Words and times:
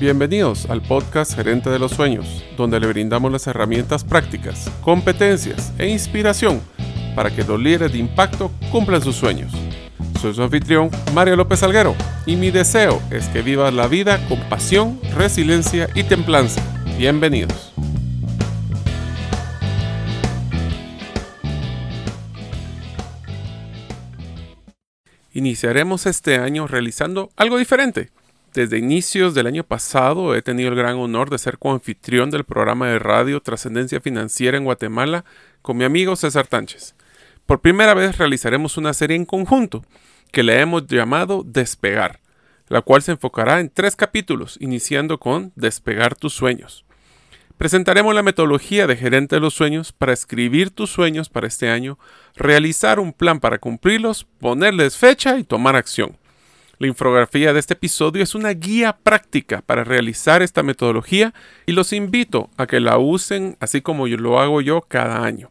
Bienvenidos 0.00 0.70
al 0.70 0.80
podcast 0.80 1.34
Gerente 1.34 1.70
de 1.70 1.80
los 1.80 1.90
Sueños, 1.90 2.44
donde 2.56 2.78
le 2.78 2.86
brindamos 2.86 3.32
las 3.32 3.48
herramientas 3.48 4.04
prácticas, 4.04 4.70
competencias 4.80 5.72
e 5.76 5.88
inspiración 5.88 6.60
para 7.16 7.34
que 7.34 7.42
los 7.42 7.58
líderes 7.58 7.90
de 7.90 7.98
impacto 7.98 8.52
cumplan 8.70 9.02
sus 9.02 9.16
sueños. 9.16 9.52
Soy 10.20 10.34
su 10.34 10.42
anfitrión, 10.44 10.88
Mario 11.14 11.34
López 11.34 11.64
Alguero, 11.64 11.96
y 12.26 12.36
mi 12.36 12.52
deseo 12.52 13.02
es 13.10 13.26
que 13.30 13.42
vivas 13.42 13.74
la 13.74 13.88
vida 13.88 14.24
con 14.28 14.38
pasión, 14.48 15.00
resiliencia 15.16 15.88
y 15.96 16.04
templanza. 16.04 16.62
Bienvenidos. 16.96 17.72
Iniciaremos 25.32 26.06
este 26.06 26.36
año 26.36 26.68
realizando 26.68 27.30
algo 27.36 27.58
diferente 27.58 28.12
desde 28.54 28.78
inicios 28.78 29.34
del 29.34 29.46
año 29.46 29.64
pasado 29.64 30.34
he 30.34 30.42
tenido 30.42 30.70
el 30.70 30.74
gran 30.74 30.96
honor 30.96 31.30
de 31.30 31.38
ser 31.38 31.58
coanfitrión 31.58 32.30
del 32.30 32.44
programa 32.44 32.88
de 32.88 32.98
radio 32.98 33.40
Trascendencia 33.40 34.00
Financiera 34.00 34.56
en 34.56 34.64
Guatemala 34.64 35.24
con 35.62 35.76
mi 35.76 35.84
amigo 35.84 36.16
César 36.16 36.46
Tánchez. 36.46 36.94
Por 37.46 37.60
primera 37.60 37.94
vez 37.94 38.18
realizaremos 38.18 38.76
una 38.76 38.92
serie 38.92 39.16
en 39.16 39.24
conjunto 39.24 39.84
que 40.32 40.42
le 40.42 40.60
hemos 40.60 40.86
llamado 40.86 41.44
Despegar, 41.46 42.20
la 42.68 42.82
cual 42.82 43.02
se 43.02 43.12
enfocará 43.12 43.60
en 43.60 43.70
tres 43.70 43.96
capítulos, 43.96 44.58
iniciando 44.60 45.18
con 45.18 45.52
Despegar 45.56 46.14
tus 46.14 46.34
sueños. 46.34 46.84
Presentaremos 47.56 48.14
la 48.14 48.22
metodología 48.22 48.86
de 48.86 48.96
gerente 48.96 49.36
de 49.36 49.40
los 49.40 49.54
sueños 49.54 49.92
para 49.92 50.12
escribir 50.12 50.70
tus 50.70 50.90
sueños 50.90 51.28
para 51.28 51.46
este 51.46 51.70
año, 51.70 51.98
realizar 52.36 53.00
un 53.00 53.12
plan 53.12 53.40
para 53.40 53.58
cumplirlos, 53.58 54.26
ponerles 54.38 54.96
fecha 54.96 55.38
y 55.38 55.44
tomar 55.44 55.74
acción. 55.74 56.17
La 56.80 56.86
infografía 56.86 57.52
de 57.52 57.58
este 57.58 57.74
episodio 57.74 58.22
es 58.22 58.36
una 58.36 58.50
guía 58.50 58.96
práctica 58.96 59.62
para 59.62 59.82
realizar 59.82 60.42
esta 60.42 60.62
metodología 60.62 61.34
y 61.66 61.72
los 61.72 61.92
invito 61.92 62.50
a 62.56 62.68
que 62.68 62.78
la 62.78 62.98
usen 62.98 63.56
así 63.58 63.80
como 63.80 64.06
yo 64.06 64.16
lo 64.16 64.38
hago 64.38 64.60
yo 64.60 64.82
cada 64.82 65.24
año. 65.24 65.50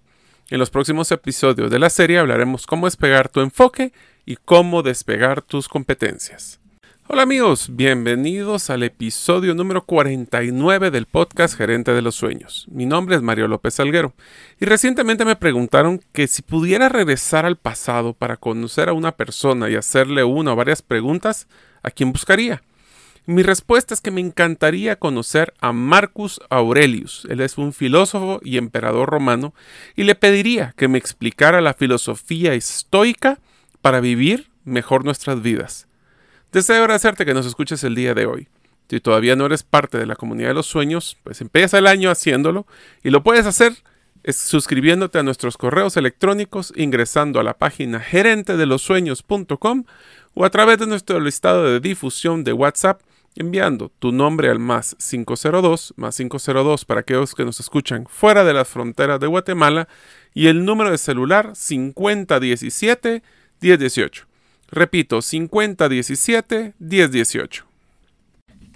En 0.50 0.59
los 0.59 0.69
próximos 0.69 1.11
episodios 1.11 1.69
de 1.69 1.80
la 1.80 1.89
serie 1.89 2.19
hablaremos 2.19 2.66
cómo 2.66 2.88
despegar 2.88 3.28
tu 3.28 3.42
enfoque 3.42 3.92
y 4.25 4.38
cómo 4.38 4.84
despegar 4.84 5.42
tus 5.42 5.67
competencias. 5.67 6.61
Hola 7.09 7.22
amigos, 7.22 7.69
bienvenidos 7.72 8.69
al 8.69 8.83
episodio 8.83 9.55
número 9.55 9.86
49 9.86 10.91
del 10.91 11.05
podcast 11.05 11.55
Gerente 11.55 11.94
de 11.94 12.02
los 12.02 12.16
Sueños. 12.16 12.66
Mi 12.69 12.86
nombre 12.86 13.16
es 13.16 13.22
Mario 13.22 13.47
López 13.47 13.80
Alguero 13.80 14.13
y 14.59 14.66
recientemente 14.66 15.23
me 15.23 15.38
preguntaron 15.38 16.02
que 16.11 16.28
si 16.28 16.41
pudiera 16.41 16.89
regresar 16.89 17.45
al 17.45 17.55
pasado 17.55 18.11
para 18.11 18.35
conocer 18.35 18.89
a 18.89 18.94
una 18.94 19.13
persona 19.13 19.69
y 19.69 19.75
hacerle 19.75 20.25
una 20.25 20.52
o 20.52 20.58
varias 20.58 20.81
preguntas, 20.81 21.47
¿a 21.81 21.91
quién 21.91 22.11
buscaría? 22.11 22.61
Mi 23.25 23.41
respuesta 23.41 23.94
es 23.94 24.02
que 24.02 24.11
me 24.11 24.19
encantaría 24.19 25.00
conocer 25.00 25.53
a 25.61 25.72
Marcus 25.72 26.41
Aurelius. 26.50 27.25
Él 27.30 27.39
es 27.39 27.58
un 27.58 27.72
filósofo 27.72 28.41
y 28.44 28.58
emperador 28.58 29.09
romano 29.09 29.53
y 29.95 30.03
le 30.03 30.16
pediría 30.16 30.73
que 30.75 30.89
me 30.89 30.97
explicara 30.97 31.61
la 31.61 31.73
filosofía 31.73 32.53
estoica 32.53 33.39
para 33.81 34.02
vivir 34.02 34.50
mejor 34.66 35.05
nuestras 35.05 35.41
vidas. 35.41 35.88
Deseo 36.52 36.78
agradecerte 36.78 37.26
que 37.26 37.34
nos 37.34 37.45
escuches 37.45 37.84
el 37.84 37.95
día 37.95 38.14
de 38.14 38.26
hoy. 38.26 38.48
Si 38.90 39.02
todavía 39.02 39.36
no 39.36 39.45
eres 39.45 39.64
parte 39.64 39.98
de 39.98 40.06
la 40.06 40.16
comunidad 40.16 40.50
de 40.50 40.53
los 40.53 40.67
sueños, 40.67 41.17
pues 41.23 41.42
empieza 41.42 41.78
el 41.78 41.88
año 41.88 42.09
haciéndolo 42.09 42.66
y 43.03 43.09
lo 43.09 43.22
puedes 43.22 43.45
hacer 43.45 43.73
suscribiéndote 44.30 45.20
a 45.20 45.23
nuestros 45.23 45.58
correos 45.58 45.98
electrónicos 45.98 46.73
ingresando 46.75 47.40
a 47.40 47.44
la 47.44 47.53
página 47.53 48.00
gerentedelosueños.com 48.00 49.84
o 50.34 50.45
a 50.45 50.50
través 50.50 50.78
de 50.80 50.88
nuestro 50.88 51.20
listado 51.20 51.64
de 51.66 51.80
difusión 51.80 52.44
de 52.44 52.53
WhatsApp 52.53 53.02
enviando 53.36 53.92
tu 54.00 54.12
nombre 54.12 54.50
al 54.50 54.59
más 54.59 54.95
502, 54.95 55.94
más 55.95 56.18
502 56.18 56.86
para 56.86 57.02
aquellos 57.02 57.36
que 57.36 57.45
nos 57.45 57.59
escuchan 57.59 58.06
fuera 58.09 58.44
de 58.44 58.53
las 58.53 58.68
fronteras 58.68 59.19
de 59.19 59.28
Guatemala 59.28 59.88
y 60.34 60.47
el 60.47 60.66
número 60.66 60.91
de 60.91 60.97
celular 60.97 61.52
5017 61.56 63.22
1018. 63.62 64.27
Repito, 64.69 65.22
5017 65.22 66.73
1018. 66.79 67.66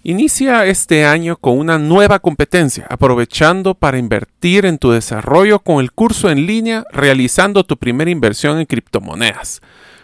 Inicia 0.03 0.65
este 0.65 1.05
año 1.05 1.37
con 1.37 1.59
una 1.59 1.77
nueva 1.77 2.17
competencia, 2.17 2.87
aprovechando 2.89 3.75
para 3.75 3.99
invertir 3.99 4.65
en 4.65 4.79
tu 4.79 4.89
desarrollo 4.89 5.59
con 5.59 5.79
el 5.79 5.91
curso 5.91 6.31
en 6.31 6.47
línea 6.47 6.83
realizando 6.91 7.63
tu 7.63 7.77
primera 7.77 8.09
inversión 8.09 8.57
en 8.57 8.65
criptomonedas. 8.65 9.61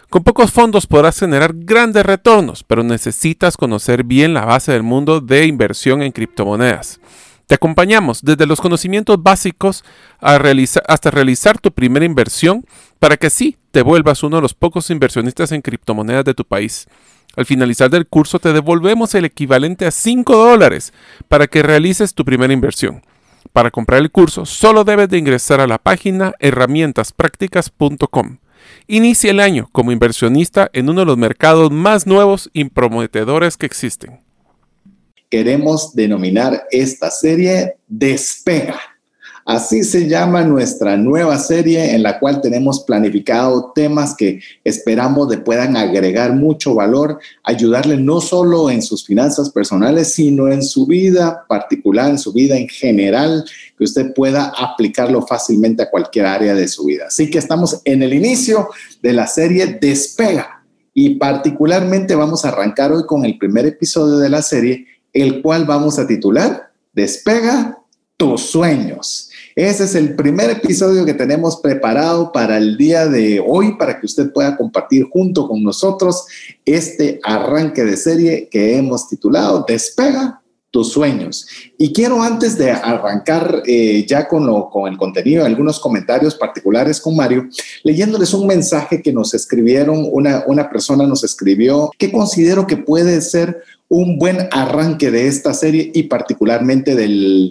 Con 0.08 0.22
pocos 0.22 0.52
fondos 0.52 0.86
podrás 0.86 1.18
generar 1.18 1.52
grandes 1.52 2.06
retornos, 2.06 2.62
pero 2.62 2.84
necesitas 2.84 3.56
conocer 3.56 4.04
bien 4.04 4.34
la 4.34 4.44
base 4.44 4.70
del 4.70 4.84
mundo 4.84 5.20
de 5.20 5.46
inversión 5.46 6.00
en 6.02 6.12
criptomonedas. 6.12 7.00
Te 7.48 7.54
acompañamos 7.54 8.20
desde 8.22 8.44
los 8.44 8.60
conocimientos 8.60 9.22
básicos 9.22 9.82
hasta 10.20 11.10
realizar 11.10 11.58
tu 11.58 11.72
primera 11.72 12.04
inversión 12.04 12.66
para 12.98 13.16
que 13.16 13.30
sí 13.30 13.56
te 13.70 13.80
vuelvas 13.80 14.22
uno 14.22 14.36
de 14.36 14.42
los 14.42 14.52
pocos 14.52 14.90
inversionistas 14.90 15.50
en 15.52 15.62
criptomonedas 15.62 16.26
de 16.26 16.34
tu 16.34 16.44
país. 16.44 16.86
Al 17.36 17.46
finalizar 17.46 17.88
del 17.88 18.06
curso 18.06 18.38
te 18.38 18.52
devolvemos 18.52 19.14
el 19.14 19.24
equivalente 19.24 19.86
a 19.86 19.90
5 19.90 20.36
dólares 20.36 20.92
para 21.28 21.46
que 21.46 21.62
realices 21.62 22.12
tu 22.12 22.22
primera 22.22 22.52
inversión. 22.52 23.02
Para 23.54 23.70
comprar 23.70 24.02
el 24.02 24.10
curso 24.10 24.44
solo 24.44 24.84
debes 24.84 25.08
de 25.08 25.16
ingresar 25.16 25.62
a 25.62 25.66
la 25.66 25.78
página 25.78 26.34
herramientaspracticas.com. 26.40 28.36
Inicia 28.88 29.30
el 29.30 29.40
año 29.40 29.70
como 29.72 29.90
inversionista 29.90 30.68
en 30.74 30.90
uno 30.90 31.00
de 31.00 31.06
los 31.06 31.16
mercados 31.16 31.70
más 31.70 32.06
nuevos 32.06 32.50
y 32.52 32.64
prometedores 32.64 33.56
que 33.56 33.64
existen 33.64 34.27
queremos 35.28 35.94
denominar 35.94 36.66
esta 36.70 37.10
serie 37.10 37.76
Despega. 37.86 38.78
Así 39.48 39.82
se 39.82 40.06
llama 40.06 40.44
nuestra 40.44 40.98
nueva 40.98 41.38
serie 41.38 41.94
en 41.94 42.02
la 42.02 42.18
cual 42.18 42.42
tenemos 42.42 42.80
planificado 42.80 43.72
temas 43.74 44.14
que 44.14 44.40
esperamos 44.62 45.30
de 45.30 45.38
puedan 45.38 45.74
agregar 45.74 46.34
mucho 46.34 46.74
valor, 46.74 47.18
ayudarle 47.44 47.96
no 47.96 48.20
solo 48.20 48.68
en 48.68 48.82
sus 48.82 49.06
finanzas 49.06 49.48
personales, 49.48 50.12
sino 50.12 50.48
en 50.48 50.62
su 50.62 50.84
vida 50.84 51.46
particular, 51.48 52.10
en 52.10 52.18
su 52.18 52.34
vida 52.34 52.58
en 52.58 52.68
general, 52.68 53.42
que 53.78 53.84
usted 53.84 54.12
pueda 54.12 54.52
aplicarlo 54.54 55.26
fácilmente 55.26 55.82
a 55.82 55.88
cualquier 55.88 56.26
área 56.26 56.54
de 56.54 56.68
su 56.68 56.84
vida. 56.84 57.06
Así 57.06 57.30
que 57.30 57.38
estamos 57.38 57.80
en 57.86 58.02
el 58.02 58.12
inicio 58.12 58.68
de 59.00 59.14
la 59.14 59.26
serie 59.26 59.78
Despega 59.80 60.62
y 60.92 61.14
particularmente 61.14 62.14
vamos 62.14 62.44
a 62.44 62.48
arrancar 62.48 62.92
hoy 62.92 63.06
con 63.06 63.24
el 63.24 63.38
primer 63.38 63.64
episodio 63.64 64.18
de 64.18 64.28
la 64.28 64.42
serie 64.42 64.84
el 65.12 65.42
cual 65.42 65.64
vamos 65.64 65.98
a 65.98 66.06
titular 66.06 66.68
Despega 66.92 67.78
tus 68.16 68.50
sueños. 68.50 69.30
Ese 69.54 69.84
es 69.84 69.94
el 69.94 70.16
primer 70.16 70.50
episodio 70.50 71.04
que 71.04 71.14
tenemos 71.14 71.58
preparado 71.60 72.32
para 72.32 72.58
el 72.58 72.76
día 72.76 73.06
de 73.06 73.40
hoy, 73.44 73.76
para 73.76 74.00
que 74.00 74.06
usted 74.06 74.32
pueda 74.32 74.56
compartir 74.56 75.04
junto 75.08 75.46
con 75.46 75.62
nosotros 75.62 76.26
este 76.64 77.20
arranque 77.22 77.84
de 77.84 77.96
serie 77.96 78.48
que 78.50 78.76
hemos 78.76 79.08
titulado 79.08 79.64
Despega 79.66 80.42
tus 80.78 80.92
sueños. 80.92 81.48
Y 81.76 81.92
quiero 81.92 82.22
antes 82.22 82.56
de 82.56 82.70
arrancar 82.70 83.64
eh, 83.66 84.06
ya 84.06 84.28
con, 84.28 84.46
lo, 84.46 84.70
con 84.70 84.88
el 84.88 84.96
contenido, 84.96 85.44
algunos 85.44 85.80
comentarios 85.80 86.36
particulares 86.36 87.00
con 87.00 87.16
Mario, 87.16 87.48
leyéndoles 87.82 88.32
un 88.32 88.46
mensaje 88.46 89.02
que 89.02 89.12
nos 89.12 89.34
escribieron, 89.34 90.06
una, 90.12 90.44
una 90.46 90.70
persona 90.70 91.04
nos 91.04 91.24
escribió 91.24 91.90
que 91.98 92.12
considero 92.12 92.64
que 92.64 92.76
puede 92.76 93.20
ser 93.22 93.60
un 93.88 94.20
buen 94.20 94.48
arranque 94.52 95.10
de 95.10 95.26
esta 95.26 95.52
serie 95.52 95.90
y 95.92 96.04
particularmente 96.04 96.94
de 96.94 97.08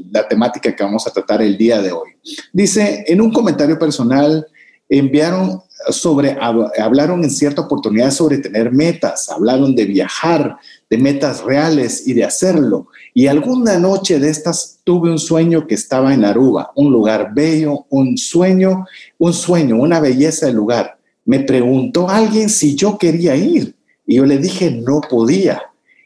la 0.09 0.25
temática 0.25 0.73
que 0.73 0.83
vamos 0.83 1.05
a 1.05 1.11
tratar 1.11 1.41
el 1.41 1.57
día 1.57 1.81
de 1.81 1.91
hoy. 1.91 2.11
Dice, 2.53 3.03
en 3.07 3.19
un 3.19 3.33
comentario 3.33 3.77
personal, 3.77 4.47
enviaron 4.89 5.61
sobre, 5.89 6.37
hablaron 6.39 7.23
en 7.23 7.29
cierta 7.29 7.61
oportunidad 7.61 8.11
sobre 8.11 8.39
tener 8.39 8.71
metas, 8.71 9.29
hablaron 9.29 9.75
de 9.75 9.85
viajar, 9.85 10.57
de 10.89 10.97
metas 10.97 11.43
reales 11.43 12.07
y 12.07 12.13
de 12.13 12.23
hacerlo. 12.23 12.87
Y 13.13 13.27
alguna 13.27 13.77
noche 13.79 14.19
de 14.19 14.29
estas 14.29 14.79
tuve 14.83 15.11
un 15.11 15.19
sueño 15.19 15.67
que 15.67 15.75
estaba 15.75 16.13
en 16.13 16.25
Aruba, 16.25 16.71
un 16.75 16.91
lugar 16.91 17.31
bello, 17.33 17.85
un 17.89 18.17
sueño, 18.17 18.85
un 19.17 19.33
sueño, 19.33 19.77
una 19.77 19.99
belleza 19.99 20.47
de 20.47 20.53
lugar. 20.53 20.97
Me 21.25 21.41
preguntó 21.41 22.09
alguien 22.09 22.49
si 22.49 22.75
yo 22.75 22.97
quería 22.97 23.35
ir 23.35 23.75
y 24.05 24.15
yo 24.15 24.25
le 24.25 24.37
dije 24.37 24.71
no 24.71 25.01
podía. 25.01 25.61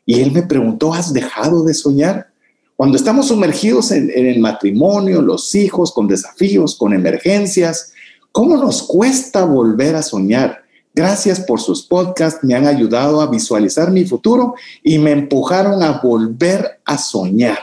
Y 0.06 0.22
él 0.22 0.31
me 0.31 0.42
preguntó, 0.42 0.94
¿has 0.94 1.13
dejado 1.13 1.63
de 1.63 1.74
soñar? 1.74 2.31
Cuando 2.75 2.98
estamos 2.98 3.27
sumergidos 3.27 3.92
en, 3.92 4.10
el 4.10 4.39
matrimonio, 4.39 5.22
los 5.22 5.54
hijos, 5.54 5.94
con 5.94 6.07
desafíos, 6.07 6.75
con 6.75 6.94
emergencias, 6.94 7.91
¿cómo 8.31 8.57
nos 8.57 8.83
cuesta 8.83 9.45
volver 9.45 9.95
a 9.95 10.01
soñar? 10.01 10.63
Gracias 10.94 11.39
por 11.39 11.62
sus 11.62 11.83
podcasts, 11.83 12.44
me 12.44 12.54
han 12.54 12.68
ayudado 12.68 13.22
a 13.22 13.28
visualizar 13.28 13.92
mi 13.92 14.04
futuro 14.06 14.56
y 14.83 14.98
me 14.98 15.12
empujaron 15.12 15.81
a 15.83 16.01
volver 16.01 16.81
a 16.86 16.98
soñar. 16.98 17.60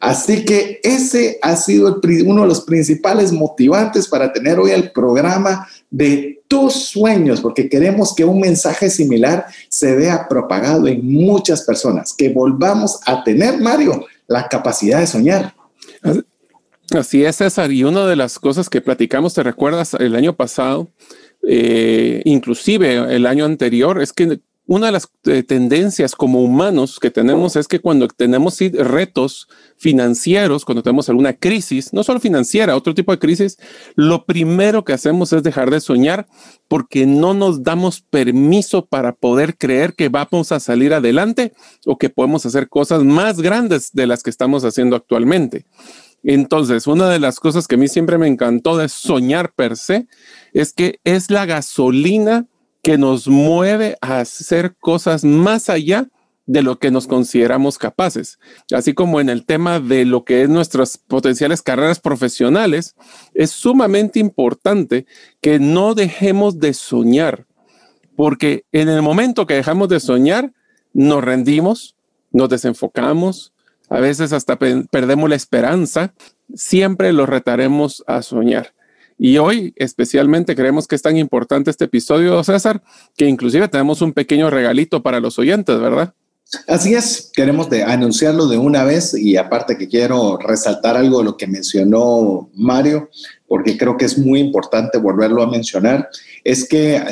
Así 0.00 0.44
que 0.44 0.80
ese 0.82 1.38
ha 1.42 1.54
sido 1.56 2.00
uno 2.24 2.42
de 2.42 2.48
los 2.48 2.62
principales 2.62 3.32
motivantes 3.32 4.08
para 4.08 4.32
tener 4.32 4.58
hoy 4.58 4.70
el 4.70 4.90
programa 4.90 5.68
de 5.90 6.42
tus 6.48 6.72
sueños, 6.72 7.40
porque 7.40 7.68
queremos 7.68 8.14
que 8.14 8.24
un 8.24 8.40
mensaje 8.40 8.90
similar 8.90 9.46
se 9.68 9.94
vea 9.94 10.26
propagado 10.28 10.86
en 10.86 11.06
muchas 11.12 11.62
personas, 11.62 12.12
que 12.12 12.30
volvamos 12.30 13.00
a 13.06 13.22
tener, 13.22 13.60
Mario, 13.60 14.04
la 14.26 14.48
capacidad 14.48 15.00
de 15.00 15.06
soñar. 15.06 15.54
Así 16.94 17.24
es, 17.24 17.36
César. 17.36 17.72
Y 17.72 17.84
una 17.84 18.06
de 18.06 18.16
las 18.16 18.38
cosas 18.38 18.68
que 18.68 18.82
platicamos, 18.82 19.32
¿te 19.32 19.42
recuerdas 19.42 19.94
el 19.94 20.14
año 20.14 20.34
pasado? 20.34 20.90
Eh, 21.48 22.20
inclusive 22.24 23.16
el 23.16 23.26
año 23.26 23.46
anterior, 23.46 24.00
es 24.02 24.12
que 24.12 24.40
una 24.66 24.86
de 24.86 24.92
las 24.92 25.08
eh, 25.24 25.42
tendencias 25.42 26.14
como 26.14 26.40
humanos 26.40 27.00
que 27.00 27.10
tenemos 27.10 27.56
es 27.56 27.66
que 27.66 27.80
cuando 27.80 28.08
tenemos 28.08 28.58
retos 28.58 29.48
financieros, 29.76 30.64
cuando 30.64 30.82
tenemos 30.82 31.08
alguna 31.08 31.32
crisis, 31.32 31.92
no 31.92 32.04
solo 32.04 32.20
financiera, 32.20 32.76
otro 32.76 32.94
tipo 32.94 33.10
de 33.10 33.18
crisis, 33.18 33.58
lo 33.96 34.24
primero 34.24 34.84
que 34.84 34.92
hacemos 34.92 35.32
es 35.32 35.42
dejar 35.42 35.70
de 35.70 35.80
soñar 35.80 36.26
porque 36.68 37.06
no 37.06 37.34
nos 37.34 37.62
damos 37.62 38.02
permiso 38.02 38.86
para 38.86 39.12
poder 39.12 39.56
creer 39.56 39.94
que 39.94 40.10
vamos 40.10 40.52
a 40.52 40.60
salir 40.60 40.94
adelante 40.94 41.54
o 41.86 41.98
que 41.98 42.10
podemos 42.10 42.46
hacer 42.46 42.68
cosas 42.68 43.02
más 43.02 43.40
grandes 43.40 43.92
de 43.92 44.06
las 44.06 44.22
que 44.22 44.30
estamos 44.30 44.64
haciendo 44.64 44.94
actualmente. 44.94 45.64
Entonces, 46.22 46.86
una 46.86 47.08
de 47.08 47.18
las 47.18 47.40
cosas 47.40 47.66
que 47.66 47.74
a 47.74 47.78
mí 47.78 47.88
siempre 47.88 48.18
me 48.18 48.28
encantó 48.28 48.76
de 48.76 48.88
soñar 48.88 49.52
per 49.54 49.76
se 49.76 50.06
es 50.52 50.72
que 50.72 51.00
es 51.04 51.30
la 51.30 51.46
gasolina 51.46 52.46
que 52.82 52.98
nos 52.98 53.28
mueve 53.28 53.96
a 54.00 54.20
hacer 54.20 54.76
cosas 54.78 55.24
más 55.24 55.68
allá 55.68 56.08
de 56.46 56.62
lo 56.62 56.78
que 56.78 56.90
nos 56.90 57.06
consideramos 57.06 57.78
capaces. 57.78 58.38
Así 58.72 58.94
como 58.94 59.20
en 59.20 59.28
el 59.28 59.46
tema 59.46 59.80
de 59.80 60.04
lo 60.04 60.24
que 60.24 60.42
es 60.42 60.48
nuestras 60.48 60.98
potenciales 60.98 61.62
carreras 61.62 62.00
profesionales, 62.00 62.94
es 63.34 63.50
sumamente 63.50 64.18
importante 64.18 65.06
que 65.40 65.58
no 65.58 65.94
dejemos 65.94 66.58
de 66.58 66.74
soñar, 66.74 67.46
porque 68.16 68.64
en 68.72 68.88
el 68.88 69.02
momento 69.02 69.46
que 69.46 69.54
dejamos 69.54 69.88
de 69.88 70.00
soñar, 70.00 70.52
nos 70.92 71.24
rendimos, 71.24 71.96
nos 72.32 72.48
desenfocamos, 72.48 73.51
a 73.92 74.00
veces 74.00 74.32
hasta 74.32 74.58
perdemos 74.58 75.28
la 75.28 75.36
esperanza, 75.36 76.14
siempre 76.54 77.12
lo 77.12 77.26
retaremos 77.26 78.02
a 78.06 78.22
soñar. 78.22 78.72
Y 79.18 79.36
hoy 79.36 79.74
especialmente 79.76 80.56
creemos 80.56 80.88
que 80.88 80.96
es 80.96 81.02
tan 81.02 81.18
importante 81.18 81.70
este 81.70 81.84
episodio, 81.84 82.42
César, 82.42 82.82
que 83.16 83.26
inclusive 83.26 83.68
tenemos 83.68 84.00
un 84.00 84.14
pequeño 84.14 84.48
regalito 84.48 85.02
para 85.02 85.20
los 85.20 85.38
oyentes, 85.38 85.78
¿verdad? 85.78 86.14
Así 86.66 86.94
es, 86.94 87.30
queremos 87.34 87.68
de 87.68 87.82
anunciarlo 87.82 88.46
de 88.46 88.56
una 88.56 88.84
vez 88.84 89.14
y 89.14 89.36
aparte 89.36 89.76
que 89.76 89.88
quiero 89.88 90.38
resaltar 90.38 90.96
algo 90.96 91.18
de 91.18 91.24
lo 91.24 91.36
que 91.36 91.46
mencionó 91.46 92.50
Mario, 92.54 93.10
porque 93.52 93.76
creo 93.76 93.98
que 93.98 94.06
es 94.06 94.16
muy 94.16 94.40
importante 94.40 94.96
volverlo 94.96 95.42
a 95.42 95.46
mencionar, 95.46 96.08
es 96.42 96.66
que 96.66 97.02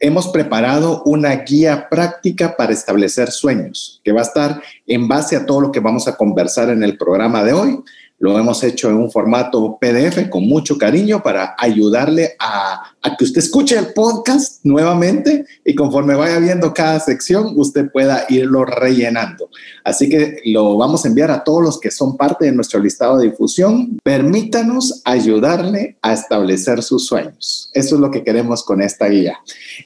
hemos 0.00 0.28
preparado 0.28 1.02
una 1.04 1.36
guía 1.36 1.90
práctica 1.90 2.56
para 2.56 2.72
establecer 2.72 3.30
sueños, 3.30 4.00
que 4.02 4.12
va 4.12 4.20
a 4.20 4.24
estar 4.24 4.62
en 4.86 5.06
base 5.08 5.36
a 5.36 5.44
todo 5.44 5.60
lo 5.60 5.72
que 5.72 5.80
vamos 5.80 6.08
a 6.08 6.16
conversar 6.16 6.70
en 6.70 6.82
el 6.82 6.96
programa 6.96 7.44
de 7.44 7.52
hoy 7.52 7.80
lo 8.24 8.38
hemos 8.38 8.64
hecho 8.64 8.88
en 8.88 8.96
un 8.96 9.10
formato 9.10 9.76
PDF 9.78 10.30
con 10.30 10.48
mucho 10.48 10.78
cariño 10.78 11.22
para 11.22 11.54
ayudarle 11.58 12.36
a, 12.38 12.94
que 13.18 13.24
usted 13.24 13.40
escuche 13.40 13.76
el 13.76 13.92
podcast 13.92 14.64
nuevamente 14.64 15.44
y 15.62 15.74
conforme 15.74 16.14
vaya 16.14 16.38
viendo 16.38 16.72
cada 16.72 16.98
sección, 17.00 17.52
usted 17.54 17.92
pueda 17.92 18.24
irlo 18.30 18.64
rellenando. 18.64 19.50
Así 19.84 20.08
que 20.08 20.38
lo 20.46 20.78
vamos 20.78 21.04
a 21.04 21.08
enviar 21.08 21.30
a 21.30 21.44
todos 21.44 21.62
los 21.62 21.78
que 21.78 21.90
son 21.90 22.16
parte 22.16 22.46
de 22.46 22.52
nuestro 22.52 22.80
listado 22.80 23.18
de 23.18 23.28
difusión. 23.28 23.98
Permítanos 24.02 25.02
ayudarle 25.04 25.98
a 26.00 26.14
establecer 26.14 26.82
sus 26.82 27.06
sueños. 27.06 27.70
Eso 27.74 27.96
es 27.96 28.00
lo 28.00 28.10
que 28.10 28.24
queremos 28.24 28.64
con 28.64 28.80
esta 28.80 29.06
guía. 29.06 29.38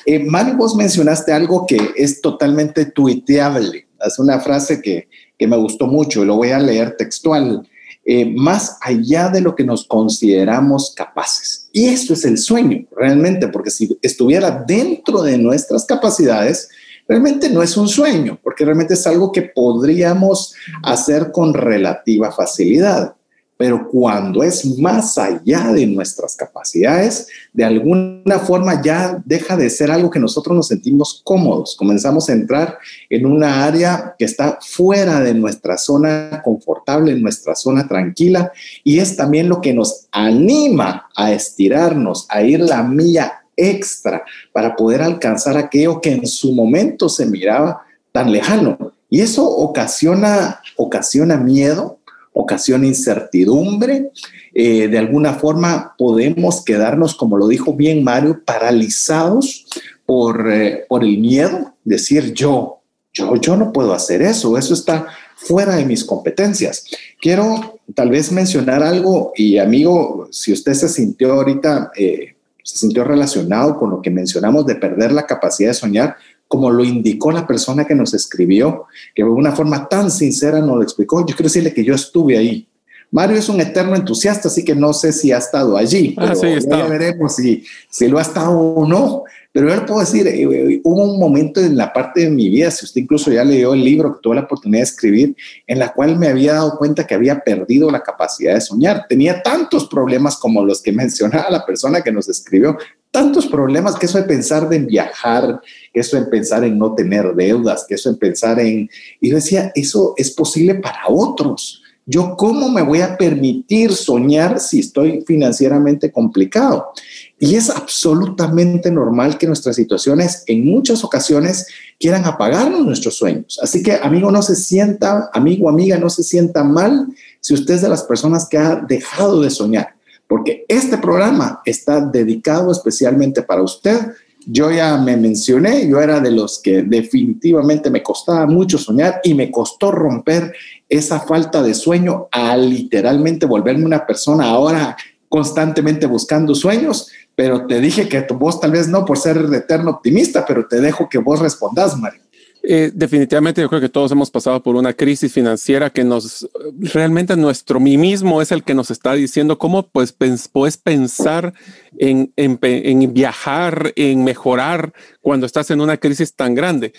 Eh, 0.07 0.21
Mari, 0.21 0.53
vos 0.53 0.77
mencionaste 0.77 1.33
algo 1.33 1.67
que 1.67 1.91
es 1.97 2.21
totalmente 2.21 2.85
tuiteable. 2.85 3.89
Es 4.07 4.21
una 4.21 4.39
frase 4.39 4.81
que, 4.81 5.09
que 5.37 5.49
me 5.49 5.57
gustó 5.57 5.89
mucho, 5.89 6.25
lo 6.25 6.37
voy 6.37 6.51
a 6.51 6.61
leer 6.61 6.97
textual 6.97 7.67
eh, 8.11 8.25
más 8.25 8.79
allá 8.81 9.29
de 9.29 9.43
lo 9.43 9.55
que 9.55 9.65
nos 9.65 9.87
consideramos 9.87 10.95
capaces. 10.97 11.69
Y 11.75 11.89
esto 11.89 12.15
es 12.15 12.25
el 12.25 12.39
sueño, 12.39 12.87
realmente, 12.97 13.49
porque 13.49 13.71
si 13.71 13.99
estuviera 14.01 14.65
dentro 14.67 15.21
de 15.21 15.37
nuestras 15.37 15.85
capacidades, 15.85 16.71
realmente 17.07 17.51
no 17.51 17.63
es 17.63 17.77
un 17.77 17.87
sueño, 17.87 18.41
porque 18.43 18.65
realmente 18.65 18.95
es 18.95 19.07
algo 19.07 19.31
que 19.31 19.43
podríamos 19.43 20.55
hacer 20.83 21.33
con 21.33 21.53
relativa 21.53 22.33
facilidad. 22.33 23.15
Pero 23.59 23.89
cuando 23.89 24.45
es 24.45 24.79
más 24.79 25.19
allá 25.19 25.73
de 25.73 25.85
nuestras 25.87 26.37
capacidades, 26.37 27.27
de 27.53 27.65
alguna 27.65 28.39
forma 28.39 28.81
ya 28.81 29.21
deja 29.25 29.57
de 29.57 29.69
ser 29.69 29.91
algo 29.91 30.11
que 30.11 30.21
nosotros 30.21 30.57
nos 30.57 30.69
sentimos 30.69 31.21
cómodos. 31.25 31.75
Comenzamos 31.77 32.29
a 32.29 32.35
entrar 32.35 32.79
en 33.11 33.27
una 33.27 33.65
área 33.65 34.15
que 34.17 34.25
está 34.25 34.59
fuera 34.63 35.21
de 35.21 35.35
nuestra 35.35 35.77
zona 35.77 36.41
confortable, 36.45 37.11
en 37.11 37.21
nuestra 37.21 37.57
zona 37.57 37.89
tranquila, 37.89 38.53
y 38.85 39.01
es 39.01 39.17
también 39.17 39.49
lo 39.49 39.61
que 39.61 39.75
nos 39.75 40.07
anima 40.13 41.09
a 41.17 41.33
estirarnos, 41.33 42.27
a 42.31 42.43
ir 42.43 42.61
la 42.61 42.85
milla 42.85 43.43
extra 43.57 44.25
para 44.53 44.77
poder 44.77 45.03
alcanzar 45.03 45.57
aquello 45.57 46.01
que 46.01 46.13
en 46.13 46.27
su 46.29 46.53
momento 46.53 47.09
se 47.09 47.27
miraba 47.27 47.83
tan 48.13 48.31
lejano. 48.31 48.93
Y 49.11 49.21
eso 49.21 49.49
ocasiona, 49.49 50.61
ocasiona 50.77 51.37
miedo, 51.37 51.99
ocasiona 52.33 52.87
incertidumbre. 52.87 54.11
Eh, 54.55 54.89
de 54.89 54.99
alguna 54.99 55.35
forma 55.35 55.95
podemos 55.97 56.65
quedarnos, 56.65 57.15
como 57.15 57.37
lo 57.37 57.49
dijo 57.49 57.75
bien 57.75 58.03
Mario, 58.03 58.43
paralizados 58.45 59.67
por, 60.07 60.51
eh, 60.51 60.85
por 60.89 61.05
el 61.05 61.19
miedo, 61.19 61.75
decir 61.85 62.33
yo, 62.33 62.81
yo, 63.13 63.35
yo 63.37 63.57
no 63.57 63.73
puedo 63.73 63.93
hacer 63.93 64.23
eso, 64.23 64.57
eso 64.57 64.75
está 64.75 65.07
fuera 65.37 65.77
de 65.77 65.85
mis 65.85 66.05
competencias. 66.05 66.85
Quiero 67.21 67.79
tal 67.95 68.11
vez 68.11 68.33
mencionar 68.33 68.83
algo 68.83 69.33
y 69.37 69.59
amigo, 69.59 70.29
si 70.31 70.53
usted 70.53 70.75
se 70.75 70.89
sintió 70.89 71.33
ahorita, 71.33 71.93
eh, 71.97 72.35
se 72.63 72.77
sintió 72.77 73.05
relacionado 73.05 73.79
con 73.79 73.91
lo 73.91 74.03
que 74.03 74.11
mencionamos 74.11 74.67
de 74.67 74.75
perder 74.75 75.13
la 75.13 75.27
capacidad 75.27 75.71
de 75.71 75.75
soñar, 75.75 76.17
como 76.49 76.71
lo 76.71 76.83
indicó 76.83 77.31
la 77.31 77.47
persona 77.47 77.85
que 77.85 77.95
nos 77.95 78.15
escribió, 78.15 78.87
que 79.15 79.23
de 79.23 79.29
una 79.29 79.53
forma 79.53 79.89
tan 79.89 80.11
sincera 80.11 80.61
nos 80.61 80.77
lo 80.77 80.83
explicó. 80.83 81.21
Yo 81.21 81.37
quiero 81.37 81.45
decirle 81.45 81.75
que 81.75 81.85
yo 81.85 81.95
estuve 81.95 82.39
ahí. 82.39 82.67
Mario 83.11 83.37
es 83.37 83.49
un 83.49 83.61
eterno 83.61 83.95
entusiasta, 83.95 84.49
así 84.49 84.65
que 84.65 84.75
no 84.75 84.93
sé 84.93 85.13
si 85.13 85.33
ha 85.33 85.39
estado 85.39 85.77
allí. 85.77 86.15
Ah, 86.19 86.33
pero 86.39 86.59
ya 86.59 86.87
veremos 86.87 87.37
si, 87.37 87.65
si 87.89 88.09
lo 88.09 88.19
ha 88.19 88.23
estado 88.23 88.51
o 88.51 88.87
no. 88.87 89.25
Pero 89.51 89.69
yo 89.69 89.77
le 89.77 89.81
puedo 89.83 90.01
decir, 90.01 90.27
eh, 90.27 90.43
eh, 90.43 90.81
hubo 90.85 91.05
un 91.05 91.19
momento 91.19 91.61
en 91.61 91.77
la 91.77 91.93
parte 91.93 92.21
de 92.21 92.31
mi 92.31 92.51
vida, 92.51 92.71
si 92.71 92.85
usted 92.85 93.01
incluso 93.01 93.33
ya 93.33 93.45
leyó 93.45 93.73
el 93.73 93.83
libro 93.83 94.15
que 94.15 94.21
tuve 94.23 94.37
la 94.37 94.43
oportunidad 94.43 94.81
de 94.81 94.85
escribir, 94.85 95.37
en 95.67 95.79
la 95.79 95.93
cual 95.93 96.19
me 96.19 96.29
había 96.29 96.55
dado 96.55 96.77
cuenta 96.77 97.07
que 97.07 97.15
había 97.15 97.41
perdido 97.41 97.91
la 97.91 98.03
capacidad 98.03 98.55
de 98.55 98.61
soñar. 98.61 99.07
Tenía 99.09 99.43
tantos 99.43 99.89
problemas 99.89 100.37
como 100.37 100.65
los 100.65 100.83
que 100.83 100.93
mencionaba 101.03 101.51
la 101.51 101.65
persona 101.65 102.03
que 102.03 102.13
nos 102.13 102.29
escribió, 102.29 102.77
tantos 103.11 103.47
problemas 103.47 103.97
que 103.97 104.07
eso 104.07 104.19
de 104.19 104.25
pensar 104.25 104.73
en 104.73 104.87
viajar, 104.87 105.61
que 105.93 106.01
eso 106.01 106.17
de 106.17 106.27
pensar 106.27 106.65
en 106.65 106.79
no 106.79 106.95
tener 106.95 107.35
deudas, 107.35 107.85
que 107.89 107.95
eso 107.95 108.13
de 108.13 108.19
pensar 108.19 108.59
en... 108.61 108.89
Y 109.21 109.31
yo 109.31 109.37
decía, 109.37 109.73
eso 109.75 110.15
es 110.17 110.31
posible 110.31 110.77
para 110.77 111.01
otros. 111.09 111.83
Yo 112.07 112.37
cómo 112.37 112.71
me 112.71 112.81
voy 112.81 113.03
a 113.03 113.19
permitir 113.19 113.93
soñar 113.93 114.61
si 114.61 114.81
estoy 114.81 115.23
financieramente 115.27 116.11
complicado. 116.11 116.93
Y 117.39 117.55
es 117.55 117.69
absolutamente 117.69 118.91
normal 118.91 119.37
que 119.37 119.47
nuestras 119.47 119.77
situaciones 119.77 120.43
en 120.47 120.65
muchas 120.65 121.05
ocasiones 121.05 121.67
quieran 122.01 122.25
apagarnos 122.25 122.87
nuestros 122.87 123.15
sueños. 123.17 123.61
Así 123.63 123.83
que 123.83 123.99
amigo, 124.03 124.31
no 124.31 124.41
se 124.41 124.57
sienta, 124.57 125.31
amigo, 125.35 125.69
amiga, 125.69 125.99
no 125.99 126.09
se 126.09 126.23
sienta 126.23 126.65
mal 126.65 127.09
si 127.41 127.53
usted 127.53 127.75
es 127.75 127.83
de 127.83 127.91
las 127.91 128.05
personas 128.05 128.49
que 128.49 128.57
ha 128.57 128.77
dejado 128.77 129.43
de 129.43 129.51
soñar 129.51 129.99
porque 130.29 130.67
este 130.69 130.99
programa 130.99 131.63
está 131.65 132.01
dedicado 132.01 132.71
especialmente 132.71 133.43
para 133.43 133.63
usted. 133.63 134.13
Yo 134.51 134.71
ya 134.71 134.97
me 134.97 135.15
mencioné, 135.19 135.87
yo 135.87 136.01
era 136.01 136.21
de 136.21 136.31
los 136.31 136.59
que 136.63 136.83
definitivamente 136.83 137.91
me 137.91 138.03
costaba 138.03 138.47
mucho 138.47 138.79
soñar 138.79 139.21
y 139.23 139.35
me 139.35 139.51
costó 139.51 139.91
romper 139.91 140.55
esa 140.89 141.21
falta 141.21 141.63
de 141.63 141.75
sueño 141.75 142.29
a 142.33 142.57
literalmente 142.57 143.45
volverme 143.45 143.85
una 143.85 144.07
persona 144.07 144.47
ahora 144.49 144.97
constantemente 145.29 146.07
buscando 146.07 146.55
sueños, 146.55 147.11
pero 147.35 147.67
te 147.67 147.79
dije 147.79 148.09
que 148.09 148.27
voz 148.35 148.59
tal 148.59 148.71
vez 148.71 148.89
no 148.89 149.05
por 149.05 149.19
ser 149.19 149.37
eterno 149.53 149.91
optimista, 149.91 150.47
pero 150.47 150.67
te 150.67 150.81
dejo 150.81 151.11
que 151.11 151.19
vos 151.19 151.41
respondas, 151.41 151.99
Mario. 151.99 152.23
Eh, 152.71 152.91
definitivamente 152.93 153.63
yo 153.63 153.69
creo 153.71 153.81
que 153.81 153.89
todos 153.89 154.13
hemos 154.13 154.31
pasado 154.31 154.63
por 154.63 154.77
una 154.77 154.93
crisis 154.93 155.33
financiera 155.33 155.89
que 155.89 156.05
nos 156.05 156.47
realmente 156.93 157.35
nuestro 157.35 157.81
mismo 157.81 158.43
es 158.43 158.53
el 158.53 158.63
que 158.63 158.75
nos 158.75 158.91
está 158.91 159.15
diciendo 159.15 159.57
cómo 159.57 159.89
pues 159.89 160.13
puedes 160.13 160.77
pensar 160.77 161.55
en, 161.97 162.31
en, 162.37 163.15
viajar, 163.15 163.95
en 163.97 164.23
mejorar 164.23 164.93
cuando 165.23 165.47
estás 165.47 165.71
en 165.71 165.81
una 165.81 165.97
crisis 165.97 166.35
tan 166.35 166.55
grande. 166.55 166.93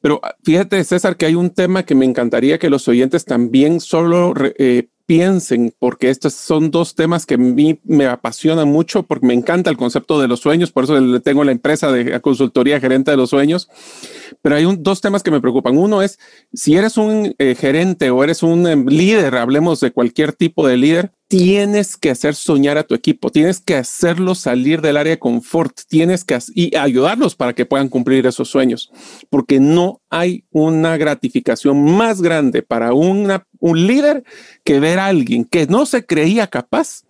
Pero 0.00 0.20
ah, 0.22 0.36
fíjate, 0.44 0.84
César, 0.84 1.16
que 1.16 1.26
hay 1.26 1.34
un 1.34 1.50
tema 1.50 1.82
que 1.82 1.96
me 1.96 2.04
encantaría 2.04 2.60
que 2.60 2.70
los 2.70 2.86
oyentes 2.86 3.24
también 3.24 3.80
solo 3.80 4.32
eh, 4.58 4.90
piensen, 5.06 5.72
porque 5.78 6.10
estos 6.10 6.34
son 6.34 6.70
dos 6.70 6.94
temas 6.94 7.24
que 7.24 7.34
a 7.34 7.38
mí 7.38 7.78
me 7.84 8.06
apasionan 8.06 8.68
mucho, 8.68 9.04
porque 9.04 9.26
me 9.26 9.34
encanta 9.34 9.70
el 9.70 9.76
concepto 9.76 10.20
de 10.20 10.28
los 10.28 10.40
sueños, 10.40 10.72
por 10.72 10.84
eso 10.84 11.20
tengo 11.20 11.44
la 11.44 11.52
empresa 11.52 11.92
de 11.92 12.20
consultoría 12.20 12.80
gerente 12.80 13.12
de 13.12 13.16
los 13.16 13.30
sueños. 13.30 13.68
Pero 14.42 14.56
hay 14.56 14.66
dos 14.78 15.00
temas 15.00 15.22
que 15.22 15.30
me 15.30 15.40
preocupan. 15.40 15.78
Uno 15.78 16.02
es, 16.02 16.18
si 16.52 16.76
eres 16.76 16.96
un 16.96 17.34
eh, 17.38 17.54
gerente 17.54 18.10
o 18.10 18.22
eres 18.24 18.42
un 18.42 18.66
em, 18.66 18.86
líder, 18.86 19.36
hablemos 19.36 19.80
de 19.80 19.92
cualquier 19.92 20.32
tipo 20.32 20.66
de 20.66 20.76
líder, 20.76 21.12
tienes 21.28 21.96
que 21.96 22.10
hacer 22.10 22.34
soñar 22.34 22.78
a 22.78 22.84
tu 22.84 22.94
equipo, 22.94 23.30
tienes 23.30 23.60
que 23.60 23.74
hacerlos 23.74 24.38
salir 24.38 24.80
del 24.80 24.96
área 24.96 25.12
de 25.12 25.18
confort, 25.18 25.80
tienes 25.88 26.24
que 26.24 26.38
ayudarlos 26.78 27.34
para 27.34 27.54
que 27.54 27.66
puedan 27.66 27.88
cumplir 27.88 28.26
esos 28.26 28.48
sueños, 28.48 28.90
porque 29.28 29.58
no 29.58 30.00
hay 30.08 30.44
una 30.50 30.96
gratificación 30.96 31.96
más 31.96 32.22
grande 32.22 32.62
para 32.62 32.92
un 32.92 33.42
líder 33.60 34.24
que 34.64 34.78
ver 34.78 34.98
a 34.98 35.06
alguien 35.06 35.44
que 35.44 35.66
no 35.66 35.86
se 35.86 36.06
creía 36.06 36.46
capaz 36.46 37.02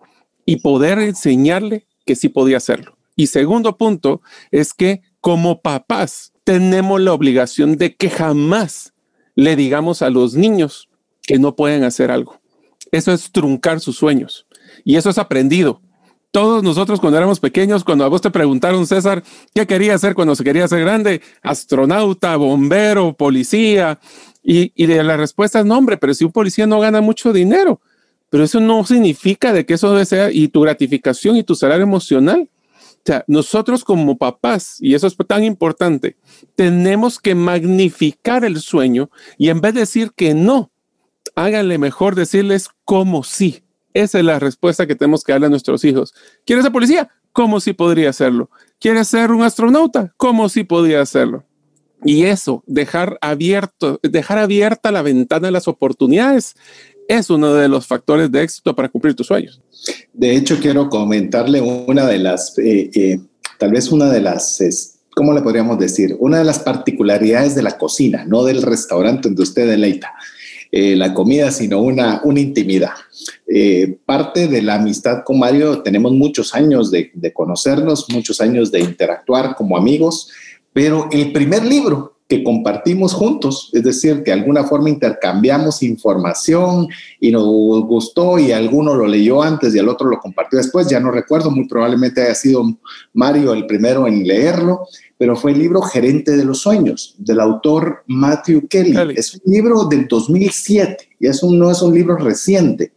y 0.45 0.57
poder 0.57 0.99
enseñarle 0.99 1.87
que 2.05 2.15
sí 2.15 2.29
podía 2.29 2.57
hacerlo. 2.57 2.97
Y 3.15 3.27
segundo 3.27 3.77
punto 3.77 4.21
es 4.51 4.73
que 4.73 5.01
como 5.21 5.61
papás 5.61 6.33
tenemos 6.43 7.01
la 7.01 7.13
obligación 7.13 7.77
de 7.77 7.95
que 7.95 8.09
jamás 8.09 8.93
le 9.35 9.55
digamos 9.55 10.01
a 10.01 10.09
los 10.09 10.33
niños 10.33 10.89
que 11.23 11.37
no 11.37 11.55
pueden 11.55 11.83
hacer 11.83 12.09
algo 12.09 12.39
eso 12.91 13.11
es 13.13 13.31
truncar 13.31 13.79
sus 13.79 13.97
sueños. 13.97 14.45
Y 14.83 14.95
eso 14.95 15.09
es 15.09 15.17
aprendido. 15.17 15.81
Todos 16.31 16.61
nosotros 16.61 16.99
cuando 16.99 17.17
éramos 17.17 17.39
pequeños, 17.39 17.83
cuando 17.83 18.03
a 18.03 18.09
vos 18.09 18.21
te 18.21 18.29
preguntaron, 18.29 18.85
César, 18.85 19.23
¿qué 19.55 19.65
quería 19.65 19.95
hacer 19.95 20.13
cuando 20.13 20.35
se 20.35 20.43
quería 20.43 20.67
ser 20.67 20.81
grande? 20.81 21.21
Astronauta, 21.41 22.35
bombero, 22.35 23.13
policía. 23.13 23.99
Y, 24.43 24.71
y 24.75 24.85
de 24.85 25.03
la 25.03 25.17
respuesta 25.17 25.59
es, 25.59 25.65
no, 25.65 25.77
hombre, 25.77 25.97
pero 25.97 26.13
si 26.13 26.25
un 26.25 26.31
policía 26.31 26.67
no 26.67 26.79
gana 26.79 27.01
mucho 27.01 27.33
dinero, 27.33 27.81
pero 28.29 28.43
eso 28.43 28.59
no 28.59 28.85
significa 28.85 29.53
de 29.53 29.65
que 29.65 29.75
eso 29.75 30.03
sea 30.05 30.31
y 30.31 30.49
tu 30.49 30.61
gratificación 30.61 31.37
y 31.37 31.43
tu 31.43 31.55
salario 31.55 31.83
emocional. 31.83 32.49
O 32.51 33.01
sea, 33.07 33.23
nosotros 33.27 33.85
como 33.85 34.17
papás, 34.17 34.77
y 34.81 34.93
eso 34.93 35.07
es 35.07 35.15
tan 35.27 35.43
importante, 35.45 36.17
tenemos 36.55 37.19
que 37.19 37.35
magnificar 37.35 38.43
el 38.43 38.59
sueño 38.59 39.09
y 39.37 39.47
en 39.49 39.61
vez 39.61 39.73
de 39.75 39.79
decir 39.81 40.11
que 40.13 40.33
no, 40.33 40.71
háganle 41.37 41.77
mejor 41.77 42.15
decirles 42.15 42.69
cómo 42.83 43.23
sí. 43.23 43.61
Esa 43.93 44.19
es 44.19 44.25
la 44.25 44.39
respuesta 44.39 44.87
que 44.87 44.95
tenemos 44.95 45.23
que 45.23 45.31
darle 45.31 45.47
a 45.47 45.51
nuestros 45.51 45.85
hijos. 45.85 46.13
¿Quieres 46.45 46.65
ser 46.65 46.73
policía? 46.73 47.09
¿Cómo 47.31 47.59
sí 47.59 47.73
podría 47.73 48.09
hacerlo? 48.09 48.49
¿Quieres 48.79 49.07
ser 49.07 49.31
un 49.31 49.43
astronauta? 49.43 50.13
¿Cómo 50.17 50.49
sí 50.49 50.63
podría 50.63 51.01
hacerlo? 51.01 51.45
Y 52.03 52.23
eso, 52.23 52.63
dejar 52.65 53.17
abierto, 53.21 53.99
dejar 54.01 54.39
abierta 54.39 54.91
la 54.91 55.03
ventana 55.03 55.47
de 55.47 55.51
las 55.51 55.67
oportunidades, 55.67 56.55
es 57.07 57.29
uno 57.29 57.53
de 57.53 57.69
los 57.69 57.85
factores 57.85 58.31
de 58.31 58.41
éxito 58.41 58.75
para 58.75 58.89
cumplir 58.89 59.15
tus 59.15 59.27
sueños. 59.27 59.61
De 60.13 60.35
hecho, 60.35 60.59
quiero 60.59 60.89
comentarle 60.89 61.61
una 61.61 62.05
de 62.07 62.17
las, 62.17 62.57
eh, 62.57 62.89
eh, 62.93 63.19
tal 63.59 63.71
vez 63.71 63.91
una 63.91 64.11
de 64.11 64.21
las, 64.21 64.99
¿cómo 65.15 65.33
le 65.33 65.41
podríamos 65.41 65.77
decir? 65.77 66.15
Una 66.19 66.39
de 66.39 66.45
las 66.45 66.59
particularidades 66.59 67.55
de 67.55 67.63
la 67.63 67.77
cocina, 67.77 68.25
no 68.25 68.43
del 68.43 68.63
restaurante 68.63 69.29
donde 69.29 69.43
usted 69.43 69.67
deleita. 69.67 70.13
Eh, 70.71 70.95
la 70.95 71.13
comida, 71.13 71.51
sino 71.51 71.81
una, 71.81 72.21
una 72.23 72.39
intimidad. 72.39 72.91
Eh, 73.47 73.97
parte 74.05 74.47
de 74.47 74.61
la 74.61 74.75
amistad 74.75 75.23
con 75.23 75.39
Mario, 75.39 75.81
tenemos 75.81 76.11
muchos 76.11 76.53
años 76.53 76.91
de, 76.91 77.09
de 77.13 77.31
conocernos, 77.31 78.07
muchos 78.09 78.41
años 78.41 78.71
de 78.71 78.81
interactuar 78.81 79.55
como 79.55 79.77
amigos, 79.77 80.29
pero 80.73 81.07
el 81.11 81.31
primer 81.31 81.65
libro 81.65 82.17
que 82.27 82.43
compartimos 82.43 83.13
juntos, 83.13 83.69
es 83.71 83.83
decir, 83.83 84.17
que 84.17 84.31
de 84.31 84.33
alguna 84.33 84.65
forma 84.65 84.89
intercambiamos 84.89 85.81
información 85.81 86.89
y 87.21 87.31
nos 87.31 87.45
gustó 87.45 88.37
y 88.37 88.51
alguno 88.51 88.95
lo 88.95 89.07
leyó 89.07 89.41
antes 89.41 89.73
y 89.73 89.79
el 89.79 89.87
otro 89.87 90.09
lo 90.09 90.19
compartió 90.19 90.57
después, 90.57 90.89
ya 90.89 90.99
no 90.99 91.09
recuerdo, 91.09 91.49
muy 91.49 91.67
probablemente 91.67 92.21
haya 92.21 92.35
sido 92.35 92.65
Mario 93.13 93.53
el 93.53 93.65
primero 93.65 94.07
en 94.07 94.27
leerlo, 94.27 94.87
pero 95.17 95.35
fue 95.35 95.51
el 95.51 95.59
libro 95.59 95.81
Gerente 95.81 96.35
de 96.35 96.45
los 96.45 96.59
Sueños, 96.59 97.15
del 97.17 97.39
autor 97.39 98.03
Matthew 98.07 98.67
Kelly. 98.67 98.95
Es 99.15 99.33
un 99.33 99.51
libro 99.51 99.85
del 99.85 100.07
2007 100.07 101.09
y 101.19 101.27
es 101.27 101.41
un, 101.41 101.57
no 101.57 101.71
es 101.71 101.81
un 101.81 101.93
libro 101.93 102.17
reciente, 102.17 102.93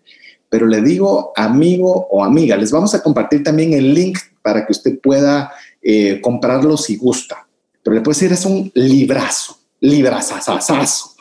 pero 0.49 0.67
le 0.67 0.83
digo 0.83 1.33
amigo 1.37 2.09
o 2.11 2.23
amiga, 2.23 2.57
les 2.57 2.71
vamos 2.71 2.95
a 2.95 3.03
compartir 3.03 3.43
también 3.43 3.73
el 3.73 3.95
link 3.95 4.19
para 4.43 4.67
que 4.67 4.73
usted 4.73 5.01
pueda 5.01 5.53
eh, 5.83 6.21
comprarlo 6.21 6.77
si 6.77 6.97
gusta. 6.97 7.47
Pero 7.83 7.95
le 7.95 8.03
puedo 8.03 8.15
decir, 8.15 8.33
es 8.33 8.45
un 8.45 8.71
librazo, 8.75 9.57
librazazazazo. 9.81 11.15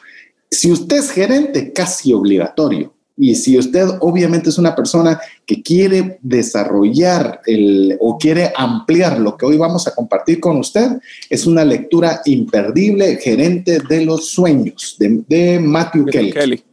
Si 0.52 0.72
usted 0.72 0.98
es 0.98 1.12
gerente, 1.12 1.72
casi 1.72 2.12
obligatorio. 2.12 2.94
Y 3.22 3.36
si 3.36 3.58
usted 3.58 3.86
obviamente 4.00 4.50
es 4.50 4.58
una 4.58 4.74
persona 4.74 5.20
que 5.46 5.62
quiere 5.62 6.20
desarrollar 6.22 7.42
el, 7.46 7.98
o 8.00 8.18
quiere 8.18 8.54
ampliar 8.56 9.20
lo 9.20 9.36
que 9.36 9.46
hoy 9.46 9.58
vamos 9.58 9.86
a 9.88 9.94
compartir 9.94 10.40
con 10.40 10.56
usted, 10.56 11.02
es 11.30 11.46
una 11.46 11.66
lectura 11.66 12.22
imperdible, 12.24 13.18
Gerente 13.18 13.80
de 13.90 14.06
los 14.06 14.30
Sueños, 14.30 14.96
de, 14.98 15.60
Matthew 15.60 16.06
Kelly. 16.06 16.64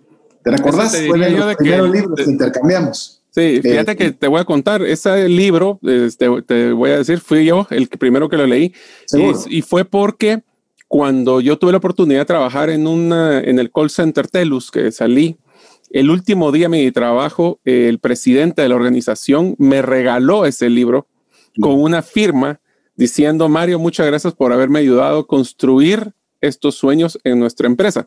¿Te 0.45 0.51
recordás? 0.53 0.97
Fue 1.09 1.19
de 1.19 1.31
los 1.31 1.57
primeros 1.57 1.91
libros 1.91 2.21
que 2.25 2.31
intercambiamos. 2.31 3.21
Sí, 3.33 3.61
fíjate 3.61 3.93
eh, 3.93 3.97
que 3.97 4.13
te 4.13 4.29
voy 4.29 4.41
a 4.41 4.45
contar, 4.45 4.83
ese 4.83 5.29
libro, 5.29 5.81
este, 5.83 6.29
te 6.43 6.71
voy 6.71 6.91
a 6.91 6.99
decir, 6.99 7.19
fui 7.19 7.45
yo 7.45 7.67
el 7.71 7.89
primero 7.89 8.29
que 8.29 8.37
lo 8.37 8.47
leí. 8.47 8.73
Y, 9.13 9.59
y, 9.59 9.63
fue 9.63 9.85
porque 9.85 10.43
cuando 10.87 11.41
yo 11.41 11.59
tuve 11.59 11.73
la 11.73 11.79
oportunidad 11.79 12.21
de 12.21 12.25
trabajar 12.25 12.71
en, 12.71 12.87
una, 12.87 13.41
en 13.41 13.59
el 13.59 13.73
call 13.73 13.91
center 13.91 14.29
Telus, 14.29 14.71
que 14.71 14.93
salí 14.93 15.37
el 15.97 16.11
último 16.11 16.53
día 16.53 16.69
de 16.69 16.77
mi 16.77 16.93
trabajo, 16.93 17.59
el 17.65 18.01
presidente 18.01 18.61
de 18.61 18.69
la 18.69 18.75
organización 18.75 19.55
me 19.57 19.81
regaló 19.81 20.45
ese 20.45 20.69
libro 20.69 21.07
con 21.59 21.81
una 21.81 22.03
firma 22.03 22.61
diciendo, 22.97 23.49
Mario, 23.49 23.79
muchas 23.79 24.07
gracias 24.07 24.35
por 24.35 24.53
haberme 24.53 24.81
ayudado 24.81 25.21
a 25.21 25.27
construir 25.27 26.13
estos 26.43 26.75
sueños 26.75 27.19
en 27.25 27.41
nuestra 27.41 27.67
empresa. 27.67 28.07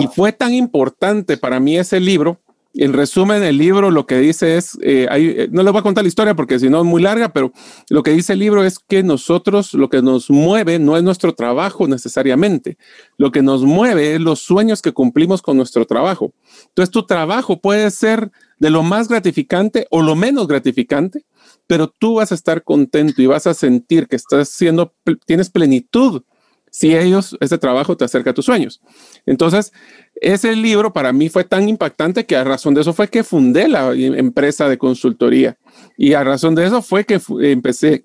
Y 0.00 0.06
fue 0.06 0.30
tan 0.30 0.54
importante 0.54 1.36
para 1.36 1.58
mí 1.58 1.76
ese 1.76 1.98
libro. 1.98 2.40
En 2.74 2.92
resumen, 2.92 3.42
el 3.42 3.58
libro 3.58 3.90
lo 3.90 4.06
que 4.06 4.18
dice 4.18 4.56
es, 4.56 4.78
eh, 4.80 5.08
eh, 5.10 5.48
no 5.50 5.64
les 5.64 5.72
voy 5.72 5.80
a 5.80 5.82
contar 5.82 6.04
la 6.04 6.08
historia 6.08 6.36
porque 6.36 6.60
si 6.60 6.70
no 6.70 6.78
es 6.78 6.84
muy 6.84 7.02
larga, 7.02 7.30
pero 7.30 7.52
lo 7.88 8.04
que 8.04 8.12
dice 8.12 8.34
el 8.34 8.38
libro 8.38 8.62
es 8.62 8.78
que 8.78 9.02
nosotros, 9.02 9.74
lo 9.74 9.88
que 9.88 10.02
nos 10.02 10.30
mueve 10.30 10.78
no 10.78 10.96
es 10.96 11.02
nuestro 11.02 11.34
trabajo 11.34 11.88
necesariamente, 11.88 12.78
lo 13.16 13.32
que 13.32 13.42
nos 13.42 13.64
mueve 13.64 14.14
es 14.14 14.20
los 14.20 14.38
sueños 14.38 14.82
que 14.82 14.92
cumplimos 14.92 15.42
con 15.42 15.56
nuestro 15.56 15.84
trabajo. 15.84 16.32
Entonces 16.68 16.92
tu 16.92 17.04
trabajo 17.04 17.60
puede 17.60 17.90
ser 17.90 18.30
de 18.60 18.70
lo 18.70 18.84
más 18.84 19.08
gratificante 19.08 19.88
o 19.90 20.00
lo 20.00 20.14
menos 20.14 20.46
gratificante, 20.46 21.24
pero 21.66 21.88
tú 21.88 22.14
vas 22.14 22.30
a 22.30 22.36
estar 22.36 22.62
contento 22.62 23.20
y 23.20 23.26
vas 23.26 23.48
a 23.48 23.54
sentir 23.54 24.06
que 24.06 24.14
estás 24.14 24.48
siendo, 24.48 24.94
tienes 25.26 25.50
plenitud 25.50 26.22
si 26.70 26.96
ellos, 26.96 27.36
ese 27.40 27.58
trabajo 27.58 27.96
te 27.96 28.04
acerca 28.04 28.30
a 28.30 28.34
tus 28.34 28.44
sueños. 28.44 28.80
Entonces, 29.26 29.72
ese 30.20 30.54
libro 30.54 30.92
para 30.92 31.12
mí 31.12 31.28
fue 31.28 31.44
tan 31.44 31.68
impactante 31.68 32.26
que 32.26 32.36
a 32.36 32.44
razón 32.44 32.74
de 32.74 32.82
eso 32.82 32.92
fue 32.92 33.08
que 33.08 33.24
fundé 33.24 33.68
la 33.68 33.94
empresa 33.94 34.68
de 34.68 34.78
consultoría 34.78 35.56
y 35.96 36.12
a 36.12 36.22
razón 36.22 36.54
de 36.54 36.66
eso 36.66 36.82
fue 36.82 37.04
que 37.04 37.20
empecé 37.40 38.04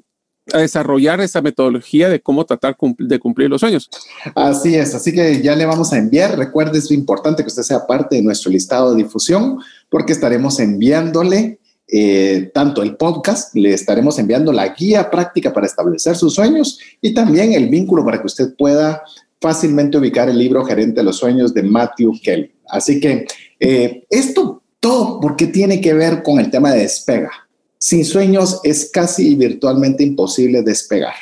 a 0.53 0.59
desarrollar 0.59 1.19
esa 1.21 1.41
metodología 1.41 2.07
de 2.07 2.21
cómo 2.21 2.45
tratar 2.45 2.77
de 2.99 3.19
cumplir 3.19 3.49
los 3.49 3.61
sueños. 3.61 3.89
Así 4.35 4.75
es, 4.75 4.93
así 4.93 5.11
que 5.11 5.41
ya 5.41 5.55
le 5.55 5.65
vamos 5.65 5.91
a 5.91 5.97
enviar. 5.97 6.37
Recuerde, 6.37 6.77
es 6.77 6.91
importante 6.91 7.43
que 7.43 7.47
usted 7.47 7.63
sea 7.63 7.85
parte 7.85 8.15
de 8.15 8.21
nuestro 8.21 8.51
listado 8.51 8.91
de 8.91 9.03
difusión 9.03 9.59
porque 9.89 10.13
estaremos 10.13 10.59
enviándole 10.59 11.59
eh, 11.87 12.51
tanto 12.53 12.81
el 12.81 12.95
podcast, 12.95 13.55
le 13.55 13.73
estaremos 13.73 14.17
enviando 14.19 14.51
la 14.51 14.69
guía 14.69 15.09
práctica 15.09 15.51
para 15.51 15.67
establecer 15.67 16.15
sus 16.15 16.33
sueños 16.33 16.79
y 17.01 17.13
también 17.13 17.53
el 17.53 17.69
vínculo 17.69 18.05
para 18.05 18.19
que 18.19 18.27
usted 18.27 18.55
pueda 18.55 19.03
fácilmente 19.45 19.99
ubicar 19.99 20.27
el 20.27 20.39
libro 20.39 20.65
Gerente 20.65 21.01
de 21.01 21.03
los 21.03 21.17
Sueños 21.17 21.53
de 21.53 21.61
Matthew 21.61 22.13
Kelly. 22.23 22.51
Así 22.67 22.99
que 22.99 23.27
eh, 23.59 24.03
esto 24.09 24.63
todo 24.79 25.19
porque 25.19 25.45
tiene 25.45 25.79
que 25.79 25.93
ver 25.93 26.23
con 26.23 26.39
el 26.39 26.49
tema 26.49 26.71
de 26.71 26.79
despega 26.79 27.29
sin 27.77 28.03
sueños 28.03 28.61
es 28.63 28.89
casi 28.91 29.35
virtualmente 29.35 30.03
imposible 30.03 30.63
despegar. 30.63 31.13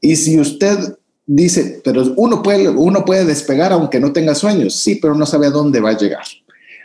Y 0.00 0.16
si 0.16 0.40
usted 0.40 0.76
dice, 1.24 1.80
pero 1.84 2.12
uno 2.16 2.42
puede, 2.42 2.68
uno 2.68 3.04
puede 3.04 3.24
despegar 3.24 3.72
aunque 3.72 4.00
no 4.00 4.12
tenga 4.12 4.34
sueños, 4.34 4.74
sí, 4.74 4.96
pero 4.96 5.14
no 5.14 5.26
sabe 5.26 5.46
a 5.46 5.50
dónde 5.50 5.78
va 5.78 5.90
a 5.90 5.96
llegar. 5.96 6.24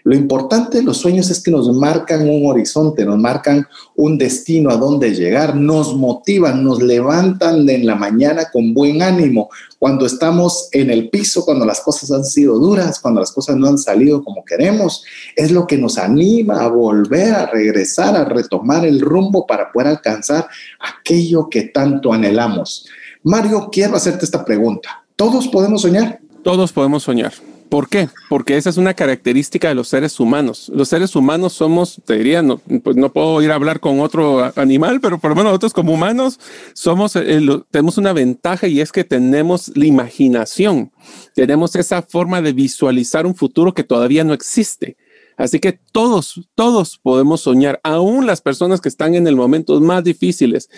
Lo 0.04 0.16
importante 0.16 0.78
de 0.78 0.84
los 0.84 0.98
sueños 0.98 1.30
es 1.30 1.42
que 1.42 1.52
nos 1.52 1.72
marcan 1.76 2.30
un 2.30 2.46
horizonte, 2.50 3.06
nos 3.06 3.18
marcan 3.18 3.68
un 3.96 4.18
destino 4.18 4.70
a 4.70 4.78
dónde 4.78 5.14
llegar, 5.14 5.56
nos 5.56 5.96
motivan, 5.96 6.64
nos 6.64 6.82
levantan 6.82 7.68
en 7.70 7.86
la 7.86 7.96
mañana 7.96 8.46
con 8.52 8.74
buen 8.74 9.02
ánimo. 9.02 9.50
Cuando 9.80 10.06
estamos 10.06 10.70
en 10.72 10.90
el 10.90 11.10
piso, 11.10 11.44
cuando 11.44 11.66
las 11.66 11.82
cosas 11.82 12.12
han 12.12 12.24
sido 12.24 12.58
duras, 12.58 13.00
cuando 13.00 13.20
las 13.20 13.32
cosas 13.32 13.58
no 13.58 13.68
han 13.68 13.78
salido 13.78 14.24
como 14.24 14.46
queremos, 14.46 15.04
es 15.36 15.52
lo 15.52 15.68
que 15.68 15.78
nos 15.78 15.98
anima 15.98 16.62
a 16.62 16.68
volver, 16.68 17.34
a 17.34 17.48
regresar, 17.48 18.16
a 18.16 18.26
retomar 18.26 18.86
el 18.86 19.02
rumbo 19.02 19.46
para 19.46 19.72
poder 19.72 19.90
alcanzar 19.90 20.48
aquello 20.80 21.50
que 21.50 21.64
tanto 21.64 22.14
anhelamos. 22.14 22.88
Mario, 23.24 23.70
quiero 23.72 23.96
hacerte 23.96 24.26
esta 24.26 24.46
pregunta. 24.46 25.06
¿Todos 25.16 25.48
podemos 25.48 25.82
soñar? 25.82 26.20
Todos 26.44 26.72
podemos 26.72 27.04
soñar 27.04 27.34
¿Por 27.70 27.90
qué? 27.90 28.10
Porque 28.30 28.56
esa 28.56 28.70
es 28.70 28.78
una 28.78 28.94
característica 28.94 29.68
de 29.68 29.76
los 29.76 29.90
seres 29.90 30.20
humanos. 30.20 30.72
Los 30.74 30.88
seres 30.88 31.16
humanos 31.16 31.54
somos, 31.54 32.02
te 32.06 32.18
diría, 32.18 32.42
no, 32.42 32.60
pues 32.60 32.96
puedo 33.14 33.42
ir 33.42 33.52
a 33.52 33.56
hablar 33.56 33.80
con 33.80 34.00
otro 34.00 34.52
animal, 34.56 35.02
pero 35.02 35.18
por 35.18 35.32
lo 35.32 35.36
menos 35.36 35.52
nosotros 35.52 35.74
como 35.74 35.94
humanos 35.94 36.40
somos, 36.74 37.16
eh, 37.16 37.42
tenemos 37.70 37.98
una 37.98 38.14
ventaja 38.14 38.68
y 38.68 38.80
es 38.80 38.92
que 38.92 39.04
tenemos 39.04 39.72
la 39.76 39.86
imaginación, 39.86 40.92
tenemos 41.36 41.76
esa 41.76 42.02
forma 42.02 42.42
de 42.42 42.54
visualizar 42.54 43.26
un 43.26 43.36
futuro 43.36 43.74
que 43.74 43.84
todavía 43.84 44.24
no 44.24 44.34
existe. 44.34 44.96
Así 45.36 45.60
que 45.60 45.80
todos, 45.92 46.50
todos 46.56 46.98
podemos 46.98 47.42
soñar, 47.42 47.80
aún 47.84 48.26
las 48.26 48.42
personas 48.42 48.82
que 48.82 48.90
están 48.90 49.14
en 49.14 49.28
el 49.28 49.36
momento 49.36 49.80
más 49.82 50.04
difíciles, 50.04 50.70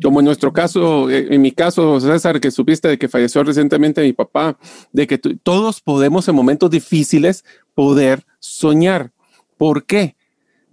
como 0.00 0.20
en 0.20 0.26
nuestro 0.26 0.52
caso, 0.52 1.10
eh, 1.10 1.28
en 1.30 1.42
mi 1.42 1.52
caso, 1.52 2.00
César, 2.00 2.40
que 2.40 2.50
supiste 2.50 2.88
de 2.88 2.98
que 2.98 3.08
falleció 3.08 3.42
recientemente 3.44 4.02
mi 4.02 4.12
papá, 4.12 4.56
de 4.92 5.06
que 5.06 5.18
todos 5.18 5.80
podemos 5.80 6.28
en 6.28 6.34
momentos 6.34 6.70
difíciles 6.70 7.44
poder 7.74 8.24
soñar. 8.38 9.12
¿Por 9.56 9.84
qué? 9.84 10.16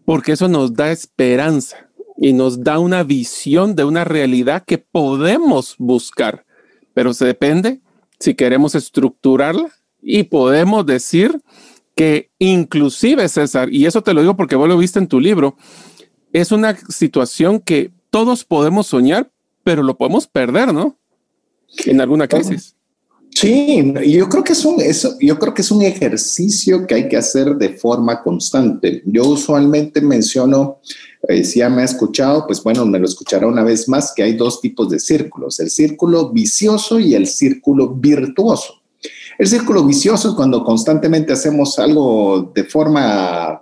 Porque 0.05 0.33
eso 0.33 0.47
nos 0.47 0.73
da 0.73 0.91
esperanza 0.91 1.89
y 2.17 2.33
nos 2.33 2.63
da 2.63 2.79
una 2.79 3.03
visión 3.03 3.75
de 3.75 3.83
una 3.83 4.03
realidad 4.03 4.63
que 4.65 4.77
podemos 4.77 5.75
buscar, 5.77 6.45
pero 6.93 7.13
se 7.13 7.25
depende 7.25 7.81
si 8.19 8.35
queremos 8.35 8.75
estructurarla 8.75 9.69
y 10.01 10.23
podemos 10.23 10.85
decir 10.85 11.41
que 11.95 12.29
inclusive, 12.39 13.27
César, 13.27 13.73
y 13.73 13.85
eso 13.85 14.01
te 14.01 14.13
lo 14.13 14.21
digo 14.21 14.35
porque 14.35 14.55
vos 14.55 14.67
lo 14.67 14.77
viste 14.77 14.99
en 14.99 15.07
tu 15.07 15.19
libro, 15.19 15.57
es 16.31 16.51
una 16.51 16.77
situación 16.89 17.59
que 17.59 17.91
todos 18.10 18.44
podemos 18.44 18.88
soñar, 18.88 19.32
pero 19.63 19.84
lo 19.84 19.98
podemos 19.98 20.28
perder, 20.28 20.74
¿no? 20.74 20.98
En 21.86 22.01
alguna 22.01 22.28
crisis. 22.28 22.75
Sí, 23.32 23.94
yo 24.08 24.28
creo 24.28 24.44
que 24.44 24.54
es 24.54 24.66
un, 24.66 24.82
eso, 24.82 25.16
yo 25.22 25.38
creo 25.38 25.54
que 25.54 25.62
es 25.62 25.72
un 25.72 25.82
ejercicio 25.82 26.86
que 26.86 26.96
hay 26.96 27.08
que 27.08 27.16
hacer 27.16 27.56
de 27.56 27.70
forma 27.70 28.22
constante. 28.22 29.01
Yo 29.06 29.25
usualmente 29.25 30.01
menciono, 30.01 30.80
eh, 31.28 31.44
si 31.44 31.60
ya 31.60 31.70
me 31.70 31.84
ha 31.84 31.86
escuchado, 31.86 32.46
pues 32.48 32.62
bueno, 32.63 32.86
me 32.86 33.00
lo 33.00 33.06
escuchará 33.06 33.48
una 33.48 33.63
vez 33.63 33.88
más, 33.88 34.12
que 34.13 34.24
hay 34.24 34.34
dos 34.34 34.60
tipos 34.60 34.89
de 34.89 35.00
círculos, 35.00 35.60
el 35.60 35.70
círculo 35.70 36.32
vicioso 36.32 37.00
y 37.00 37.13
el 37.13 37.28
círculo 37.28 37.89
virtuoso. 37.89 38.82
El 39.38 39.48
círculo 39.48 39.86
vicioso 39.86 40.30
es 40.30 40.36
cuando 40.36 40.63
constantemente 40.66 41.32
hacemos 41.32 41.80
algo 41.80 42.51
de 42.54 42.66
forma 42.66 43.62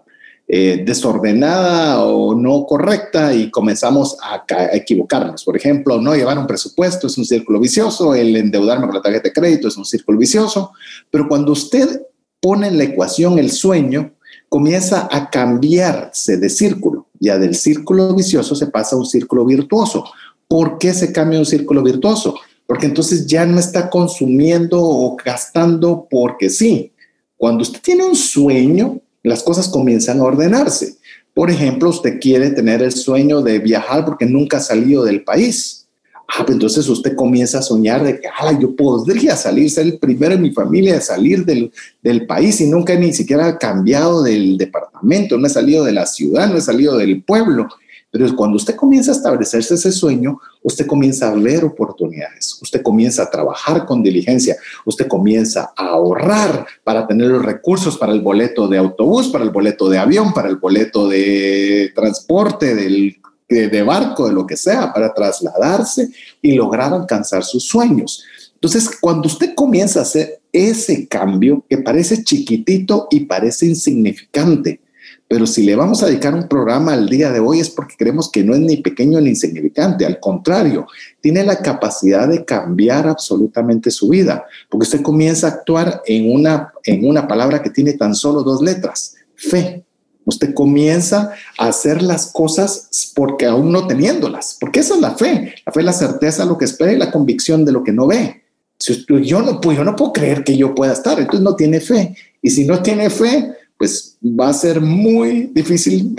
eh, 0.50 0.82
desordenada 0.86 2.06
o 2.06 2.34
no 2.34 2.66
correcta 2.66 3.34
y 3.34 3.52
comenzamos 3.52 4.16
a, 4.24 4.46
equivocarnos. 4.72 5.44
Por 5.44 5.58
ejemplo, 5.58 6.00
no 6.00 6.16
llevar 6.16 6.40
un 6.40 6.48
presupuesto 6.48 7.08
es 7.08 7.18
un 7.18 7.26
círculo 7.26 7.60
vicioso, 7.60 8.16
el 8.16 8.34
endeudarme 8.34 8.86
con 8.86 8.96
la 8.96 9.02
tarjeta 9.02 9.28
de 9.28 9.34
crédito 9.34 9.68
es 9.68 9.76
un 9.76 9.84
círculo 9.84 10.18
vicioso, 10.18 10.72
pero 11.12 11.28
cuando 11.28 11.52
usted 11.52 12.02
pone 12.40 12.68
en 12.68 12.78
la 12.78 12.86
ecuación 12.86 13.40
el 13.40 13.52
sueño, 13.52 14.14
comienza 14.48 15.10
a 15.12 15.30
cambiarse 15.30 16.38
de 16.38 16.50
círculo. 16.50 17.08
Ya 17.20 17.38
del 17.38 17.56
círculo 17.56 18.16
vicioso 18.16 18.56
se 18.56 18.68
pasa 18.68 18.96
a 18.96 19.00
un 19.00 19.06
círculo 19.06 19.46
virtuoso. 19.46 20.06
¿Por 20.48 20.78
qué 20.78 20.94
se 20.94 21.12
cambia 21.12 21.40
un 21.40 21.46
círculo 21.46 21.84
virtuoso? 21.84 22.36
Porque 22.66 22.86
entonces 22.86 23.28
ya 23.28 23.46
no 23.46 23.60
está 23.60 23.90
consumiendo 23.90 24.80
o 24.82 25.18
gastando 25.18 26.08
porque 26.10 26.50
sí. 26.50 26.94
Cuando 27.36 27.64
usted 27.64 27.82
tiene 27.82 28.06
un 28.06 28.16
sueño, 28.16 29.02
las 29.28 29.44
cosas 29.44 29.68
comienzan 29.68 30.20
a 30.20 30.24
ordenarse. 30.24 30.96
Por 31.34 31.52
ejemplo, 31.52 31.90
usted 31.90 32.20
quiere 32.20 32.50
tener 32.50 32.82
el 32.82 32.92
sueño 32.92 33.42
de 33.42 33.60
viajar 33.60 34.06
porque 34.06 34.26
nunca 34.26 34.58
ha 34.58 34.62
salido 34.62 35.04
del 35.04 35.24
país. 35.24 35.88
Ah, 36.28 36.44
pues 36.46 36.56
entonces 36.56 36.90
usted 36.90 37.16
comienza 37.16 37.60
a 37.60 37.62
soñar 37.62 38.04
de 38.04 38.20
que 38.20 38.28
ah, 38.28 38.58
yo 38.60 38.76
podría 38.76 39.36
salir, 39.38 39.70
ser 39.70 39.86
el 39.86 39.98
primero 39.98 40.36
en 40.36 40.42
mi 40.42 40.52
familia 40.52 40.98
a 40.98 41.02
salir 41.02 41.46
del, 41.46 41.72
del 42.04 42.26
país 42.26 42.60
y 42.60 42.68
nunca 42.68 42.96
ni 42.96 43.14
siquiera 43.14 43.58
cambiado 43.58 44.24
del 44.24 44.58
departamento, 44.58 45.38
no 45.38 45.48
he 45.48 45.50
salido 45.50 45.86
de 45.86 45.94
la 45.94 46.06
ciudad, 46.06 46.50
no 46.50 46.58
he 46.58 46.62
salido 46.62 46.98
del 46.98 47.24
pueblo. 47.24 47.70
Pero 48.10 48.34
cuando 48.36 48.56
usted 48.56 48.76
comienza 48.76 49.12
a 49.12 49.16
establecerse 49.16 49.76
ese 49.76 49.92
sueño, 49.92 50.40
usted 50.64 50.88
comienza 50.88 51.30
a 51.30 51.36
ver 51.36 51.66
oportunidades, 51.66 52.58
usted 52.62 52.82
comienza 52.82 53.24
a 53.24 53.30
trabajar 53.30 53.86
con 53.86 54.02
diligencia, 54.02 54.56
usted 54.86 55.08
comienza 55.08 55.74
a 55.76 55.88
ahorrar 55.88 56.66
para 56.84 57.06
tener 57.06 57.28
los 57.28 57.44
recursos 57.44 57.98
para 57.98 58.14
el 58.14 58.22
boleto 58.22 58.68
de 58.68 58.78
autobús, 58.78 59.28
para 59.28 59.44
el 59.44 59.50
boleto 59.50 59.90
de 59.90 59.98
avión, 59.98 60.34
para 60.34 60.48
el 60.48 60.56
boleto 60.56 61.08
de 61.10 61.92
transporte, 61.94 62.76
del, 62.76 63.18
de, 63.50 63.84
barco, 63.84 64.28
de 64.28 64.34
lo 64.34 64.46
que 64.46 64.58
sea, 64.58 64.94
para 64.94 65.14
trasladarse 65.14 66.10
y 66.42 66.54
lograr 66.54 66.94
alcanzar 66.94 67.44
sus 67.44 67.66
sueños. 67.66 68.24
Entonces, 68.56 68.90
cuando 69.00 69.28
usted 69.28 69.54
comienza 69.54 70.00
a 70.00 70.04
hacer 70.04 70.42
ese 70.52 71.08
cambio 71.08 71.64
que 71.70 71.78
parece 71.78 72.24
chiquitito 72.24 73.08
y 73.12 73.22
parece 73.22 73.68
insignificante, 73.68 74.82
pero 75.28 75.46
si 75.46 75.64
le 75.64 75.76
vamos 75.76 76.02
a 76.02 76.08
dedicar 76.08 76.34
un 76.34 76.48
programa 76.48 76.94
al 76.94 77.10
día 77.10 77.32
de 77.32 77.40
hoy 77.40 77.60
es 77.60 77.70
porque 77.70 77.96
creemos 77.98 78.32
que 78.32 78.44
no 78.44 78.54
es 78.54 78.62
ni 78.62 78.78
pequeño 78.78 79.20
ni 79.20 79.30
insignificante, 79.30 80.06
al 80.06 80.20
contrario, 80.20 80.88
tiene 81.20 81.44
la 81.44 81.62
capacidad 81.62 82.28
de 82.30 82.46
cambiar 82.46 83.08
absolutamente 83.08 83.92
su 83.92 84.08
vida, 84.08 84.46
porque 84.70 84.86
usted 84.86 85.02
comienza 85.02 85.48
a 85.48 85.52
actuar 85.52 86.02
en 86.06 86.32
una, 86.34 86.74
en 86.86 87.06
una 87.06 87.28
palabra 87.28 87.62
que 87.62 87.70
tiene 87.70 87.94
tan 87.94 88.16
solo 88.16 88.44
dos 88.44 88.62
letras, 88.62 89.16
fe. 89.36 89.84
Usted 90.24 90.54
comienza 90.54 91.32
a 91.58 91.68
hacer 91.68 92.02
las 92.02 92.32
cosas 92.34 93.12
porque 93.16 93.46
aún 93.46 93.72
no 93.72 93.88
teniéndolas, 93.88 94.58
porque 94.60 94.82
esa 94.82 94.96
es 94.96 95.02
la 95.02 95.12
fe. 95.12 95.56
La 95.66 95.72
fe 95.72 95.80
es 95.80 95.86
la 95.86 95.94
certeza 95.94 96.44
de 96.44 96.50
lo 96.50 96.58
que 96.58 96.66
espera 96.66 96.92
y 96.92 96.98
la 96.98 97.12
convicción 97.12 97.64
de 97.64 97.72
lo 97.72 97.82
que 97.84 97.94
no 97.94 98.08
ve. 98.08 98.44
Si 98.78 99.06
yo, 99.24 99.42
no, 99.42 99.62
yo 99.62 99.84
no 99.84 99.96
puedo 99.96 100.14
creer 100.14 100.44
que 100.44 100.58
yo 100.58 100.76
pueda 100.76 100.94
estar, 100.94 101.18
entonces 101.18 101.42
no 101.42 101.56
tiene 101.56 101.80
fe. 101.80 102.16
Y 102.42 102.50
si 102.50 102.66
no 102.66 102.82
tiene 102.82 103.10
fe, 103.10 103.54
pues 103.78 104.18
va 104.24 104.50
a 104.50 104.54
ser 104.54 104.82
muy 104.82 105.52
difícil, 105.54 106.16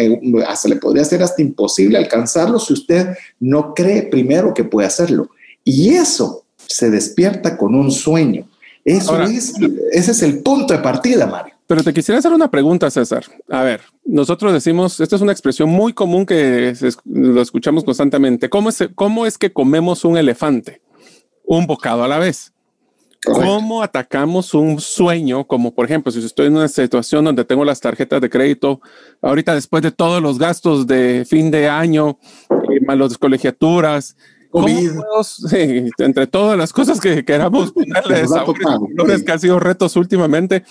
hasta 0.47 0.69
le 0.69 0.77
podría 0.77 1.05
ser 1.05 1.23
hasta 1.23 1.43
imposible 1.43 1.99
alcanzarlo 1.99 2.59
si 2.59 2.73
usted 2.73 3.09
no 3.41 3.75
cree 3.75 4.03
primero 4.03 4.55
que 4.55 4.65
puede 4.65 4.87
hacerlo. 4.87 5.31
Y 5.65 5.91
eso 5.91 6.45
se 6.67 6.91
despierta 6.91 7.57
con 7.57 7.75
un 7.75 7.91
sueño. 7.91 8.49
Eso 8.85 9.21
es, 9.23 9.55
ese 9.93 10.13
es 10.13 10.23
el 10.23 10.39
punto 10.39 10.73
de 10.73 10.81
partida, 10.81 11.27
Mario. 11.27 11.55
Pero 11.67 11.83
te 11.83 11.93
quisiera 11.93 12.19
hacer 12.19 12.33
una 12.33 12.51
pregunta, 12.51 12.91
César. 12.91 13.25
A 13.51 13.63
ver, 13.63 13.83
nosotros 14.07 14.55
decimos, 14.55 14.99
esta 15.01 15.17
es 15.17 15.23
una 15.23 15.33
expresión 15.33 15.69
muy 15.69 15.93
común 15.93 16.25
que 16.25 16.75
lo 17.05 17.43
escuchamos 17.43 17.85
constantemente. 17.85 18.49
¿Cómo 18.49 18.71
es, 18.71 18.89
¿Cómo 18.95 19.27
es 19.27 19.37
que 19.37 19.53
comemos 19.53 20.07
un 20.07 20.17
elefante? 20.17 20.81
Un 21.45 21.67
bocado 21.67 22.05
a 22.05 22.09
la 22.09 22.19
vez. 22.19 22.55
¿Cómo 23.25 23.83
atacamos 23.83 24.55
un 24.55 24.81
sueño? 24.81 25.45
Como 25.47 25.75
por 25.75 25.87
ejemplo, 25.87 26.13
si 26.13 26.25
estoy 26.25 26.47
en 26.47 26.57
una 26.57 26.69
situación 26.69 27.25
donde 27.25 27.45
tengo 27.45 27.65
las 27.65 27.81
tarjetas 27.81 28.21
de 28.21 28.31
crédito, 28.31 28.81
ahorita 29.21 29.55
después 29.55 29.83
de 29.83 29.91
todos 29.91 30.23
los 30.23 30.39
gastos 30.39 30.87
de 30.87 31.25
fin 31.29 31.51
de 31.51 31.69
año, 31.69 32.19
eh, 32.51 32.81
más 32.87 32.97
las 32.97 33.19
colegiaturas, 33.19 34.17
entre 35.99 36.27
todas 36.27 36.57
las 36.57 36.73
cosas 36.73 37.01
que 37.01 37.25
queramos 37.25 37.73
ponerle 37.75 38.27
sabores, 38.27 39.23
que 39.25 39.33
han 39.33 39.41
sido 39.41 39.59
retos 39.59 39.97
últimamente, 39.97 40.65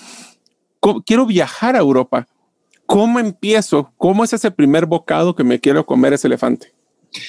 quiero 1.06 1.26
viajar 1.26 1.76
a 1.76 1.80
Europa. 1.80 2.28
¿Cómo 2.86 3.20
empiezo? 3.20 3.92
¿Cómo 3.98 4.24
es 4.24 4.32
ese 4.32 4.50
primer 4.50 4.86
bocado 4.86 5.36
que 5.36 5.44
me 5.44 5.60
quiero 5.60 5.86
comer 5.86 6.14
ese 6.14 6.28
elefante? 6.28 6.74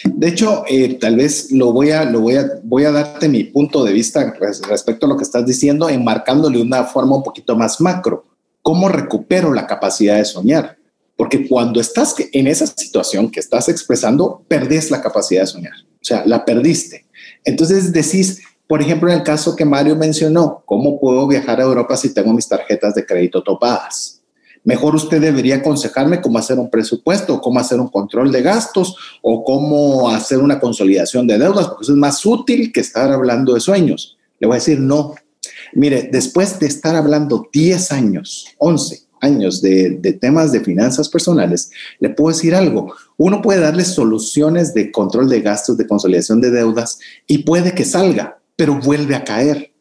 De 0.05 0.29
hecho, 0.29 0.65
eh, 0.69 0.99
tal 1.01 1.17
vez 1.17 1.51
lo 1.53 1.73
voy 1.73 1.91
a, 1.91 2.05
lo 2.05 2.21
voy 2.21 2.37
a, 2.37 2.51
voy 2.63 2.85
a 2.85 2.93
darte 2.93 3.29
mi 3.29 3.45
punto 3.45 3.85
de 3.85 3.93
vista 3.93 4.35
respecto 4.69 5.07
a 5.07 5.09
lo 5.09 5.17
que 5.17 5.25
estás 5.25 5.47
diciendo, 5.47 5.89
enmarcándole 5.89 6.61
una 6.61 6.85
forma 6.85 7.17
un 7.17 7.23
poquito 7.23 7.57
más 7.57 7.81
macro. 7.81 8.25
¿Cómo 8.63 8.89
recupero 8.89 9.53
la 9.53 9.67
capacidad 9.67 10.17
de 10.17 10.25
soñar? 10.25 10.77
Porque 11.17 11.49
cuando 11.49 11.81
estás 11.81 12.15
en 12.33 12.47
esa 12.47 12.67
situación 12.67 13.31
que 13.31 13.41
estás 13.41 13.69
expresando, 13.69 14.45
perdés 14.47 14.91
la 14.91 15.01
capacidad 15.01 15.43
de 15.43 15.47
soñar. 15.47 15.73
O 16.01 16.05
sea, 16.05 16.25
la 16.27 16.45
perdiste. 16.45 17.07
Entonces 17.45 17.93
decís, 17.93 18.43
por 18.67 18.83
ejemplo, 18.83 19.11
en 19.11 19.19
el 19.19 19.25
caso 19.25 19.57
que 19.57 19.65
Mario 19.65 19.97
mencionó, 19.97 20.63
¿cómo 20.67 21.01
puedo 21.01 21.27
viajar 21.27 21.61
a 21.61 21.65
Europa 21.65 21.97
si 21.97 22.13
tengo 22.13 22.33
mis 22.35 22.47
tarjetas 22.47 22.95
de 22.95 23.07
crédito 23.07 23.43
topadas? 23.43 24.18
Mejor 24.69 24.95
usted 24.95 25.19
debería 25.19 25.57
aconsejarme 25.57 26.21
cómo 26.21 26.37
hacer 26.37 26.59
un 26.59 26.69
presupuesto, 26.69 27.41
cómo 27.41 27.59
hacer 27.59 27.81
un 27.81 27.89
control 27.89 28.31
de 28.31 28.43
gastos 28.43 28.97
o 29.23 29.43
cómo 29.43 30.11
hacer 30.11 30.41
una 30.41 30.61
consolidación 30.61 31.27
de 31.27 31.39
deudas, 31.39 31.69
porque 31.69 31.85
eso 31.85 31.93
es 31.93 31.99
más 31.99 32.27
útil 32.27 32.71
que 32.71 32.81
estar 32.81 33.11
hablando 33.11 33.55
de 33.55 33.61
sueños. 33.61 34.19
Le 34.39 34.47
voy 34.47 34.57
a 34.57 34.59
decir 34.59 34.79
no. 34.79 35.15
Mire, 35.73 36.11
después 36.13 36.59
de 36.59 36.67
estar 36.67 36.97
hablando 36.97 37.49
10 37.51 37.93
años, 37.93 38.45
11 38.59 39.05
años 39.23 39.63
de, 39.63 40.19
temas 40.21 40.53
de 40.53 40.61
finanzas 40.61 41.09
personales, 41.09 41.71
le 41.99 42.11
puedo 42.11 42.37
decir 42.37 42.55
algo. 42.55 42.93
Uno 43.17 43.41
puede 43.41 43.61
darle 43.61 43.87
soluciones 43.87 44.75
de 44.75 44.93
control 44.93 45.31
de 45.31 45.41
gastos, 45.41 45.79
de 45.79 45.87
consolidación 45.87 46.43
de 46.43 46.51
deudas 46.51 46.99
y 47.27 47.39
puede 47.39 47.73
que 47.73 47.87
salga, 47.87 48.39
pero 48.55 48.79
vuelve 48.79 49.15
a 49.15 49.25
caer. 49.25 49.73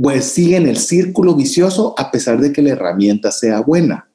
Pues 0.00 0.26
sigue 0.26 0.56
en 0.56 0.68
el 0.68 0.76
círculo 0.76 1.34
vicioso 1.34 1.96
a 1.98 2.12
pesar 2.12 2.40
de 2.40 2.52
que 2.52 2.62
la 2.62 2.70
herramienta 2.70 3.32
sea 3.32 3.60
buena. 3.60 4.06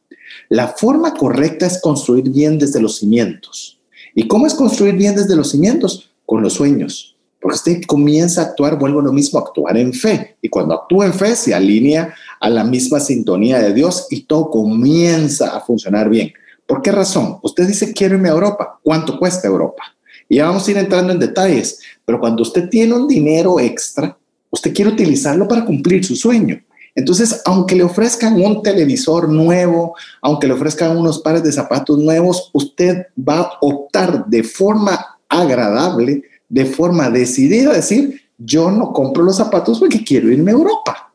La 0.52 0.68
forma 0.68 1.14
correcta 1.14 1.66
es 1.66 1.80
construir 1.80 2.30
bien 2.30 2.60
desde 2.60 2.82
los 2.82 2.98
cimientos. 2.98 3.80
¿Y 4.14 4.28
cómo 4.28 4.46
es 4.46 4.54
construir 4.54 4.96
bien 4.96 5.16
desde 5.16 5.38
los 5.38 5.52
cimientos? 5.52 6.12
Con 6.26 6.42
los 6.42 6.52
sueños. 6.52 7.16
Porque 7.40 7.56
usted 7.56 7.82
comienza 7.88 8.42
a 8.42 8.46
actuar, 8.48 8.78
vuelvo 8.78 9.00
a 9.00 9.04
lo 9.04 9.14
mismo, 9.14 9.40
a 9.40 9.44
actuar 9.44 9.78
en 9.78 9.94
fe. 9.94 10.36
Y 10.42 10.50
cuando 10.50 10.74
actúa 10.74 11.06
en 11.06 11.14
fe, 11.14 11.38
se 11.38 11.54
alinea 11.54 12.14
a 12.42 12.50
la 12.50 12.66
misma 12.66 13.00
sintonía 13.00 13.60
de 13.60 13.74
Dios 13.74 14.08
y 14.10 14.24
todo 14.24 14.50
comienza 14.50 15.56
a 15.56 15.62
funcionar 15.62 16.10
bien. 16.10 16.34
¿Por 16.66 16.82
qué 16.82 16.92
razón? 16.92 17.38
Usted 17.44 17.66
dice, 17.66 17.94
quiero 17.94 18.16
irme 18.16 18.28
a 18.28 18.34
Europa. 18.34 18.78
¿Cuánto 18.84 19.18
cuesta 19.18 19.48
Europa? 19.48 19.84
Y 20.28 20.36
ya 20.36 20.48
vamos 20.48 20.68
a 20.68 20.72
ir 20.72 20.78
entrando 20.78 21.14
en 21.14 21.20
detalles. 21.20 21.80
Pero 22.04 22.20
cuando 22.20 22.42
usted 22.42 22.68
tiene 22.68 22.94
un 22.94 23.08
dinero 23.08 23.58
extra, 23.58 24.18
usted 24.50 24.74
quiere 24.74 24.92
utilizarlo 24.92 25.48
para 25.48 25.64
cumplir 25.64 26.04
su 26.04 26.18
sueño. 26.18 26.62
Entonces, 26.96 27.42
aunque 27.46 27.76
le 27.76 27.84
ofrezcan 27.84 28.42
un 28.42 28.62
televisor 28.62 29.30
nuevo, 29.30 29.96
aunque 30.22 30.48
le 30.48 30.54
ofrezcan 30.54 30.98
unos 30.98 31.20
pares 31.20 31.44
de 31.44 31.52
zapatos 31.52 31.98
nuevos, 31.98 32.50
usted 32.54 33.08
va 33.18 33.42
a 33.42 33.52
optar 33.62 34.26
de 34.28 34.44
forma 34.44 35.18
agradable, 35.30 36.24
de 36.50 36.66
forma 36.66 37.10
decidida, 37.10 37.74
decir, 37.74 38.22
yo 38.38 38.72
no 38.72 38.92
compro 38.92 39.24
los 39.24 39.38
zapatos 39.38 39.80
porque 39.80 40.04
quiero 40.04 40.30
irme 40.30 40.52
a 40.52 40.56
Europa. 40.56 41.12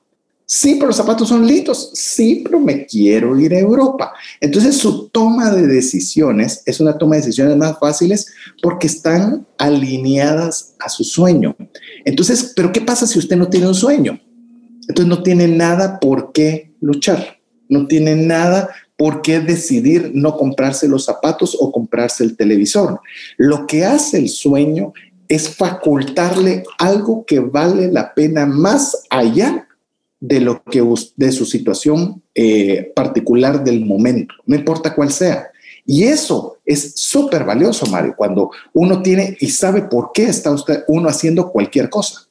Sí, 0.49 0.77
pero 0.77 0.87
los 0.87 0.97
zapatos 0.97 1.29
son 1.29 1.45
lindos. 1.45 1.91
Sí, 1.93 2.43
pero 2.45 2.61
me 2.61 2.87
quiero 2.87 3.39
ir 3.39 3.53
a 3.53 3.59
Europa. 3.59 4.13
Entonces 4.41 4.77
su 4.77 5.09
toma 5.09 5.51
de 5.51 5.67
decisiones 5.67 6.63
es 6.65 6.79
una 6.79 6.97
toma 6.97 7.17
de 7.17 7.23
decisiones 7.23 7.57
más 7.57 7.79
fáciles 7.81 8.33
porque 8.63 8.87
están 8.87 9.45
alineadas 9.59 10.75
a 10.79 10.89
su 10.89 11.03
sueño. 11.03 11.57
Entonces, 12.05 12.53
pero 12.55 12.71
¿qué 12.71 12.81
pasa 12.81 13.09
si 13.09 13.19
usted 13.19 13.37
no 13.37 13.49
tiene 13.49 13.67
un 13.67 13.75
sueño? 13.75 14.21
Entonces 14.89 15.07
no 15.07 15.23
tiene 15.23 15.49
nada 15.49 15.99
por 16.01 16.33
qué 16.33 16.73
luchar, 16.81 17.39
no 17.69 17.87
tiene 17.87 18.15
nada 18.15 18.71
por 18.97 19.23
qué 19.23 19.41
decidir 19.41 20.13
no 20.15 20.37
comprarse 20.37 20.89
los 20.89 21.05
zapatos 21.05 21.57
o 21.59 21.71
comprarse 21.71 22.25
el 22.25 22.37
televisor. 22.37 23.01
Lo 23.37 23.67
que 23.67 23.85
hace 23.85 24.19
el 24.19 24.29
sueño 24.29 24.93
es 25.29 25.55
facultarle 25.55 26.65
algo 26.79 27.25
que 27.27 27.41
vale 27.41 27.91
la 27.91 28.15
pena 28.15 28.47
más 28.47 29.07
allá 29.11 29.69
de 30.21 30.41
lo 30.41 30.63
que 30.65 30.83
de 31.17 31.33
su 31.33 31.45
situación 31.45 32.23
eh, 32.35 32.93
particular 32.95 33.63
del 33.63 33.85
momento, 33.85 34.35
no 34.47 34.57
importa 34.57 34.95
cuál 34.95 35.13
sea. 35.13 35.51
Y 35.85 36.05
eso 36.05 36.59
es 36.65 36.95
súper 36.97 37.45
valioso, 37.45 37.87
Mario, 37.87 38.15
cuando 38.17 38.51
uno 38.73 39.03
tiene 39.03 39.37
y 39.41 39.51
sabe 39.51 39.83
por 39.83 40.11
qué 40.13 40.25
está 40.25 40.55
uno 40.89 41.09
haciendo 41.09 41.53
cualquier 41.53 41.89
cosa. 41.89 42.26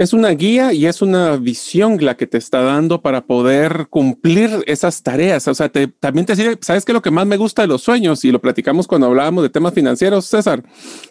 Es 0.00 0.14
una 0.14 0.30
guía 0.30 0.72
y 0.72 0.86
es 0.86 1.02
una 1.02 1.36
visión 1.36 2.02
la 2.02 2.16
que 2.16 2.26
te 2.26 2.38
está 2.38 2.62
dando 2.62 3.02
para 3.02 3.26
poder 3.26 3.86
cumplir 3.90 4.64
esas 4.66 5.02
tareas. 5.02 5.46
O 5.46 5.54
sea, 5.54 5.70
también 5.70 6.24
te 6.24 6.34
sirve, 6.34 6.56
¿sabes 6.62 6.86
qué? 6.86 6.94
Lo 6.94 7.02
que 7.02 7.10
más 7.10 7.26
me 7.26 7.36
gusta 7.36 7.60
de 7.60 7.68
los 7.68 7.82
sueños, 7.82 8.24
y 8.24 8.32
lo 8.32 8.40
platicamos 8.40 8.86
cuando 8.86 9.08
hablábamos 9.08 9.42
de 9.42 9.50
temas 9.50 9.74
financieros, 9.74 10.24
César, 10.24 10.64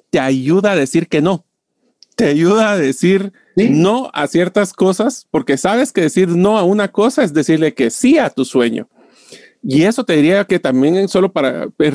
te 0.10 0.20
ayuda 0.20 0.72
a 0.72 0.76
decir 0.76 1.08
que 1.08 1.22
no. 1.22 1.46
Te 2.16 2.26
ayuda 2.26 2.72
a 2.72 2.78
decir 2.80 3.32
no 3.56 4.10
a 4.12 4.26
ciertas 4.26 4.74
cosas, 4.74 5.28
porque 5.30 5.58
sabes 5.58 5.94
que 5.94 6.02
decir 6.02 6.30
no 6.30 6.58
a 6.58 6.64
una 6.64 6.88
cosa 6.88 7.24
es 7.24 7.32
decirle 7.32 7.76
que 7.76 7.92
sí 7.92 8.18
a 8.18 8.32
tu 8.32 8.44
sueño. 8.44 8.90
Y 9.62 9.84
eso 9.84 10.04
te 10.04 10.14
diría 10.14 10.46
que 10.46 10.58
también 10.58 11.08
solo 11.10 11.32
para 11.32 11.66
eh, 11.78 11.92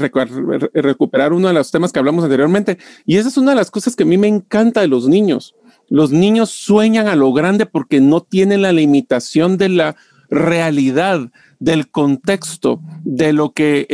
recuperar 0.75 1.33
uno 1.33 1.49
de 1.49 1.55
los 1.55 1.73
temas 1.73 1.91
que 1.91 1.99
hablamos 1.99 2.23
anteriormente, 2.23 2.79
y 3.05 3.17
esa 3.17 3.31
es 3.31 3.37
una 3.37 3.51
de 3.51 3.57
las 3.57 3.73
cosas 3.73 3.97
que 3.97 4.05
a 4.05 4.07
mí 4.07 4.17
me 4.17 4.29
encanta 4.29 4.81
de 4.81 4.87
los 4.87 5.09
niños 5.09 5.57
los 5.95 6.11
niños 6.11 6.51
sueñan 6.51 7.07
a 7.07 7.15
lo 7.15 7.33
grande 7.33 7.67
porque 7.67 8.01
no 8.01 8.21
tienen 8.21 8.63
la 8.63 8.73
limitación 8.73 9.59
de 9.59 9.69
la 9.69 9.97
realidad, 10.29 11.31
del 11.61 11.89
contexto, 11.89 12.81
de 13.05 13.33
lo 13.33 13.53
que 13.53 13.87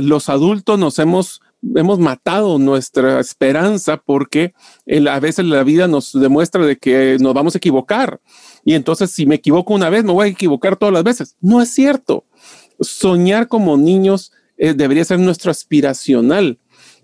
los 0.00 0.28
adultos 0.28 0.78
nos 0.78 1.00
hemos, 1.00 1.40
hemos 1.74 1.98
matado 1.98 2.60
nuestra 2.60 3.18
esperanza 3.18 3.96
porque 3.96 4.54
a 5.10 5.18
veces 5.18 5.46
la 5.46 5.64
vida 5.64 5.88
nos 5.88 6.12
demuestra 6.12 6.64
de 6.64 6.76
que 6.76 7.16
nos 7.18 7.34
vamos 7.34 7.56
a 7.56 7.58
equivocar. 7.58 8.20
Y 8.64 8.74
entonces 8.74 9.10
si 9.10 9.26
me 9.26 9.34
equivoco 9.34 9.74
una 9.74 9.90
vez, 9.90 10.04
me 10.04 10.12
voy 10.12 10.28
a 10.28 10.30
equivocar 10.30 10.76
todas 10.76 10.92
las 10.92 11.02
veces. 11.02 11.34
No 11.40 11.60
es 11.60 11.74
cierto. 11.74 12.24
Soñar 12.78 13.48
como 13.48 13.76
niños 13.76 14.30
eh, 14.58 14.74
debería 14.74 15.04
ser 15.04 15.18
nuestro 15.18 15.50
aspiracional 15.50 16.60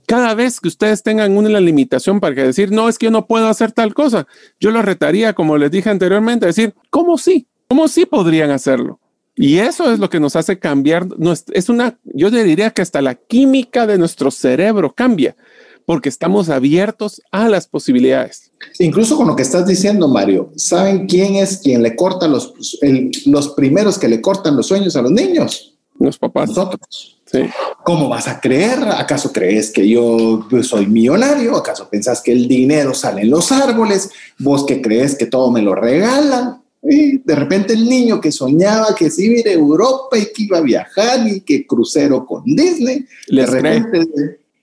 cada 0.07 0.35
vez 0.35 0.61
que 0.61 0.69
ustedes 0.69 1.03
tengan 1.03 1.37
una 1.37 1.61
limitación 1.61 2.21
para 2.21 2.35
decir, 2.35 2.73
no, 2.73 2.89
es 2.89 2.99
que 2.99 3.07
yo 3.07 3.11
no 3.11 3.27
puedo 3.27 3.49
hacer 3.49 3.73
tal 3.73 3.95
cosa, 3.95 4.27
yo 4.61 4.71
lo 4.71 4.83
retaría, 4.83 5.33
como 5.33 5.57
les 5.57 5.71
dije 5.71 5.91
anteriormente, 5.91 6.47
a 6.47 6.49
decir, 6.49 6.75
¿cómo 6.91 7.19
sí? 7.19 7.47
¿Cómo 7.69 7.89
sí 7.89 8.07
podrían 8.07 8.51
hacerlo? 8.51 9.01
Y 9.37 9.59
eso 9.59 9.93
es 9.93 9.99
lo 9.99 10.09
que 10.11 10.21
nos 10.21 10.37
hace 10.37 10.59
cambiar. 10.59 11.07
Es 11.53 11.69
una, 11.69 11.99
yo 12.05 12.31
diría 12.31 12.71
que 12.71 12.83
hasta 12.83 13.03
la 13.03 13.17
química 13.17 13.87
de 13.87 13.99
nuestro 13.99 14.31
cerebro 14.31 14.95
cambia 14.95 15.35
porque 15.87 16.09
estamos 16.09 16.49
abiertos 16.49 17.21
a 17.31 17.49
las 17.49 17.67
posibilidades. 17.67 18.53
Incluso 18.79 19.17
con 19.17 19.27
lo 19.27 19.37
que 19.37 19.43
estás 19.43 19.67
diciendo, 19.67 20.09
Mario, 20.09 20.51
¿saben 20.57 21.07
quién 21.07 21.35
es 21.35 21.59
quien 21.59 21.83
le 21.83 21.95
corta 21.95 22.27
los, 22.27 22.55
los 23.27 23.49
primeros 23.51 23.99
que 23.99 24.09
le 24.09 24.21
cortan 24.21 24.57
los 24.57 24.67
sueños 24.67 24.97
a 24.97 25.03
los 25.03 25.11
niños? 25.11 25.77
Los 25.99 26.19
papás. 26.19 26.49
Nosotros. 26.49 27.23
¿Cómo 27.83 28.09
vas 28.09 28.29
a 28.29 28.41
creer? 28.41 28.79
¿Acaso 28.97 29.33
crees 29.33 29.71
que 29.71 29.89
yo 29.89 30.47
soy 30.63 30.87
millonario? 30.87 31.57
¿Acaso 31.57 31.89
pensás 31.89 32.21
que 32.21 32.33
el 32.33 32.49
dinero 32.49 32.95
sale 32.95 33.23
en 33.23 33.31
los 33.31 33.53
árboles? 33.53 34.11
¿Vos 34.39 34.65
que 34.65 34.81
crees 34.81 35.15
que 35.17 35.27
todo 35.27 35.51
me 35.51 35.63
lo 35.63 35.75
regalan? 35.75 36.63
Y 36.83 37.19
de 37.19 37.35
repente 37.35 37.73
el 37.73 37.89
niño 37.89 38.21
que 38.21 38.31
soñaba 38.31 38.95
que 38.95 39.11
se 39.11 39.25
iba 39.25 39.51
a 39.51 39.53
Europa 39.53 40.19
y 40.19 40.27
que 40.27 40.43
iba 40.43 40.59
a 40.59 40.63
viajar 40.63 41.27
y 41.27 41.41
que 41.41 41.67
crucero 41.67 42.27
con 42.27 42.45
Disney, 42.45 43.07
de 43.29 43.47
repente 43.47 44.07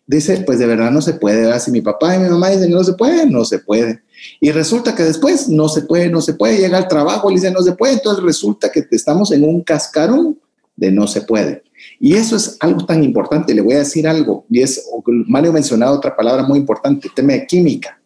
dice, 0.06 0.38
pues 0.46 0.60
de 0.60 0.68
verdad 0.68 0.92
no 0.92 1.02
se 1.02 1.14
puede. 1.14 1.60
Si 1.60 1.72
mi 1.72 1.82
papá 1.82 2.16
y 2.16 2.20
mi 2.20 2.30
mamá 2.30 2.50
dicen 2.50 2.72
no 2.72 2.84
se 2.84 2.94
puede, 2.94 3.26
no 3.26 3.44
se 3.44 3.60
puede. 3.60 4.02
Y 4.40 4.52
resulta 4.52 4.94
que 4.94 5.04
después 5.04 5.50
no 5.50 5.68
se 5.68 5.82
puede, 5.82 6.10
no 6.10 6.22
se 6.22 6.34
puede, 6.34 6.60
llega 6.60 6.78
al 6.78 6.88
trabajo, 6.88 7.32
y 7.32 7.36
dice 7.36 7.50
no 7.50 7.64
se 7.64 7.72
puede, 7.72 7.94
entonces 7.94 8.24
resulta 8.24 8.72
que 8.72 8.86
estamos 8.92 9.32
en 9.32 9.44
un 9.44 9.62
cascarón 9.62 10.38
de 10.76 10.92
no 10.92 11.08
se 11.08 11.22
puede. 11.22 11.64
Y 12.04 12.16
eso 12.16 12.36
es 12.36 12.58
algo 12.60 12.84
tan 12.84 13.04
importante. 13.04 13.54
Le 13.54 13.62
voy 13.62 13.76
a 13.76 13.80
decir 13.80 14.08
algo, 14.08 14.44
y 14.50 14.64
es, 14.64 14.90
Mario 15.28 15.52
ha 15.52 15.54
mencionado 15.54 15.96
otra 15.96 16.16
palabra 16.16 16.42
muy 16.42 16.58
importante, 16.58 17.08
el 17.08 17.14
tema 17.14 17.34
de 17.34 17.46
química. 17.46 18.02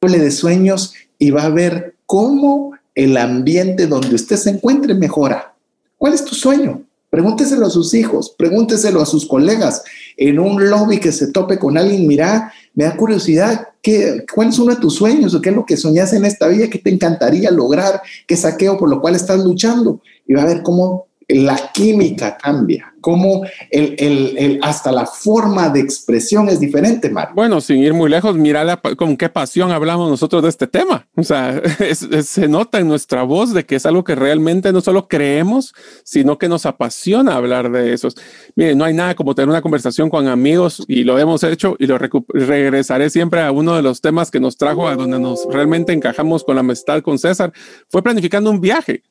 Hable 0.00 0.20
de 0.20 0.30
sueños 0.30 0.94
y 1.18 1.32
va 1.32 1.42
a 1.42 1.48
ver 1.48 1.96
cómo 2.06 2.74
el 2.94 3.16
ambiente 3.16 3.88
donde 3.88 4.14
usted 4.14 4.36
se 4.36 4.50
encuentre 4.50 4.94
mejora. 4.94 5.56
¿Cuál 5.98 6.14
es 6.14 6.24
tu 6.24 6.36
sueño? 6.36 6.84
Pregúnteselo 7.10 7.66
a 7.66 7.70
sus 7.70 7.92
hijos, 7.92 8.32
pregúnteselo 8.38 9.02
a 9.02 9.06
sus 9.06 9.26
colegas. 9.26 9.82
En 10.16 10.38
un 10.38 10.70
lobby 10.70 11.00
que 11.00 11.10
se 11.10 11.32
tope 11.32 11.58
con 11.58 11.76
alguien, 11.76 12.06
mira, 12.06 12.52
me 12.74 12.84
da 12.84 12.96
curiosidad, 12.96 13.66
¿qué, 13.82 14.24
¿cuál 14.32 14.50
es 14.50 14.60
uno 14.60 14.76
de 14.76 14.80
tus 14.80 14.94
sueños 14.94 15.34
o 15.34 15.40
qué 15.40 15.50
es 15.50 15.56
lo 15.56 15.66
que 15.66 15.76
soñas 15.76 16.12
en 16.12 16.24
esta 16.24 16.46
vida 16.46 16.70
que 16.70 16.78
te 16.78 16.90
encantaría 16.90 17.50
lograr, 17.50 18.00
qué 18.28 18.36
saqueo 18.36 18.78
por 18.78 18.88
lo 18.88 19.00
cual 19.00 19.16
estás 19.16 19.42
luchando? 19.42 20.00
Y 20.24 20.34
va 20.34 20.42
a 20.42 20.46
ver 20.46 20.62
cómo 20.62 21.09
la 21.34 21.70
química 21.72 22.36
cambia, 22.36 22.92
como 23.00 23.44
el, 23.70 23.94
el, 23.98 24.58
hasta 24.62 24.92
la 24.92 25.06
forma 25.06 25.68
de 25.70 25.80
expresión 25.80 26.48
es 26.48 26.60
diferente, 26.60 27.10
Mario. 27.10 27.34
Bueno, 27.34 27.60
sin 27.60 27.78
ir 27.78 27.94
muy 27.94 28.10
lejos, 28.10 28.36
mira 28.36 28.80
con 28.96 29.16
qué 29.16 29.28
pasión 29.28 29.70
hablamos 29.70 30.10
nosotros 30.10 30.42
de 30.42 30.48
este 30.48 30.66
tema. 30.66 31.06
O 31.16 31.22
sea, 31.22 31.60
se 32.22 32.48
nota 32.48 32.78
en 32.78 32.88
nuestra 32.88 33.22
voz 33.22 33.54
de 33.54 33.64
que 33.64 33.76
es 33.76 33.86
algo 33.86 34.04
que 34.04 34.14
realmente 34.14 34.72
no 34.72 34.80
solo 34.80 35.08
creemos, 35.08 35.74
sino 36.04 36.38
que 36.38 36.48
nos 36.48 36.66
apasiona 36.66 37.36
hablar 37.36 37.70
de 37.70 37.94
eso. 37.94 38.08
Miren, 38.56 38.78
no 38.78 38.84
hay 38.84 38.94
nada 38.94 39.14
como 39.14 39.34
tener 39.34 39.48
una 39.48 39.62
conversación 39.62 40.10
con 40.10 40.28
amigos 40.28 40.84
y 40.88 41.04
lo 41.04 41.18
hemos 41.18 41.42
hecho 41.44 41.76
y 41.78 41.86
lo 41.86 41.98
regresaré 41.98 43.10
siempre 43.10 43.40
a 43.40 43.52
uno 43.52 43.76
de 43.76 43.82
los 43.82 44.00
temas 44.00 44.30
que 44.30 44.40
nos 44.40 44.56
trajo 44.56 44.88
a 44.88 44.96
donde 44.96 45.18
nos 45.18 45.46
realmente 45.50 45.92
encajamos 45.92 46.44
con 46.44 46.56
la 46.56 46.60
amistad 46.60 47.02
con 47.02 47.18
César. 47.18 47.52
Fue 47.88 48.02
planificando 48.02 48.50
un 48.50 48.60
viaje. 48.60 49.02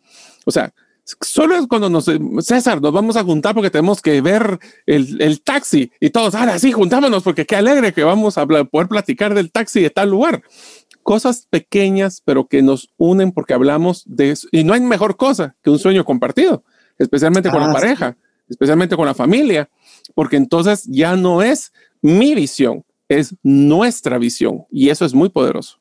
O 0.46 0.52
sea, 0.52 0.74
Solo 1.22 1.56
es 1.56 1.68
cuando 1.68 1.90
nos, 1.90 2.06
César, 2.42 2.82
nos 2.82 2.92
vamos 2.92 3.16
a 3.16 3.24
juntar 3.24 3.56
porque 3.56 3.70
tenemos 3.70 4.02
que 4.02 4.22
ver 4.22 4.60
el, 4.86 5.22
el 5.22 5.42
taxi 5.42 5.92
y 6.00 6.10
todos, 6.12 6.36
ahora 6.36 6.60
sí, 6.60 6.72
juntámonos 6.72 7.24
porque 7.24 7.46
qué 7.46 7.56
alegre 7.56 7.94
que 7.94 8.04
vamos 8.04 8.38
a 8.38 8.46
poder 8.46 8.88
platicar 8.88 9.34
del 9.34 9.52
taxi 9.52 9.82
de 9.82 9.90
tal 9.90 10.10
lugar. 10.10 10.44
Cosas 11.02 11.48
pequeñas, 11.50 12.22
pero 12.24 12.48
que 12.48 12.62
nos 12.62 12.90
unen 12.98 13.32
porque 13.32 13.54
hablamos 13.54 14.04
de 14.06 14.32
eso. 14.32 14.48
Y 14.52 14.64
no 14.64 14.74
hay 14.74 14.82
mejor 14.82 15.18
cosa 15.18 15.56
que 15.64 15.70
un 15.70 15.80
sueño 15.80 16.06
compartido, 16.06 16.64
especialmente 16.98 17.50
con 17.50 17.62
la 17.62 17.72
ah, 17.72 17.74
pareja, 17.74 18.18
especialmente 18.48 18.96
con 18.96 19.06
la 19.06 19.16
familia, 19.16 19.70
porque 20.14 20.36
entonces 20.36 20.84
ya 20.86 21.16
no 21.16 21.42
es 21.42 21.72
mi 22.02 22.36
visión, 22.36 22.84
es 23.08 23.36
nuestra 23.42 24.18
visión 24.18 24.66
y 24.70 24.90
eso 24.90 25.06
es 25.06 25.14
muy 25.14 25.30
poderoso. 25.30 25.80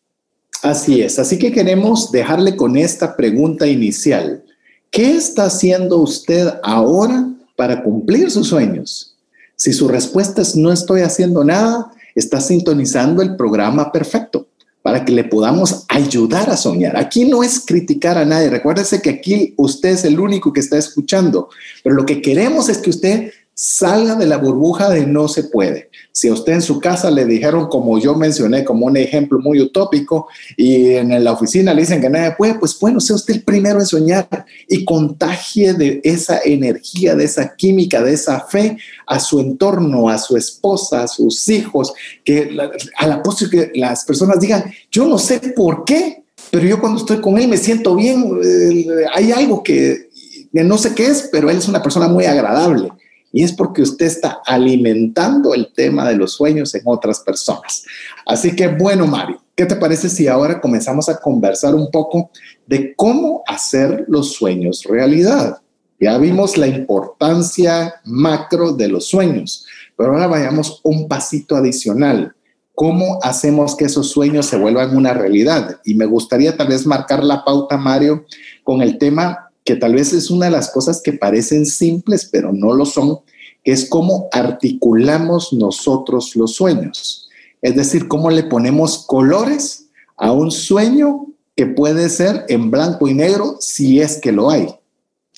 Así 0.62 1.03
es, 1.03 1.19
así 1.19 1.38
que 1.38 1.53
queremos 1.53 2.11
dejarle 2.11 2.57
con 2.57 2.77
esta 2.77 3.17
pregunta 3.17 3.67
inicial. 3.67 4.45
¿Qué 4.90 5.16
está 5.16 5.44
haciendo 5.44 5.98
usted 5.98 6.48
ahora 6.62 7.29
para 7.57 7.83
cumplir 7.83 8.31
sus 8.31 8.48
sueños? 8.48 9.14
Si 9.57 9.72
su 9.72 9.88
respuesta 9.88 10.42
es 10.42 10.57
no 10.57 10.72
estoy 10.72 11.03
haciendo 11.03 11.44
nada, 11.44 11.92
está 12.14 12.40
sintonizando 12.40 13.22
el 13.22 13.37
programa 13.37 13.92
perfecto 13.92 14.46
para 14.83 15.05
que 15.05 15.12
le 15.12 15.24
podamos 15.24 15.85
ayudar 15.88 16.48
a 16.48 16.57
soñar. 16.57 16.96
Aquí 16.96 17.24
no 17.24 17.42
es 17.42 17.61
criticar 17.61 18.16
a 18.16 18.24
nadie. 18.24 18.48
Recuérdese 18.48 19.03
que 19.03 19.11
aquí 19.11 19.55
usted 19.57 19.90
es 19.90 20.05
el 20.05 20.18
único 20.18 20.53
que 20.53 20.61
está 20.61 20.79
escuchando, 20.79 21.48
pero 21.83 21.94
lo 21.94 22.07
que 22.07 22.22
queremos 22.22 22.68
es 22.68 22.79
que 22.79 22.90
usted 22.90 23.33
Salga 23.61 24.14
de 24.14 24.25
la 24.25 24.37
burbuja 24.37 24.88
de 24.88 25.05
no 25.05 25.27
se 25.27 25.42
puede. 25.42 25.90
Si 26.12 26.29
a 26.29 26.33
usted 26.33 26.53
en 26.53 26.62
su 26.62 26.79
casa 26.79 27.11
le 27.11 27.25
dijeron, 27.25 27.66
como 27.66 27.99
yo 27.99 28.14
mencioné, 28.14 28.64
como 28.64 28.87
un 28.87 28.97
ejemplo 28.97 29.40
muy 29.40 29.61
utópico, 29.61 30.29
y 30.57 30.92
en 30.92 31.25
la 31.25 31.33
oficina 31.33 31.75
le 31.75 31.81
dicen 31.81 32.01
que 32.01 32.09
nadie 32.09 32.37
puede, 32.38 32.55
pues 32.55 32.79
bueno, 32.79 33.01
sea 33.01 33.16
usted 33.16 33.35
el 33.35 33.42
primero 33.42 33.81
en 33.81 33.87
soñar 33.87 34.47
y 34.68 34.85
contagie 34.85 35.75
de 35.75 36.01
esa 36.05 36.38
energía, 36.44 37.16
de 37.16 37.25
esa 37.25 37.57
química, 37.57 38.01
de 38.01 38.12
esa 38.12 38.38
fe 38.42 38.79
a 39.09 39.18
su 39.18 39.40
entorno, 39.40 40.09
a 40.09 40.18
su 40.18 40.37
esposa, 40.37 41.03
a 41.03 41.09
sus 41.09 41.49
hijos, 41.49 41.92
que 42.25 42.57
a 42.97 43.07
la 43.09 43.23
postre 43.25 43.51
que 43.51 43.73
las 43.75 44.05
personas 44.05 44.38
digan, 44.38 44.73
yo 44.88 45.05
no 45.09 45.18
sé 45.18 45.40
por 45.57 45.85
qué, 45.85 46.23
pero 46.53 46.64
yo 46.64 46.79
cuando 46.79 47.01
estoy 47.01 47.21
con 47.21 47.37
él 47.37 47.49
me 47.49 47.57
siento 47.57 47.97
bien, 47.97 48.38
eh, 48.40 48.87
hay 49.12 49.33
algo 49.33 49.64
que 49.64 50.07
no 50.53 50.79
sé 50.79 50.94
qué 50.94 51.07
es, 51.07 51.29
pero 51.33 51.51
él 51.51 51.59
es 51.59 51.66
una 51.66 51.83
persona 51.83 52.07
muy 52.07 52.25
agradable. 52.25 52.90
Y 53.38 53.44
es 53.44 53.53
porque 53.53 53.83
usted 53.83 54.07
está 54.07 54.40
alimentando 54.44 55.55
el 55.55 55.72
tema 55.72 56.09
de 56.09 56.16
los 56.16 56.33
sueños 56.33 56.74
en 56.74 56.83
otras 56.87 57.20
personas. 57.20 57.85
Así 58.27 58.57
que 58.57 58.66
bueno, 58.66 59.07
Mario, 59.07 59.40
¿qué 59.55 59.64
te 59.64 59.77
parece 59.77 60.09
si 60.09 60.27
ahora 60.27 60.61
comenzamos 60.61 61.09
a 61.09 61.20
conversar 61.20 61.72
un 61.77 61.88
poco 61.92 62.33
de 62.66 62.96
cómo 62.96 63.44
hacer 63.46 64.07
los 64.09 64.33
sueños 64.33 64.83
realidad? 64.83 65.61
Ya 66.01 66.18
vimos 66.18 66.59
la 66.59 66.66
importancia 66.66 67.94
macro 68.07 68.72
de 68.72 68.88
los 68.88 69.07
sueños, 69.07 69.64
pero 69.96 70.14
ahora 70.14 70.27
vayamos 70.27 70.81
un 70.83 71.07
pasito 71.07 71.55
adicional. 71.55 72.35
¿Cómo 72.74 73.20
hacemos 73.22 73.77
que 73.77 73.85
esos 73.85 74.11
sueños 74.11 74.46
se 74.46 74.59
vuelvan 74.59 74.96
una 74.96 75.14
realidad? 75.14 75.81
Y 75.85 75.94
me 75.94 76.07
gustaría 76.07 76.57
tal 76.57 76.66
vez 76.66 76.85
marcar 76.87 77.22
la 77.22 77.44
pauta, 77.44 77.77
Mario, 77.77 78.24
con 78.64 78.83
el 78.83 78.98
tema 78.98 79.48
que 79.69 79.77
tal 79.77 79.93
vez 79.93 80.15
es 80.15 80.31
una 80.31 80.47
de 80.47 80.53
las 80.53 80.71
cosas 80.71 81.03
que 81.03 81.13
parecen 81.13 81.67
simples, 81.67 82.27
pero 82.33 82.55
no 82.55 82.73
lo 82.73 82.87
son, 82.87 83.19
que 83.63 83.73
es 83.73 83.87
cómo 83.87 84.27
articulamos 84.33 85.53
nosotros 85.53 86.35
los 86.37 86.55
sueños. 86.55 87.29
Es 87.61 87.77
decir, 87.77 88.09
cómo 88.09 88.31
le 88.31 88.45
ponemos 88.45 89.05
colores 89.07 89.91
a 90.17 90.33
un 90.33 90.51
sueño 90.51 91.27
que 91.55 91.67
puede 91.67 92.09
ser 92.09 92.47
en 92.49 92.71
blanco 92.71 93.09
y 93.09 93.13
negro 93.13 93.57
si 93.61 94.01
es 94.01 94.19
que 94.19 94.33
lo 94.33 94.49
hay. 94.49 94.69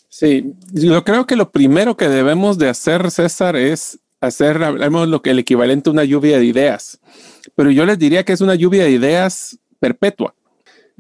Sí, 0.09 0.55
yo 0.75 1.03
creo 1.03 1.27
que 1.27 1.35
lo 1.35 1.51
primero 1.51 1.97
que 1.97 2.09
debemos 2.09 2.57
de 2.57 2.69
hacer, 2.69 3.11
César, 3.11 3.57
es 3.57 3.99
hacer, 4.21 4.63
hablemos 4.63 5.09
lo 5.09 5.23
que 5.23 5.31
el 5.31 5.41
equivalente 5.41 5.91
a 5.91 5.93
una 5.93 6.05
lluvia 6.05 6.39
de 6.39 6.45
ideas. 6.45 7.01
Pero 7.57 7.73
yo 7.73 7.85
les 7.85 7.99
diría 7.99 8.25
que 8.25 8.33
es 8.33 8.41
una 8.41 8.55
lluvia 8.55 8.85
de 8.85 8.93
ideas 8.93 9.59
perpetua 9.81 10.37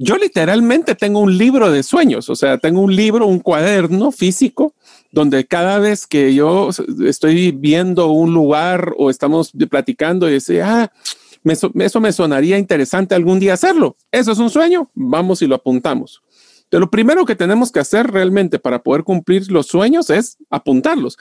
yo 0.03 0.17
literalmente 0.17 0.95
tengo 0.95 1.21
un 1.21 1.37
libro 1.37 1.71
de 1.71 1.83
sueños, 1.83 2.31
o 2.31 2.35
sea, 2.35 2.57
tengo 2.57 2.81
un 2.81 2.97
libro, 2.97 3.27
un 3.27 3.39
cuaderno 3.39 4.13
físico, 4.13 4.73
donde 5.13 5.45
cada 5.45 5.79
vez 5.79 6.07
que 6.07 6.33
yo 6.33 6.71
estoy 7.05 7.53
viendo 7.53 8.07
un 8.07 8.33
lugar 8.33 8.95
o 8.97 9.11
estamos 9.11 9.53
platicando 9.69 10.27
y 10.27 10.35
dice, 10.35 10.63
ah, 10.63 10.91
eso 11.45 12.01
me 12.01 12.13
sonaría 12.13 12.57
interesante 12.57 13.15
algún 13.15 13.41
día 13.41 13.53
hacerlo. 13.53 13.95
Eso 14.11 14.33
es 14.33 14.39
un 14.39 14.49
sueño, 14.49 14.91
vamos 14.95 15.43
y 15.43 15.47
lo 15.47 15.57
apuntamos. 15.57 16.23
De 16.71 16.81
lo 16.81 16.91
primero 16.91 17.27
que 17.27 17.37
tenemos 17.37 17.71
que 17.71 17.81
hacer 17.81 18.11
realmente 18.11 18.59
para 18.59 18.83
poder 18.83 19.05
cumplir 19.05 19.53
los 19.53 19.67
sueños 19.67 20.09
es 20.09 20.39
apuntarlos. 20.49 21.19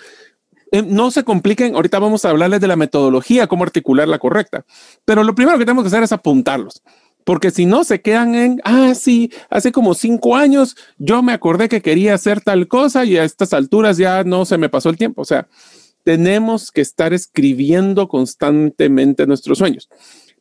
Eh, 0.72 0.84
no 0.84 1.12
se 1.12 1.26
compliquen, 1.26 1.76
ahorita 1.76 2.00
vamos 2.00 2.24
a 2.24 2.30
hablarles 2.30 2.62
de 2.62 2.68
la 2.68 2.78
metodología, 2.78 3.48
cómo 3.48 3.66
articular 3.66 4.08
la 4.08 4.20
correcta, 4.20 4.66
pero 5.04 5.26
lo 5.26 5.36
primero 5.36 5.58
que 5.58 5.66
tenemos 5.66 5.84
que 5.84 5.90
hacer 5.90 6.04
es 6.04 6.14
apuntarlos 6.14 6.82
porque 7.30 7.52
si 7.52 7.68
no 7.68 7.84
se 7.84 8.02
quedan 8.02 8.34
en, 8.34 8.60
ah, 8.64 8.96
sí, 8.96 9.32
hace 9.52 9.72
como 9.72 9.94
cinco 9.94 10.36
años 10.36 10.76
yo 10.98 11.22
me 11.22 11.32
acordé 11.32 11.70
que 11.70 11.80
quería 11.80 12.16
hacer 12.16 12.42
tal 12.42 12.68
cosa 12.68 13.06
y 13.06 13.18
a 13.18 13.24
estas 13.24 13.54
alturas 13.54 13.98
ya 13.98 14.24
no 14.24 14.46
se 14.46 14.58
me 14.58 14.68
pasó 14.68 14.90
el 14.90 14.98
tiempo. 14.98 15.22
O 15.22 15.26
sea, 15.26 15.48
tenemos 16.04 16.72
que 16.72 16.82
estar 16.82 17.14
escribiendo 17.14 18.08
constantemente 18.08 19.28
nuestros 19.28 19.60
sueños. 19.60 19.90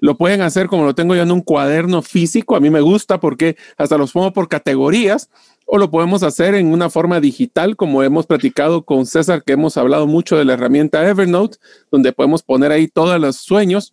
Lo 0.01 0.16
pueden 0.16 0.40
hacer 0.40 0.68
como 0.68 0.87
lo 0.87 0.94
tengo 0.94 1.14
yo 1.14 1.20
en 1.20 1.31
un 1.31 1.42
cuaderno 1.42 2.01
físico. 2.01 2.57
A 2.57 2.61
mí 2.61 2.70
me 2.70 2.81
gusta 2.81 3.20
porque 3.20 3.59
hasta 3.77 3.98
los 3.98 4.12
pongo 4.12 4.33
por 4.33 4.48
categorías 4.48 5.29
o 5.66 5.77
lo 5.77 5.90
podemos 5.90 6.22
hacer 6.22 6.55
en 6.55 6.72
una 6.72 6.88
forma 6.88 7.20
digital, 7.20 7.77
como 7.77 8.03
hemos 8.03 8.24
platicado 8.24 8.87
con 8.87 9.05
César, 9.05 9.44
que 9.44 9.53
hemos 9.53 9.77
hablado 9.77 10.07
mucho 10.07 10.38
de 10.38 10.46
la 10.46 10.55
herramienta 10.55 11.07
Evernote, 11.07 11.59
donde 11.90 12.14
podemos 12.14 12.42
poner 12.42 12.72
ahí 12.72 12.88
todos 12.88 13.20
los 13.20 13.37
sueños 13.37 13.92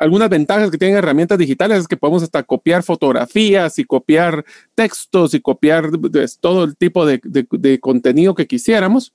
algunas 0.00 0.30
ventajas 0.30 0.70
que 0.70 0.78
tienen 0.78 0.96
herramientas 0.96 1.36
digitales 1.36 1.80
es 1.80 1.86
que 1.86 1.96
podemos 1.96 2.22
hasta 2.22 2.42
copiar 2.42 2.82
fotografías 2.82 3.78
y 3.78 3.84
copiar 3.84 4.46
textos 4.74 5.34
y 5.34 5.40
copiar 5.40 5.90
pues, 5.90 6.38
todo 6.40 6.64
el 6.64 6.74
tipo 6.74 7.04
de, 7.04 7.78
contenido 7.80 8.34
que 8.34 8.46
quisiéramos. 8.46 9.12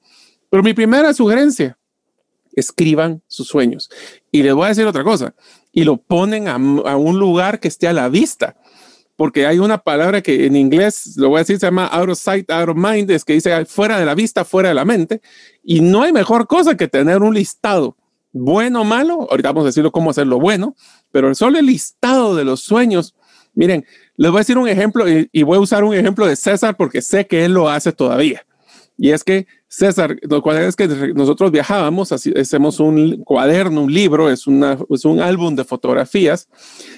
Pero 0.48 0.62
mi 0.62 0.74
primera 0.74 1.12
sugerencia, 1.14 1.78
escriban 2.56 3.24
sus 3.28 3.48
sueños. 3.48 3.90
Y 4.32 4.44
les 4.44 4.54
voy 4.54 4.66
a 4.66 4.70
decir 4.70 4.86
otra 4.86 5.04
cosa, 5.04 5.34
y 5.74 5.84
lo 5.84 5.98
ponen 5.98 6.48
a, 6.48 6.54
a, 6.54 6.96
un 6.96 7.20
lugar 7.20 7.60
que 7.60 7.68
esté 7.68 7.88
a 7.88 7.94
la 7.94 8.08
vista, 8.08 8.56
porque 9.16 9.48
hay 9.48 9.58
una 9.58 9.80
palabra 9.80 10.22
que 10.22 10.46
en 10.46 10.56
inglés, 10.56 11.18
lo 11.18 11.30
voy 11.30 11.38
a 11.38 11.40
decir, 11.40 11.58
se 11.58 11.66
llama 11.66 11.88
out 11.88 12.10
of 12.10 12.20
sight, 12.20 12.50
out 12.52 12.70
of 12.70 12.78
mind, 12.78 13.10
es 13.10 13.26
que 13.26 13.34
dice 13.34 13.66
fuera 13.66 14.00
de 14.00 14.06
la 14.06 14.14
vista, 14.14 14.46
fuera 14.46 14.70
de 14.70 14.76
la 14.76 14.86
mente, 14.86 15.20
y 15.64 15.82
no 15.82 16.04
hay 16.04 16.14
mejor 16.14 16.46
cosa 16.46 16.78
que 16.78 16.88
tener 16.88 17.24
un 17.24 17.34
listado 17.34 17.98
bueno 18.38 18.82
o 18.82 18.84
malo, 18.84 19.28
ahorita 19.32 19.50
vamos 19.50 19.64
a 19.64 19.68
decirlo 19.68 19.94
cómo 19.94 20.10
hacerlo 20.10 20.40
bueno, 20.40 20.76
pero 21.10 21.34
solo 21.36 21.58
el 21.58 21.68
listado 21.68 22.36
de 22.36 22.44
los 22.44 22.60
sueños, 22.60 23.16
miren, 23.54 23.86
les 24.18 24.30
voy 24.30 24.40
a 24.40 24.42
decir 24.42 24.58
un 24.58 24.68
ejemplo 24.68 25.06
y, 25.08 25.44
voy 25.44 25.58
a 25.58 25.62
usar 25.62 25.86
un 25.86 25.96
ejemplo 25.96 26.28
de 26.28 26.36
César 26.36 26.76
porque 26.76 27.02
sé 27.02 27.28
que 27.28 27.46
él 27.46 27.54
lo 27.54 27.70
hace 27.70 27.94
todavía. 27.94 28.46
Y 28.98 29.12
es 29.12 29.24
que 29.24 29.48
César, 29.70 30.18
lo 30.22 30.42
cual 30.42 30.58
es 30.58 30.76
que 30.76 30.88
nosotros 31.14 31.52
viajábamos, 31.52 32.12
así, 32.12 32.34
hacemos 32.38 32.82
un 32.82 33.24
cuaderno, 33.24 33.84
un 33.84 33.94
libro, 33.94 34.30
es, 34.30 34.46
es 34.90 35.06
un 35.06 35.20
álbum 35.22 35.56
de 35.56 35.64
fotografías. 35.64 36.50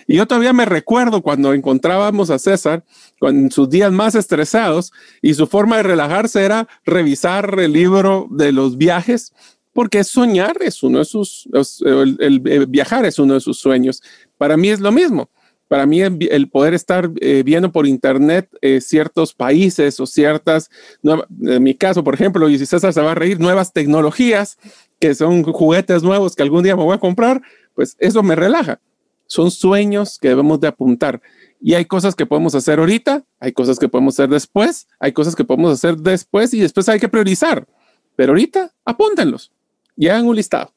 Y 0.07 0.17
yo 0.17 0.27
todavía 0.27 0.53
me 0.53 0.65
recuerdo 0.65 1.21
cuando 1.21 1.53
encontrábamos 1.53 2.31
a 2.31 2.39
César 2.39 2.83
con 3.19 3.51
sus 3.51 3.69
días 3.69 3.91
más 3.91 4.15
estresados 4.15 4.91
y 5.21 5.35
su 5.35 5.45
forma 5.45 5.77
de 5.77 5.83
relajarse 5.83 6.43
era 6.43 6.67
revisar 6.83 7.59
el 7.59 7.73
libro 7.73 8.27
de 8.31 8.51
los 8.51 8.77
viajes 8.77 9.33
porque 9.77 10.03
soñar 10.03 10.57
es 10.61 10.81
uno 10.81 10.97
de 10.97 11.05
sus, 11.05 11.47
el, 11.85 12.39
viajar 12.67 13.05
es 13.05 13.19
uno 13.19 13.35
de 13.35 13.39
sus 13.39 13.59
sueños. 13.59 14.01
Para 14.35 14.57
mí 14.57 14.69
es 14.69 14.79
lo 14.79 14.91
mismo. 14.91 15.29
Para 15.67 15.85
mí 15.85 16.01
el, 16.01 16.49
poder 16.49 16.73
estar 16.73 17.11
eh, 17.21 17.43
viendo 17.45 17.71
por 17.71 17.85
internet 17.85 18.49
eh, 18.61 18.81
ciertos 18.81 19.35
países 19.35 19.99
o 19.99 20.07
ciertas, 20.07 20.71
en 21.03 21.61
mi 21.61 21.75
caso, 21.75 22.03
por 22.03 22.15
ejemplo, 22.15 22.49
y 22.49 22.57
si 22.57 22.65
César 22.65 22.91
se 22.91 23.01
va 23.01 23.11
a 23.11 23.13
reír, 23.13 23.39
nuevas 23.39 23.71
tecnologías 23.71 24.57
que 24.99 25.13
son 25.13 25.43
juguetes 25.43 26.01
nuevos 26.01 26.35
que 26.35 26.41
algún 26.41 26.63
día 26.63 26.75
me 26.75 26.81
voy 26.81 26.95
a 26.95 26.99
comprar, 26.99 27.43
pues 27.75 27.95
eso 27.99 28.23
me 28.23 28.35
relaja. 28.35 28.81
Son 29.27 29.51
sueños 29.51 30.17
que 30.17 30.29
debemos 30.29 30.59
de 30.59 30.69
apuntar. 30.69 31.21
Y 31.61 31.75
hay 31.75 31.85
cosas 31.85 32.15
que 32.15 32.25
podemos 32.25 32.55
hacer 32.55 32.79
ahorita, 32.79 33.23
hay 33.39 33.51
cosas 33.51 33.77
que 33.77 33.87
podemos 33.87 34.15
hacer 34.15 34.29
después, 34.29 34.87
hay 34.99 35.11
cosas 35.11 35.35
que 35.35 35.43
podemos 35.43 35.71
hacer 35.71 35.97
después 35.97 36.51
y 36.55 36.61
después 36.61 36.89
hay 36.89 36.99
que 36.99 37.09
priorizar. 37.09 37.67
Pero 38.15 38.31
ahorita 38.31 38.73
apúntenlos 38.83 39.51
y 39.97 40.07
hagan 40.07 40.27
un 40.27 40.35
listado. 40.35 40.71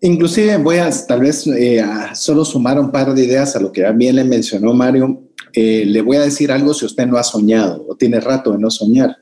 Inclusive 0.00 0.58
voy 0.58 0.76
a 0.76 0.90
tal 1.06 1.20
vez 1.20 1.46
eh, 1.46 1.82
solo 2.14 2.44
sumar 2.44 2.78
un 2.78 2.92
par 2.92 3.12
de 3.12 3.24
ideas 3.24 3.56
a 3.56 3.60
lo 3.60 3.72
que 3.72 3.82
también 3.82 4.14
le 4.14 4.22
mencionó 4.22 4.72
Mario. 4.72 5.22
Eh, 5.52 5.84
le 5.86 6.02
voy 6.02 6.18
a 6.18 6.20
decir 6.20 6.52
algo 6.52 6.72
si 6.72 6.84
usted 6.84 7.06
no 7.06 7.16
ha 7.16 7.24
soñado 7.24 7.84
o 7.88 7.96
tiene 7.96 8.20
rato 8.20 8.52
de 8.52 8.58
no 8.58 8.70
soñar. 8.70 9.16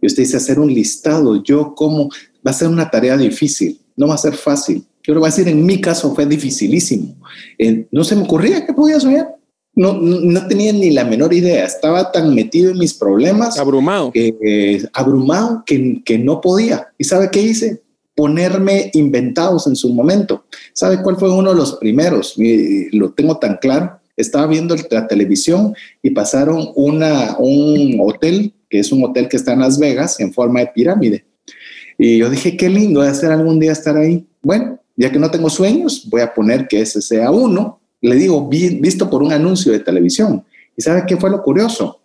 Y 0.00 0.06
usted 0.06 0.22
dice 0.22 0.36
hacer 0.36 0.60
un 0.60 0.72
listado. 0.72 1.42
Yo 1.42 1.74
como 1.74 2.10
va 2.46 2.52
a 2.52 2.54
ser 2.54 2.68
una 2.68 2.88
tarea 2.88 3.16
difícil, 3.16 3.80
no 3.96 4.06
va 4.06 4.14
a 4.14 4.18
ser 4.18 4.34
fácil. 4.34 4.84
Yo 5.02 5.14
le 5.14 5.20
voy 5.20 5.28
a 5.28 5.30
decir, 5.30 5.48
en 5.48 5.64
mi 5.64 5.80
caso 5.80 6.14
fue 6.14 6.26
dificilísimo. 6.26 7.16
Eh, 7.58 7.86
no 7.90 8.04
se 8.04 8.14
me 8.14 8.22
ocurría 8.22 8.64
que 8.64 8.72
podía 8.72 9.00
soñar. 9.00 9.34
No, 9.74 9.94
no, 9.94 10.46
tenía 10.46 10.72
ni 10.72 10.90
la 10.90 11.04
menor 11.04 11.32
idea. 11.32 11.64
Estaba 11.64 12.12
tan 12.12 12.34
metido 12.34 12.70
en 12.70 12.78
mis 12.78 12.94
problemas. 12.94 13.58
Abrumado. 13.58 14.12
Que, 14.12 14.84
abrumado 14.92 15.62
que, 15.64 16.02
que 16.04 16.18
no 16.18 16.40
podía. 16.40 16.88
¿Y 16.98 17.04
sabe 17.04 17.30
qué 17.30 17.40
hice? 17.40 17.82
Ponerme 18.20 18.90
inventados 18.92 19.66
en 19.66 19.74
su 19.74 19.94
momento. 19.94 20.44
¿Sabe 20.74 21.00
cuál 21.00 21.16
fue 21.16 21.32
uno 21.32 21.52
de 21.52 21.56
los 21.56 21.76
primeros? 21.76 22.34
Y 22.36 22.94
lo 22.94 23.12
tengo 23.12 23.38
tan 23.38 23.56
claro. 23.56 23.98
Estaba 24.14 24.46
viendo 24.46 24.76
la 24.90 25.06
televisión 25.06 25.74
y 26.02 26.10
pasaron 26.10 26.68
una, 26.74 27.36
un 27.38 27.98
hotel, 27.98 28.52
que 28.68 28.80
es 28.80 28.92
un 28.92 29.02
hotel 29.02 29.26
que 29.26 29.38
está 29.38 29.54
en 29.54 29.60
Las 29.60 29.78
Vegas, 29.78 30.20
en 30.20 30.34
forma 30.34 30.60
de 30.60 30.66
pirámide. 30.66 31.24
Y 31.96 32.18
yo 32.18 32.28
dije, 32.28 32.58
qué 32.58 32.68
lindo 32.68 33.00
de 33.00 33.08
hacer 33.08 33.32
algún 33.32 33.58
día 33.58 33.72
estar 33.72 33.96
ahí. 33.96 34.26
Bueno, 34.42 34.78
ya 34.96 35.10
que 35.10 35.18
no 35.18 35.30
tengo 35.30 35.48
sueños, 35.48 36.06
voy 36.10 36.20
a 36.20 36.34
poner 36.34 36.68
que 36.68 36.82
ese 36.82 37.00
sea 37.00 37.30
uno. 37.30 37.80
Le 38.02 38.16
digo, 38.16 38.46
visto 38.50 39.08
por 39.08 39.22
un 39.22 39.32
anuncio 39.32 39.72
de 39.72 39.80
televisión. 39.80 40.44
¿Y 40.76 40.82
sabe 40.82 41.04
qué 41.06 41.16
fue 41.16 41.30
lo 41.30 41.42
curioso? 41.42 42.00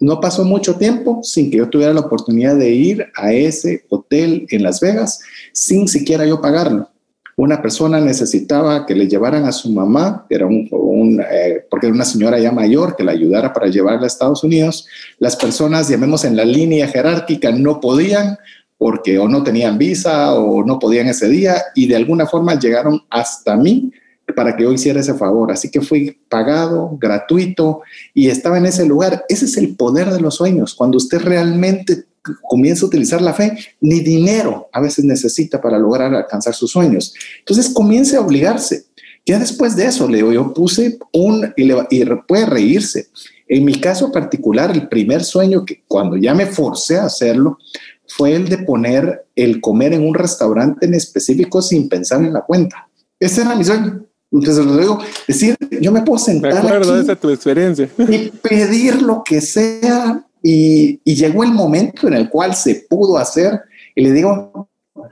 No 0.00 0.20
pasó 0.20 0.44
mucho 0.44 0.76
tiempo 0.76 1.20
sin 1.24 1.50
que 1.50 1.56
yo 1.56 1.68
tuviera 1.68 1.92
la 1.92 2.00
oportunidad 2.00 2.56
de 2.56 2.70
ir 2.70 3.06
a 3.16 3.32
ese 3.32 3.84
hotel 3.88 4.46
en 4.50 4.62
Las 4.62 4.80
Vegas 4.80 5.20
sin 5.58 5.88
siquiera 5.88 6.24
yo 6.24 6.40
pagarlo. 6.40 6.88
Una 7.36 7.60
persona 7.62 8.00
necesitaba 8.00 8.84
que 8.86 8.94
le 8.94 9.06
llevaran 9.06 9.44
a 9.44 9.52
su 9.52 9.70
mamá, 9.72 10.26
era 10.28 10.46
un, 10.46 11.20
eh, 11.20 11.64
porque 11.70 11.86
era 11.86 11.94
una 11.94 12.04
señora 12.04 12.38
ya 12.38 12.50
mayor, 12.50 12.96
que 12.96 13.04
la 13.04 13.12
ayudara 13.12 13.52
para 13.52 13.68
llevarla 13.68 14.04
a 14.04 14.06
Estados 14.06 14.42
Unidos. 14.42 14.86
Las 15.18 15.36
personas, 15.36 15.88
llamemos 15.88 16.24
en 16.24 16.36
la 16.36 16.44
línea 16.44 16.88
jerárquica, 16.88 17.52
no 17.52 17.80
podían 17.80 18.38
porque 18.76 19.18
o 19.18 19.28
no 19.28 19.42
tenían 19.42 19.78
visa 19.78 20.34
o 20.34 20.64
no 20.64 20.78
podían 20.78 21.08
ese 21.08 21.28
día 21.28 21.56
y 21.74 21.88
de 21.88 21.96
alguna 21.96 22.26
forma 22.26 22.56
llegaron 22.56 23.02
hasta 23.10 23.56
mí 23.56 23.92
para 24.36 24.56
que 24.56 24.62
yo 24.62 24.72
hiciera 24.72 25.00
ese 25.00 25.14
favor. 25.14 25.50
Así 25.50 25.70
que 25.70 25.80
fui 25.80 26.18
pagado, 26.28 26.96
gratuito 27.00 27.82
y 28.14 28.28
estaba 28.28 28.58
en 28.58 28.66
ese 28.66 28.86
lugar. 28.86 29.24
Ese 29.28 29.46
es 29.46 29.56
el 29.56 29.76
poder 29.76 30.10
de 30.10 30.20
los 30.20 30.36
sueños. 30.36 30.74
Cuando 30.74 30.98
usted 30.98 31.20
realmente 31.20 32.04
comienza 32.48 32.84
a 32.84 32.88
utilizar 32.88 33.22
la 33.22 33.32
fe, 33.32 33.56
ni 33.80 34.00
dinero 34.00 34.68
a 34.72 34.80
veces 34.80 35.04
necesita 35.04 35.60
para 35.60 35.78
lograr 35.78 36.14
alcanzar 36.14 36.54
sus 36.54 36.70
sueños. 36.70 37.14
Entonces 37.40 37.70
comience 37.70 38.16
a 38.16 38.20
obligarse. 38.20 38.86
Ya 39.24 39.38
después 39.38 39.76
de 39.76 39.86
eso, 39.86 40.08
Leo, 40.08 40.32
yo 40.32 40.54
puse 40.54 40.98
un, 41.12 41.52
y, 41.56 41.70
y 41.90 42.04
puede 42.26 42.46
reírse. 42.46 43.08
En 43.46 43.64
mi 43.64 43.74
caso 43.74 44.12
particular, 44.12 44.70
el 44.70 44.88
primer 44.88 45.24
sueño 45.24 45.64
que 45.64 45.82
cuando 45.86 46.16
ya 46.16 46.34
me 46.34 46.46
forcé 46.46 46.98
a 46.98 47.04
hacerlo 47.04 47.58
fue 48.06 48.34
el 48.34 48.48
de 48.48 48.58
poner 48.58 49.26
el 49.36 49.60
comer 49.60 49.92
en 49.92 50.06
un 50.06 50.14
restaurante 50.14 50.86
en 50.86 50.94
específico 50.94 51.60
sin 51.62 51.88
pensar 51.88 52.22
en 52.22 52.32
la 52.32 52.42
cuenta. 52.42 52.88
Ese 53.20 53.42
era 53.42 53.54
mi 53.54 53.64
sueño. 53.64 54.04
Entonces 54.30 54.64
lo 54.64 54.76
digo, 54.76 54.98
decir, 55.26 55.56
yo 55.80 55.90
me 55.90 56.02
puedo 56.02 56.18
sentar. 56.18 56.52
Me 56.52 56.58
acuerdo 56.58 56.94
de 56.94 57.02
esa 57.02 57.16
tu 57.16 57.30
experiencia. 57.30 57.88
Y 57.98 58.30
pedir 58.30 59.00
lo 59.00 59.22
que 59.24 59.40
sea. 59.40 60.24
Y, 60.42 61.00
llegó 61.04 61.44
el 61.44 61.52
momento 61.52 62.08
en 62.08 62.14
el 62.14 62.30
cual 62.30 62.54
se 62.54 62.86
pudo 62.88 63.18
hacer. 63.18 63.60
Y 63.94 64.02
le 64.02 64.12
digo, 64.12 64.68
uh, 64.94 65.06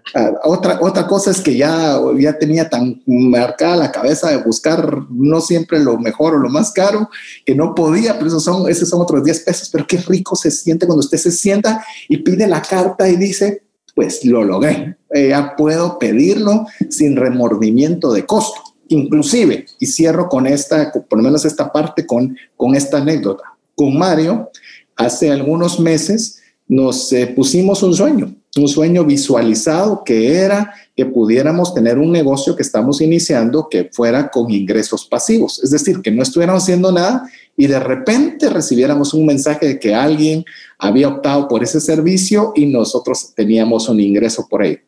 otra, 0.44 0.78
otra 0.80 1.06
cosa 1.06 1.30
es 1.30 1.40
que 1.40 1.56
ya, 1.56 1.98
ya 2.18 2.38
tenía 2.38 2.68
tan 2.68 3.02
marcada 3.06 3.76
la 3.76 3.92
cabeza 3.92 4.30
de 4.30 4.42
buscar 4.42 5.02
no 5.10 5.40
siempre 5.40 5.80
lo 5.80 5.98
mejor 5.98 6.34
o 6.34 6.38
lo 6.38 6.48
más 6.48 6.72
caro, 6.72 7.08
que 7.44 7.54
no 7.54 7.74
podía, 7.74 8.14
pero 8.14 8.28
esos 8.28 8.44
son, 8.44 8.70
esos 8.70 8.88
son 8.88 9.00
otros 9.00 9.24
10 9.24 9.40
pesos. 9.40 9.68
Pero 9.70 9.86
qué 9.86 9.98
rico 9.98 10.36
se 10.36 10.50
siente 10.50 10.86
cuando 10.86 11.00
usted 11.00 11.18
se 11.18 11.32
sienta 11.32 11.84
y 12.08 12.18
pide 12.18 12.46
la 12.46 12.62
carta 12.62 13.08
y 13.08 13.16
dice, 13.16 13.66
pues 13.96 14.24
lo 14.26 14.44
logré. 14.44 14.98
Eh, 15.10 15.30
ya 15.30 15.56
puedo 15.56 15.98
pedirlo 15.98 16.66
sin 16.90 17.16
remordimiento 17.16 18.12
de 18.12 18.26
costo. 18.26 18.60
Inclusive, 18.88 19.66
y 19.80 19.86
cierro 19.86 20.28
con 20.28 20.46
esta, 20.46 20.92
por 20.92 21.18
lo 21.18 21.24
menos 21.24 21.44
esta 21.44 21.72
parte, 21.72 22.06
con, 22.06 22.36
con 22.56 22.74
esta 22.74 22.98
anécdota. 22.98 23.44
Con 23.74 23.98
Mario, 23.98 24.50
hace 24.96 25.30
algunos 25.30 25.78
meses 25.78 26.40
nos 26.68 27.12
eh, 27.12 27.28
pusimos 27.28 27.82
un 27.82 27.94
sueño, 27.94 28.34
un 28.56 28.68
sueño 28.68 29.04
visualizado 29.04 30.02
que 30.04 30.34
era 30.34 30.74
que 30.96 31.06
pudiéramos 31.06 31.74
tener 31.74 31.98
un 31.98 32.10
negocio 32.10 32.56
que 32.56 32.62
estamos 32.62 33.00
iniciando 33.00 33.68
que 33.70 33.90
fuera 33.92 34.30
con 34.30 34.50
ingresos 34.50 35.06
pasivos, 35.06 35.62
es 35.62 35.70
decir, 35.70 36.00
que 36.00 36.10
no 36.10 36.22
estuviéramos 36.22 36.62
haciendo 36.62 36.90
nada 36.90 37.30
y 37.56 37.66
de 37.66 37.78
repente 37.78 38.48
recibiéramos 38.48 39.14
un 39.14 39.26
mensaje 39.26 39.66
de 39.66 39.78
que 39.78 39.94
alguien 39.94 40.44
había 40.78 41.08
optado 41.08 41.46
por 41.46 41.62
ese 41.62 41.80
servicio 41.80 42.52
y 42.56 42.66
nosotros 42.66 43.32
teníamos 43.34 43.88
un 43.88 44.00
ingreso 44.00 44.46
por 44.48 44.62
ahí. 44.62 44.78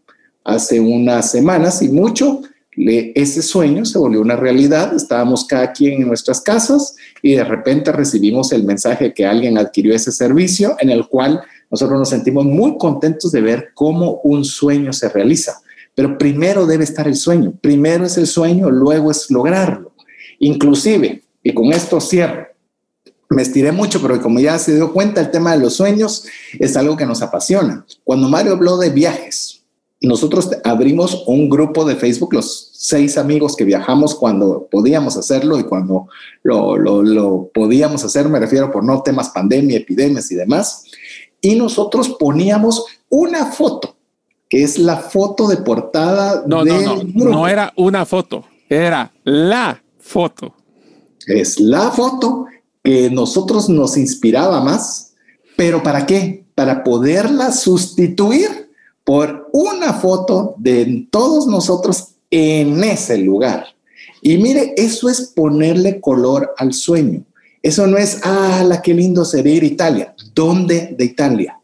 Hace 0.44 0.80
unas 0.80 1.30
semanas 1.30 1.82
y 1.82 1.90
mucho, 1.90 2.40
ese 2.86 3.42
sueño 3.42 3.84
se 3.84 3.98
volvió 3.98 4.20
una 4.20 4.36
realidad, 4.36 4.94
estábamos 4.94 5.44
cada 5.44 5.72
quien 5.72 6.02
en 6.02 6.08
nuestras 6.08 6.40
casas 6.40 6.94
y 7.22 7.34
de 7.34 7.44
repente 7.44 7.92
recibimos 7.92 8.52
el 8.52 8.64
mensaje 8.64 9.12
que 9.12 9.26
alguien 9.26 9.58
adquirió 9.58 9.94
ese 9.94 10.12
servicio 10.12 10.76
en 10.80 10.90
el 10.90 11.06
cual 11.08 11.40
nosotros 11.70 11.98
nos 11.98 12.08
sentimos 12.08 12.44
muy 12.44 12.78
contentos 12.78 13.32
de 13.32 13.40
ver 13.40 13.70
cómo 13.74 14.20
un 14.24 14.44
sueño 14.44 14.92
se 14.92 15.08
realiza. 15.08 15.60
Pero 15.94 16.16
primero 16.16 16.66
debe 16.66 16.84
estar 16.84 17.08
el 17.08 17.16
sueño, 17.16 17.52
primero 17.60 18.06
es 18.06 18.16
el 18.16 18.26
sueño, 18.26 18.70
luego 18.70 19.10
es 19.10 19.30
lograrlo. 19.30 19.92
Inclusive, 20.38 21.24
y 21.42 21.52
con 21.52 21.72
esto 21.72 22.00
cierro, 22.00 22.46
me 23.30 23.42
estiré 23.42 23.72
mucho, 23.72 24.00
pero 24.00 24.20
como 24.22 24.40
ya 24.40 24.58
se 24.58 24.74
dio 24.74 24.92
cuenta, 24.92 25.20
el 25.20 25.30
tema 25.30 25.52
de 25.52 25.58
los 25.58 25.74
sueños 25.74 26.24
es 26.58 26.76
algo 26.76 26.96
que 26.96 27.04
nos 27.04 27.20
apasiona. 27.20 27.84
Cuando 28.04 28.28
Mario 28.28 28.52
habló 28.52 28.78
de 28.78 28.90
viajes, 28.90 29.57
nosotros 30.00 30.50
abrimos 30.62 31.24
un 31.26 31.48
grupo 31.48 31.84
de 31.84 31.96
Facebook, 31.96 32.34
los 32.34 32.70
seis 32.72 33.18
amigos 33.18 33.56
que 33.56 33.64
viajamos 33.64 34.14
cuando 34.14 34.68
podíamos 34.70 35.16
hacerlo 35.16 35.58
y 35.58 35.64
cuando 35.64 36.06
lo, 36.44 36.76
lo, 36.76 37.50
podíamos 37.52 38.04
hacer, 38.04 38.28
me 38.28 38.38
refiero 38.38 38.70
por 38.70 38.84
no 38.84 39.02
temas 39.02 39.30
pandemia, 39.30 39.78
epidemias 39.78 40.30
y 40.30 40.36
demás, 40.36 40.84
y 41.40 41.56
nosotros 41.56 42.16
poníamos 42.18 42.84
una 43.08 43.46
foto, 43.46 43.96
que 44.48 44.62
es 44.62 44.78
la 44.78 44.98
foto 44.98 45.48
de 45.48 45.56
portada. 45.56 46.44
No, 46.46 46.64
no, 46.64 46.80
no, 46.80 47.02
no 47.04 47.48
era 47.48 47.72
una 47.76 48.06
foto, 48.06 48.44
era 48.68 49.12
la 49.24 49.82
foto. 49.98 50.54
Es 51.26 51.58
la 51.58 51.90
foto 51.90 52.46
que 52.84 53.10
nosotros 53.10 53.68
nos 53.68 53.96
inspiraba 53.96 54.60
más, 54.60 55.14
pero 55.56 55.82
¿para 55.82 56.06
qué? 56.06 56.46
Para 56.54 56.84
poderla 56.84 57.50
sustituir 57.50 58.67
por 59.08 59.48
una 59.54 59.94
foto 59.94 60.54
de 60.58 61.06
todos 61.10 61.46
nosotros 61.46 62.08
en 62.30 62.84
ese 62.84 63.16
lugar. 63.16 63.68
Y 64.20 64.36
mire, 64.36 64.74
eso 64.76 65.08
es 65.08 65.32
ponerle 65.34 65.98
color 65.98 66.52
al 66.58 66.74
sueño. 66.74 67.24
Eso 67.62 67.86
no 67.86 67.96
es, 67.96 68.20
ah, 68.24 68.62
la 68.68 68.82
qué 68.82 68.92
lindo 68.92 69.24
sería 69.24 69.54
ir 69.54 69.62
a 69.62 69.66
Italia. 69.66 70.14
¿Dónde 70.34 70.94
de 70.94 71.06
Italia? 71.06 71.58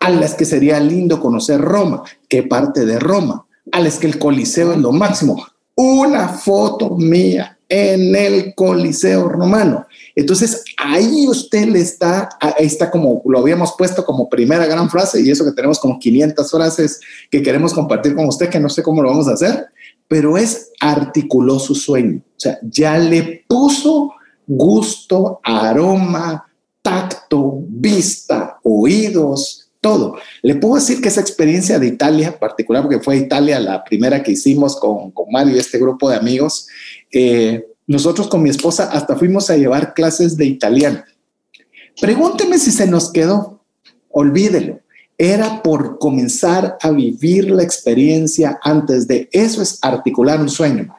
A 0.00 0.10
las 0.10 0.34
que 0.34 0.44
sería 0.44 0.80
lindo 0.80 1.20
conocer 1.20 1.60
Roma. 1.60 2.02
¿Qué 2.28 2.42
parte 2.42 2.84
de 2.84 2.98
Roma? 2.98 3.46
A 3.70 3.78
las 3.78 3.98
que 4.00 4.08
el 4.08 4.18
Coliseo 4.18 4.72
es 4.72 4.78
lo 4.78 4.90
máximo. 4.90 5.40
Una 5.76 6.30
foto 6.30 6.96
mía 6.96 7.60
en 7.68 8.16
el 8.16 8.56
Coliseo 8.56 9.28
romano. 9.28 9.86
Entonces, 10.14 10.64
ahí 10.76 11.26
usted 11.28 11.68
le 11.68 11.80
está, 11.80 12.28
ahí 12.40 12.66
está 12.66 12.90
como 12.90 13.22
lo 13.24 13.38
habíamos 13.38 13.74
puesto 13.76 14.04
como 14.04 14.28
primera 14.28 14.66
gran 14.66 14.90
frase 14.90 15.22
y 15.22 15.30
eso 15.30 15.44
que 15.44 15.52
tenemos 15.52 15.78
como 15.78 15.98
500 15.98 16.50
frases 16.50 17.00
que 17.30 17.42
queremos 17.42 17.72
compartir 17.72 18.14
con 18.14 18.26
usted, 18.26 18.48
que 18.48 18.60
no 18.60 18.68
sé 18.68 18.82
cómo 18.82 19.02
lo 19.02 19.08
vamos 19.08 19.28
a 19.28 19.32
hacer, 19.32 19.66
pero 20.08 20.36
es 20.36 20.70
articuló 20.80 21.58
su 21.58 21.74
sueño. 21.74 22.22
O 22.36 22.40
sea, 22.40 22.58
ya 22.62 22.98
le 22.98 23.44
puso 23.48 24.12
gusto, 24.46 25.40
aroma, 25.42 26.46
tacto, 26.82 27.62
vista, 27.68 28.58
oídos, 28.62 29.70
todo. 29.80 30.16
Le 30.42 30.54
puedo 30.54 30.76
decir 30.76 31.00
que 31.00 31.08
esa 31.08 31.20
experiencia 31.20 31.78
de 31.78 31.86
Italia, 31.88 32.38
particular 32.38 32.82
porque 32.82 33.00
fue 33.00 33.16
Italia 33.16 33.58
la 33.58 33.82
primera 33.82 34.22
que 34.22 34.32
hicimos 34.32 34.78
con, 34.78 35.10
con 35.10 35.30
Mario 35.30 35.56
y 35.56 35.58
este 35.58 35.78
grupo 35.78 36.08
de 36.08 36.16
amigos, 36.16 36.68
eh, 37.10 37.66
nosotros 37.86 38.28
con 38.28 38.42
mi 38.42 38.50
esposa 38.50 38.90
hasta 38.92 39.16
fuimos 39.16 39.50
a 39.50 39.56
llevar 39.56 39.94
clases 39.94 40.36
de 40.36 40.46
italiano. 40.46 41.02
Pregúnteme 42.00 42.58
si 42.58 42.70
se 42.70 42.86
nos 42.86 43.12
quedó. 43.12 43.64
Olvídelo. 44.08 44.80
Era 45.18 45.62
por 45.62 45.98
comenzar 45.98 46.76
a 46.80 46.90
vivir 46.90 47.50
la 47.50 47.62
experiencia 47.62 48.58
antes 48.62 49.06
de 49.06 49.28
eso 49.32 49.62
es 49.62 49.78
articular 49.82 50.40
un 50.40 50.48
sueño. 50.48 50.94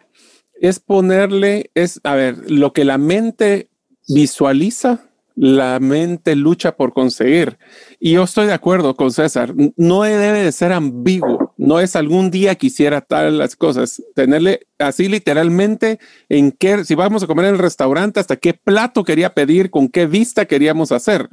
Es 0.61 0.79
ponerle, 0.79 1.71
es, 1.73 1.99
a 2.03 2.15
ver, 2.15 2.49
lo 2.49 2.71
que 2.71 2.85
la 2.85 2.97
mente 2.97 3.69
visualiza, 4.07 5.01
la 5.35 5.79
mente 5.79 6.35
lucha 6.35 6.75
por 6.75 6.93
conseguir. 6.93 7.57
Y 7.99 8.13
yo 8.13 8.23
estoy 8.23 8.47
de 8.47 8.53
acuerdo 8.53 8.95
con 8.95 9.11
César, 9.11 9.53
no 9.75 10.03
debe 10.03 10.43
de 10.43 10.51
ser 10.51 10.71
ambiguo, 10.71 11.52
no 11.63 11.79
es 11.79 11.95
algún 11.95 12.29
día 12.29 12.55
quisiera 12.55 12.99
tal 12.99 13.37
las 13.37 13.55
cosas, 13.55 14.03
tenerle 14.15 14.67
así 14.79 15.07
literalmente 15.07 15.97
en 16.27 16.51
qué, 16.51 16.83
si 16.83 16.93
vamos 16.93 17.23
a 17.23 17.27
comer 17.27 17.45
en 17.45 17.53
el 17.53 17.59
restaurante, 17.59 18.19
hasta 18.19 18.35
qué 18.35 18.53
plato 18.53 19.05
quería 19.05 19.33
pedir, 19.33 19.69
con 19.69 19.87
qué 19.87 20.05
vista 20.05 20.45
queríamos 20.45 20.91
hacer. 20.91 21.29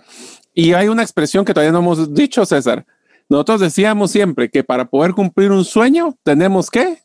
Y 0.54 0.72
hay 0.74 0.86
una 0.86 1.02
expresión 1.02 1.44
que 1.44 1.52
todavía 1.52 1.72
no 1.72 1.80
hemos 1.80 2.14
dicho, 2.14 2.46
César. 2.46 2.86
Nosotros 3.28 3.60
decíamos 3.60 4.12
siempre 4.12 4.48
que 4.48 4.62
para 4.62 4.84
poder 4.84 5.14
cumplir 5.14 5.50
un 5.50 5.64
sueño 5.64 6.16
tenemos 6.22 6.70
que, 6.70 6.98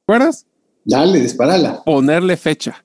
¿recuerdas? 0.00 0.46
Dale, 0.84 1.20
disparala. 1.20 1.82
Ponerle 1.84 2.36
fecha. 2.36 2.84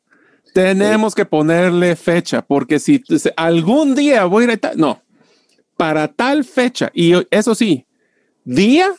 Tenemos 0.54 1.13
que 1.13 1.26
ponerle 1.26 1.98
fecha, 1.98 2.41
porque 2.41 2.80
si 2.80 3.04
algún 3.36 3.96
día 3.96 4.24
voy 4.26 4.46
a 4.46 4.54
ir 4.54 4.60
a 4.62 4.72
no, 4.76 5.02
para 5.76 6.08
tal 6.08 6.46
fecha, 6.46 6.89
y 6.93 7.13
eso 7.32 7.54
sí, 7.54 7.86
día, 8.46 8.89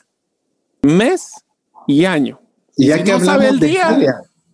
mes 0.84 1.32
y 1.86 2.04
año. 2.04 2.40
Y 2.76 2.86
ya 2.86 3.02
que 3.02 3.12
no 3.12 3.20
sabe 3.20 3.48
el 3.48 3.60
día, 3.60 3.96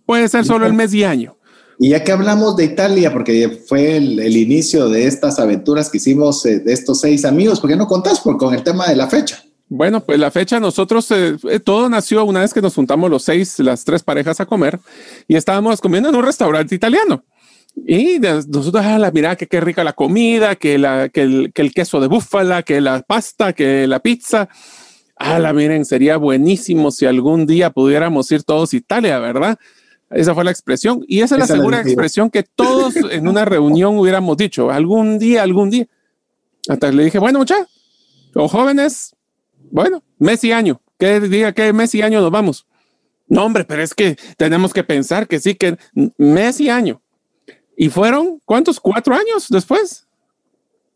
puede 0.07 0.29
ser 0.29 0.45
solo 0.45 0.67
el 0.67 0.73
mes 0.73 0.93
y 0.95 1.05
año. 1.05 1.37
Y 1.79 1.91
ya 1.91 2.05
que 2.05 2.13
hablamos 2.13 2.57
de 2.57 2.65
Italia, 2.65 3.11
porque 3.11 3.63
fue 3.67 3.97
el, 3.97 4.37
inicio 4.37 4.91
de 4.91 5.07
estas 5.07 5.39
aventuras 5.39 5.89
que 5.89 5.97
hicimos 5.97 6.45
eh, 6.45 6.61
de 6.61 6.75
estos 6.75 7.01
seis 7.01 7.25
amigos, 7.25 7.59
¿por 7.59 7.71
qué 7.71 7.77
no 7.77 7.87
contás 7.87 8.21
con 8.21 8.55
el 8.55 8.63
tema 8.63 8.87
de 8.87 8.97
la 8.97 9.09
fecha? 9.09 9.43
Bueno, 9.73 10.05
pues 10.05 10.19
la 10.19 10.33
fecha 10.33 10.59
nosotros, 10.59 11.09
eh, 11.13 11.37
eh, 11.49 11.61
todo 11.61 11.89
nació 11.89 12.25
una 12.25 12.41
vez 12.41 12.53
que 12.53 12.61
nos 12.61 12.75
juntamos 12.75 13.09
los 13.09 13.23
seis, 13.23 13.61
las 13.61 13.85
tres 13.85 14.03
parejas 14.03 14.41
a 14.41 14.47
comer 14.47 14.81
y 15.29 15.37
estábamos 15.37 15.81
comiendo 15.81 16.09
en 16.09 16.17
un 16.17 16.25
restaurante 16.25 16.75
italiano. 16.75 17.25
Y 17.87 18.19
nosotros, 18.19 18.85
ah, 18.85 18.99
la 18.99 19.13
mira 19.13 19.37
que 19.37 19.47
qué 19.47 19.61
rica 19.61 19.85
la 19.85 19.93
comida, 19.93 20.57
que, 20.57 20.77
la, 20.77 21.09
que, 21.09 21.23
el, 21.23 21.53
que 21.55 21.63
el 21.63 21.73
queso 21.73 22.01
de 22.01 22.09
búfala, 22.09 22.65
que 22.65 22.81
la 22.81 23.01
pasta, 23.03 23.53
que 23.53 23.87
la 23.87 24.01
pizza. 24.01 24.49
La 25.21 25.53
miren, 25.53 25.85
sería 25.85 26.17
buenísimo 26.17 26.91
si 26.91 27.05
algún 27.05 27.47
día 27.47 27.71
pudiéramos 27.71 28.31
ir 28.33 28.43
todos 28.43 28.73
a 28.73 28.77
Italia, 28.77 29.19
¿verdad? 29.19 29.59
Esa 30.09 30.35
fue 30.35 30.45
la 30.45 30.51
expresión. 30.51 31.05
Y 31.07 31.21
esa 31.21 31.37
es 31.37 31.41
la 31.41 31.47
segura 31.47 31.81
expresión 31.81 32.31
que 32.31 32.43
todos 32.43 32.97
en 33.11 33.29
una 33.29 33.45
reunión 33.45 33.99
hubiéramos 33.99 34.37
dicho, 34.37 34.71
algún 34.71 35.19
día, 35.19 35.43
algún 35.43 35.71
día. 35.71 35.87
Hasta 36.69 36.91
le 36.91 37.05
dije, 37.05 37.19
bueno, 37.19 37.39
muchachos, 37.39 37.69
los 38.33 38.51
jóvenes, 38.51 39.15
Bueno, 39.71 40.03
mes 40.19 40.43
y 40.45 40.53
año. 40.53 40.81
¿Qué 40.99 41.21
diga 41.21 41.53
qué 41.53 41.73
mes 41.73 41.95
y 41.95 42.03
año 42.03 42.21
nos 42.21 42.31
vamos? 42.31 42.67
No, 43.29 43.45
hombre, 43.45 43.65
pero 43.65 43.83
es 43.83 43.95
que 43.95 44.17
tenemos 44.37 44.73
que 44.73 44.83
pensar 44.85 45.29
que 45.29 45.39
sí, 45.39 45.55
que 45.55 45.77
mes 46.19 46.61
y 46.61 46.69
año. 46.69 47.01
¿Y 47.77 47.89
fueron 47.89 48.41
cuántos? 48.45 48.81
¿Cuatro 48.81 49.15
años 49.15 49.47
después? 49.49 50.07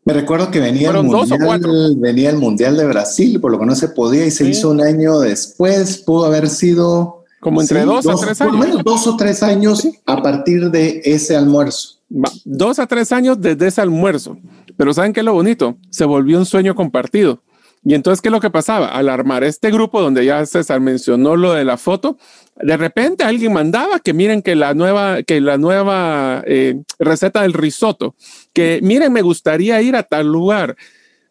Me 0.05 0.13
recuerdo 0.13 0.51
que 0.51 0.59
venía 0.59 0.91
el, 0.91 1.01
mundial, 1.01 1.95
venía 1.97 2.29
el 2.29 2.37
Mundial 2.37 2.77
de 2.77 2.85
Brasil, 2.85 3.41
por 3.41 3.51
lo 3.51 3.59
que 3.59 3.65
no 3.65 3.73
se 3.73 3.87
podía, 3.89 4.23
y 4.23 4.29
se 4.29 4.47
hizo 4.47 4.69
un 4.69 4.79
año 4.79 5.19
después. 5.19 5.97
Pudo 5.97 6.25
haber 6.25 6.47
sido. 6.47 7.23
Como 7.39 7.59
entre 7.59 7.83
dos, 7.85 8.05
a 8.07 8.15
tres 8.15 8.39
años. 8.39 8.51
Por 8.51 8.59
lo 8.59 8.67
menos 8.67 8.83
dos 8.83 9.07
o 9.07 9.17
tres 9.17 9.41
años 9.41 9.87
a 10.05 10.21
partir 10.21 10.69
de 10.69 11.01
ese 11.03 11.35
almuerzo. 11.35 11.99
Dos 12.43 12.77
a 12.77 12.85
tres 12.85 13.11
años 13.11 13.41
desde 13.41 13.65
ese 13.65 13.81
almuerzo. 13.81 14.37
Pero 14.77 14.93
¿saben 14.93 15.11
qué 15.11 15.21
es 15.21 15.25
lo 15.25 15.33
bonito? 15.33 15.75
Se 15.89 16.05
volvió 16.05 16.37
un 16.37 16.45
sueño 16.45 16.75
compartido. 16.75 17.41
Y 17.87 17.93
entonces, 17.93 18.19
¿qué 18.19 18.29
es 18.29 18.33
lo 18.33 18.39
que 18.41 18.49
pasaba? 18.49 18.87
Al 18.87 19.09
armar 19.09 19.43
este 19.43 19.69
grupo 19.69 20.01
donde 20.01 20.25
ya 20.25 20.43
César 20.47 20.81
mencionó 20.81 21.35
lo 21.35 21.53
de 21.53 21.63
la 21.63 21.77
foto, 21.77 22.17
de 22.55 22.77
repente 22.77 23.23
alguien 23.23 23.53
mandaba 23.53 23.99
que 23.99 24.11
miren 24.11 24.41
que 24.41 24.55
la 24.55 24.73
nueva, 24.73 25.21
que 25.21 25.39
la 25.39 25.59
nueva 25.59 26.43
eh, 26.47 26.81
receta 26.97 27.43
del 27.43 27.53
risotto, 27.53 28.15
que 28.53 28.79
miren, 28.81 29.13
me 29.13 29.21
gustaría 29.21 29.79
ir 29.83 29.95
a 29.95 30.01
tal 30.01 30.25
lugar. 30.25 30.75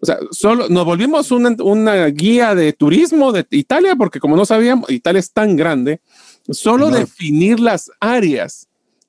O 0.01 0.07
sea, 0.07 0.19
solo 0.31 0.69
nos 0.69 0.85
volvimos 0.85 1.33
una, 1.33 1.57
una 1.59 2.07
guía 2.07 2.55
de 2.55 2.73
turismo 2.73 3.33
de 3.33 3.45
Italia, 3.51 3.97
porque 3.97 4.21
como 4.21 4.37
no 4.37 4.47
sabíamos, 4.47 4.89
Italia 4.91 5.19
es 5.19 5.33
tan 5.33 5.57
grande, 5.57 6.03
solo 6.49 6.89
definir 6.89 7.59
las 7.59 7.91
áreas. 7.99 8.69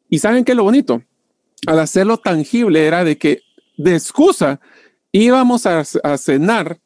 Y 0.09 0.17
saben 0.17 0.45
qué 0.45 0.53
es 0.53 0.55
lo 0.55 0.63
bonito, 0.63 1.03
al 1.67 1.77
hacerlo 1.77 2.17
tangible 2.17 2.87
era 2.87 3.03
de 3.03 3.19
que 3.19 3.41
de 3.77 3.93
excusa 3.93 4.59
íbamos 5.11 5.67
a, 5.67 5.83
a 6.03 6.17
cenar 6.17 6.79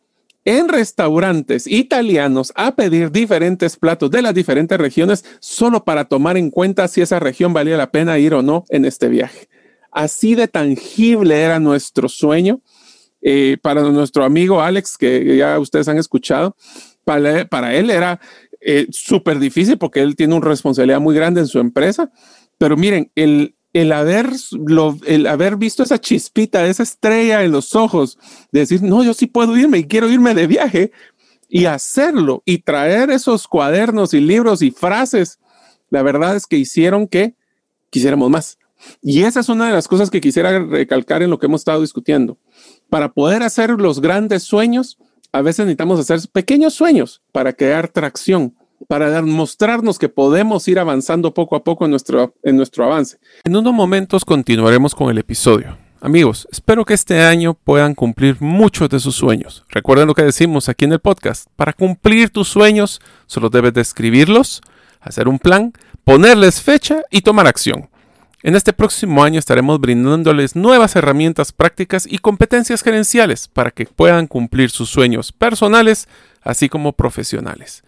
en 0.49 0.67
restaurantes 0.67 1.67
italianos 1.67 2.51
a 2.55 2.75
pedir 2.75 3.11
diferentes 3.11 3.77
platos 3.77 4.09
de 4.09 4.23
las 4.23 4.33
diferentes 4.33 4.79
regiones 4.79 5.23
solo 5.39 5.85
para 5.85 6.05
tomar 6.05 6.37
en 6.37 6.49
cuenta 6.49 6.87
si 6.87 7.01
esa 7.01 7.19
región 7.19 7.53
valía 7.53 7.77
la 7.77 7.91
pena 7.91 8.17
ir 8.17 8.33
o 8.33 8.41
no 8.41 8.65
en 8.69 8.85
este 8.85 9.09
viaje. 9.09 9.47
Así 9.91 10.33
de 10.33 10.47
tangible 10.47 11.39
era 11.39 11.59
nuestro 11.59 12.09
sueño. 12.09 12.61
Eh, 13.21 13.57
para 13.61 13.83
nuestro 13.83 14.23
amigo 14.23 14.61
Alex, 14.61 14.97
que 14.97 15.37
ya 15.37 15.59
ustedes 15.59 15.87
han 15.87 15.97
escuchado, 15.97 16.55
para, 17.03 17.75
él 17.75 17.91
era 17.91 18.19
eh, 18.59 18.87
súper 18.89 19.37
difícil 19.37 19.77
porque 19.77 19.99
él 20.01 20.15
tiene 20.15 20.33
una 20.33 20.47
responsabilidad 20.47 20.99
muy 20.99 21.13
grande 21.13 21.41
en 21.41 21.47
su 21.47 21.59
empresa. 21.59 22.11
Pero 22.57 22.75
miren, 22.75 23.11
el, 23.13 23.55
el 23.73 23.91
haber, 23.91 24.31
el 25.05 25.27
haber 25.27 25.55
visto 25.57 25.83
esa 25.83 25.99
chispita, 25.99 26.65
esa 26.65 26.83
estrella 26.83 27.43
en 27.43 27.51
los 27.51 27.75
ojos, 27.75 28.17
de 28.51 28.61
decir, 28.61 28.81
no, 28.81 29.03
yo 29.03 29.13
sí 29.13 29.27
puedo 29.27 29.55
irme 29.57 29.79
y 29.79 29.87
quiero 29.87 30.09
irme 30.09 30.33
de 30.33 30.47
viaje 30.47 30.91
y 31.47 31.65
hacerlo 31.65 32.41
y 32.45 32.59
traer 32.59 33.09
esos 33.09 33.47
cuadernos 33.47 34.13
y 34.13 34.21
libros 34.21 34.61
y 34.61 34.71
frases, 34.71 35.39
la 35.89 36.03
verdad 36.03 36.35
es 36.35 36.45
que 36.45 36.57
hicieron 36.57 37.07
que 37.07 37.35
quisiéramos 37.89 38.29
más. 38.29 38.57
Y 39.01 39.23
esa 39.23 39.41
es 39.41 39.49
una 39.49 39.67
de 39.67 39.73
las 39.73 39.87
cosas 39.87 40.09
que 40.09 40.21
quisiera 40.21 40.59
recalcar 40.59 41.21
en 41.21 41.29
lo 41.29 41.37
que 41.37 41.47
hemos 41.47 41.61
estado 41.61 41.81
discutiendo. 41.81 42.37
Para 42.89 43.11
poder 43.11 43.43
hacer 43.43 43.71
los 43.71 43.99
grandes 43.99 44.43
sueños, 44.43 44.97
a 45.31 45.41
veces 45.41 45.65
necesitamos 45.65 45.99
hacer 45.99 46.19
pequeños 46.31 46.73
sueños 46.73 47.21
para 47.31 47.53
crear 47.53 47.89
tracción 47.89 48.55
para 48.89 49.21
mostrarnos 49.21 49.99
que 49.99 50.09
podemos 50.09 50.67
ir 50.67 50.79
avanzando 50.79 51.31
poco 51.31 51.55
a 51.55 51.63
poco 51.63 51.85
en 51.85 51.91
nuestro, 51.91 52.33
en 52.41 52.57
nuestro 52.57 52.85
avance. 52.85 53.19
En 53.43 53.55
unos 53.55 53.71
momentos 53.71 54.25
continuaremos 54.25 54.95
con 54.95 55.11
el 55.11 55.19
episodio. 55.19 55.77
Amigos, 56.01 56.47
espero 56.51 56.83
que 56.85 56.95
este 56.95 57.21
año 57.21 57.53
puedan 57.53 57.93
cumplir 57.93 58.37
muchos 58.39 58.89
de 58.89 58.99
sus 58.99 59.15
sueños. 59.15 59.63
Recuerden 59.69 60.07
lo 60.07 60.15
que 60.15 60.23
decimos 60.23 60.69
aquí 60.69 60.85
en 60.85 60.93
el 60.93 60.99
podcast. 60.99 61.45
Para 61.55 61.71
cumplir 61.71 62.31
tus 62.31 62.47
sueños, 62.47 62.99
solo 63.27 63.51
debes 63.51 63.75
describirlos, 63.75 64.63
hacer 65.01 65.27
un 65.27 65.37
plan, 65.37 65.71
ponerles 66.03 66.59
fecha 66.59 67.03
y 67.11 67.21
tomar 67.21 67.45
acción. 67.45 67.91
En 68.41 68.55
este 68.55 68.73
próximo 68.73 69.23
año 69.23 69.37
estaremos 69.37 69.79
brindándoles 69.79 70.55
nuevas 70.55 70.95
herramientas 70.95 71.51
prácticas 71.51 72.07
y 72.09 72.17
competencias 72.17 72.81
gerenciales 72.81 73.49
para 73.49 73.69
que 73.69 73.85
puedan 73.85 74.25
cumplir 74.25 74.71
sus 74.71 74.89
sueños 74.89 75.31
personales, 75.31 76.07
así 76.41 76.69
como 76.69 76.93
profesionales 76.93 77.83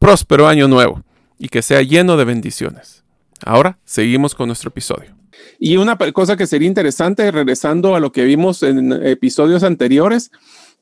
próspero 0.00 0.48
año 0.48 0.66
nuevo 0.66 1.04
y 1.38 1.48
que 1.48 1.62
sea 1.62 1.82
lleno 1.82 2.16
de 2.16 2.24
bendiciones. 2.24 3.04
Ahora 3.44 3.78
seguimos 3.84 4.34
con 4.34 4.48
nuestro 4.48 4.70
episodio. 4.70 5.14
Y 5.60 5.76
una 5.76 5.96
cosa 6.12 6.36
que 6.36 6.46
sería 6.46 6.66
interesante, 6.66 7.30
regresando 7.30 7.94
a 7.94 8.00
lo 8.00 8.10
que 8.10 8.24
vimos 8.24 8.62
en 8.62 8.92
episodios 9.06 9.62
anteriores, 9.62 10.30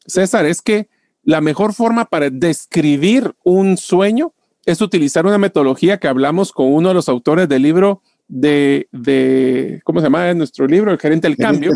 César, 0.07 0.47
es 0.47 0.63
que 0.63 0.89
la 1.23 1.41
mejor 1.41 1.75
forma 1.75 2.07
para 2.07 2.31
describir 2.31 3.35
un 3.45 3.77
sueño 3.77 4.33
es 4.65 4.81
utilizar 4.81 5.27
una 5.27 5.39
metodología 5.39 5.99
que 5.99 6.09
hablamos 6.09 6.53
con 6.53 6.73
uno 6.73 6.89
de 6.89 6.95
los 6.95 7.09
autores 7.09 7.49
del 7.49 7.63
libro 7.63 8.03
de, 8.29 8.89
de 8.93 9.81
¿cómo 9.85 10.01
se 10.01 10.07
llama 10.07 10.33
nuestro 10.35 10.67
libro? 10.67 10.93
El 10.93 10.99
gerente 10.99 11.27
del 11.27 11.37
cambio, 11.37 11.73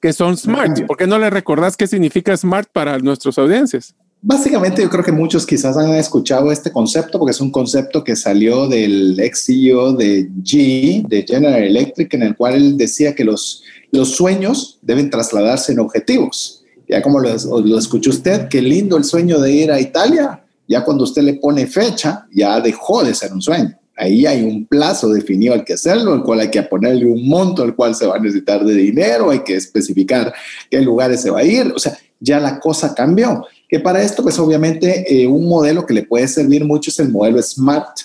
que 0.00 0.12
son 0.12 0.36
SMART. 0.36 0.86
¿Por 0.86 0.96
qué 0.96 1.06
no 1.06 1.18
le 1.18 1.28
recordás 1.30 1.76
qué 1.76 1.86
significa 1.86 2.36
SMART 2.36 2.70
para 2.72 2.98
nuestras 2.98 3.38
audiencias? 3.38 3.94
Básicamente 4.24 4.80
yo 4.82 4.88
creo 4.88 5.02
que 5.02 5.10
muchos 5.10 5.44
quizás 5.44 5.76
han 5.76 5.92
escuchado 5.94 6.52
este 6.52 6.70
concepto 6.70 7.18
porque 7.18 7.32
es 7.32 7.40
un 7.40 7.50
concepto 7.50 8.04
que 8.04 8.14
salió 8.14 8.68
del 8.68 9.18
ex 9.18 9.46
CEO 9.46 9.94
de 9.94 10.30
G, 10.44 11.04
de 11.08 11.24
General 11.26 11.60
Electric, 11.60 12.14
en 12.14 12.22
el 12.22 12.36
cual 12.36 12.54
él 12.54 12.76
decía 12.76 13.16
que 13.16 13.24
los, 13.24 13.64
los 13.90 14.14
sueños 14.14 14.78
deben 14.80 15.10
trasladarse 15.10 15.72
en 15.72 15.80
objetivos. 15.80 16.62
Ya 16.88 17.02
como 17.02 17.18
lo, 17.18 17.30
lo 17.62 17.78
escuchó 17.78 18.10
usted, 18.10 18.46
qué 18.46 18.62
lindo 18.62 18.96
el 18.96 19.02
sueño 19.02 19.40
de 19.40 19.50
ir 19.50 19.72
a 19.72 19.80
Italia. 19.80 20.44
Ya 20.68 20.84
cuando 20.84 21.02
usted 21.02 21.22
le 21.22 21.34
pone 21.34 21.66
fecha, 21.66 22.24
ya 22.32 22.60
dejó 22.60 23.02
de 23.02 23.14
ser 23.14 23.32
un 23.32 23.42
sueño. 23.42 23.76
Ahí 23.96 24.24
hay 24.24 24.44
un 24.44 24.66
plazo 24.66 25.08
definido 25.08 25.52
al 25.52 25.64
que 25.64 25.74
hacerlo, 25.74 26.12
al 26.12 26.22
cual 26.22 26.38
hay 26.38 26.50
que 26.50 26.62
ponerle 26.62 27.06
un 27.06 27.28
monto 27.28 27.64
al 27.64 27.74
cual 27.74 27.96
se 27.96 28.06
va 28.06 28.16
a 28.16 28.20
necesitar 28.20 28.64
de 28.64 28.74
dinero, 28.74 29.30
hay 29.30 29.40
que 29.40 29.56
especificar 29.56 30.32
qué 30.70 30.80
lugares 30.80 31.20
se 31.20 31.30
va 31.30 31.40
a 31.40 31.44
ir. 31.44 31.72
O 31.74 31.78
sea, 31.80 31.98
ya 32.20 32.38
la 32.38 32.60
cosa 32.60 32.94
cambió. 32.94 33.44
Que 33.72 33.80
para 33.80 34.02
esto, 34.02 34.22
pues 34.22 34.38
obviamente 34.38 35.02
eh, 35.08 35.26
un 35.26 35.48
modelo 35.48 35.86
que 35.86 35.94
le 35.94 36.02
puede 36.02 36.28
servir 36.28 36.62
mucho 36.62 36.90
es 36.90 36.98
el 36.98 37.08
modelo 37.08 37.42
SMART, 37.42 38.00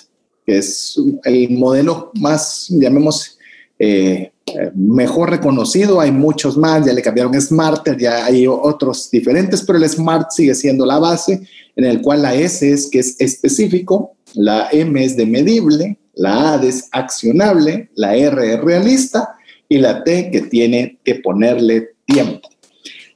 que 0.46 0.56
es 0.56 0.98
el 1.24 1.50
modelo 1.58 2.10
más, 2.14 2.68
llamemos, 2.70 3.36
eh, 3.78 4.32
mejor 4.74 5.28
reconocido. 5.28 6.00
Hay 6.00 6.10
muchos 6.10 6.56
más, 6.56 6.86
ya 6.86 6.94
le 6.94 7.02
cambiaron 7.02 7.38
Smarter, 7.38 7.98
ya 7.98 8.24
hay 8.24 8.46
otros 8.46 9.10
diferentes, 9.10 9.60
pero 9.60 9.78
el 9.78 9.86
SMART 9.86 10.30
sigue 10.30 10.54
siendo 10.54 10.86
la 10.86 10.98
base, 10.98 11.46
en 11.76 11.84
el 11.84 12.00
cual 12.00 12.22
la 12.22 12.34
S 12.34 12.72
es 12.72 12.88
que 12.90 13.00
es 13.00 13.16
específico, 13.18 14.14
la 14.32 14.70
M 14.72 15.04
es 15.04 15.18
de 15.18 15.26
medible, 15.26 15.98
la 16.14 16.54
A 16.54 16.64
es 16.64 16.88
accionable, 16.92 17.90
la 17.94 18.16
R 18.16 18.54
es 18.54 18.60
realista 18.62 19.36
y 19.68 19.76
la 19.76 20.02
T 20.02 20.30
que 20.30 20.40
tiene 20.40 20.98
que 21.04 21.16
ponerle 21.16 21.90
tiempo. 22.06 22.48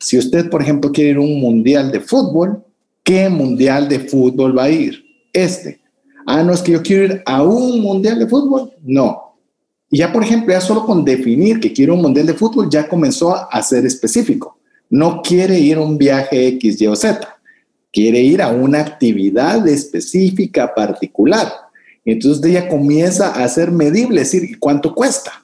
Si 0.02 0.18
usted, 0.18 0.50
por 0.50 0.60
ejemplo, 0.60 0.90
quiere 0.90 1.10
ir 1.10 1.16
a 1.16 1.20
un 1.20 1.40
mundial 1.40 1.92
de 1.92 2.00
fútbol, 2.00 2.64
¿qué 3.04 3.28
mundial 3.28 3.88
de 3.88 4.00
fútbol 4.00 4.58
va 4.58 4.64
a 4.64 4.70
ir? 4.70 5.00
Este. 5.32 5.80
Ah, 6.26 6.42
no 6.42 6.52
es 6.52 6.60
que 6.60 6.72
yo 6.72 6.82
quiero 6.82 7.04
ir 7.04 7.22
a 7.24 7.44
un 7.44 7.80
mundial 7.80 8.18
de 8.18 8.26
fútbol. 8.26 8.72
No. 8.82 9.36
Y 9.88 9.98
ya, 9.98 10.12
por 10.12 10.24
ejemplo, 10.24 10.52
ya 10.52 10.60
solo 10.60 10.84
con 10.84 11.04
definir 11.04 11.60
que 11.60 11.72
quiero 11.72 11.94
un 11.94 12.02
mundial 12.02 12.26
de 12.26 12.34
fútbol, 12.34 12.68
ya 12.68 12.88
comenzó 12.88 13.32
a 13.48 13.62
ser 13.62 13.86
específico. 13.86 14.58
No 14.90 15.22
quiere 15.22 15.60
ir 15.60 15.76
a 15.76 15.82
un 15.82 15.96
viaje 15.96 16.48
X, 16.48 16.80
Y 16.80 16.86
o 16.88 16.96
Z. 16.96 17.36
Quiere 17.92 18.20
ir 18.22 18.42
a 18.42 18.48
una 18.48 18.80
actividad 18.80 19.68
específica, 19.68 20.74
particular. 20.74 21.48
Entonces 22.04 22.52
ya 22.52 22.68
comienza 22.68 23.30
a 23.30 23.48
ser 23.48 23.70
medible, 23.70 24.22
es 24.22 24.32
decir, 24.32 24.58
¿cuánto 24.58 24.92
cuesta? 24.96 25.41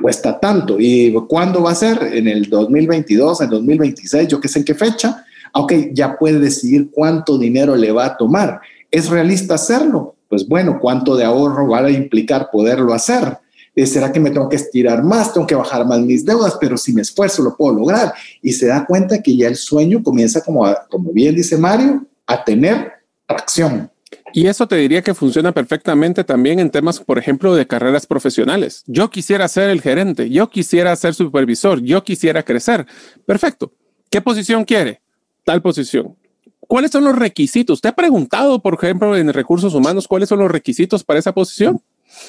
Cuesta 0.00 0.38
tanto. 0.38 0.76
¿Y 0.78 1.12
cuándo 1.28 1.62
va 1.62 1.72
a 1.72 1.74
ser? 1.74 2.02
En 2.12 2.28
el 2.28 2.48
2022, 2.48 3.40
en 3.42 3.50
2026, 3.50 4.28
yo 4.28 4.40
qué 4.40 4.48
sé 4.48 4.60
en 4.60 4.64
qué 4.64 4.74
fecha. 4.74 5.24
Ok, 5.54 5.72
ya 5.92 6.18
puede 6.18 6.38
decidir 6.38 6.90
cuánto 6.90 7.38
dinero 7.38 7.76
le 7.76 7.92
va 7.92 8.06
a 8.06 8.16
tomar. 8.16 8.60
¿Es 8.90 9.08
realista 9.08 9.54
hacerlo? 9.54 10.16
Pues 10.28 10.46
bueno, 10.46 10.78
¿cuánto 10.80 11.16
de 11.16 11.24
ahorro 11.24 11.68
va 11.68 11.78
a 11.78 11.90
implicar 11.90 12.50
poderlo 12.50 12.92
hacer? 12.92 13.38
Eh, 13.74 13.86
¿Será 13.86 14.10
que 14.10 14.20
me 14.20 14.30
tengo 14.30 14.48
que 14.48 14.56
estirar 14.56 15.02
más? 15.02 15.32
Tengo 15.32 15.46
que 15.46 15.54
bajar 15.54 15.86
más 15.86 16.00
mis 16.00 16.24
deudas, 16.24 16.56
pero 16.60 16.76
si 16.76 16.92
me 16.92 17.02
esfuerzo 17.02 17.42
lo 17.42 17.56
puedo 17.56 17.76
lograr. 17.76 18.12
Y 18.42 18.52
se 18.52 18.66
da 18.66 18.86
cuenta 18.86 19.22
que 19.22 19.36
ya 19.36 19.48
el 19.48 19.56
sueño 19.56 20.02
comienza, 20.02 20.40
como, 20.40 20.66
como 20.90 21.12
bien 21.12 21.34
dice 21.34 21.56
Mario, 21.56 22.06
a 22.26 22.42
tener 22.42 22.92
tracción. 23.26 23.90
Y 24.36 24.48
eso 24.48 24.68
te 24.68 24.76
diría 24.76 25.00
que 25.00 25.14
funciona 25.14 25.50
perfectamente 25.52 26.22
también 26.22 26.58
en 26.58 26.68
temas, 26.68 27.00
por 27.00 27.18
ejemplo, 27.18 27.54
de 27.54 27.66
carreras 27.66 28.06
profesionales. 28.06 28.82
Yo 28.86 29.08
quisiera 29.08 29.48
ser 29.48 29.70
el 29.70 29.80
gerente, 29.80 30.28
yo 30.28 30.50
quisiera 30.50 30.94
ser 30.94 31.14
supervisor, 31.14 31.80
yo 31.80 32.04
quisiera 32.04 32.42
crecer. 32.42 32.86
Perfecto. 33.24 33.72
¿Qué 34.10 34.20
posición 34.20 34.66
quiere? 34.66 35.00
Tal 35.42 35.62
posición. 35.62 36.16
¿Cuáles 36.60 36.90
son 36.90 37.04
los 37.04 37.18
requisitos? 37.18 37.76
¿Usted 37.76 37.88
ha 37.88 37.96
preguntado, 37.96 38.60
por 38.60 38.74
ejemplo, 38.74 39.16
en 39.16 39.32
recursos 39.32 39.72
humanos, 39.72 40.06
cuáles 40.06 40.28
son 40.28 40.40
los 40.40 40.50
requisitos 40.50 41.02
para 41.02 41.18
esa 41.18 41.32
posición? 41.32 41.80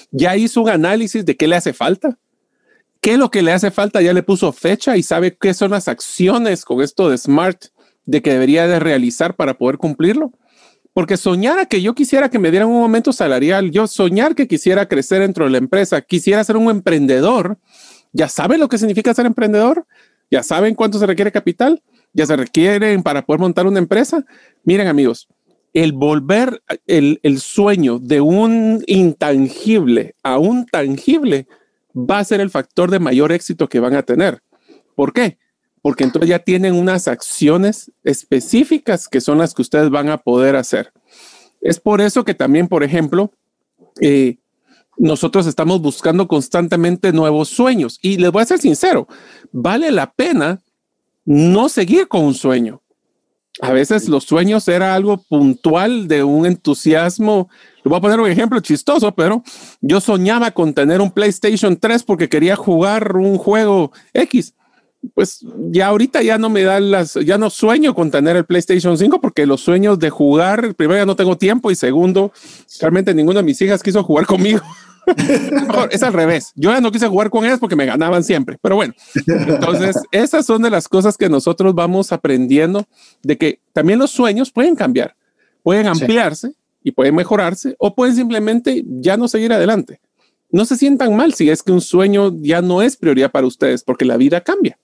¿Ya 0.09 0.37
hizo 0.37 0.61
un 0.61 0.69
análisis 0.69 1.25
de 1.25 1.35
qué 1.35 1.45
le 1.45 1.57
hace 1.57 1.73
falta? 1.73 2.17
¿Qué 3.01 3.15
es 3.15 3.19
lo 3.19 3.29
que 3.29 3.41
le 3.41 3.51
hace 3.51 3.69
falta? 3.69 4.01
Ya 4.01 4.13
le 4.13 4.23
puso 4.23 4.53
fecha 4.53 4.95
y 4.95 5.03
sabe 5.03 5.35
qué 5.35 5.53
son 5.53 5.71
las 5.71 5.89
acciones 5.89 6.63
con 6.63 6.81
esto 6.81 7.09
de 7.09 7.17
SMART 7.17 7.65
de 8.05 8.21
que 8.21 8.31
debería 8.31 8.65
de 8.65 8.79
realizar 8.79 9.35
para 9.35 9.57
poder 9.57 9.77
cumplirlo. 9.77 10.31
Porque 10.97 11.15
soñar 11.15 11.59
a 11.59 11.67
que 11.67 11.83
yo 11.83 11.93
quisiera 11.93 12.27
que 12.27 12.39
me 12.39 12.49
dieran 12.49 12.69
un 12.69 12.81
aumento 12.81 13.13
salarial, 13.13 13.69
yo 13.69 13.85
soñar 13.85 14.33
que 14.33 14.47
quisiera 14.47 14.87
crecer 14.87 15.21
dentro 15.21 15.45
de 15.45 15.51
la 15.51 15.59
empresa, 15.59 16.01
quisiera 16.01 16.43
ser 16.43 16.57
un 16.57 16.71
emprendedor, 16.71 17.59
ya 18.13 18.27
saben 18.27 18.59
lo 18.59 18.67
que 18.67 18.79
significa 18.79 19.13
ser 19.13 19.27
emprendedor, 19.27 19.85
ya 20.31 20.41
saben 20.41 20.73
cuánto 20.73 20.97
se 20.97 21.05
requiere 21.05 21.31
capital, 21.31 21.83
ya 22.13 22.25
se 22.25 22.35
requieren 22.35 23.03
para 23.03 23.23
poder 23.23 23.39
montar 23.39 23.67
una 23.67 23.77
empresa. 23.77 24.25
Miren 24.63 24.87
amigos, 24.87 25.27
el 25.71 25.91
volver 25.91 26.63
el, 26.87 27.19
el 27.21 27.41
sueño 27.41 27.99
de 27.99 28.19
un 28.19 28.83
intangible 28.87 30.15
a 30.23 30.39
un 30.39 30.65
tangible 30.65 31.45
va 31.95 32.17
a 32.17 32.23
ser 32.23 32.41
el 32.41 32.49
factor 32.49 32.89
de 32.89 32.97
mayor 32.97 33.31
éxito 33.31 33.69
que 33.69 33.79
van 33.79 33.93
a 33.93 34.01
tener. 34.01 34.41
¿Por 34.95 35.13
qué? 35.13 35.37
Porque 35.82 36.03
entonces 36.03 36.30
ya 36.30 36.39
tienen 36.39 36.75
unas 36.75 37.07
acciones 37.07 37.91
específicas 38.03 39.07
que 39.07 39.21
son 39.21 39.38
las 39.38 39.53
que 39.53 39.61
ustedes 39.61 39.89
van 39.89 40.09
a 40.09 40.17
poder 40.17 40.55
hacer. 40.55 40.91
Es 41.61 41.80
por 41.80 42.01
eso 42.01 42.23
que 42.23 42.34
también, 42.34 42.67
por 42.67 42.84
ejemplo, 42.84 43.32
eh, 44.01 44.38
nosotros 44.97 45.45
estamos 45.47 45.82
buscando 45.82 46.28
constantemente 46.28 47.11
nuevos 47.11 47.49
sueños. 47.49 47.99
Y 48.01 48.17
les 48.17 48.32
voy 48.32 48.43
a 48.43 48.47
ser 48.47 48.59
sincero, 48.59 49.07
vale 49.51 49.91
la 49.91 50.11
pena 50.11 50.61
no 51.25 51.69
seguir 51.69 52.07
con 52.07 52.23
un 52.23 52.34
sueño. 52.34 52.82
A 53.59 53.71
veces 53.71 54.07
los 54.07 54.23
sueños 54.23 54.67
era 54.67 54.93
algo 54.93 55.17
puntual 55.17 56.07
de 56.07 56.23
un 56.23 56.45
entusiasmo. 56.45 57.49
Le 57.84 57.89
voy 57.89 57.97
a 57.97 58.01
poner 58.01 58.19
un 58.19 58.30
ejemplo 58.30 58.59
chistoso, 58.59 59.13
pero 59.15 59.43
yo 59.82 59.99
soñaba 59.99 60.51
con 60.51 60.73
tener 60.73 61.01
un 61.01 61.11
PlayStation 61.11 61.75
3 61.75 62.03
porque 62.03 62.30
quería 62.30 62.55
jugar 62.55 63.15
un 63.17 63.38
juego 63.38 63.91
X 64.13 64.53
pues 65.18 65.43
ya 65.72 65.88
ahorita 65.88 66.22
ya 66.22 66.38
no 66.38 66.47
me 66.47 66.61
dan 66.61 66.91
las, 66.91 67.15
ya 67.15 67.39
no 67.39 67.49
sueño 67.49 67.95
con 67.95 68.11
tener 68.11 68.36
el 68.36 68.45
PlayStation 68.45 68.95
5 68.95 69.20
porque 69.20 69.47
los 69.47 69.61
sueños 69.61 69.97
de 69.97 70.11
jugar, 70.11 70.76
primero 70.76 70.99
ya 70.99 71.07
no 71.07 71.15
tengo 71.15 71.36
tiempo 71.36 71.72
y 71.72 71.76
segundo, 71.76 72.32
realmente 72.80 73.15
ninguna 73.15 73.39
de 73.39 73.45
mis 73.45 73.59
hijas 73.59 73.82
quiso 73.82 74.03
jugar 74.03 74.28
conmigo. 74.28 74.61
Es 75.89 76.03
al 76.03 76.13
revés. 76.13 76.51
Yo 76.53 76.70
ya 76.70 76.82
no 76.82 76.91
quise 76.91 77.07
jugar 77.07 77.32
con 77.32 77.45
ellas 77.45 77.57
porque 77.59 77.76
me 77.76 77.88
ganaban 77.88 78.24
siempre. 78.24 78.59
Pero 78.61 78.76
bueno, 78.76 78.93
entonces 79.26 79.95
esas 80.11 80.45
son 80.45 80.61
de 80.61 80.70
las 80.70 80.88
cosas 80.88 81.18
que 81.18 81.30
nosotros 81.30 81.74
vamos 81.74 82.11
aprendiendo 82.11 82.86
de 83.24 83.39
que 83.39 83.59
también 83.74 83.97
los 83.97 84.11
sueños 84.11 84.51
pueden 84.51 84.76
cambiar, 84.76 85.15
pueden 85.63 85.88
ampliarse 85.88 86.53
y 86.84 86.91
pueden 86.91 87.15
mejorarse 87.15 87.76
o 87.80 87.95
pueden 87.95 88.15
simplemente 88.15 88.84
ya 88.86 89.18
no 89.18 89.28
seguir 89.28 89.51
adelante. 89.51 89.99
No 90.51 90.63
se 90.65 90.78
sientan 90.78 91.15
mal 91.15 91.34
si 91.34 91.49
es 91.49 91.63
que 91.63 91.72
un 91.72 91.82
sueño 91.82 92.36
ya 92.39 92.61
no 92.61 92.84
es 92.84 92.97
prioridad 92.97 93.32
para 93.32 93.47
ustedes 93.47 93.84
porque 93.84 94.05
la 94.05 94.18
vida 94.18 94.41
cambia. 94.41 94.78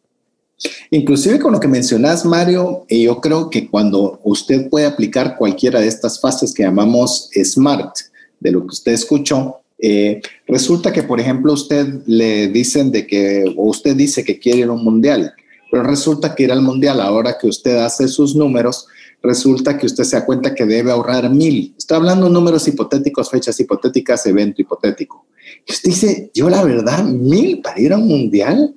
Inclusive 0.92 1.40
con 1.40 1.52
lo 1.52 1.60
que 1.60 1.68
mencionas, 1.68 2.26
Mario, 2.26 2.86
eh, 2.88 3.04
yo 3.04 3.20
creo 3.20 3.50
que 3.50 3.70
cuando 3.70 4.20
usted 4.24 4.70
puede 4.70 4.86
aplicar 4.86 5.38
cualquiera 5.38 5.80
de 5.80 5.88
estas 5.88 6.20
fases 6.20 6.54
que 6.54 6.64
llamamos 6.64 7.30
SMART, 7.34 7.96
de 8.40 8.52
lo 8.52 8.62
que 8.62 8.74
usted 8.74 8.92
escuchó, 8.92 9.58
eh, 9.80 10.22
resulta 10.48 10.94
que, 10.94 11.04
por 11.04 11.20
ejemplo, 11.20 11.54
usted 11.54 11.88
le 12.06 12.48
dicen 12.48 12.92
de 12.92 13.06
que, 13.06 13.44
o 13.58 13.70
usted 13.70 13.96
dice 13.96 14.24
que 14.24 14.40
quiere 14.40 14.60
ir 14.60 14.68
a 14.68 14.74
un 14.74 14.84
mundial, 14.84 15.34
pero 15.72 15.84
resulta 15.84 16.36
que 16.36 16.44
ir 16.44 16.52
al 16.52 16.62
mundial, 16.62 17.02
ahora 17.02 17.38
que 17.38 17.48
usted 17.48 17.78
hace 17.78 18.08
sus 18.08 18.36
números, 18.36 18.88
resulta 19.24 19.78
que 19.78 19.86
usted 19.86 20.04
se 20.04 20.18
da 20.18 20.26
cuenta 20.26 20.54
que 20.54 20.66
debe 20.66 20.92
ahorrar 20.92 21.30
mil. 21.30 21.74
Estoy 21.78 21.98
hablando 21.98 22.28
de 22.28 22.32
números 22.32 22.68
hipotéticos, 22.68 23.30
fechas 23.30 23.60
hipotéticas, 23.60 24.26
evento 24.26 24.62
hipotético. 24.62 25.26
Usted 25.68 25.90
dice, 25.90 26.32
yo 26.34 26.50
la 26.50 26.64
verdad, 26.64 27.04
mil 27.04 27.62
para 27.62 27.80
ir 27.80 27.94
a 27.94 27.98
un 27.98 28.08
mundial 28.08 28.76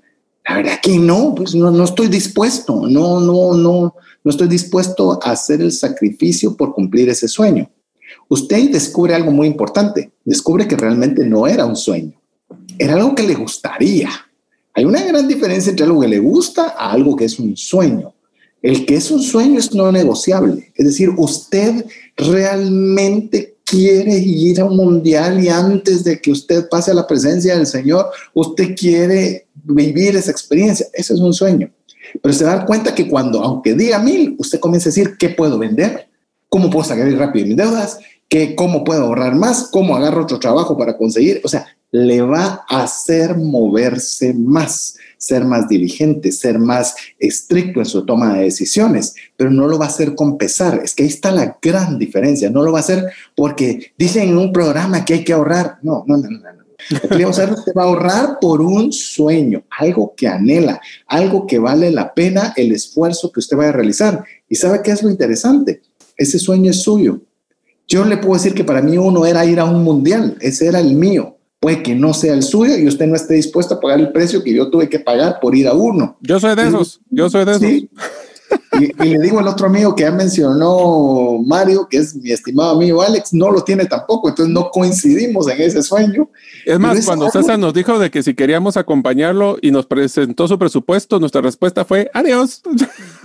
la 0.48 0.56
verdad 0.56 0.78
que 0.80 0.98
no, 0.98 1.34
pues 1.34 1.54
no, 1.54 1.70
no 1.70 1.84
estoy 1.84 2.06
dispuesto, 2.06 2.86
no, 2.86 3.20
no, 3.20 3.54
no, 3.54 3.94
no 4.22 4.30
estoy 4.30 4.46
dispuesto 4.46 5.18
a 5.22 5.32
hacer 5.32 5.60
el 5.60 5.72
sacrificio 5.72 6.56
por 6.56 6.72
cumplir 6.72 7.08
ese 7.08 7.26
sueño. 7.26 7.68
Usted 8.28 8.70
descubre 8.70 9.14
algo 9.14 9.32
muy 9.32 9.48
importante, 9.48 10.12
descubre 10.24 10.68
que 10.68 10.76
realmente 10.76 11.26
no 11.26 11.46
era 11.48 11.66
un 11.66 11.76
sueño, 11.76 12.20
era 12.78 12.94
algo 12.94 13.14
que 13.14 13.24
le 13.24 13.34
gustaría. 13.34 14.10
Hay 14.74 14.84
una 14.84 15.02
gran 15.02 15.26
diferencia 15.26 15.70
entre 15.70 15.86
algo 15.86 16.00
que 16.00 16.08
le 16.08 16.18
gusta 16.20 16.74
a 16.78 16.92
algo 16.92 17.16
que 17.16 17.24
es 17.24 17.38
un 17.38 17.56
sueño. 17.56 18.14
El 18.62 18.86
que 18.86 18.96
es 18.96 19.10
un 19.10 19.22
sueño 19.22 19.58
es 19.58 19.74
no 19.74 19.90
negociable, 19.90 20.72
es 20.74 20.86
decir, 20.86 21.10
usted 21.16 21.86
realmente 22.16 23.56
quiere 23.64 24.16
ir 24.16 24.60
a 24.60 24.64
un 24.64 24.76
mundial 24.76 25.42
y 25.42 25.48
antes 25.48 26.04
de 26.04 26.20
que 26.20 26.30
usted 26.30 26.68
pase 26.68 26.92
a 26.92 26.94
la 26.94 27.06
presencia 27.06 27.56
del 27.56 27.66
Señor, 27.66 28.06
usted 28.32 28.74
quiere 28.76 29.45
vivir 29.66 30.16
esa 30.16 30.30
experiencia. 30.30 30.86
Ese 30.92 31.14
es 31.14 31.20
un 31.20 31.32
sueño. 31.32 31.70
Pero 32.22 32.32
se 32.32 32.44
da 32.44 32.64
cuenta 32.64 32.94
que 32.94 33.08
cuando, 33.08 33.42
aunque 33.42 33.74
diga 33.74 33.98
mil, 33.98 34.36
usted 34.38 34.60
comienza 34.60 34.88
a 34.88 34.92
decir, 34.92 35.16
¿qué 35.18 35.30
puedo 35.30 35.58
vender? 35.58 36.08
¿Cómo 36.48 36.70
puedo 36.70 36.84
sacar 36.84 37.10
rápido 37.12 37.46
mis 37.46 37.56
deudas? 37.56 37.98
¿Qué, 38.28 38.54
¿Cómo 38.54 38.84
puedo 38.84 39.04
ahorrar 39.04 39.34
más? 39.34 39.68
¿Cómo 39.70 39.96
agarro 39.96 40.22
otro 40.22 40.38
trabajo 40.38 40.76
para 40.76 40.96
conseguir? 40.96 41.40
O 41.44 41.48
sea, 41.48 41.66
le 41.90 42.22
va 42.22 42.64
a 42.68 42.82
hacer 42.82 43.36
moverse 43.36 44.34
más 44.34 44.96
ser 45.18 45.44
más 45.44 45.68
diligente, 45.68 46.30
ser 46.32 46.58
más 46.58 46.94
estricto 47.18 47.80
en 47.80 47.86
su 47.86 48.04
toma 48.04 48.34
de 48.34 48.44
decisiones, 48.44 49.14
pero 49.36 49.50
no 49.50 49.66
lo 49.66 49.78
va 49.78 49.86
a 49.86 49.88
hacer 49.88 50.14
con 50.14 50.38
pesar. 50.38 50.80
Es 50.84 50.94
que 50.94 51.02
ahí 51.02 51.08
está 51.08 51.32
la 51.32 51.58
gran 51.60 51.98
diferencia. 51.98 52.50
No 52.50 52.62
lo 52.62 52.72
va 52.72 52.78
a 52.78 52.82
hacer 52.82 53.06
porque 53.34 53.92
dicen 53.96 54.28
en 54.28 54.38
un 54.38 54.52
programa 54.52 55.04
que 55.04 55.14
hay 55.14 55.24
que 55.24 55.32
ahorrar. 55.32 55.78
No, 55.82 56.04
no, 56.06 56.16
no, 56.16 56.30
no. 56.30 56.55
No. 57.18 57.28
Usted 57.28 57.72
va 57.76 57.82
a 57.82 57.86
ahorrar 57.86 58.38
por 58.40 58.60
un 58.60 58.92
sueño, 58.92 59.64
algo 59.78 60.14
que 60.16 60.28
anhela, 60.28 60.80
algo 61.06 61.46
que 61.46 61.58
vale 61.58 61.90
la 61.90 62.14
pena 62.14 62.52
el 62.56 62.72
esfuerzo 62.72 63.30
que 63.32 63.40
usted 63.40 63.56
vaya 63.56 63.70
a 63.70 63.72
realizar. 63.72 64.24
¿Y 64.48 64.54
sabe 64.56 64.80
qué 64.82 64.90
es 64.90 65.02
lo 65.02 65.10
interesante? 65.10 65.82
Ese 66.16 66.38
sueño 66.38 66.70
es 66.70 66.82
suyo. 66.82 67.20
Yo 67.88 68.04
le 68.04 68.16
puedo 68.16 68.34
decir 68.34 68.54
que 68.54 68.64
para 68.64 68.82
mí 68.82 68.98
uno 68.98 69.26
era 69.26 69.44
ir 69.44 69.60
a 69.60 69.64
un 69.64 69.84
mundial, 69.84 70.36
ese 70.40 70.66
era 70.66 70.80
el 70.80 70.94
mío 70.94 71.36
puede 71.66 71.82
que 71.82 71.94
no 71.94 72.14
sea 72.14 72.34
el 72.34 72.42
suyo 72.42 72.76
y 72.76 72.86
usted 72.86 73.06
no 73.06 73.16
esté 73.16 73.34
dispuesto 73.34 73.74
a 73.74 73.80
pagar 73.80 73.98
el 73.98 74.12
precio 74.12 74.42
que 74.44 74.54
yo 74.54 74.70
tuve 74.70 74.88
que 74.88 75.00
pagar 75.00 75.40
por 75.40 75.54
ir 75.54 75.66
a 75.66 75.72
uno. 75.72 76.16
Yo 76.20 76.38
soy 76.38 76.54
de 76.54 76.68
esos, 76.68 77.00
yo 77.10 77.28
soy 77.28 77.44
de 77.44 77.52
esos. 77.52 77.88
Y, 78.78 79.08
le 79.08 79.18
digo 79.20 79.38
al 79.38 79.48
otro 79.48 79.66
amigo 79.66 79.94
que 79.94 80.02
ya 80.02 80.10
mencionó 80.10 81.38
Mario, 81.44 81.88
que 81.88 81.98
es 81.98 82.14
mi 82.14 82.30
estimado 82.30 82.72
amigo 82.72 83.02
Alex, 83.02 83.32
no 83.32 83.50
lo 83.50 83.64
tiene 83.64 83.86
tampoco, 83.86 84.28
entonces 84.28 84.52
no 84.52 84.70
coincidimos 84.70 85.48
en 85.48 85.60
ese 85.60 85.82
sueño. 85.82 86.28
Es 86.64 86.78
más, 86.78 87.04
cuando 87.04 87.30
César 87.30 87.58
nos 87.58 87.72
dijo 87.72 87.98
de 87.98 88.10
que 88.10 88.22
si 88.22 88.34
queríamos 88.34 88.76
acompañarlo 88.76 89.56
y 89.62 89.70
nos 89.70 89.86
presentó 89.86 90.46
su 90.46 90.58
presupuesto, 90.58 91.18
nuestra 91.18 91.40
respuesta 91.40 91.84
fue 91.84 92.10
adiós. 92.12 92.62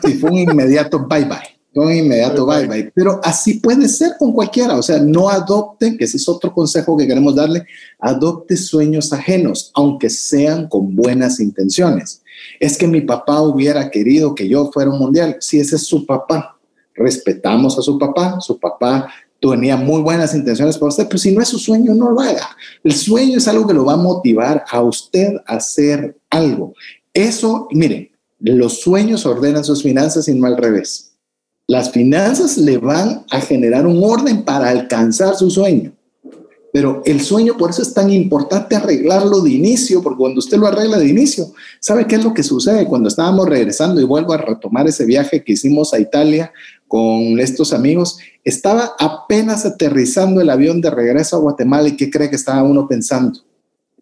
Y 0.03 0.13
fue 0.13 0.31
un 0.31 0.37
inmediato 0.37 1.05
bye 1.07 1.25
bye 1.25 1.61
un 1.73 1.93
inmediato 1.93 2.45
bye 2.45 2.67
bye. 2.67 2.91
Pero 2.93 3.19
así 3.23 3.55
puede 3.55 3.87
ser 3.87 4.11
con 4.19 4.33
cualquiera. 4.33 4.75
O 4.75 4.81
sea, 4.81 4.99
no 4.99 5.29
adopte, 5.29 5.97
que 5.97 6.05
ese 6.05 6.17
es 6.17 6.27
otro 6.27 6.53
consejo 6.53 6.97
que 6.97 7.07
queremos 7.07 7.35
darle, 7.35 7.65
adopte 7.99 8.57
sueños 8.57 9.13
ajenos, 9.13 9.71
aunque 9.73 10.09
sean 10.09 10.67
con 10.67 10.95
buenas 10.95 11.39
intenciones. 11.39 12.21
Es 12.59 12.77
que 12.77 12.87
mi 12.87 13.01
papá 13.01 13.41
hubiera 13.41 13.89
querido 13.89 14.35
que 14.35 14.47
yo 14.47 14.71
fuera 14.71 14.91
un 14.91 14.99
mundial. 14.99 15.37
Si 15.39 15.59
ese 15.59 15.75
es 15.75 15.83
su 15.83 16.05
papá, 16.05 16.57
respetamos 16.95 17.77
a 17.77 17.81
su 17.81 17.97
papá. 17.97 18.39
Su 18.41 18.59
papá 18.59 19.07
tenía 19.39 19.75
muy 19.75 20.01
buenas 20.01 20.35
intenciones 20.35 20.77
para 20.77 20.89
usted, 20.89 21.07
pero 21.07 21.17
si 21.17 21.33
no 21.33 21.41
es 21.41 21.47
su 21.49 21.57
sueño, 21.57 21.93
no 21.93 22.11
lo 22.11 22.21
haga. 22.21 22.55
El 22.83 22.93
sueño 22.93 23.37
es 23.37 23.47
algo 23.47 23.67
que 23.67 23.73
lo 23.73 23.85
va 23.85 23.93
a 23.93 23.97
motivar 23.97 24.63
a 24.69 24.81
usted 24.81 25.33
a 25.47 25.55
hacer 25.55 26.17
algo. 26.29 26.73
Eso, 27.13 27.67
miren, 27.71 28.09
los 28.39 28.81
sueños 28.81 29.25
ordenan 29.25 29.63
sus 29.63 29.83
finanzas 29.83 30.27
y 30.27 30.33
no 30.33 30.47
al 30.47 30.57
revés. 30.57 31.13
Las 31.67 31.91
finanzas 31.91 32.57
le 32.57 32.77
van 32.77 33.25
a 33.31 33.39
generar 33.39 33.87
un 33.87 34.03
orden 34.03 34.43
para 34.43 34.69
alcanzar 34.69 35.35
su 35.35 35.49
sueño. 35.49 35.93
Pero 36.71 37.01
el 37.05 37.21
sueño, 37.21 37.57
por 37.57 37.69
eso 37.69 37.81
es 37.81 37.93
tan 37.93 38.09
importante 38.09 38.75
arreglarlo 38.75 39.41
de 39.41 39.51
inicio, 39.51 40.01
porque 40.01 40.19
cuando 40.19 40.39
usted 40.39 40.57
lo 40.57 40.67
arregla 40.67 40.97
de 40.97 41.07
inicio, 41.07 41.51
¿sabe 41.79 42.07
qué 42.07 42.15
es 42.15 42.23
lo 42.23 42.33
que 42.33 42.43
sucede? 42.43 42.85
Cuando 42.85 43.09
estábamos 43.09 43.47
regresando 43.49 43.99
y 43.99 44.05
vuelvo 44.05 44.33
a 44.33 44.37
retomar 44.37 44.87
ese 44.87 45.05
viaje 45.05 45.43
que 45.43 45.53
hicimos 45.53 45.93
a 45.93 45.99
Italia 45.99 46.53
con 46.87 47.39
estos 47.39 47.73
amigos, 47.73 48.19
estaba 48.43 48.93
apenas 48.99 49.65
aterrizando 49.65 50.39
el 50.41 50.49
avión 50.49 50.81
de 50.81 50.89
regreso 50.89 51.35
a 51.35 51.39
Guatemala 51.39 51.89
y 51.89 51.97
¿qué 51.97 52.09
cree 52.09 52.29
que 52.29 52.35
estaba 52.37 52.63
uno 52.63 52.87
pensando? 52.87 53.39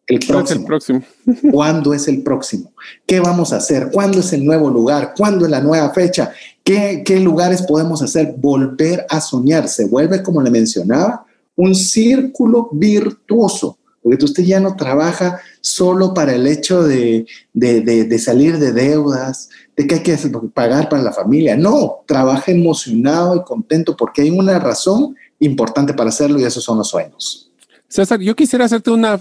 El 0.05 0.19
próximo. 0.19 0.61
el 0.61 0.65
próximo. 0.65 1.01
¿Cuándo 1.51 1.93
es 1.93 2.07
el 2.07 2.23
próximo? 2.23 2.71
¿Qué 3.05 3.19
vamos 3.19 3.53
a 3.53 3.57
hacer? 3.57 3.89
¿Cuándo 3.91 4.19
es 4.19 4.33
el 4.33 4.43
nuevo 4.43 4.69
lugar? 4.69 5.13
¿Cuándo 5.15 5.45
es 5.45 5.51
la 5.51 5.61
nueva 5.61 5.91
fecha? 5.91 6.31
¿Qué, 6.63 7.03
¿Qué 7.05 7.19
lugares 7.19 7.61
podemos 7.61 8.01
hacer? 8.01 8.33
Volver 8.37 9.05
a 9.07 9.21
soñar. 9.21 9.67
Se 9.67 9.85
vuelve, 9.85 10.23
como 10.23 10.41
le 10.41 10.49
mencionaba, 10.49 11.25
un 11.59 11.75
círculo 11.75 12.69
virtuoso, 12.71 13.77
porque 14.01 14.23
usted 14.23 14.43
ya 14.43 14.61
no 14.61 14.77
trabaja 14.77 15.41
solo 15.59 16.13
para 16.13 16.33
el 16.33 16.47
hecho 16.47 16.83
de, 16.83 17.25
de, 17.53 17.81
de, 17.81 18.19
salir 18.19 18.59
de 18.59 18.71
deudas, 18.71 19.49
de 19.75 19.85
que 19.85 19.95
hay 19.95 20.03
que 20.03 20.17
pagar 20.53 20.87
para 20.87 21.03
la 21.03 21.11
familia. 21.11 21.57
No, 21.57 21.97
trabaja 22.07 22.53
emocionado 22.53 23.35
y 23.35 23.43
contento 23.43 23.97
porque 23.97 24.21
hay 24.21 24.29
una 24.29 24.57
razón 24.57 25.17
importante 25.39 25.93
para 25.93 26.11
hacerlo 26.11 26.39
y 26.39 26.45
esos 26.45 26.63
son 26.63 26.77
los 26.77 26.87
sueños. 26.87 27.51
César, 27.89 28.21
yo 28.21 28.37
quisiera 28.37 28.63
hacerte 28.63 28.91
una, 28.91 29.19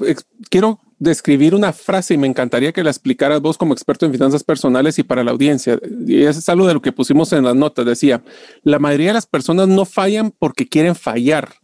quiero 0.49 0.79
describir 0.99 1.55
una 1.55 1.73
frase 1.73 2.15
y 2.15 2.19
me 2.19 2.27
encantaría 2.27 2.73
que 2.73 2.85
la 2.85 2.91
explicaras 2.91 3.41
vos 3.41 3.57
como 3.57 3.73
experto 3.73 4.07
en 4.07 4.13
finanzas 4.13 4.45
personales 4.45 4.99
y 4.99 5.03
para 5.03 5.25
la 5.25 5.31
audiencia. 5.31 5.79
Y 6.07 6.23
es 6.23 6.49
algo 6.49 6.69
de 6.69 6.75
lo 6.75 6.83
que 6.83 6.93
pusimos 6.93 7.33
en 7.33 7.45
las 7.45 7.57
notas. 7.57 7.87
Decía, 7.87 8.23
la 8.63 8.79
mayoría 8.79 9.09
de 9.09 9.15
las 9.15 9.27
personas 9.27 9.69
no 9.69 9.85
fallan 9.85 10.33
porque 10.39 10.69
quieren 10.69 10.95
fallar, 10.95 11.55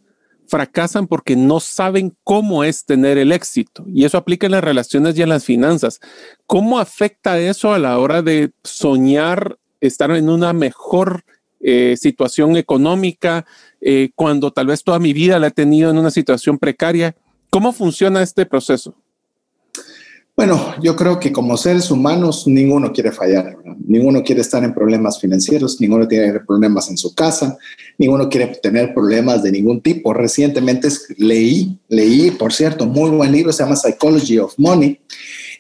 fracasan 0.46 1.06
porque 1.06 1.36
no 1.36 1.60
saben 1.60 2.16
cómo 2.22 2.64
es 2.64 2.84
tener 2.84 3.18
el 3.18 3.32
éxito. 3.32 3.84
Y 3.88 4.04
eso 4.04 4.18
aplica 4.18 4.46
en 4.46 4.52
las 4.52 4.64
relaciones 4.64 5.16
y 5.16 5.22
en 5.22 5.28
las 5.28 5.44
finanzas. 5.44 6.00
¿Cómo 6.46 6.78
afecta 6.78 7.38
eso 7.38 7.72
a 7.72 7.78
la 7.78 7.98
hora 7.98 8.22
de 8.22 8.52
soñar 8.62 9.58
estar 9.80 10.10
en 10.10 10.28
una 10.28 10.52
mejor 10.52 11.24
eh, 11.66 11.96
situación 11.96 12.58
económica, 12.58 13.46
eh, 13.80 14.10
cuando 14.14 14.50
tal 14.50 14.66
vez 14.66 14.84
toda 14.84 14.98
mi 14.98 15.14
vida 15.14 15.38
la 15.38 15.46
he 15.46 15.50
tenido 15.50 15.90
en 15.90 15.96
una 15.96 16.10
situación 16.10 16.58
precaria. 16.58 17.16
¿Cómo 17.48 17.72
funciona 17.72 18.22
este 18.22 18.44
proceso? 18.44 18.94
Bueno, 20.36 20.74
yo 20.82 20.96
creo 20.96 21.20
que 21.20 21.30
como 21.30 21.56
seres 21.56 21.92
humanos 21.92 22.48
ninguno 22.48 22.92
quiere 22.92 23.12
fallar, 23.12 23.56
ninguno 23.86 24.24
quiere 24.24 24.40
estar 24.40 24.64
en 24.64 24.74
problemas 24.74 25.20
financieros, 25.20 25.80
ninguno 25.80 26.08
tiene 26.08 26.40
problemas 26.40 26.90
en 26.90 26.96
su 26.96 27.14
casa, 27.14 27.56
ninguno 27.98 28.28
quiere 28.28 28.48
tener 28.60 28.92
problemas 28.92 29.44
de 29.44 29.52
ningún 29.52 29.80
tipo. 29.80 30.12
Recientemente 30.12 30.88
leí, 31.18 31.78
leí, 31.86 32.32
por 32.32 32.52
cierto, 32.52 32.84
muy 32.84 33.10
buen 33.10 33.30
libro, 33.30 33.52
se 33.52 33.62
llama 33.62 33.76
Psychology 33.76 34.38
of 34.38 34.54
Money, 34.58 34.98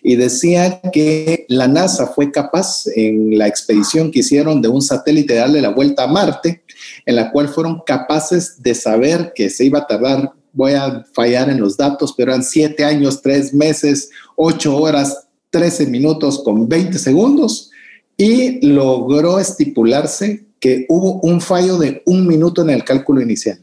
y 0.02 0.16
decía 0.16 0.80
que 0.92 1.46
la 1.48 1.68
NASA 1.68 2.08
fue 2.08 2.32
capaz 2.32 2.88
en 2.96 3.38
la 3.38 3.46
expedición 3.46 4.10
que 4.10 4.18
hicieron 4.18 4.60
de 4.60 4.68
un 4.68 4.82
satélite 4.82 5.34
darle 5.34 5.62
la 5.62 5.70
vuelta 5.70 6.02
a 6.02 6.08
Marte, 6.08 6.64
en 7.06 7.14
la 7.14 7.30
cual 7.30 7.48
fueron 7.48 7.80
capaces 7.86 8.60
de 8.60 8.74
saber 8.74 9.32
que 9.36 9.50
se 9.50 9.66
iba 9.66 9.78
a 9.78 9.86
tardar 9.86 10.32
voy 10.54 10.72
a 10.72 11.04
fallar 11.12 11.50
en 11.50 11.60
los 11.60 11.76
datos, 11.76 12.14
pero 12.16 12.32
eran 12.32 12.42
siete 12.42 12.84
años, 12.84 13.20
tres 13.20 13.52
meses, 13.52 14.10
ocho 14.36 14.76
horas, 14.76 15.26
trece 15.50 15.86
minutos 15.86 16.42
con 16.42 16.68
20 16.68 16.98
segundos 16.98 17.70
y 18.16 18.64
logró 18.66 19.38
estipularse 19.38 20.46
que 20.60 20.86
hubo 20.88 21.20
un 21.20 21.40
fallo 21.40 21.76
de 21.76 22.02
un 22.06 22.26
minuto 22.26 22.62
en 22.62 22.70
el 22.70 22.84
cálculo 22.84 23.20
inicial. 23.20 23.58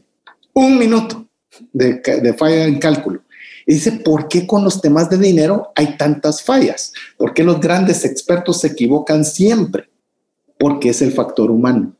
Un 0.52 0.78
minuto 0.78 1.26
de, 1.72 1.94
de 1.94 2.34
fallo 2.34 2.62
en 2.62 2.78
cálculo. 2.78 3.22
Y 3.66 3.74
dice, 3.74 3.92
¿por 3.92 4.28
qué 4.28 4.46
con 4.46 4.64
los 4.64 4.80
temas 4.80 5.08
de 5.08 5.18
dinero 5.18 5.72
hay 5.74 5.96
tantas 5.96 6.42
fallas? 6.42 6.92
¿Por 7.16 7.32
qué 7.32 7.44
los 7.44 7.60
grandes 7.60 8.04
expertos 8.04 8.60
se 8.60 8.68
equivocan 8.68 9.24
siempre? 9.24 9.88
Porque 10.58 10.90
es 10.90 11.02
el 11.02 11.12
factor 11.12 11.50
humano. 11.50 11.94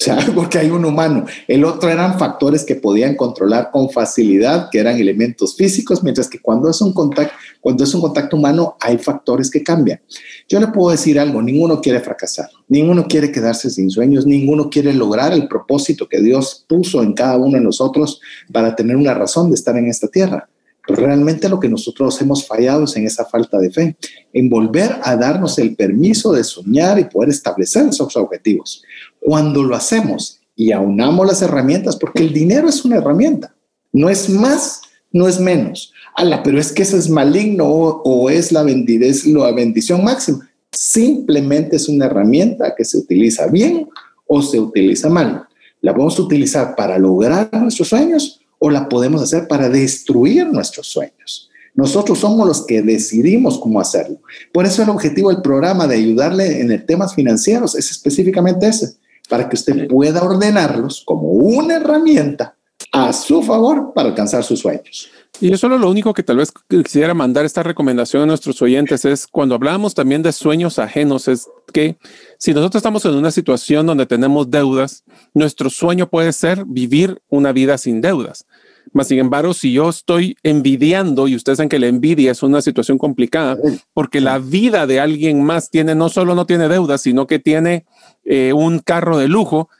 O 0.00 0.02
sea, 0.02 0.16
porque 0.34 0.58
hay 0.58 0.70
un 0.70 0.84
humano. 0.86 1.26
El 1.46 1.62
otro 1.64 1.90
eran 1.90 2.18
factores 2.18 2.64
que 2.64 2.74
podían 2.74 3.16
controlar 3.16 3.70
con 3.70 3.90
facilidad, 3.90 4.70
que 4.70 4.78
eran 4.78 4.96
elementos 4.96 5.54
físicos, 5.54 6.02
mientras 6.02 6.26
que 6.26 6.40
cuando 6.40 6.70
es 6.70 6.80
un 6.80 6.94
contacto, 6.94 7.34
cuando 7.60 7.84
es 7.84 7.92
un 7.94 8.00
contacto 8.00 8.36
humano, 8.36 8.76
hay 8.80 8.96
factores 8.96 9.50
que 9.50 9.62
cambian. 9.62 10.00
Yo 10.48 10.58
le 10.58 10.68
puedo 10.68 10.90
decir 10.90 11.20
algo, 11.20 11.42
ninguno 11.42 11.82
quiere 11.82 12.00
fracasar, 12.00 12.48
ninguno 12.68 13.06
quiere 13.06 13.30
quedarse 13.30 13.68
sin 13.68 13.90
sueños, 13.90 14.24
ninguno 14.24 14.70
quiere 14.70 14.94
lograr 14.94 15.34
el 15.34 15.46
propósito 15.48 16.08
que 16.08 16.22
Dios 16.22 16.64
puso 16.66 17.02
en 17.02 17.12
cada 17.12 17.36
uno 17.36 17.58
de 17.58 17.64
nosotros 17.64 18.20
para 18.50 18.74
tener 18.74 18.96
una 18.96 19.12
razón 19.12 19.50
de 19.50 19.56
estar 19.56 19.76
en 19.76 19.88
esta 19.88 20.08
tierra. 20.08 20.48
Pero 20.90 21.06
realmente 21.06 21.48
lo 21.48 21.60
que 21.60 21.68
nosotros 21.68 22.20
hemos 22.20 22.44
fallado 22.44 22.82
es 22.82 22.96
en 22.96 23.06
esa 23.06 23.24
falta 23.24 23.58
de 23.58 23.70
fe, 23.70 23.96
en 24.32 24.50
volver 24.50 24.96
a 25.04 25.14
darnos 25.14 25.56
el 25.58 25.76
permiso 25.76 26.32
de 26.32 26.42
soñar 26.42 26.98
y 26.98 27.04
poder 27.04 27.28
establecer 27.28 27.86
esos 27.86 28.16
objetivos. 28.16 28.82
Cuando 29.20 29.62
lo 29.62 29.76
hacemos 29.76 30.40
y 30.56 30.72
aunamos 30.72 31.28
las 31.28 31.42
herramientas, 31.42 31.96
porque 31.96 32.24
el 32.24 32.32
dinero 32.32 32.68
es 32.68 32.84
una 32.84 32.96
herramienta, 32.96 33.54
no 33.92 34.10
es 34.10 34.28
más, 34.28 34.80
no 35.12 35.28
es 35.28 35.38
menos. 35.38 35.92
Ala, 36.16 36.42
pero 36.42 36.58
es 36.58 36.72
que 36.72 36.82
eso 36.82 36.96
es 36.96 37.08
maligno 37.08 37.68
o, 37.68 38.28
es 38.28 38.50
la, 38.50 38.64
la 38.64 39.52
bendición 39.52 40.02
máxima. 40.02 40.50
Simplemente 40.72 41.76
es 41.76 41.88
una 41.88 42.06
herramienta 42.06 42.74
que 42.76 42.84
se 42.84 42.98
utiliza 42.98 43.46
bien 43.46 43.88
o 44.26 44.42
se 44.42 44.58
utiliza 44.58 45.08
mal. 45.08 45.46
La 45.82 45.94
podemos 45.94 46.18
utilizar 46.18 46.74
para 46.74 46.98
lograr 46.98 47.48
nuestros 47.52 47.88
sueños 47.88 48.39
o 48.60 48.70
la 48.70 48.88
podemos 48.88 49.20
hacer 49.22 49.48
para 49.48 49.68
destruir 49.68 50.46
nuestros 50.46 50.86
sueños. 50.86 51.50
Nosotros 51.74 52.18
somos 52.18 52.46
los 52.46 52.66
que 52.66 52.82
decidimos 52.82 53.58
cómo 53.58 53.80
hacerlo. 53.80 54.20
Por 54.52 54.66
eso 54.66 54.82
el 54.82 54.90
objetivo 54.90 55.30
del 55.30 55.42
programa 55.42 55.86
de 55.86 55.96
ayudarle 55.96 56.60
en 56.60 56.86
temas 56.86 57.14
financieros 57.14 57.74
es 57.74 57.90
específicamente 57.90 58.68
ese, 58.68 58.96
para 59.28 59.48
que 59.48 59.56
usted 59.56 59.88
pueda 59.88 60.22
ordenarlos 60.22 61.02
como 61.06 61.30
una 61.30 61.76
herramienta 61.76 62.54
a 62.92 63.12
su 63.12 63.42
favor 63.42 63.92
para 63.94 64.10
alcanzar 64.10 64.44
sus 64.44 64.60
sueños. 64.60 65.10
Y 65.40 65.48
yo 65.48 65.56
solo 65.56 65.78
lo 65.78 65.88
único 65.88 66.12
que 66.12 66.22
tal 66.22 66.36
vez 66.36 66.52
quisiera 66.68 67.14
mandar 67.14 67.46
esta 67.46 67.62
recomendación 67.62 68.22
a 68.22 68.26
nuestros 68.26 68.60
oyentes 68.60 69.06
es 69.06 69.26
cuando 69.26 69.54
hablamos 69.54 69.94
también 69.94 70.22
de 70.22 70.32
sueños 70.32 70.78
ajenos, 70.78 71.28
es 71.28 71.48
que 71.72 71.96
si 72.38 72.52
nosotros 72.52 72.80
estamos 72.80 73.06
en 73.06 73.14
una 73.14 73.30
situación 73.30 73.86
donde 73.86 74.04
tenemos 74.04 74.50
deudas, 74.50 75.02
nuestro 75.32 75.70
sueño 75.70 76.10
puede 76.10 76.34
ser 76.34 76.66
vivir 76.66 77.22
una 77.30 77.52
vida 77.52 77.78
sin 77.78 78.02
deudas. 78.02 78.44
Mas, 78.92 79.08
sin 79.08 79.18
embargo, 79.18 79.54
si 79.54 79.72
yo 79.72 79.88
estoy 79.88 80.36
envidiando, 80.42 81.26
y 81.26 81.36
ustedes 81.36 81.56
saben 81.56 81.70
que 81.70 81.78
la 81.78 81.86
envidia 81.86 82.32
es 82.32 82.42
una 82.42 82.60
situación 82.60 82.98
complicada, 82.98 83.56
porque 83.94 84.20
la 84.20 84.38
vida 84.38 84.86
de 84.86 85.00
alguien 85.00 85.42
más 85.42 85.70
tiene, 85.70 85.94
no 85.94 86.10
solo 86.10 86.34
no 86.34 86.44
tiene 86.44 86.68
deudas, 86.68 87.00
sino 87.00 87.26
que 87.26 87.38
tiene 87.38 87.86
eh, 88.24 88.52
un 88.52 88.80
carro 88.80 89.16
de 89.16 89.28
lujo, 89.28 89.70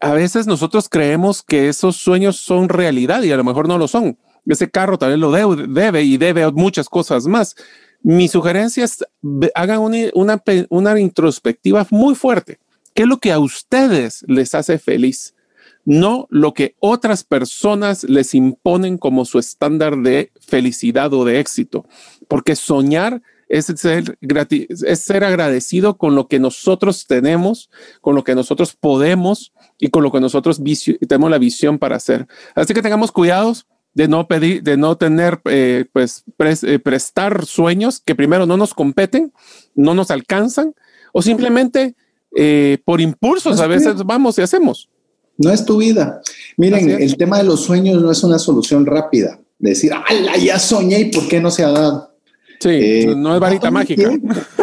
a 0.00 0.12
veces 0.12 0.46
nosotros 0.46 0.88
creemos 0.88 1.42
que 1.42 1.68
esos 1.68 1.96
sueños 1.96 2.36
son 2.36 2.68
realidad 2.68 3.22
y 3.22 3.32
a 3.32 3.36
lo 3.36 3.44
mejor 3.44 3.66
no 3.66 3.76
lo 3.76 3.88
son. 3.88 4.16
Ese 4.46 4.70
carro 4.70 4.98
también 4.98 5.20
lo 5.20 5.30
debe, 5.30 6.02
y 6.02 6.16
debe 6.16 6.50
muchas 6.52 6.88
cosas 6.88 7.26
más. 7.26 7.54
Mi 8.02 8.28
sugerencia 8.28 8.84
es 8.84 9.04
hagan 9.54 9.80
una, 10.14 10.42
una 10.70 11.00
introspectiva 11.00 11.86
muy 11.90 12.14
fuerte. 12.14 12.58
¿Qué 12.94 13.02
es 13.02 13.08
lo 13.08 13.18
que 13.18 13.32
a 13.32 13.38
ustedes 13.38 14.24
les 14.26 14.54
hace 14.54 14.78
feliz? 14.78 15.34
no 15.84 16.26
lo 16.30 16.52
que 16.54 16.76
otras 16.78 17.24
personas 17.24 18.04
les 18.04 18.34
imponen 18.34 18.98
como 18.98 19.24
su 19.24 19.38
estándar 19.38 19.96
de 19.96 20.30
felicidad 20.40 21.12
o 21.14 21.24
de 21.24 21.40
éxito, 21.40 21.86
porque 22.28 22.54
soñar 22.54 23.22
es 23.48 23.66
ser, 23.66 24.16
es 24.20 25.00
ser 25.00 25.24
agradecido 25.24 25.96
con 25.98 26.14
lo 26.14 26.28
que 26.28 26.38
nosotros 26.38 27.06
tenemos, 27.08 27.68
con 28.00 28.14
lo 28.14 28.22
que 28.22 28.36
nosotros 28.36 28.76
podemos 28.76 29.52
y 29.78 29.88
con 29.88 30.04
lo 30.04 30.12
que 30.12 30.20
nosotros 30.20 30.60
tenemos 31.08 31.30
la 31.30 31.38
visión 31.38 31.78
para 31.78 31.96
hacer. 31.96 32.28
Así 32.54 32.72
que 32.72 32.82
tengamos 32.82 33.10
cuidados 33.10 33.66
de 33.94 34.08
no 34.08 34.28
pedir, 34.28 34.62
de 34.62 34.76
no 34.76 34.96
tener, 34.96 35.40
eh, 35.46 35.84
pues, 35.92 36.24
eh, 36.62 36.78
prestar 36.78 37.44
sueños 37.46 38.00
que 38.04 38.14
primero 38.14 38.46
no 38.46 38.56
nos 38.56 38.74
competen, 38.74 39.32
no 39.74 39.94
nos 39.94 40.10
alcanzan, 40.10 40.74
o 41.12 41.22
simplemente 41.22 41.94
eh, 42.36 42.78
por 42.84 43.00
impulsos 43.00 43.60
a 43.60 43.66
veces 43.66 43.96
vamos 44.04 44.38
y 44.38 44.42
hacemos. 44.42 44.88
No 45.36 45.50
es 45.50 45.64
tu 45.64 45.78
vida. 45.78 46.20
Miren, 46.56 46.90
el 46.90 47.16
tema 47.16 47.38
de 47.38 47.44
los 47.44 47.62
sueños 47.62 48.00
no 48.02 48.10
es 48.10 48.22
una 48.22 48.38
solución 48.38 48.86
rápida. 48.86 49.40
Decir, 49.58 49.92
¡ala, 49.92 50.36
ya 50.36 50.58
soñé 50.58 51.00
y 51.00 51.04
por 51.06 51.28
qué 51.28 51.40
no 51.40 51.50
se 51.50 51.64
ha 51.64 51.70
dado! 51.70 52.10
Sí, 52.60 52.68
eh, 52.68 53.14
no 53.16 53.34
es 53.34 53.40
varita 53.40 53.70
mágica. 53.70 54.10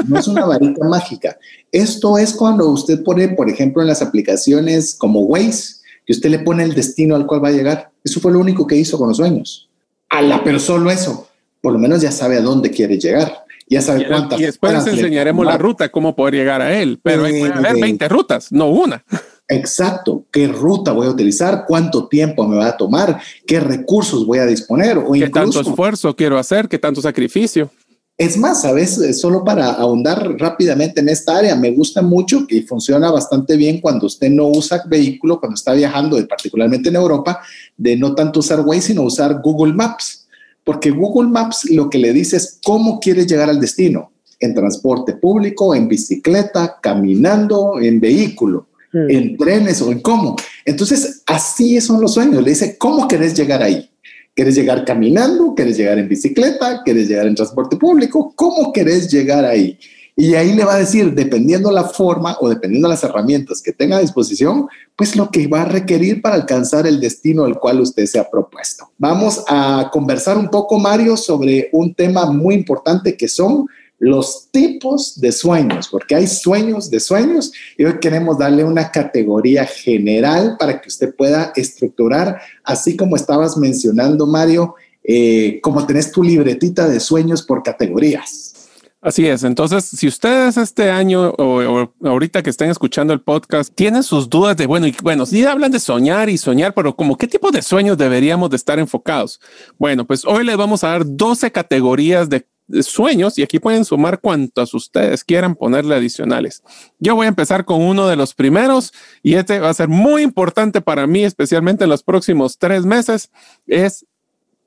no 0.07 0.19
es 0.19 0.27
una 0.27 0.45
varita 0.45 0.85
mágica. 0.89 1.37
Esto 1.71 2.17
es 2.17 2.33
cuando 2.33 2.69
usted 2.69 3.03
pone, 3.03 3.29
por 3.29 3.49
ejemplo, 3.49 3.81
en 3.81 3.87
las 3.87 4.03
aplicaciones 4.03 4.95
como 4.95 5.21
Waze, 5.21 5.77
que 6.05 6.13
usted 6.13 6.29
le 6.29 6.39
pone 6.39 6.63
el 6.63 6.75
destino 6.75 7.15
al 7.15 7.25
cual 7.25 7.43
va 7.43 7.49
a 7.49 7.53
llegar. 7.53 7.91
Eso 8.07 8.21
fue 8.21 8.31
lo 8.31 8.39
único 8.39 8.65
que 8.65 8.75
hizo 8.77 8.97
con 8.97 9.09
los 9.09 9.17
sueños. 9.17 9.69
¡Ala, 10.09 10.41
pero 10.41 10.59
solo 10.59 10.89
eso! 10.89 11.27
Por 11.59 11.73
lo 11.73 11.79
menos 11.79 12.01
ya 12.01 12.11
sabe 12.11 12.37
a 12.37 12.41
dónde 12.41 12.71
quiere 12.71 12.97
llegar. 12.97 13.43
Ya 13.67 13.81
sabe 13.81 14.07
cuántas. 14.07 14.39
Y 14.39 14.43
después 14.43 14.73
les 14.73 14.87
enseñaremos 14.87 15.45
la 15.45 15.57
ruta, 15.57 15.89
cómo 15.89 16.15
poder 16.15 16.35
llegar 16.35 16.61
a 16.61 16.79
él. 16.79 17.01
Pero 17.03 17.25
hay 17.25 17.33
que 17.33 17.47
haber 17.47 17.81
20 17.81 18.07
rutas, 18.07 18.49
no 18.49 18.69
una. 18.69 19.03
Exacto, 19.49 20.25
qué 20.31 20.47
ruta 20.47 20.93
voy 20.93 21.07
a 21.07 21.09
utilizar, 21.09 21.65
cuánto 21.67 22.07
tiempo 22.07 22.47
me 22.47 22.55
va 22.55 22.67
a 22.67 22.77
tomar, 22.77 23.21
qué 23.45 23.59
recursos 23.59 24.25
voy 24.25 24.39
a 24.39 24.45
disponer. 24.45 24.97
O 24.97 25.11
¿Qué 25.11 25.29
tanto 25.29 25.59
esfuerzo 25.59 26.15
quiero 26.15 26.37
hacer? 26.37 26.69
¿Qué 26.69 26.79
tanto 26.79 27.01
sacrificio? 27.01 27.69
Es 28.17 28.35
más, 28.35 28.65
a 28.65 28.71
veces, 28.71 29.21
solo 29.21 29.43
para 29.43 29.73
ahondar 29.73 30.37
rápidamente 30.39 31.01
en 31.01 31.09
esta 31.09 31.37
área, 31.37 31.55
me 31.55 31.69
gusta 31.69 32.01
mucho 32.01 32.47
y 32.49 32.61
funciona 32.61 33.11
bastante 33.11 33.55
bien 33.55 33.79
cuando 33.79 34.07
usted 34.07 34.31
no 34.31 34.47
usa 34.47 34.83
vehículo, 34.87 35.39
cuando 35.39 35.53
está 35.53 35.73
viajando, 35.73 36.17
particularmente 36.27 36.89
en 36.89 36.95
Europa, 36.95 37.39
de 37.77 37.95
no 37.95 38.15
tanto 38.15 38.39
usar 38.39 38.61
Waze, 38.61 38.87
sino 38.87 39.03
usar 39.03 39.39
Google 39.43 39.73
Maps. 39.73 40.27
Porque 40.63 40.89
Google 40.89 41.29
Maps 41.29 41.69
lo 41.69 41.91
que 41.91 41.99
le 41.99 42.11
dice 42.11 42.37
es 42.37 42.59
cómo 42.63 42.99
quieres 42.99 43.27
llegar 43.27 43.49
al 43.51 43.59
destino, 43.59 44.11
en 44.39 44.55
transporte 44.55 45.13
público, 45.13 45.75
en 45.75 45.87
bicicleta, 45.87 46.79
caminando, 46.81 47.79
en 47.79 47.99
vehículo. 47.99 48.67
Mm. 48.93 49.09
en 49.09 49.37
trenes 49.37 49.81
o 49.81 49.91
en 49.91 49.99
cómo. 49.99 50.37
Entonces, 50.63 51.21
así 51.25 51.79
son 51.81 52.01
los 52.01 52.13
sueños. 52.13 52.41
Le 52.41 52.51
dice, 52.51 52.77
¿cómo 52.77 53.07
querés 53.07 53.33
llegar 53.33 53.61
ahí? 53.61 53.89
¿Querés 54.37 54.53
llegar 54.53 54.85
caminando? 54.85 55.55
¿Querés 55.55 55.77
llegar 55.77 55.97
en 55.97 56.07
bicicleta? 56.07 56.83
¿Querés 56.85 57.07
llegar 57.07 57.25
en 57.25 57.33
transporte 57.33 57.75
público? 57.75 58.33
¿Cómo 58.35 58.71
querés 58.71 59.11
llegar 59.11 59.43
ahí? 59.43 59.79
Y 60.15 60.35
ahí 60.35 60.53
le 60.53 60.63
va 60.63 60.75
a 60.75 60.77
decir, 60.77 61.15
dependiendo 61.15 61.71
la 61.71 61.85
forma 61.85 62.37
o 62.39 62.47
dependiendo 62.47 62.87
las 62.87 63.03
herramientas 63.03 63.63
que 63.63 63.73
tenga 63.73 63.97
a 63.97 64.01
disposición, 64.01 64.67
pues 64.95 65.15
lo 65.15 65.31
que 65.31 65.47
va 65.47 65.63
a 65.63 65.65
requerir 65.65 66.21
para 66.21 66.35
alcanzar 66.35 66.85
el 66.85 66.99
destino 66.99 67.45
al 67.45 67.57
cual 67.57 67.81
usted 67.81 68.05
se 68.05 68.19
ha 68.19 68.29
propuesto. 68.29 68.91
Vamos 68.99 69.43
a 69.47 69.89
conversar 69.91 70.37
un 70.37 70.49
poco, 70.49 70.77
Mario, 70.77 71.17
sobre 71.17 71.69
un 71.71 71.95
tema 71.95 72.27
muy 72.27 72.53
importante 72.53 73.17
que 73.17 73.27
son 73.27 73.65
los 73.99 74.49
tipos 74.51 75.19
de 75.19 75.31
sueños, 75.31 75.87
porque 75.87 76.15
hay 76.15 76.27
sueños 76.27 76.89
de 76.91 76.99
sueños 76.99 77.51
y 77.77 77.85
hoy 77.85 77.99
queremos 77.99 78.37
darle 78.37 78.63
una 78.63 78.91
categoría 78.91 79.65
general 79.65 80.55
para 80.59 80.79
que 80.79 80.89
usted 80.89 81.15
pueda 81.15 81.51
estructurar, 81.55 82.39
así 82.63 82.95
como 82.95 83.15
estabas 83.15 83.57
mencionando, 83.57 84.27
Mario, 84.27 84.75
eh, 85.03 85.59
como 85.61 85.85
tenés 85.87 86.11
tu 86.11 86.21
libretita 86.21 86.87
de 86.87 86.99
sueños 86.99 87.41
por 87.41 87.63
categorías. 87.63 88.53
Así 88.99 89.27
es. 89.27 89.43
Entonces, 89.43 89.85
si 89.85 90.07
ustedes 90.07 90.57
este 90.57 90.89
año 90.89 91.29
o, 91.37 91.91
ahorita 92.03 92.41
que 92.41 92.49
estén 92.49 92.69
escuchando 92.69 93.13
el 93.13 93.21
podcast 93.21 93.73
tienen 93.73 94.03
sus 94.03 94.27
dudas 94.27 94.57
de, 94.57 94.65
bueno, 94.65 94.87
y 94.87 94.95
bueno, 95.03 95.25
si 95.25 95.45
hablan 95.45 95.71
de 95.71 95.79
soñar 95.79 96.29
y 96.29 96.37
soñar, 96.37 96.73
pero 96.73 96.95
como 96.95 97.15
qué 97.15 97.27
tipo 97.27 97.51
de 97.51 97.61
sueños 97.61 97.97
deberíamos 97.97 98.49
de 98.49 98.57
estar 98.57 98.79
enfocados. 98.79 99.39
Bueno, 99.77 100.05
pues 100.05 100.25
hoy 100.25 100.43
les 100.43 100.57
vamos 100.57 100.83
a 100.83 100.89
dar 100.89 101.03
12 101.05 101.51
categorías 101.51 102.27
de 102.27 102.47
sueños 102.81 103.37
y 103.37 103.43
aquí 103.43 103.59
pueden 103.59 103.85
sumar 103.85 104.19
cuantos 104.19 104.73
ustedes 104.73 105.23
quieran 105.23 105.55
ponerle 105.55 105.95
adicionales. 105.95 106.63
Yo 106.99 107.15
voy 107.15 107.25
a 107.25 107.29
empezar 107.29 107.65
con 107.65 107.81
uno 107.81 108.07
de 108.07 108.15
los 108.15 108.33
primeros 108.33 108.93
y 109.23 109.35
este 109.35 109.59
va 109.59 109.69
a 109.69 109.73
ser 109.73 109.87
muy 109.87 110.21
importante 110.21 110.81
para 110.81 111.07
mí, 111.07 111.23
especialmente 111.23 111.85
en 111.85 111.89
los 111.89 112.03
próximos 112.03 112.57
tres 112.57 112.85
meses, 112.85 113.31
es 113.65 114.05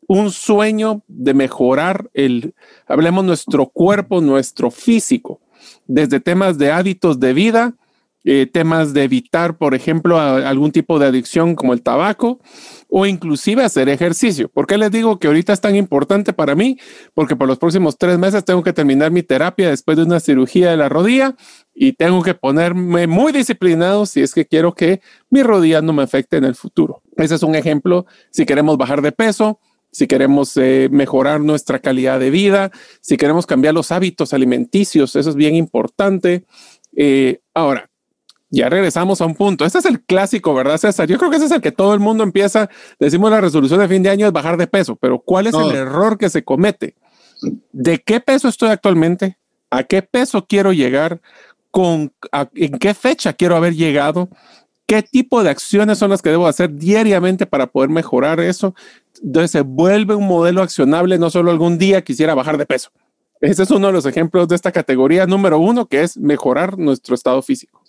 un 0.06 0.32
sueño 0.32 1.04
de 1.06 1.34
mejorar 1.34 2.10
el, 2.14 2.54
hablemos 2.88 3.24
nuestro 3.24 3.66
cuerpo, 3.66 4.20
nuestro 4.20 4.70
físico, 4.70 5.40
desde 5.86 6.18
temas 6.18 6.58
de 6.58 6.72
hábitos 6.72 7.20
de 7.20 7.32
vida, 7.32 7.74
eh, 8.24 8.46
temas 8.52 8.92
de 8.92 9.04
evitar, 9.04 9.56
por 9.56 9.74
ejemplo, 9.74 10.20
algún 10.20 10.72
tipo 10.72 10.98
de 10.98 11.06
adicción 11.06 11.54
como 11.54 11.72
el 11.72 11.82
tabaco 11.82 12.40
o 12.88 13.06
inclusive 13.06 13.64
hacer 13.64 13.88
ejercicio. 13.88 14.48
¿Por 14.48 14.66
qué 14.66 14.76
les 14.76 14.90
digo 14.90 15.18
que 15.18 15.28
ahorita 15.28 15.52
es 15.52 15.60
tan 15.60 15.76
importante 15.76 16.32
para 16.32 16.54
mí? 16.54 16.76
Porque 17.14 17.36
por 17.36 17.48
los 17.48 17.58
próximos 17.58 17.96
tres 17.96 18.18
meses 18.18 18.44
tengo 18.44 18.62
que 18.62 18.72
terminar 18.72 19.10
mi 19.10 19.22
terapia 19.22 19.70
después 19.70 19.96
de 19.96 20.02
una 20.02 20.20
cirugía 20.20 20.70
de 20.70 20.76
la 20.76 20.88
rodilla 20.88 21.34
y 21.74 21.94
tengo 21.94 22.22
que 22.22 22.34
ponerme 22.34 23.06
muy 23.06 23.32
disciplinado 23.32 24.04
si 24.04 24.20
es 24.20 24.34
que 24.34 24.44
quiero 24.44 24.74
que 24.74 25.00
mi 25.30 25.42
rodilla 25.42 25.80
no 25.80 25.92
me 25.92 26.02
afecte 26.02 26.36
en 26.36 26.44
el 26.44 26.54
futuro. 26.54 27.02
Ese 27.16 27.36
es 27.36 27.42
un 27.42 27.54
ejemplo 27.54 28.06
si 28.30 28.44
queremos 28.44 28.76
bajar 28.76 29.00
de 29.02 29.12
peso, 29.12 29.60
si 29.92 30.06
queremos 30.06 30.56
eh, 30.56 30.88
mejorar 30.90 31.40
nuestra 31.40 31.78
calidad 31.78 32.20
de 32.20 32.30
vida, 32.30 32.70
si 33.00 33.16
queremos 33.16 33.46
cambiar 33.46 33.74
los 33.74 33.90
hábitos 33.92 34.32
alimenticios, 34.32 35.16
eso 35.16 35.30
es 35.30 35.36
bien 35.36 35.54
importante. 35.54 36.44
Eh, 36.96 37.40
ahora, 37.54 37.89
ya 38.50 38.68
regresamos 38.68 39.20
a 39.20 39.26
un 39.26 39.34
punto. 39.34 39.64
Este 39.64 39.78
es 39.78 39.84
el 39.84 40.02
clásico, 40.02 40.52
¿verdad, 40.54 40.76
César? 40.76 41.08
Yo 41.08 41.18
creo 41.18 41.30
que 41.30 41.36
ese 41.36 41.46
es 41.46 41.52
el 41.52 41.60
que 41.60 41.72
todo 41.72 41.94
el 41.94 42.00
mundo 42.00 42.24
empieza. 42.24 42.68
Decimos 42.98 43.30
la 43.30 43.40
resolución 43.40 43.78
de 43.80 43.88
fin 43.88 44.02
de 44.02 44.10
año 44.10 44.26
es 44.26 44.32
bajar 44.32 44.56
de 44.56 44.66
peso, 44.66 44.96
pero 44.96 45.20
¿cuál 45.20 45.46
es 45.46 45.54
el 45.54 45.70
error 45.70 46.18
que 46.18 46.28
se 46.28 46.42
comete? 46.42 46.96
¿De 47.72 47.98
qué 47.98 48.20
peso 48.20 48.48
estoy 48.48 48.70
actualmente? 48.70 49.38
¿A 49.70 49.84
qué 49.84 50.02
peso 50.02 50.46
quiero 50.46 50.72
llegar? 50.72 51.20
¿Con, 51.70 52.12
¿En 52.54 52.78
qué 52.78 52.94
fecha 52.94 53.32
quiero 53.32 53.56
haber 53.56 53.74
llegado? 53.74 54.28
¿Qué 54.86 55.02
tipo 55.04 55.44
de 55.44 55.50
acciones 55.50 55.98
son 55.98 56.10
las 56.10 56.20
que 56.20 56.30
debo 56.30 56.48
hacer 56.48 56.74
diariamente 56.74 57.46
para 57.46 57.68
poder 57.68 57.90
mejorar 57.90 58.40
eso? 58.40 58.74
Entonces 59.22 59.52
se 59.52 59.60
vuelve 59.60 60.16
un 60.16 60.26
modelo 60.26 60.62
accionable, 60.62 61.18
no 61.18 61.30
solo 61.30 61.52
algún 61.52 61.78
día 61.78 62.02
quisiera 62.02 62.34
bajar 62.34 62.58
de 62.58 62.66
peso. 62.66 62.90
Ese 63.40 63.62
es 63.62 63.70
uno 63.70 63.86
de 63.86 63.92
los 63.92 64.04
ejemplos 64.04 64.48
de 64.48 64.56
esta 64.56 64.72
categoría 64.72 65.26
número 65.26 65.60
uno, 65.60 65.86
que 65.86 66.02
es 66.02 66.16
mejorar 66.16 66.76
nuestro 66.76 67.14
estado 67.14 67.40
físico. 67.40 67.80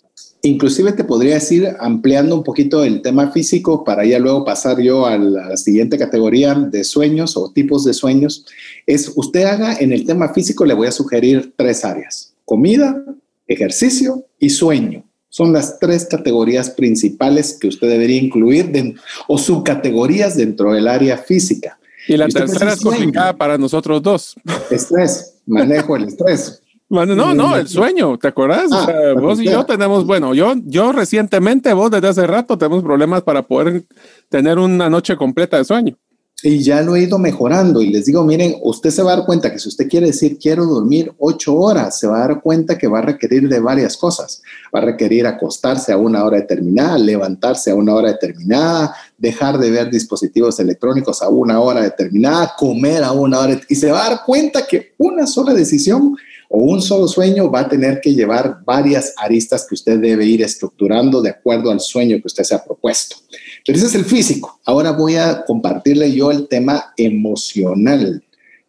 Inclusive 0.44 0.92
te 0.92 1.04
podría 1.04 1.34
decir, 1.34 1.68
ampliando 1.78 2.34
un 2.34 2.42
poquito 2.42 2.82
el 2.82 3.00
tema 3.00 3.30
físico 3.30 3.84
para 3.84 4.04
ya 4.04 4.18
luego 4.18 4.44
pasar 4.44 4.80
yo 4.80 5.06
a 5.06 5.16
la 5.16 5.56
siguiente 5.56 5.96
categoría 5.96 6.54
de 6.54 6.82
sueños 6.82 7.36
o 7.36 7.52
tipos 7.52 7.84
de 7.84 7.94
sueños, 7.94 8.44
es 8.84 9.12
usted 9.14 9.44
haga 9.44 9.76
en 9.78 9.92
el 9.92 10.04
tema 10.04 10.32
físico, 10.32 10.64
le 10.64 10.74
voy 10.74 10.88
a 10.88 10.92
sugerir 10.92 11.54
tres 11.56 11.84
áreas, 11.84 12.34
comida, 12.44 13.04
ejercicio 13.46 14.26
y 14.40 14.50
sueño. 14.50 15.04
Son 15.28 15.52
las 15.52 15.78
tres 15.78 16.06
categorías 16.06 16.70
principales 16.70 17.56
que 17.58 17.68
usted 17.68 17.88
debería 17.88 18.20
incluir 18.20 18.96
o 19.28 19.38
subcategorías 19.38 20.36
dentro 20.36 20.72
del 20.72 20.88
área 20.88 21.18
física. 21.18 21.78
Y 22.08 22.16
la 22.16 22.26
tercera 22.26 22.72
es 22.72 22.80
complicada 22.80 23.32
para 23.36 23.56
nosotros 23.56 24.02
dos. 24.02 24.34
Estrés, 24.70 25.34
manejo 25.46 25.96
el 25.96 26.04
estrés. 26.04 26.61
Bueno, 26.92 27.16
no, 27.16 27.32
no, 27.32 27.56
el 27.56 27.68
sueño, 27.68 28.18
¿te 28.18 28.28
acuerdas? 28.28 28.70
Ah, 28.70 29.14
vos 29.18 29.40
y 29.40 29.46
yo 29.46 29.64
tenemos, 29.64 30.04
bueno, 30.04 30.34
yo, 30.34 30.52
yo 30.66 30.92
recientemente, 30.92 31.72
vos 31.72 31.90
desde 31.90 32.08
hace 32.08 32.26
rato 32.26 32.58
tenemos 32.58 32.82
problemas 32.82 33.22
para 33.22 33.40
poder 33.40 33.84
tener 34.28 34.58
una 34.58 34.90
noche 34.90 35.16
completa 35.16 35.56
de 35.56 35.64
sueño. 35.64 35.96
Y 36.42 36.58
ya 36.58 36.82
lo 36.82 36.94
he 36.94 37.04
ido 37.04 37.18
mejorando 37.18 37.80
y 37.80 37.88
les 37.88 38.04
digo, 38.04 38.22
miren, 38.24 38.56
usted 38.62 38.90
se 38.90 39.02
va 39.02 39.14
a 39.14 39.16
dar 39.16 39.24
cuenta 39.24 39.50
que 39.50 39.58
si 39.58 39.70
usted 39.70 39.88
quiere 39.88 40.08
decir 40.08 40.36
quiero 40.38 40.66
dormir 40.66 41.14
ocho 41.18 41.56
horas, 41.56 41.98
se 41.98 42.06
va 42.06 42.16
a 42.16 42.28
dar 42.28 42.42
cuenta 42.42 42.76
que 42.76 42.88
va 42.88 42.98
a 42.98 43.02
requerir 43.02 43.48
de 43.48 43.60
varias 43.60 43.96
cosas. 43.96 44.42
Va 44.74 44.80
a 44.80 44.84
requerir 44.84 45.26
acostarse 45.26 45.92
a 45.92 45.96
una 45.96 46.22
hora 46.24 46.36
determinada, 46.40 46.98
levantarse 46.98 47.70
a 47.70 47.74
una 47.74 47.94
hora 47.94 48.08
determinada, 48.08 48.94
dejar 49.16 49.56
de 49.56 49.70
ver 49.70 49.90
dispositivos 49.90 50.60
electrónicos 50.60 51.22
a 51.22 51.30
una 51.30 51.58
hora 51.58 51.80
determinada, 51.80 52.52
comer 52.58 53.02
a 53.02 53.12
una 53.12 53.38
hora 53.38 53.58
y 53.66 53.76
se 53.76 53.90
va 53.90 54.04
a 54.04 54.10
dar 54.10 54.20
cuenta 54.26 54.66
que 54.66 54.92
una 54.98 55.26
sola 55.26 55.54
decisión 55.54 56.16
o 56.54 56.58
un 56.58 56.82
solo 56.82 57.08
sueño 57.08 57.50
va 57.50 57.60
a 57.60 57.68
tener 57.68 57.98
que 58.02 58.14
llevar 58.14 58.58
varias 58.66 59.14
aristas 59.16 59.66
que 59.66 59.74
usted 59.74 59.98
debe 59.98 60.26
ir 60.26 60.42
estructurando 60.42 61.22
de 61.22 61.30
acuerdo 61.30 61.70
al 61.70 61.80
sueño 61.80 62.18
que 62.20 62.26
usted 62.26 62.44
se 62.44 62.54
ha 62.54 62.62
propuesto. 62.62 63.16
Pero 63.64 63.78
ese 63.78 63.86
es 63.86 63.94
el 63.94 64.04
físico. 64.04 64.60
Ahora 64.66 64.92
voy 64.92 65.16
a 65.16 65.44
compartirle 65.46 66.12
yo 66.12 66.30
el 66.30 66.48
tema 66.48 66.92
emocional, 66.98 68.22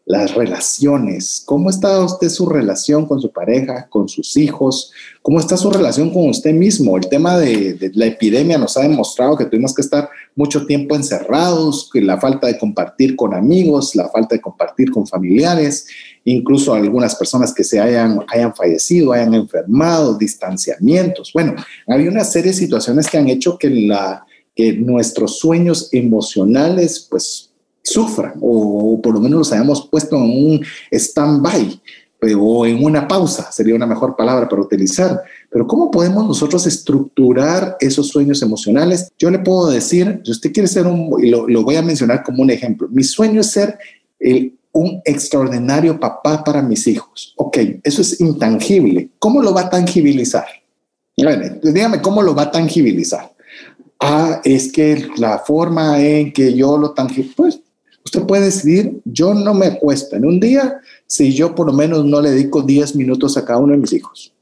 las 0.05 0.33
relaciones. 0.33 1.43
¿Cómo 1.45 1.69
está 1.69 2.01
usted 2.01 2.29
su 2.29 2.47
relación 2.47 3.05
con 3.05 3.19
su 3.19 3.33
pareja, 3.33 3.89
con 3.89 4.07
sus 4.07 4.37
hijos? 4.37 4.93
¿Cómo 5.21 5.41
está 5.41 5.57
su 5.57 5.69
relación 5.69 6.09
con 6.09 6.29
usted 6.29 6.53
mismo? 6.53 6.95
El 6.95 7.09
tema 7.09 7.37
de, 7.37 7.73
de 7.73 7.91
la 7.95 8.05
epidemia 8.05 8.57
nos 8.57 8.77
ha 8.77 8.83
demostrado 8.83 9.35
que 9.35 9.45
tuvimos 9.45 9.75
que 9.75 9.81
estar 9.81 10.09
mucho 10.35 10.65
tiempo 10.65 10.95
encerrados, 10.95 11.89
la 11.93 12.17
falta 12.17 12.47
de 12.47 12.57
compartir 12.57 13.17
con 13.17 13.33
amigos, 13.33 13.93
la 13.93 14.07
falta 14.07 14.35
de 14.35 14.41
compartir 14.41 14.89
con 14.89 15.05
familiares 15.05 15.85
incluso 16.25 16.73
algunas 16.73 17.15
personas 17.15 17.53
que 17.53 17.63
se 17.63 17.79
hayan, 17.79 18.23
hayan 18.27 18.55
fallecido, 18.55 19.13
hayan 19.13 19.33
enfermado, 19.33 20.17
distanciamientos. 20.17 21.31
Bueno, 21.33 21.55
había 21.87 22.09
una 22.09 22.23
serie 22.23 22.51
de 22.51 22.57
situaciones 22.57 23.09
que 23.09 23.17
han 23.17 23.29
hecho 23.29 23.57
que, 23.57 23.69
la, 23.69 24.25
que 24.55 24.73
nuestros 24.73 25.39
sueños 25.39 25.89
emocionales 25.91 27.07
pues 27.09 27.51
sufran 27.81 28.35
o, 28.41 28.99
por 29.01 29.13
lo 29.13 29.19
menos 29.19 29.39
los 29.39 29.51
hayamos 29.51 29.87
puesto 29.89 30.15
en 30.15 30.23
un 30.23 30.65
stand-by 30.91 31.81
o 32.39 32.65
en 32.65 32.81
una 32.81 33.05
pausa, 33.05 33.51
sería 33.51 33.75
una 33.75 33.85
mejor 33.85 34.15
palabra 34.15 34.47
para 34.47 34.61
utilizar. 34.61 35.21
Pero 35.49 35.67
¿cómo 35.67 35.91
podemos 35.91 36.25
nosotros 36.25 36.65
estructurar 36.65 37.75
esos 37.81 38.07
sueños 38.07 38.41
emocionales? 38.41 39.11
Yo 39.19 39.29
le 39.29 39.39
puedo 39.39 39.69
decir, 39.69 40.21
si 40.23 40.31
usted 40.31 40.53
quiere 40.53 40.69
ser 40.69 40.87
un, 40.87 41.21
y 41.21 41.29
lo, 41.29 41.49
lo 41.49 41.63
voy 41.63 41.75
a 41.75 41.81
mencionar 41.81 42.23
como 42.23 42.41
un 42.41 42.49
ejemplo, 42.49 42.87
mi 42.89 43.03
sueño 43.03 43.41
es 43.41 43.51
ser 43.51 43.77
el 44.21 44.57
un 44.73 45.01
extraordinario 45.05 45.99
papá 45.99 46.43
para 46.43 46.61
mis 46.61 46.85
hijos. 46.87 47.33
Ok, 47.37 47.57
eso 47.83 48.01
es 48.01 48.19
intangible. 48.19 49.09
¿Cómo 49.19 49.41
lo 49.41 49.53
va 49.53 49.61
a 49.61 49.69
tangibilizar? 49.69 50.45
dígame 51.15 52.01
cómo 52.01 52.23
lo 52.23 52.33
va 52.33 52.43
a 52.43 52.51
tangibilizar. 52.51 53.31
Ah, 53.99 54.41
es 54.43 54.71
que 54.71 55.07
la 55.17 55.39
forma 55.39 56.01
en 56.03 56.33
que 56.33 56.53
yo 56.53 56.77
lo 56.77 56.91
tangibilizo, 56.91 57.35
pues 57.35 57.59
usted 58.03 58.23
puede 58.23 58.45
decidir, 58.45 58.99
yo 59.05 59.33
no 59.33 59.53
me 59.53 59.67
acuesto 59.67 60.15
en 60.15 60.25
un 60.25 60.39
día 60.39 60.81
si 61.07 61.33
yo 61.33 61.53
por 61.53 61.67
lo 61.67 61.73
menos 61.73 62.03
no 62.03 62.19
le 62.19 62.31
dedico 62.31 62.63
10 62.63 62.95
minutos 62.95 63.37
a 63.37 63.45
cada 63.45 63.59
uno 63.59 63.73
de 63.73 63.79
mis 63.79 63.93
hijos. 63.93 64.33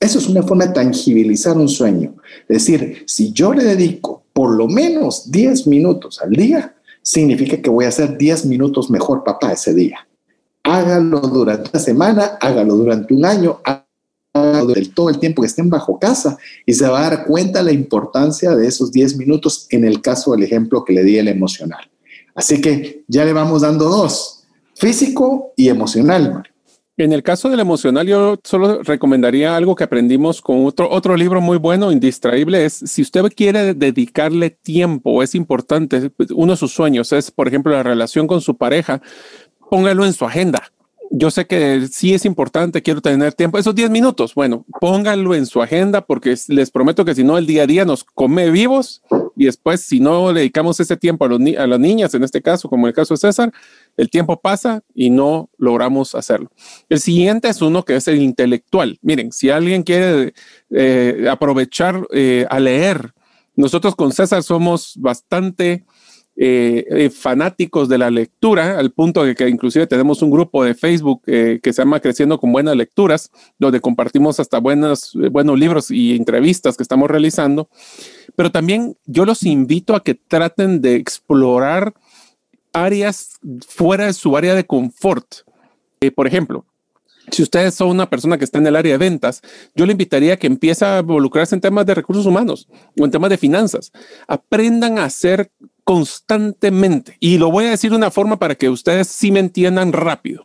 Eso 0.00 0.18
es 0.18 0.28
una 0.28 0.42
forma 0.42 0.66
de 0.66 0.74
tangibilizar 0.74 1.56
un 1.56 1.68
sueño. 1.68 2.14
Es 2.48 2.66
decir, 2.66 3.04
si 3.06 3.32
yo 3.32 3.54
le 3.54 3.64
dedico 3.64 4.24
por 4.32 4.50
lo 4.50 4.68
menos 4.68 5.30
10 5.30 5.66
minutos 5.68 6.20
al 6.20 6.32
día, 6.32 6.75
significa 7.06 7.56
que 7.62 7.70
voy 7.70 7.84
a 7.84 7.88
hacer 7.88 8.18
10 8.18 8.46
minutos 8.46 8.90
mejor 8.90 9.22
papá 9.22 9.52
ese 9.52 9.72
día. 9.72 10.08
Hágalo 10.64 11.20
durante 11.20 11.70
una 11.72 11.78
semana, 11.78 12.36
hágalo 12.40 12.74
durante 12.74 13.14
un 13.14 13.24
año, 13.24 13.60
hágalo 13.62 14.74
todo 14.92 15.08
el 15.08 15.20
tiempo 15.20 15.40
que 15.40 15.46
estén 15.46 15.70
bajo 15.70 16.00
casa 16.00 16.36
y 16.66 16.74
se 16.74 16.88
va 16.88 16.98
a 16.98 17.10
dar 17.10 17.24
cuenta 17.24 17.62
la 17.62 17.70
importancia 17.70 18.56
de 18.56 18.66
esos 18.66 18.90
10 18.90 19.18
minutos 19.18 19.68
en 19.70 19.84
el 19.84 20.02
caso 20.02 20.32
del 20.32 20.42
ejemplo 20.42 20.84
que 20.84 20.94
le 20.94 21.04
di 21.04 21.16
el 21.16 21.28
emocional. 21.28 21.88
Así 22.34 22.60
que 22.60 23.04
ya 23.06 23.24
le 23.24 23.32
vamos 23.32 23.62
dando 23.62 23.84
dos, 23.84 24.42
físico 24.74 25.52
y 25.54 25.68
emocional. 25.68 26.42
En 26.98 27.12
el 27.12 27.22
caso 27.22 27.50
del 27.50 27.60
emocional, 27.60 28.06
yo 28.06 28.38
solo 28.42 28.82
recomendaría 28.82 29.54
algo 29.54 29.74
que 29.74 29.84
aprendimos 29.84 30.40
con 30.40 30.64
otro, 30.64 30.88
otro 30.90 31.14
libro 31.14 31.42
muy 31.42 31.58
bueno, 31.58 31.92
Indistraíble, 31.92 32.64
es 32.64 32.72
si 32.72 33.02
usted 33.02 33.22
quiere 33.36 33.74
dedicarle 33.74 34.48
tiempo, 34.48 35.22
es 35.22 35.34
importante, 35.34 36.10
uno 36.34 36.52
de 36.52 36.56
sus 36.56 36.72
sueños 36.72 37.12
es, 37.12 37.30
por 37.30 37.48
ejemplo, 37.48 37.72
la 37.72 37.82
relación 37.82 38.26
con 38.26 38.40
su 38.40 38.56
pareja, 38.56 39.02
póngalo 39.70 40.06
en 40.06 40.14
su 40.14 40.24
agenda. 40.24 40.72
yo 41.10 41.30
sé 41.30 41.46
que 41.46 41.86
sí 41.88 42.14
es 42.14 42.24
importante, 42.24 42.82
quiero 42.82 43.02
tener 43.02 43.34
tiempo. 43.34 43.58
Esos 43.58 43.74
10 43.74 43.90
minutos, 43.90 44.34
bueno, 44.34 44.64
pónganlo 44.80 45.34
en 45.34 45.44
su 45.44 45.60
agenda 45.60 46.00
porque 46.00 46.34
les 46.48 46.70
prometo 46.70 47.04
que 47.04 47.14
si 47.14 47.24
no, 47.24 47.36
el 47.36 47.46
día 47.46 47.64
a 47.64 47.66
día 47.66 47.84
nos 47.84 48.04
come 48.04 48.50
vivos 48.50 49.02
y 49.36 49.44
después, 49.44 49.82
si 49.82 50.00
no 50.00 50.32
dedicamos 50.32 50.80
ese 50.80 50.96
tiempo 50.96 51.26
a, 51.26 51.28
los 51.28 51.40
a 51.58 51.66
las 51.66 51.78
niñas, 51.78 52.14
en 52.14 52.24
este 52.24 52.40
caso, 52.40 52.70
como 52.70 52.86
el 52.86 52.94
caso 52.94 53.14
de 53.14 53.18
César, 53.18 53.52
el 53.96 54.08
tiempo 54.08 54.40
pasa 54.40 54.82
y 54.94 55.10
no 55.10 55.50
logramos 55.58 56.14
hacerlo. 56.14 56.50
El 56.88 57.00
siguiente 57.00 57.48
es 57.48 57.60
uno 57.60 57.84
que 57.84 57.96
es 57.96 58.08
el 58.08 58.22
intelectual. 58.22 58.98
Miren, 59.02 59.32
si 59.32 59.50
alguien 59.50 59.82
quiere 59.82 60.32
eh, 60.70 61.28
aprovechar 61.30 62.06
eh, 62.12 62.46
a 62.48 62.58
leer, 62.58 63.12
nosotros 63.54 63.94
con 63.94 64.12
César 64.12 64.42
somos 64.42 64.94
bastante 64.96 65.84
eh, 66.38 66.84
eh, 66.90 67.08
fanáticos 67.08 67.88
de 67.88 67.96
la 67.96 68.10
lectura, 68.10 68.78
al 68.78 68.90
punto 68.92 69.24
de 69.24 69.34
que 69.34 69.48
inclusive 69.48 69.86
tenemos 69.86 70.20
un 70.20 70.30
grupo 70.30 70.64
de 70.64 70.74
Facebook 70.74 71.22
eh, 71.26 71.60
que 71.62 71.72
se 71.72 71.80
llama 71.80 72.00
Creciendo 72.00 72.38
con 72.38 72.52
Buenas 72.52 72.76
Lecturas, 72.76 73.30
donde 73.58 73.80
compartimos 73.80 74.38
hasta 74.38 74.58
buenos 74.58 75.14
libros 75.14 75.90
y 75.90 76.14
entrevistas 76.14 76.76
que 76.76 76.82
estamos 76.82 77.10
realizando. 77.10 77.70
Pero 78.34 78.52
también 78.52 78.98
yo 79.06 79.24
los 79.24 79.44
invito 79.44 79.94
a 79.94 80.02
que 80.02 80.14
traten 80.14 80.82
de 80.82 80.96
explorar 80.96 81.94
áreas 82.74 83.38
fuera 83.66 84.04
de 84.04 84.12
su 84.12 84.36
área 84.36 84.54
de 84.54 84.66
confort. 84.66 85.36
por 86.14 86.26
ejemplo, 86.26 86.66
si 87.30 87.42
ustedes 87.42 87.74
son 87.74 87.88
una 87.88 88.10
persona 88.10 88.36
que 88.36 88.44
está 88.44 88.58
en 88.58 88.66
el 88.66 88.76
área 88.76 88.92
de 88.92 88.98
ventas, 88.98 89.40
yo 89.74 89.86
le 89.86 89.92
invitaría 89.92 90.34
a 90.34 90.36
que 90.36 90.46
empiece 90.46 90.84
a 90.84 91.00
involucrarse 91.00 91.54
en 91.54 91.62
temas 91.62 91.86
de 91.86 91.94
recursos 91.94 92.26
humanos 92.26 92.68
o 93.00 93.04
en 93.06 93.10
temas 93.10 93.30
de 93.30 93.38
finanzas. 93.38 93.90
Aprendan 94.28 94.98
a 94.98 95.04
hacer 95.04 95.50
constantemente. 95.86 97.16
Y 97.20 97.38
lo 97.38 97.52
voy 97.52 97.66
a 97.66 97.70
decir 97.70 97.90
de 97.90 97.96
una 97.96 98.10
forma 98.10 98.40
para 98.40 98.56
que 98.56 98.68
ustedes 98.68 99.06
sí 99.06 99.30
me 99.30 99.38
entiendan 99.38 99.92
rápido. 99.92 100.44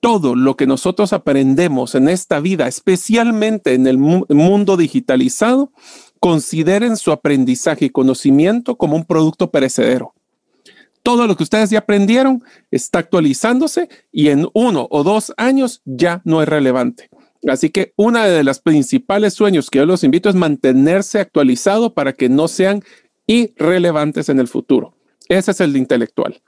Todo 0.00 0.36
lo 0.36 0.56
que 0.56 0.66
nosotros 0.66 1.14
aprendemos 1.14 1.94
en 1.94 2.10
esta 2.10 2.38
vida, 2.38 2.68
especialmente 2.68 3.72
en 3.72 3.86
el 3.86 3.96
mundo 3.96 4.76
digitalizado, 4.76 5.72
consideren 6.20 6.98
su 6.98 7.12
aprendizaje 7.12 7.86
y 7.86 7.90
conocimiento 7.90 8.76
como 8.76 8.94
un 8.94 9.06
producto 9.06 9.50
perecedero. 9.50 10.12
Todo 11.02 11.26
lo 11.26 11.34
que 11.34 11.44
ustedes 11.44 11.70
ya 11.70 11.78
aprendieron 11.78 12.44
está 12.70 12.98
actualizándose 12.98 13.88
y 14.12 14.28
en 14.28 14.48
uno 14.52 14.86
o 14.90 15.02
dos 15.02 15.32
años 15.38 15.80
ya 15.86 16.20
no 16.26 16.42
es 16.42 16.48
relevante. 16.48 17.08
Así 17.48 17.70
que 17.70 17.94
una 17.96 18.26
de 18.26 18.44
las 18.44 18.60
principales 18.60 19.32
sueños 19.32 19.70
que 19.70 19.78
yo 19.78 19.86
los 19.86 20.04
invito 20.04 20.28
es 20.28 20.34
mantenerse 20.34 21.20
actualizado 21.20 21.94
para 21.94 22.12
que 22.12 22.28
no 22.28 22.48
sean 22.48 22.82
y 23.28 23.52
relevantes 23.56 24.28
en 24.28 24.40
el 24.40 24.48
futuro. 24.48 24.94
Ese 25.28 25.52
es 25.52 25.60
el 25.60 25.76
intelectual. 25.76 26.40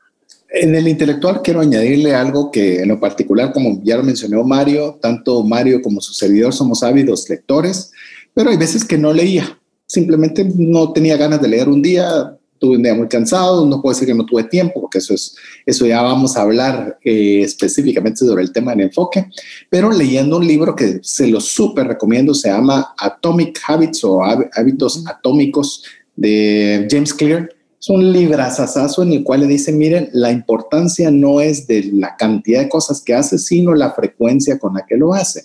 En 0.52 0.74
el 0.74 0.88
intelectual 0.88 1.42
quiero 1.42 1.60
añadirle 1.60 2.14
algo 2.14 2.50
que 2.50 2.80
en 2.82 2.88
lo 2.88 2.98
particular, 2.98 3.52
como 3.52 3.80
ya 3.84 3.96
lo 3.96 4.02
mencionó 4.02 4.42
Mario, 4.42 4.98
tanto 5.00 5.44
Mario 5.44 5.80
como 5.80 6.00
su 6.00 6.12
servidor 6.12 6.52
somos 6.52 6.82
ávidos 6.82 7.28
lectores, 7.28 7.92
pero 8.34 8.50
hay 8.50 8.56
veces 8.56 8.84
que 8.84 8.98
no 8.98 9.12
leía. 9.12 9.60
Simplemente 9.86 10.48
no 10.56 10.92
tenía 10.92 11.16
ganas 11.16 11.40
de 11.40 11.48
leer 11.48 11.68
un 11.68 11.82
día, 11.82 12.36
tuve 12.58 12.76
un 12.76 12.82
día 12.82 12.94
muy 12.94 13.08
cansado, 13.08 13.66
no 13.66 13.80
puedo 13.80 13.94
decir 13.94 14.08
que 14.08 14.14
no 14.14 14.26
tuve 14.26 14.44
tiempo, 14.44 14.80
porque 14.80 14.98
eso 14.98 15.14
es, 15.14 15.36
eso 15.66 15.86
ya 15.86 16.02
vamos 16.02 16.36
a 16.36 16.42
hablar 16.42 16.98
eh, 17.04 17.42
específicamente 17.42 18.18
sobre 18.18 18.42
el 18.42 18.52
tema 18.52 18.72
del 18.72 18.82
enfoque, 18.82 19.26
pero 19.68 19.90
leyendo 19.90 20.36
un 20.36 20.46
libro 20.46 20.74
que 20.74 21.00
se 21.02 21.26
lo 21.26 21.40
súper 21.40 21.86
recomiendo, 21.86 22.34
se 22.34 22.50
llama 22.50 22.94
Atomic 22.98 23.60
Habits 23.66 24.04
o 24.04 24.22
Hábitos 24.22 25.04
Atómicos 25.06 25.84
de 26.16 26.86
James 26.90 27.14
Clear. 27.14 27.48
Es 27.80 27.88
un 27.88 28.12
librazazazo 28.12 29.02
en 29.02 29.12
el 29.12 29.24
cual 29.24 29.40
le 29.40 29.46
dice, 29.46 29.72
miren, 29.72 30.10
la 30.12 30.30
importancia 30.30 31.10
no 31.10 31.40
es 31.40 31.66
de 31.66 31.90
la 31.94 32.14
cantidad 32.16 32.60
de 32.60 32.68
cosas 32.68 33.00
que 33.00 33.14
hace, 33.14 33.38
sino 33.38 33.74
la 33.74 33.92
frecuencia 33.92 34.58
con 34.58 34.74
la 34.74 34.84
que 34.86 34.96
lo 34.96 35.14
hace. 35.14 35.44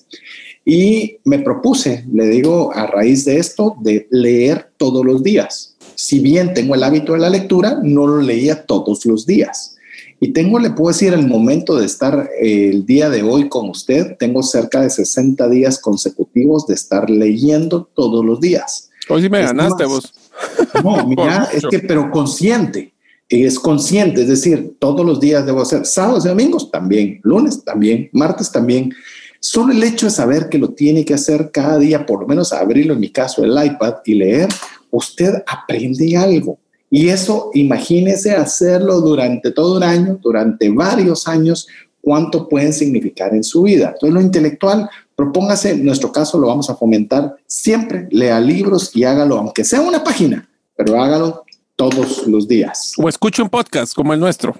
Y 0.65 1.19
me 1.23 1.39
propuse, 1.39 2.05
le 2.11 2.25
digo, 2.25 2.73
a 2.73 2.87
raíz 2.87 3.23
de 3.23 3.37
esto, 3.37 3.77
de 3.81 4.07
leer 4.11 4.71
todos 4.77 5.05
los 5.05 5.23
días. 5.23 5.77
Si 5.95 6.19
bien 6.19 6.53
tengo 6.53 6.75
el 6.75 6.83
hábito 6.83 7.13
de 7.13 7.19
la 7.19 7.29
lectura, 7.29 7.79
no 7.81 8.05
lo 8.05 8.21
leía 8.21 8.65
todos 8.65 9.05
los 9.05 9.25
días. 9.25 9.75
Y 10.19 10.33
tengo, 10.33 10.59
le 10.59 10.71
puedo 10.71 10.89
decir, 10.89 11.13
el 11.13 11.27
momento 11.27 11.75
de 11.75 11.85
estar 11.85 12.29
eh, 12.41 12.69
el 12.69 12.85
día 12.85 13.09
de 13.09 13.21
hoy 13.21 13.47
con 13.47 13.69
usted, 13.69 14.17
tengo 14.17 14.43
cerca 14.43 14.81
de 14.81 14.89
60 14.89 15.47
días 15.49 15.79
consecutivos 15.79 16.65
de 16.67 16.73
estar 16.73 17.09
leyendo 17.09 17.89
todos 17.93 18.25
los 18.25 18.39
días. 18.39 18.89
Hoy 19.07 19.21
sí 19.21 19.29
me 19.29 19.41
ganaste 19.41 19.85
vos. 19.85 20.13
No, 20.83 21.07
mira, 21.07 21.49
es 21.53 21.63
que, 21.69 21.79
pero 21.79 22.11
consciente, 22.11 22.93
es 23.29 23.59
consciente, 23.59 24.21
es 24.21 24.27
decir, 24.27 24.75
todos 24.79 25.05
los 25.05 25.19
días 25.19 25.45
debo 25.45 25.61
hacer, 25.61 25.85
sábados 25.85 26.25
y 26.25 26.29
domingos 26.29 26.71
también, 26.71 27.19
lunes 27.23 27.63
también, 27.63 28.09
martes 28.13 28.51
también. 28.51 28.93
Solo 29.39 29.73
el 29.73 29.83
hecho 29.83 30.07
de 30.07 30.11
saber 30.11 30.49
que 30.49 30.57
lo 30.57 30.69
tiene 30.69 31.05
que 31.05 31.13
hacer 31.13 31.51
cada 31.51 31.77
día, 31.77 32.05
por 32.05 32.21
lo 32.21 32.27
menos 32.27 32.53
abrirlo 32.53 32.93
en 32.93 32.99
mi 32.99 33.09
caso, 33.09 33.43
el 33.43 33.51
iPad 33.51 33.95
y 34.05 34.15
leer, 34.15 34.49
usted 34.91 35.43
aprende 35.47 36.17
algo. 36.17 36.57
Y 36.89 37.09
eso, 37.09 37.49
imagínese 37.53 38.35
hacerlo 38.35 39.01
durante 39.01 39.51
todo 39.51 39.77
un 39.77 39.83
año, 39.83 40.19
durante 40.21 40.69
varios 40.69 41.27
años, 41.27 41.67
cuánto 42.01 42.47
pueden 42.47 42.71
significar 42.71 43.33
en 43.33 43.43
su 43.43 43.63
vida. 43.63 43.87
Entonces, 43.93 44.13
lo 44.13 44.21
intelectual 44.21 44.89
Propóngase, 45.15 45.71
en 45.71 45.85
nuestro 45.85 46.11
caso 46.11 46.37
lo 46.37 46.47
vamos 46.47 46.69
a 46.69 46.75
fomentar 46.75 47.37
siempre, 47.47 48.07
lea 48.11 48.39
libros 48.39 48.91
y 48.95 49.05
hágalo, 49.05 49.37
aunque 49.37 49.63
sea 49.63 49.81
una 49.81 50.03
página, 50.03 50.47
pero 50.75 51.01
hágalo 51.01 51.45
todos 51.75 52.25
los 52.27 52.47
días. 52.47 52.93
O 52.97 53.09
escuche 53.09 53.41
un 53.41 53.49
podcast 53.49 53.93
como 53.93 54.13
el 54.13 54.19
nuestro. 54.19 54.55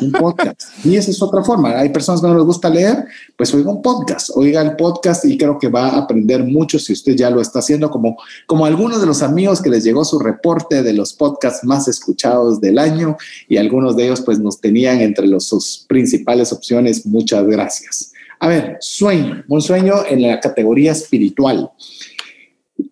un 0.00 0.12
podcast. 0.12 0.62
Y 0.84 0.96
esa 0.96 1.10
es 1.10 1.22
otra 1.22 1.42
forma. 1.44 1.78
Hay 1.78 1.90
personas 1.90 2.20
que 2.20 2.26
no 2.26 2.34
les 2.34 2.44
gusta 2.44 2.68
leer, 2.68 3.04
pues 3.36 3.54
oiga 3.54 3.70
un 3.70 3.80
podcast, 3.80 4.30
oiga 4.34 4.60
el 4.60 4.74
podcast 4.74 5.24
y 5.24 5.38
creo 5.38 5.58
que 5.58 5.68
va 5.68 5.88
a 5.88 5.98
aprender 5.98 6.42
mucho 6.42 6.78
si 6.78 6.92
usted 6.92 7.14
ya 7.14 7.30
lo 7.30 7.40
está 7.40 7.60
haciendo, 7.60 7.90
como, 7.90 8.16
como 8.46 8.66
algunos 8.66 9.00
de 9.00 9.06
los 9.06 9.22
amigos 9.22 9.62
que 9.62 9.70
les 9.70 9.84
llegó 9.84 10.04
su 10.04 10.18
reporte 10.18 10.82
de 10.82 10.92
los 10.92 11.12
podcasts 11.12 11.64
más 11.64 11.86
escuchados 11.86 12.60
del 12.60 12.78
año 12.78 13.16
y 13.48 13.56
algunos 13.56 13.96
de 13.96 14.06
ellos 14.06 14.20
pues 14.20 14.40
nos 14.40 14.60
tenían 14.60 15.00
entre 15.00 15.28
los, 15.28 15.46
sus 15.46 15.84
principales 15.88 16.52
opciones. 16.52 17.06
Muchas 17.06 17.46
gracias. 17.46 18.12
A 18.38 18.48
ver, 18.48 18.76
sueño, 18.80 19.44
un 19.48 19.62
sueño 19.62 20.04
en 20.08 20.22
la 20.22 20.40
categoría 20.40 20.92
espiritual. 20.92 21.70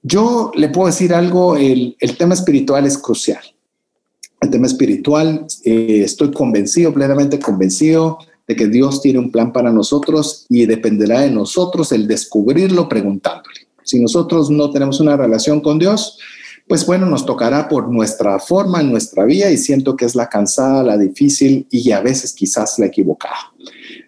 Yo 0.02 0.50
le 0.54 0.68
puedo 0.68 0.86
decir 0.86 1.12
algo, 1.12 1.56
el, 1.56 1.96
tema 2.18 2.34
espiritual 2.34 2.86
es 2.86 2.98
crucial. 2.98 3.42
El 4.40 4.50
tema 4.50 4.66
espiritual, 4.66 5.46
eh, 5.64 6.02
estoy 6.04 6.30
convencido, 6.32 6.92
plenamente 6.92 7.38
convencido 7.38 8.18
de 8.46 8.56
que 8.56 8.68
Dios 8.68 9.00
tiene 9.00 9.18
un 9.18 9.30
plan 9.30 9.52
para 9.52 9.72
nosotros 9.72 10.46
y 10.48 10.66
dependerá 10.66 11.20
de 11.20 11.30
nosotros 11.30 11.92
el 11.92 12.06
descubrirlo 12.06 12.88
preguntándole. 12.88 13.68
Si 13.82 14.00
nosotros 14.00 14.50
no 14.50 14.70
tenemos 14.70 15.00
una 15.00 15.16
relación 15.16 15.60
con 15.60 15.78
Dios, 15.78 16.18
pues 16.66 16.86
bueno, 16.86 17.06
nos 17.06 17.26
tocará 17.26 17.68
por 17.68 17.90
nuestra 17.90 18.38
forma, 18.38 18.82
nuestra 18.82 19.24
vía 19.24 19.50
y 19.50 19.58
siento 19.58 19.96
que 19.96 20.06
es 20.06 20.14
la 20.14 20.28
cansada, 20.28 20.82
la 20.82 20.96
difícil 20.96 21.66
y 21.70 21.90
a 21.90 22.00
veces 22.00 22.32
quizás 22.32 22.78
la 22.78 22.86
equivocada. 22.86 23.52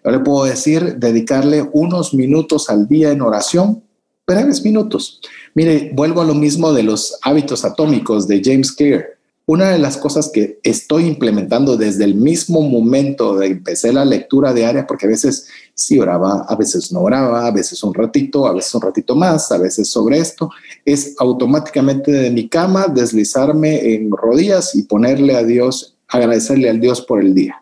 Yo 0.07 0.11
le 0.11 0.19
puedo 0.19 0.45
decir, 0.45 0.95
dedicarle 0.95 1.69
unos 1.73 2.13
minutos 2.13 2.69
al 2.69 2.87
día 2.87 3.11
en 3.11 3.21
oración, 3.21 3.83
breves 4.25 4.63
minutos. 4.63 5.19
Mire, 5.53 5.91
vuelvo 5.93 6.21
a 6.21 6.23
lo 6.23 6.33
mismo 6.33 6.71
de 6.71 6.81
los 6.81 7.19
hábitos 7.23 7.65
atómicos 7.65 8.25
de 8.25 8.41
James 8.41 8.71
Clear. 8.71 9.05
Una 9.45 9.71
de 9.71 9.79
las 9.79 9.97
cosas 9.97 10.31
que 10.33 10.61
estoy 10.63 11.07
implementando 11.07 11.75
desde 11.75 12.05
el 12.05 12.15
mismo 12.15 12.61
momento 12.61 13.35
de 13.35 13.47
empecé 13.47 13.91
la 13.91 14.05
lectura 14.05 14.53
diaria, 14.53 14.87
porque 14.87 15.07
a 15.07 15.09
veces 15.09 15.49
sí 15.73 15.99
oraba, 15.99 16.45
a 16.47 16.55
veces 16.55 16.89
no 16.93 17.01
oraba, 17.01 17.45
a 17.45 17.51
veces 17.51 17.83
un 17.83 17.93
ratito, 17.93 18.47
a 18.47 18.53
veces 18.53 18.73
un 18.75 18.83
ratito 18.83 19.13
más, 19.13 19.51
a 19.51 19.57
veces 19.57 19.89
sobre 19.89 20.19
esto, 20.19 20.49
es 20.85 21.15
automáticamente 21.19 22.13
de 22.13 22.31
mi 22.31 22.47
cama 22.47 22.87
deslizarme 22.87 23.93
en 23.93 24.09
rodillas 24.09 24.73
y 24.73 24.83
ponerle 24.83 25.35
a 25.35 25.43
Dios, 25.43 25.97
agradecerle 26.07 26.69
al 26.69 26.79
Dios 26.79 27.01
por 27.01 27.19
el 27.19 27.35
día. 27.35 27.61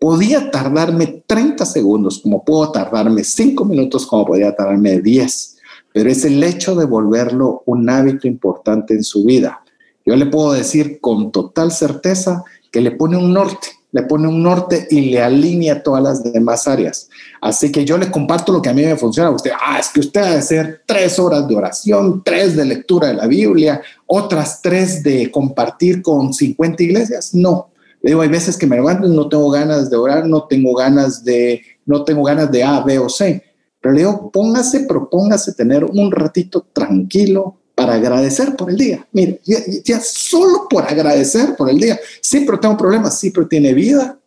Podía 0.00 0.50
tardarme 0.50 1.22
30 1.26 1.64
segundos, 1.64 2.18
como 2.18 2.44
puedo 2.44 2.72
tardarme 2.72 3.22
5 3.22 3.64
minutos, 3.64 4.06
como 4.06 4.24
podía 4.24 4.56
tardarme 4.56 5.00
10, 5.00 5.56
pero 5.92 6.10
es 6.10 6.24
el 6.24 6.42
hecho 6.42 6.74
de 6.74 6.86
volverlo 6.86 7.62
un 7.66 7.88
hábito 7.88 8.26
importante 8.26 8.94
en 8.94 9.04
su 9.04 9.24
vida 9.24 9.62
yo 10.10 10.16
le 10.16 10.26
puedo 10.26 10.52
decir 10.52 11.00
con 11.00 11.30
total 11.30 11.72
certeza 11.72 12.42
que 12.72 12.80
le 12.80 12.92
pone 12.92 13.16
un 13.16 13.32
norte, 13.32 13.68
le 13.92 14.02
pone 14.02 14.28
un 14.28 14.42
norte 14.42 14.86
y 14.90 15.02
le 15.10 15.22
alinea 15.22 15.82
todas 15.82 16.02
las 16.02 16.22
demás 16.32 16.66
áreas. 16.66 17.08
Así 17.40 17.70
que 17.70 17.84
yo 17.84 17.98
le 17.98 18.10
comparto 18.10 18.52
lo 18.52 18.62
que 18.62 18.70
a 18.70 18.74
mí 18.74 18.82
me 18.82 18.96
funciona. 18.96 19.28
A 19.28 19.32
usted, 19.32 19.52
ah, 19.60 19.78
es 19.78 19.88
que 19.88 20.00
usted 20.00 20.22
debe 20.22 20.36
hacer 20.36 20.82
tres 20.86 21.18
horas 21.18 21.46
de 21.46 21.56
oración, 21.56 22.22
tres 22.24 22.56
de 22.56 22.64
lectura 22.64 23.08
de 23.08 23.14
la 23.14 23.26
Biblia, 23.26 23.82
otras 24.06 24.62
tres 24.62 25.02
de 25.02 25.30
compartir 25.30 26.02
con 26.02 26.32
50 26.32 26.82
iglesias. 26.82 27.34
No, 27.34 27.70
le 28.02 28.10
digo, 28.10 28.22
hay 28.22 28.28
veces 28.28 28.56
que 28.56 28.66
me 28.66 28.76
levanto 28.76 29.06
y 29.06 29.14
no 29.14 29.28
tengo 29.28 29.50
ganas 29.50 29.90
de 29.90 29.96
orar, 29.96 30.26
no 30.26 30.44
tengo 30.44 30.74
ganas 30.74 31.24
de, 31.24 31.62
no 31.86 32.04
tengo 32.04 32.24
ganas 32.24 32.50
de 32.50 32.64
A, 32.64 32.80
B 32.80 32.98
o 32.98 33.08
C. 33.08 33.42
Pero 33.80 33.94
le 33.94 34.00
digo, 34.00 34.30
póngase, 34.30 34.80
propóngase 34.80 35.54
tener 35.54 35.84
un 35.84 36.10
ratito 36.10 36.66
tranquilo, 36.72 37.60
para 37.80 37.94
agradecer 37.94 38.56
por 38.56 38.68
el 38.68 38.76
día. 38.76 39.08
Mire, 39.10 39.40
ya, 39.86 40.00
solo 40.00 40.66
por 40.68 40.84
agradecer 40.84 41.56
por 41.56 41.70
el 41.70 41.80
día. 41.80 41.98
Sí, 42.20 42.40
pero 42.44 42.60
tengo 42.60 42.76
problemas. 42.76 43.18
Sí, 43.18 43.30
pero 43.30 43.48
tiene 43.48 43.72
vida, 43.72 44.18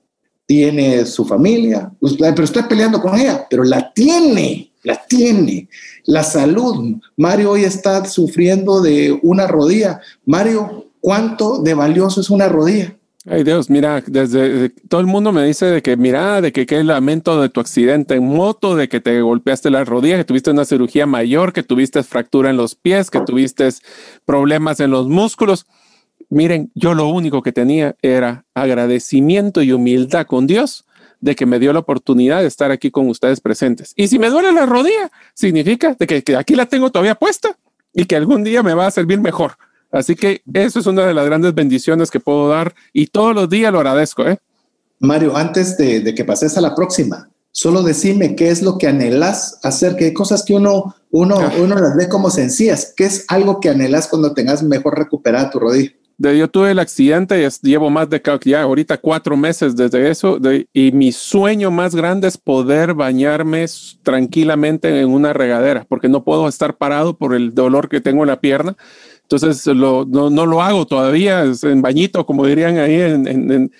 tiene 0.47 1.05
su 1.05 1.23
familia, 1.23 1.91
pero 2.19 2.43
estoy 2.43 2.63
peleando 2.63 2.99
con 2.99 3.15
ella, 3.15 3.45
pero 3.47 3.63
la 3.63 3.93
tiene, 3.93 4.73
la 4.81 4.99
tiene. 5.07 5.69
La 6.05 6.23
salud, 6.23 6.95
Mario 7.15 7.51
hoy 7.51 7.63
está 7.63 8.03
sufriendo 8.05 8.81
de 8.81 9.19
una 9.21 9.45
rodilla. 9.45 10.01
Mario, 10.25 10.89
¿cuánto 10.99 11.59
de 11.59 11.75
valioso 11.75 12.21
es 12.21 12.31
una 12.31 12.49
rodilla? 12.49 12.97
Ay 13.25 13.45
Dios, 13.45 13.69
mira, 13.69 14.03
desde 14.05 14.69
todo 14.89 14.99
el 14.99 15.07
mundo 15.07 15.31
me 15.31 15.45
dice 15.45 15.65
de 15.67 15.81
que 15.81 15.95
mira, 15.95 16.41
de 16.41 16.51
que 16.51 16.65
qué 16.65 16.83
lamento 16.83 17.41
de 17.41 17.47
tu 17.47 17.61
accidente 17.61 18.15
en 18.15 18.25
moto, 18.25 18.75
de 18.75 18.89
que 18.89 18.99
te 18.99 19.21
golpeaste 19.21 19.69
la 19.69 19.85
rodilla, 19.85 20.17
que 20.17 20.25
tuviste 20.25 20.51
una 20.51 20.65
cirugía 20.65 21.05
mayor, 21.05 21.53
que 21.53 21.63
tuviste 21.63 22.03
fractura 22.03 22.49
en 22.49 22.57
los 22.57 22.75
pies, 22.75 23.09
que 23.09 23.21
tuviste 23.21 23.69
problemas 24.25 24.81
en 24.81 24.91
los 24.91 25.07
músculos. 25.07 25.67
Miren, 26.29 26.69
yo 26.75 26.93
lo 26.95 27.07
único 27.07 27.41
que 27.41 27.53
tenía 27.53 27.95
era 28.01 28.43
agradecimiento 28.55 29.61
y 29.61 29.71
humildad 29.71 30.25
con 30.27 30.45
Dios 30.45 30.85
de 31.21 31.35
que 31.35 31.45
me 31.45 31.59
dio 31.59 31.71
la 31.71 31.79
oportunidad 31.79 32.41
de 32.41 32.47
estar 32.47 32.71
aquí 32.71 32.91
con 32.91 33.07
ustedes 33.07 33.39
presentes. 33.39 33.93
Y 33.95 34.09
si 34.09 34.19
me 34.19 34.29
duele 34.29 34.51
la 34.51 34.65
rodilla, 34.65 35.09
significa 35.33 35.95
de 35.97 36.07
que, 36.07 36.23
que 36.25 36.35
aquí 36.35 36.55
la 36.55 36.65
tengo 36.65 36.91
todavía 36.91 37.15
puesta 37.15 37.57
y 37.93 38.03
que 38.03 38.17
algún 38.17 38.43
día 38.43 38.63
me 38.63 38.73
va 38.73 38.87
a 38.87 38.91
servir 38.91 39.21
mejor. 39.21 39.53
Así 39.93 40.15
que 40.15 40.41
eso 40.51 40.79
es 40.79 40.87
una 40.87 41.05
de 41.05 41.13
las 41.13 41.25
grandes 41.27 41.53
bendiciones 41.53 42.09
que 42.09 42.19
puedo 42.19 42.49
dar 42.49 42.73
y 42.91 43.07
todos 43.07 43.35
los 43.35 43.47
días 43.47 43.71
lo 43.71 43.77
agradezco. 43.77 44.27
¿eh? 44.27 44.39
Mario, 44.99 45.37
antes 45.37 45.77
de, 45.77 46.15
que 46.15 46.25
pases 46.25 46.57
a 46.57 46.61
la 46.61 46.73
próxima, 46.73 47.29
solo 47.51 47.83
decime 47.83 48.35
qué 48.35 48.49
es 48.49 48.63
lo 48.63 48.79
que 48.79 48.87
anhelas 48.87 49.59
hacer, 49.61 49.95
qué 49.95 50.11
cosas 50.11 50.43
que 50.43 50.55
uno, 50.55 50.95
uno, 51.11 51.35
ah. 51.39 51.53
uno 51.61 51.75
las 51.75 51.95
ve 51.95 52.09
como 52.09 52.31
sencillas, 52.31 52.91
qué 52.97 53.05
es 53.05 53.25
algo 53.27 53.59
que 53.59 53.69
anhelas 53.69 54.07
cuando 54.07 54.33
tengas 54.33 54.63
mejor 54.63 54.97
recuperada 54.97 55.51
tu 55.51 55.59
rodilla. 55.59 55.91
De, 56.17 56.37
yo 56.37 56.47
tuve 56.47 56.71
el 56.71 56.79
accidente 56.79 57.43
y 57.43 57.67
llevo 57.67 57.89
más 57.89 58.09
de 58.09 58.21
ya 58.45 58.61
ahorita 58.61 58.97
cuatro 58.97 59.35
meses 59.35 59.75
desde 59.75 60.09
eso 60.09 60.39
y 60.71 60.91
mi 60.91 61.11
sueño 61.11 61.71
más 61.71 61.95
grande 61.95 62.27
es 62.27 62.37
poder 62.37 62.93
bañarme 62.93 63.65
tranquilamente 64.03 65.01
en 65.01 65.09
una 65.09 65.33
regadera 65.33 65.85
porque 65.89 66.09
no 66.09 66.23
puedo 66.23 66.47
estar 66.47 66.77
parado 66.77 67.17
por 67.17 67.33
el 67.33 67.55
dolor 67.55 67.89
que 67.89 67.99
tengo 67.99 68.23
en 68.23 68.29
la 68.29 68.39
pierna 68.39 68.77
entonces 69.23 69.65
no, 69.67 70.05
lo 70.05 70.61
hago 70.61 70.85
todavía 70.85 71.43
en 71.43 71.81
bañito, 71.81 72.25
como 72.25 72.45
dirían 72.45 72.77
ahí, 72.77 72.99
en, 73.01 73.71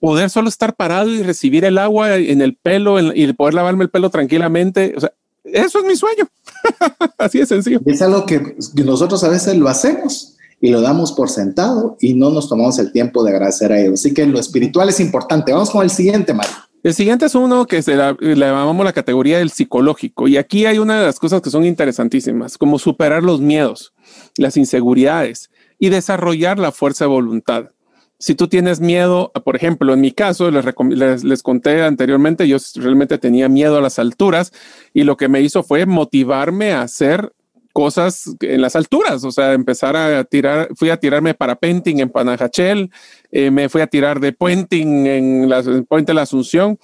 poder 0.00 0.30
solo 0.30 0.48
estar 0.48 0.74
parado 0.74 1.10
y 1.10 1.22
recibir 1.22 1.64
el 1.64 1.78
agua 1.78 2.16
en 2.16 2.40
el 2.40 2.56
pelo 2.56 2.98
y 3.00 3.32
poder 3.34 3.54
lavarme 3.54 3.84
el 3.84 3.90
pelo 3.90 4.10
tranquilamente. 4.10 4.94
O 4.96 5.00
sea, 5.00 5.12
eso 5.44 5.78
es 5.78 5.84
mi 5.84 5.96
sueño. 5.96 6.28
Así 7.18 7.38
de 7.38 7.46
sencillo. 7.46 7.80
Es 7.86 8.02
algo 8.02 8.26
que 8.26 8.56
nosotros 8.84 9.22
a 9.22 9.28
veces 9.28 9.56
lo 9.56 9.68
hacemos 9.68 10.36
y 10.60 10.70
lo 10.70 10.80
damos 10.80 11.12
por 11.12 11.28
sentado 11.28 11.96
y 12.00 12.14
no 12.14 12.30
nos 12.30 12.48
tomamos 12.48 12.78
el 12.78 12.90
tiempo 12.90 13.22
de 13.22 13.30
agradecer 13.30 13.72
a 13.72 13.80
ellos. 13.80 14.00
Así 14.00 14.14
que 14.14 14.26
lo 14.26 14.40
espiritual 14.40 14.88
es 14.88 14.98
importante. 15.00 15.52
Vamos 15.52 15.70
con 15.70 15.82
el 15.82 15.90
siguiente, 15.90 16.34
Mario. 16.34 16.54
El 16.82 16.94
siguiente 16.94 17.26
es 17.26 17.34
uno 17.34 17.66
que 17.66 17.82
se 17.82 17.96
la, 17.96 18.16
le 18.20 18.36
llamamos 18.36 18.84
la 18.84 18.92
categoría 18.92 19.38
del 19.38 19.50
psicológico. 19.50 20.28
Y 20.28 20.36
aquí 20.36 20.66
hay 20.66 20.78
una 20.78 21.00
de 21.00 21.06
las 21.06 21.18
cosas 21.18 21.40
que 21.40 21.50
son 21.50 21.64
interesantísimas, 21.64 22.56
como 22.56 22.78
superar 22.78 23.22
los 23.24 23.40
miedos, 23.40 23.92
las 24.36 24.56
inseguridades 24.56 25.50
y 25.78 25.88
desarrollar 25.88 26.58
la 26.58 26.72
fuerza 26.72 27.04
de 27.04 27.10
voluntad. 27.10 27.70
Si 28.18 28.34
tú 28.34 28.48
tienes 28.48 28.80
miedo, 28.80 29.30
por 29.44 29.56
ejemplo, 29.56 29.92
en 29.92 30.00
mi 30.00 30.10
caso, 30.10 30.50
les, 30.50 31.22
les, 31.22 31.42
conté 31.42 31.82
anteriormente, 31.82 32.48
yo 32.48 32.56
realmente 32.76 33.18
tenía 33.18 33.48
miedo 33.50 33.76
a 33.76 33.82
las 33.82 33.98
alturas 33.98 34.52
y 34.94 35.04
lo 35.04 35.18
que 35.18 35.28
me 35.28 35.42
hizo 35.42 35.62
fue 35.62 35.84
motivarme 35.84 36.72
a 36.72 36.80
hacer 36.82 37.32
cosas 37.76 38.34
en 38.40 38.62
las 38.62 38.74
alturas, 38.74 39.22
o 39.22 39.30
sea, 39.30 39.52
empezar 39.52 39.98
a 39.98 40.24
tirar, 40.24 40.70
fui 40.76 40.88
a 40.88 40.96
tirarme 40.96 41.34
para 41.34 41.56
painting 41.56 41.98
en 41.98 42.08
Panajachel, 42.08 42.90
eh, 43.30 43.50
me 43.50 43.68
fui 43.68 43.82
a 43.82 43.86
tirar 43.86 44.18
de 44.18 44.32
puenting 44.32 45.06
en, 45.06 45.48
la, 45.50 45.62
Puente 45.86 46.12
de 46.12 46.14
la 46.14 46.22
Asunción. 46.22 46.78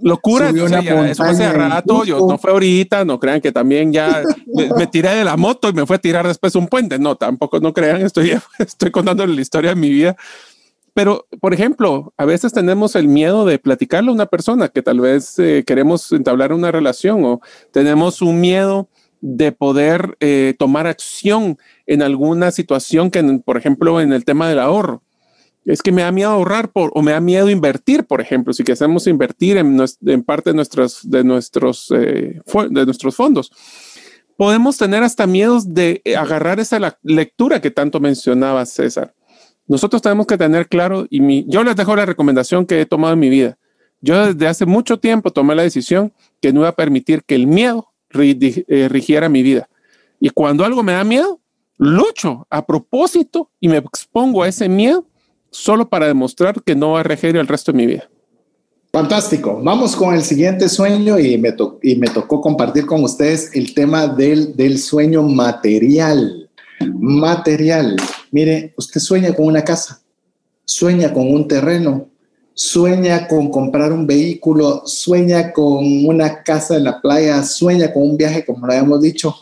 Locura, 0.00 0.50
eso 0.50 1.22
hace 1.22 1.52
rato, 1.52 2.04
yo, 2.04 2.26
no 2.26 2.38
fue 2.38 2.50
ahorita, 2.50 3.04
no 3.04 3.20
crean 3.20 3.40
que 3.40 3.52
también 3.52 3.92
ya 3.92 4.22
me, 4.76 4.86
tiré 4.86 5.10
de 5.10 5.24
la 5.24 5.36
moto 5.36 5.68
y 5.68 5.72
me 5.72 5.86
fue 5.86 5.96
a 5.96 5.98
tirar 5.98 6.26
después 6.26 6.54
un 6.54 6.66
puente, 6.66 6.98
no, 6.98 7.16
tampoco 7.16 7.60
no 7.60 7.72
crean, 7.72 8.02
estoy, 8.02 8.32
estoy 8.58 8.90
contando 8.90 9.26
la 9.26 9.40
historia 9.40 9.70
de 9.70 9.76
mi 9.76 9.90
vida. 9.90 10.16
Pero, 10.94 11.26
por 11.40 11.54
ejemplo, 11.54 12.12
a 12.18 12.24
veces 12.24 12.52
tenemos 12.52 12.96
el 12.96 13.08
miedo 13.08 13.46
de 13.46 13.58
platicarle 13.58 14.10
a 14.10 14.14
una 14.14 14.26
persona 14.26 14.68
que 14.68 14.82
tal 14.82 15.00
vez 15.00 15.38
eh, 15.38 15.64
queremos 15.66 16.12
entablar 16.12 16.52
una 16.52 16.70
relación 16.70 17.24
o 17.24 17.40
tenemos 17.70 18.20
un 18.20 18.40
miedo 18.40 18.88
de 19.22 19.52
poder 19.52 20.16
eh, 20.20 20.54
tomar 20.58 20.86
acción 20.86 21.56
en 21.86 22.02
alguna 22.02 22.50
situación 22.50 23.10
que, 23.10 23.22
por 23.44 23.56
ejemplo, 23.56 24.00
en 24.00 24.12
el 24.12 24.24
tema 24.24 24.48
del 24.48 24.58
ahorro. 24.58 25.02
Es 25.64 25.80
que 25.80 25.92
me 25.92 26.02
da 26.02 26.10
miedo 26.10 26.30
ahorrar 26.30 26.70
o 26.74 27.02
me 27.02 27.12
da 27.12 27.20
miedo 27.20 27.48
invertir, 27.48 28.04
por 28.04 28.20
ejemplo, 28.20 28.52
si 28.52 28.64
queremos 28.64 29.06
invertir 29.06 29.56
en, 29.56 29.80
en, 30.06 30.22
parte 30.22 30.50
eh, 30.50 30.54
de 31.04 31.24
nuestros 31.24 33.16
fondos. 33.16 33.52
Podemos 34.36 34.76
tener 34.76 35.02
hasta 35.04 35.26
miedos 35.26 35.72
de 35.72 36.02
agarrar 36.16 36.58
esa 36.58 36.80
lectura 37.02 37.60
que 37.60 37.70
tanto 37.70 38.00
mencionaba 38.00 38.66
César. 38.66 39.14
Nosotros 39.68 40.02
tenemos 40.02 40.26
que 40.26 40.36
tener 40.36 40.68
claro, 40.68 41.06
y 41.08 41.20
mi, 41.20 41.44
yo 41.48 41.62
les 41.62 41.76
dejo 41.76 41.94
la 41.94 42.06
recomendación 42.06 42.66
que 42.66 42.80
he 42.80 42.86
tomado 42.86 43.14
en 43.14 43.20
mi 43.20 43.30
vida. 43.30 43.56
Yo 44.00 44.26
desde 44.26 44.48
hace 44.48 44.66
mucho 44.66 44.98
tiempo 44.98 45.30
tomé 45.30 45.54
la 45.54 45.62
decisión 45.62 46.12
que 46.40 46.52
no 46.52 46.60
iba 46.60 46.70
a 46.70 46.76
permitir 46.76 47.22
que 47.22 47.36
el 47.36 47.46
miedo 47.46 47.92
eh, 48.14 48.88
rigiera 48.90 49.28
mi 49.28 49.42
vida. 49.42 49.68
Y 50.18 50.30
cuando 50.30 50.64
algo 50.64 50.82
me 50.82 50.92
da 50.92 51.04
miedo, 51.04 51.40
lucho 51.78 52.46
a 52.50 52.66
propósito 52.66 53.50
y 53.60 53.68
me 53.68 53.76
expongo 53.76 54.42
a 54.42 54.48
ese 54.48 54.68
miedo 54.68 55.06
solo 55.52 55.88
para 55.88 56.08
demostrar 56.08 56.60
que 56.62 56.74
no 56.74 56.92
va 56.92 57.00
a 57.00 57.04
regir 57.04 57.36
el 57.36 57.46
resto 57.46 57.70
de 57.70 57.78
mi 57.78 57.86
vida. 57.86 58.08
Fantástico. 58.92 59.60
Vamos 59.62 59.94
con 59.94 60.14
el 60.14 60.22
siguiente 60.22 60.68
sueño 60.68 61.18
y 61.18 61.38
me, 61.38 61.54
y 61.82 61.96
me 61.96 62.08
tocó 62.08 62.40
compartir 62.40 62.84
con 62.84 63.04
ustedes 63.04 63.50
el 63.54 63.72
tema 63.74 64.08
del, 64.08 64.56
del 64.56 64.78
sueño 64.78 65.22
material. 65.22 66.50
Material. 66.80 67.96
Mire, 68.32 68.74
usted 68.76 69.00
sueña 69.00 69.32
con 69.34 69.46
una 69.46 69.62
casa, 69.62 70.02
sueña 70.64 71.12
con 71.12 71.32
un 71.32 71.46
terreno, 71.46 72.08
sueña 72.54 73.28
con 73.28 73.50
comprar 73.50 73.92
un 73.92 74.06
vehículo, 74.06 74.82
sueña 74.84 75.52
con 75.52 76.06
una 76.06 76.42
casa 76.42 76.76
en 76.76 76.84
la 76.84 77.00
playa, 77.00 77.42
sueña 77.44 77.92
con 77.92 78.02
un 78.02 78.16
viaje, 78.16 78.44
como 78.44 78.66
lo 78.66 78.72
habíamos 78.72 79.00
dicho, 79.00 79.34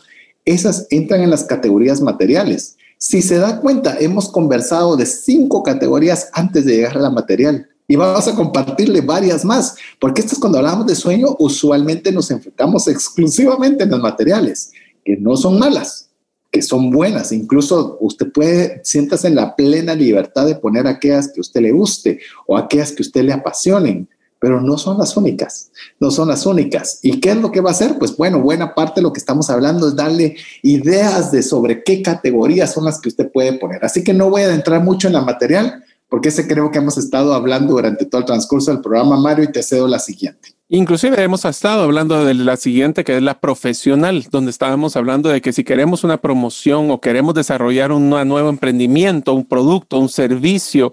esas 0.45 0.87
entran 0.91 1.23
en 1.23 1.31
las 1.31 1.45
categorías 1.45 2.01
materiales. 2.01 2.77
Si 3.03 3.23
se 3.23 3.39
da 3.39 3.59
cuenta, 3.63 3.97
hemos 3.99 4.31
conversado 4.31 4.95
de 4.95 5.07
cinco 5.07 5.63
categorías 5.63 6.29
antes 6.35 6.67
de 6.67 6.77
llegar 6.77 6.99
a 6.99 7.01
la 7.01 7.09
material 7.09 7.67
y 7.89 7.97
vamos 7.97 8.29
a 8.29 8.35
compartirle 8.35 9.01
varias 9.01 9.43
más, 9.43 9.75
porque 9.99 10.21
esto 10.21 10.35
es 10.35 10.39
cuando 10.39 10.59
hablamos 10.59 10.87
de 10.87 10.95
sueño, 10.95 11.35
usualmente 11.39 12.13
nos 12.13 12.31
enfocamos 12.31 12.89
exclusivamente 12.89 13.85
en 13.85 13.93
las 13.93 14.01
materiales, 14.01 14.73
que 15.03 15.17
no 15.17 15.35
son 15.39 15.59
malas, 15.59 16.11
que 16.53 16.61
son 16.61 16.91
buenas. 16.91 17.33
Incluso 17.33 17.97
usted 18.03 18.31
puede, 18.31 18.83
siéntase 18.85 19.29
en 19.29 19.37
la 19.37 19.57
plena 19.57 19.95
libertad 19.95 20.45
de 20.45 20.57
poner 20.57 20.87
aquellas 20.87 21.29
que 21.29 21.41
a 21.41 21.41
usted 21.41 21.63
le 21.63 21.73
guste 21.73 22.21
o 22.47 22.59
aquellas 22.59 22.93
que 22.93 23.03
a 23.03 23.07
usted 23.07 23.23
le 23.23 23.33
apasionen, 23.33 24.11
pero 24.41 24.61
no 24.61 24.79
son 24.79 24.99
las 24.99 25.17
únicas, 25.17 25.71
no 26.01 26.11
son 26.11 26.29
las 26.29 26.47
únicas. 26.47 26.99
¿Y 27.03 27.21
qué 27.21 27.33
es 27.33 27.37
lo 27.37 27.53
que 27.53 27.61
va 27.61 27.71
a 27.71 27.73
hacer? 27.73 27.99
Pues 27.99 28.17
bueno, 28.17 28.41
buena 28.41 28.75
parte 28.75 29.01
de 29.01 29.03
lo 29.03 29.13
que 29.13 29.21
estamos 29.21 29.51
hablando 29.51 29.87
es 29.87 29.95
darle 29.95 30.37
ideas 30.63 31.31
de 31.31 31.43
sobre 31.43 31.85
qué 31.85 32.03
categorías 32.03 32.73
son 32.73 32.87
las 32.87 33.01
que 33.01 33.11
usted 33.11 33.31
puede 33.31 33.53
poner. 33.53 33.85
Así 33.85 34.03
que 34.03 34.15
no 34.15 34.31
voy 34.31 34.43
a 34.43 34.47
adentrar 34.47 34.83
mucho 34.83 35.07
en 35.07 35.13
la 35.13 35.21
material, 35.21 35.85
porque 36.09 36.31
ese 36.31 36.49
creo 36.49 36.71
que 36.71 36.79
hemos 36.79 36.97
estado 36.97 37.35
hablando 37.35 37.75
durante 37.75 38.07
todo 38.07 38.23
el 38.23 38.27
transcurso 38.27 38.73
del 38.73 38.81
programa, 38.81 39.19
Mario, 39.19 39.45
y 39.45 39.53
te 39.53 39.63
cedo 39.63 39.87
la 39.87 39.99
siguiente. 39.99 40.60
Inclusive 40.73 41.21
hemos 41.21 41.45
estado 41.45 41.83
hablando 41.83 42.25
de 42.25 42.33
la 42.33 42.57
siguiente, 42.57 43.03
que 43.03 43.17
es 43.17 43.23
la 43.25 43.41
profesional, 43.41 44.25
donde 44.31 44.53
estábamos 44.53 44.95
hablando 44.95 45.29
de 45.29 45.41
que 45.41 45.53
si 45.53 45.65
queremos 45.65 46.05
una 46.05 46.19
promoción 46.19 46.93
o 46.93 47.01
queremos 47.01 47.35
desarrollar 47.35 47.91
un 47.91 48.09
nuevo 48.09 48.49
emprendimiento, 48.49 49.35
un 49.35 49.49
producto, 49.49 49.99
un 49.99 50.09
servicio, 50.09 50.93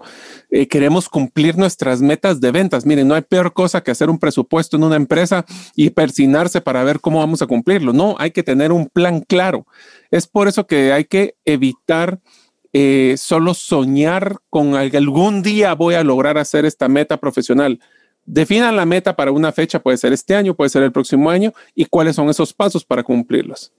eh, 0.50 0.66
queremos 0.66 1.08
cumplir 1.08 1.56
nuestras 1.56 2.00
metas 2.00 2.40
de 2.40 2.50
ventas. 2.50 2.86
Miren, 2.86 3.06
no 3.06 3.14
hay 3.14 3.22
peor 3.22 3.52
cosa 3.52 3.80
que 3.80 3.92
hacer 3.92 4.10
un 4.10 4.18
presupuesto 4.18 4.76
en 4.76 4.82
una 4.82 4.96
empresa 4.96 5.44
y 5.76 5.90
persinarse 5.90 6.60
para 6.60 6.82
ver 6.82 6.98
cómo 6.98 7.20
vamos 7.20 7.40
a 7.42 7.46
cumplirlo. 7.46 7.92
No, 7.92 8.16
hay 8.18 8.32
que 8.32 8.42
tener 8.42 8.72
un 8.72 8.88
plan 8.88 9.20
claro. 9.20 9.64
Es 10.10 10.26
por 10.26 10.48
eso 10.48 10.66
que 10.66 10.92
hay 10.92 11.04
que 11.04 11.36
evitar 11.44 12.18
eh, 12.72 13.14
solo 13.16 13.54
soñar 13.54 14.38
con 14.50 14.74
algún 14.74 15.42
día 15.42 15.74
voy 15.74 15.94
a 15.94 16.02
lograr 16.02 16.36
hacer 16.36 16.64
esta 16.64 16.88
meta 16.88 17.18
profesional 17.18 17.78
Definan 18.30 18.76
la 18.76 18.84
meta 18.84 19.16
para 19.16 19.32
una 19.32 19.52
fecha, 19.52 19.78
puede 19.78 19.96
ser 19.96 20.12
este 20.12 20.34
año, 20.34 20.54
puede 20.54 20.68
ser 20.68 20.82
el 20.82 20.92
próximo 20.92 21.30
año, 21.30 21.54
y 21.74 21.86
cuáles 21.86 22.14
son 22.14 22.28
esos 22.28 22.52
pasos 22.52 22.84
para 22.84 23.02
cumplirlos. 23.02 23.72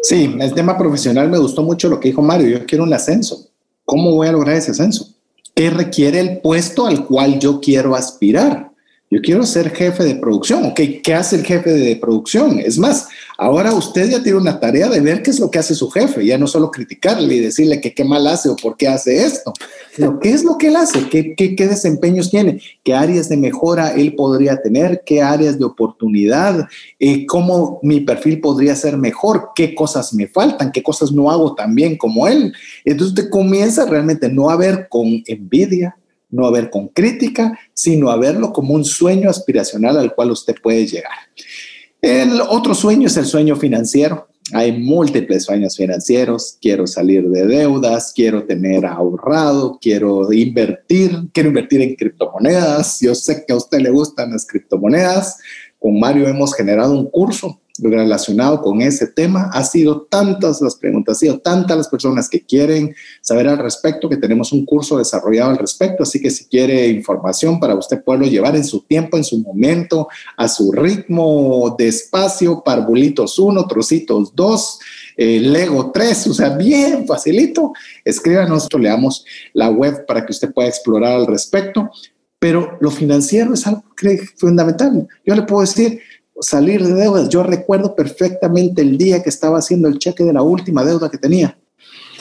Sí, 0.00 0.32
el 0.38 0.54
tema 0.54 0.78
profesional 0.78 1.28
me 1.28 1.38
gustó 1.38 1.64
mucho 1.64 1.88
lo 1.88 1.98
que 1.98 2.10
dijo 2.10 2.22
Mario. 2.22 2.56
Yo 2.56 2.66
quiero 2.66 2.84
un 2.84 2.94
ascenso. 2.94 3.48
¿Cómo 3.84 4.12
voy 4.14 4.28
a 4.28 4.32
lograr 4.32 4.54
ese 4.54 4.70
ascenso? 4.70 5.08
¿Qué 5.56 5.70
requiere 5.70 6.20
el 6.20 6.40
puesto 6.40 6.86
al 6.86 7.04
cual 7.04 7.40
yo 7.40 7.60
quiero 7.60 7.96
aspirar? 7.96 8.70
Yo 9.14 9.20
quiero 9.22 9.46
ser 9.46 9.70
jefe 9.70 10.02
de 10.02 10.16
producción. 10.16 10.64
Ok, 10.64 10.80
¿qué 11.00 11.14
hace 11.14 11.36
el 11.36 11.44
jefe 11.44 11.70
de 11.70 11.94
producción? 11.94 12.58
Es 12.58 12.78
más, 12.78 13.06
ahora 13.38 13.72
usted 13.72 14.10
ya 14.10 14.20
tiene 14.20 14.38
una 14.38 14.58
tarea 14.58 14.88
de 14.88 14.98
ver 14.98 15.22
qué 15.22 15.30
es 15.30 15.38
lo 15.38 15.52
que 15.52 15.60
hace 15.60 15.76
su 15.76 15.88
jefe, 15.88 16.26
ya 16.26 16.36
no 16.36 16.48
solo 16.48 16.72
criticarle 16.72 17.36
y 17.36 17.38
decirle 17.38 17.80
que 17.80 17.94
qué 17.94 18.02
mal 18.02 18.26
hace 18.26 18.48
o 18.48 18.56
por 18.56 18.76
qué 18.76 18.88
hace 18.88 19.24
esto, 19.24 19.52
sino 19.94 20.18
qué 20.18 20.30
es 20.30 20.42
lo 20.42 20.58
que 20.58 20.66
él 20.66 20.74
hace, 20.74 21.08
qué, 21.10 21.36
qué, 21.36 21.54
qué 21.54 21.68
desempeños 21.68 22.28
tiene, 22.28 22.60
qué 22.82 22.92
áreas 22.92 23.28
de 23.28 23.36
mejora 23.36 23.92
él 23.92 24.16
podría 24.16 24.60
tener, 24.60 25.04
qué 25.06 25.22
áreas 25.22 25.60
de 25.60 25.64
oportunidad, 25.64 26.66
eh, 26.98 27.24
cómo 27.24 27.78
mi 27.84 28.00
perfil 28.00 28.40
podría 28.40 28.74
ser 28.74 28.98
mejor, 28.98 29.50
qué 29.54 29.76
cosas 29.76 30.12
me 30.12 30.26
faltan, 30.26 30.72
qué 30.72 30.82
cosas 30.82 31.12
no 31.12 31.30
hago 31.30 31.54
tan 31.54 31.76
bien 31.76 31.96
como 31.96 32.26
él. 32.26 32.52
Entonces 32.84 33.16
usted 33.16 33.30
comienza 33.30 33.86
realmente 33.86 34.28
no 34.28 34.50
a 34.50 34.56
ver 34.56 34.88
con 34.90 35.22
envidia, 35.28 35.96
no 36.34 36.46
a 36.46 36.50
ver 36.50 36.68
con 36.68 36.88
crítica, 36.88 37.58
sino 37.72 38.10
a 38.10 38.16
verlo 38.16 38.52
como 38.52 38.74
un 38.74 38.84
sueño 38.84 39.30
aspiracional 39.30 39.96
al 39.96 40.14
cual 40.14 40.32
usted 40.32 40.56
puede 40.60 40.86
llegar. 40.86 41.12
El 42.02 42.40
otro 42.40 42.74
sueño 42.74 43.06
es 43.06 43.16
el 43.16 43.24
sueño 43.24 43.56
financiero. 43.56 44.28
Hay 44.52 44.72
múltiples 44.72 45.44
sueños 45.44 45.76
financieros. 45.76 46.58
Quiero 46.60 46.86
salir 46.86 47.28
de 47.30 47.46
deudas, 47.46 48.12
quiero 48.14 48.44
tener 48.44 48.84
ahorrado, 48.84 49.78
quiero 49.80 50.30
invertir, 50.32 51.18
quiero 51.32 51.48
invertir 51.48 51.80
en 51.80 51.94
criptomonedas. 51.94 53.00
Yo 53.00 53.14
sé 53.14 53.44
que 53.46 53.52
a 53.52 53.56
usted 53.56 53.78
le 53.78 53.90
gustan 53.90 54.32
las 54.32 54.46
criptomonedas. 54.46 55.38
Con 55.78 55.98
Mario 55.98 56.28
hemos 56.28 56.54
generado 56.54 56.92
un 56.92 57.08
curso 57.08 57.60
relacionado 57.78 58.62
con 58.62 58.80
ese 58.82 59.06
tema. 59.08 59.50
Ha 59.52 59.64
sido 59.64 60.02
tantas 60.02 60.60
las 60.60 60.76
preguntas, 60.76 61.16
ha 61.16 61.20
sido 61.20 61.38
tantas 61.40 61.76
las 61.76 61.88
personas 61.88 62.28
que 62.28 62.44
quieren 62.44 62.94
saber 63.20 63.48
al 63.48 63.58
respecto 63.58 64.08
que 64.08 64.16
tenemos 64.16 64.52
un 64.52 64.64
curso 64.64 64.98
desarrollado 64.98 65.50
al 65.50 65.58
respecto. 65.58 66.04
Así 66.04 66.20
que 66.20 66.30
si 66.30 66.44
quiere 66.46 66.88
información 66.88 67.58
para 67.58 67.74
usted 67.74 68.02
poderlo 68.02 68.26
llevar 68.26 68.54
en 68.54 68.64
su 68.64 68.82
tiempo, 68.82 69.16
en 69.16 69.24
su 69.24 69.38
momento, 69.38 70.08
a 70.36 70.48
su 70.48 70.70
ritmo, 70.70 71.74
despacio, 71.76 72.62
parbulitos 72.64 73.38
1, 73.38 73.66
trocitos 73.66 74.34
2. 74.34 74.78
Eh, 75.16 75.40
Lego 75.40 75.90
3, 75.92 76.26
o 76.28 76.34
sea, 76.34 76.50
bien 76.50 77.06
facilito. 77.06 77.72
Escríbanos, 78.04 78.68
leamos 78.78 79.24
la 79.52 79.70
web 79.70 80.06
para 80.06 80.24
que 80.24 80.32
usted 80.32 80.52
pueda 80.52 80.68
explorar 80.68 81.12
al 81.12 81.26
respecto. 81.26 81.90
Pero 82.38 82.76
lo 82.80 82.90
financiero 82.90 83.54
es 83.54 83.66
algo 83.66 83.84
fundamental. 84.36 85.08
Yo 85.24 85.34
le 85.34 85.42
puedo 85.42 85.62
decir, 85.62 86.00
salir 86.40 86.84
de 86.84 86.94
deudas. 86.94 87.28
Yo 87.28 87.42
recuerdo 87.42 87.94
perfectamente 87.94 88.82
el 88.82 88.98
día 88.98 89.22
que 89.22 89.28
estaba 89.28 89.58
haciendo 89.58 89.88
el 89.88 89.98
cheque 89.98 90.24
de 90.24 90.32
la 90.32 90.42
última 90.42 90.84
deuda 90.84 91.10
que 91.10 91.18
tenía. 91.18 91.56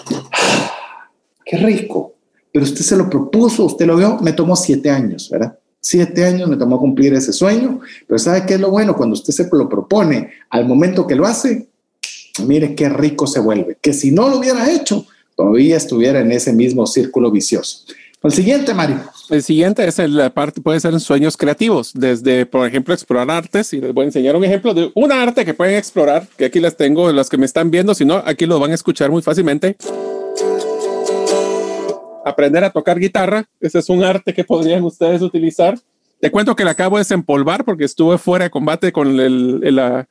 Qué 1.46 1.58
rico. 1.58 2.14
Pero 2.52 2.66
usted 2.66 2.82
se 2.82 2.96
lo 2.96 3.10
propuso, 3.10 3.66
usted 3.66 3.88
lo 3.88 3.98
vio, 3.98 4.20
me 4.22 4.32
tomó 4.32 4.56
siete 4.56 4.90
años, 4.92 5.30
¿verdad? 5.30 5.58
Siete 5.82 6.24
años 6.24 6.48
me 6.48 6.56
tomó 6.56 6.80
cumplir 6.80 7.14
ese 7.14 7.34
sueño, 7.34 7.82
pero 8.08 8.18
¿sabe 8.20 8.46
qué 8.46 8.54
es 8.54 8.60
lo 8.60 8.70
bueno? 8.70 8.96
Cuando 8.96 9.16
usted 9.16 9.34
se 9.34 9.50
lo 9.52 9.68
propone, 9.68 10.30
al 10.50 10.66
momento 10.66 11.06
que 11.06 11.16
lo 11.16 11.26
hace, 11.26 11.68
mire 12.46 12.76
qué 12.76 12.90
rico 12.90 13.28
se 13.28 13.40
vuelve. 13.40 13.78
Que 13.82 13.92
si 13.92 14.12
no 14.12 14.30
lo 14.30 14.38
hubiera 14.38 14.72
hecho, 14.72 15.06
todavía 15.36 15.76
estuviera 15.76 16.22
en 16.22 16.32
ese 16.32 16.54
mismo 16.54 16.86
círculo 16.86 17.32
vicioso. 17.32 17.86
El 18.24 18.32
siguiente, 18.32 18.74
Mario. 18.74 19.02
El 19.30 19.44
siguiente 19.44 19.86
es 19.86 20.00
la 20.00 20.30
parte, 20.30 20.62
puede 20.62 20.80
ser 20.80 20.94
en 20.94 21.02
sueños 21.02 21.36
creativos, 21.36 21.92
desde, 21.94 22.46
por 22.46 22.66
ejemplo, 22.66 22.94
explorar 22.94 23.30
artes. 23.30 23.74
Y 23.74 23.82
les 23.82 23.94
voy 23.94 24.04
a 24.04 24.06
enseñar 24.06 24.38
un 24.38 24.46
ejemplo 24.46 24.74
de 24.74 24.92
una 24.96 25.22
arte 25.22 25.44
que 25.44 25.54
pueden 25.54 25.76
explorar, 25.76 26.26
que 26.38 26.46
aquí 26.46 26.62
las 26.62 26.78
tengo, 26.78 27.12
las 27.12 27.30
que 27.30 27.38
me 27.38 27.46
están 27.46 27.70
viendo, 27.70 27.94
si 27.94 28.06
no, 28.06 28.24
aquí 28.26 28.46
lo 28.46 28.60
van 28.60 28.72
a 28.72 28.76
escuchar 28.76 29.12
muy 29.12 29.22
fácilmente. 29.22 29.76
Aprender 32.26 32.64
a 32.64 32.70
tocar 32.70 32.98
guitarra, 32.98 33.46
ese 33.60 33.80
es 33.80 33.90
un 33.90 34.02
arte 34.06 34.34
que 34.34 34.46
podrían 34.46 34.84
ustedes 34.84 35.22
utilizar. 35.22 35.78
Te 36.22 36.32
cuento 36.32 36.56
que 36.56 36.64
la 36.64 36.72
acabo 36.72 36.96
de 36.96 37.02
desempolvar 37.02 37.66
porque 37.66 37.84
estuve 37.84 38.18
fuera 38.18 38.46
de 38.46 38.52
combate 38.52 38.94
con 38.94 39.20
el, 39.20 39.76
la, 39.76 40.08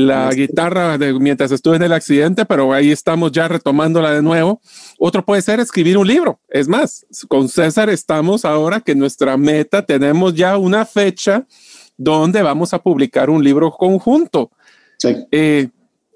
la 0.00 0.28
guitarra 0.32 0.98
de, 0.98 1.12
mientras 1.14 1.52
estuve 1.52 1.76
en 1.76 1.82
el 1.82 1.92
accidente, 1.92 2.44
pero 2.44 2.72
ahí 2.72 2.90
estamos 2.90 3.30
ya 3.30 3.46
retomándola 3.46 4.10
de 4.10 4.22
nuevo. 4.22 4.60
Otro 4.98 5.24
puede 5.24 5.40
ser 5.40 5.60
escribir 5.60 5.96
un 5.96 6.06
libro. 6.06 6.40
Es 6.48 6.66
más, 6.66 7.06
con 7.28 7.48
César 7.48 7.88
estamos 7.88 8.44
ahora 8.44 8.80
que 8.80 8.94
nuestra 8.94 9.36
meta 9.36 9.86
tenemos 9.86 10.34
ya 10.34 10.58
una 10.58 10.84
fecha 10.84 11.46
donde 11.96 12.42
vamos 12.42 12.74
a 12.74 12.82
publicar 12.82 13.30
un 13.30 13.44
libro 13.44 13.70
conjunto. 13.70 14.50
Eh, 15.30 15.68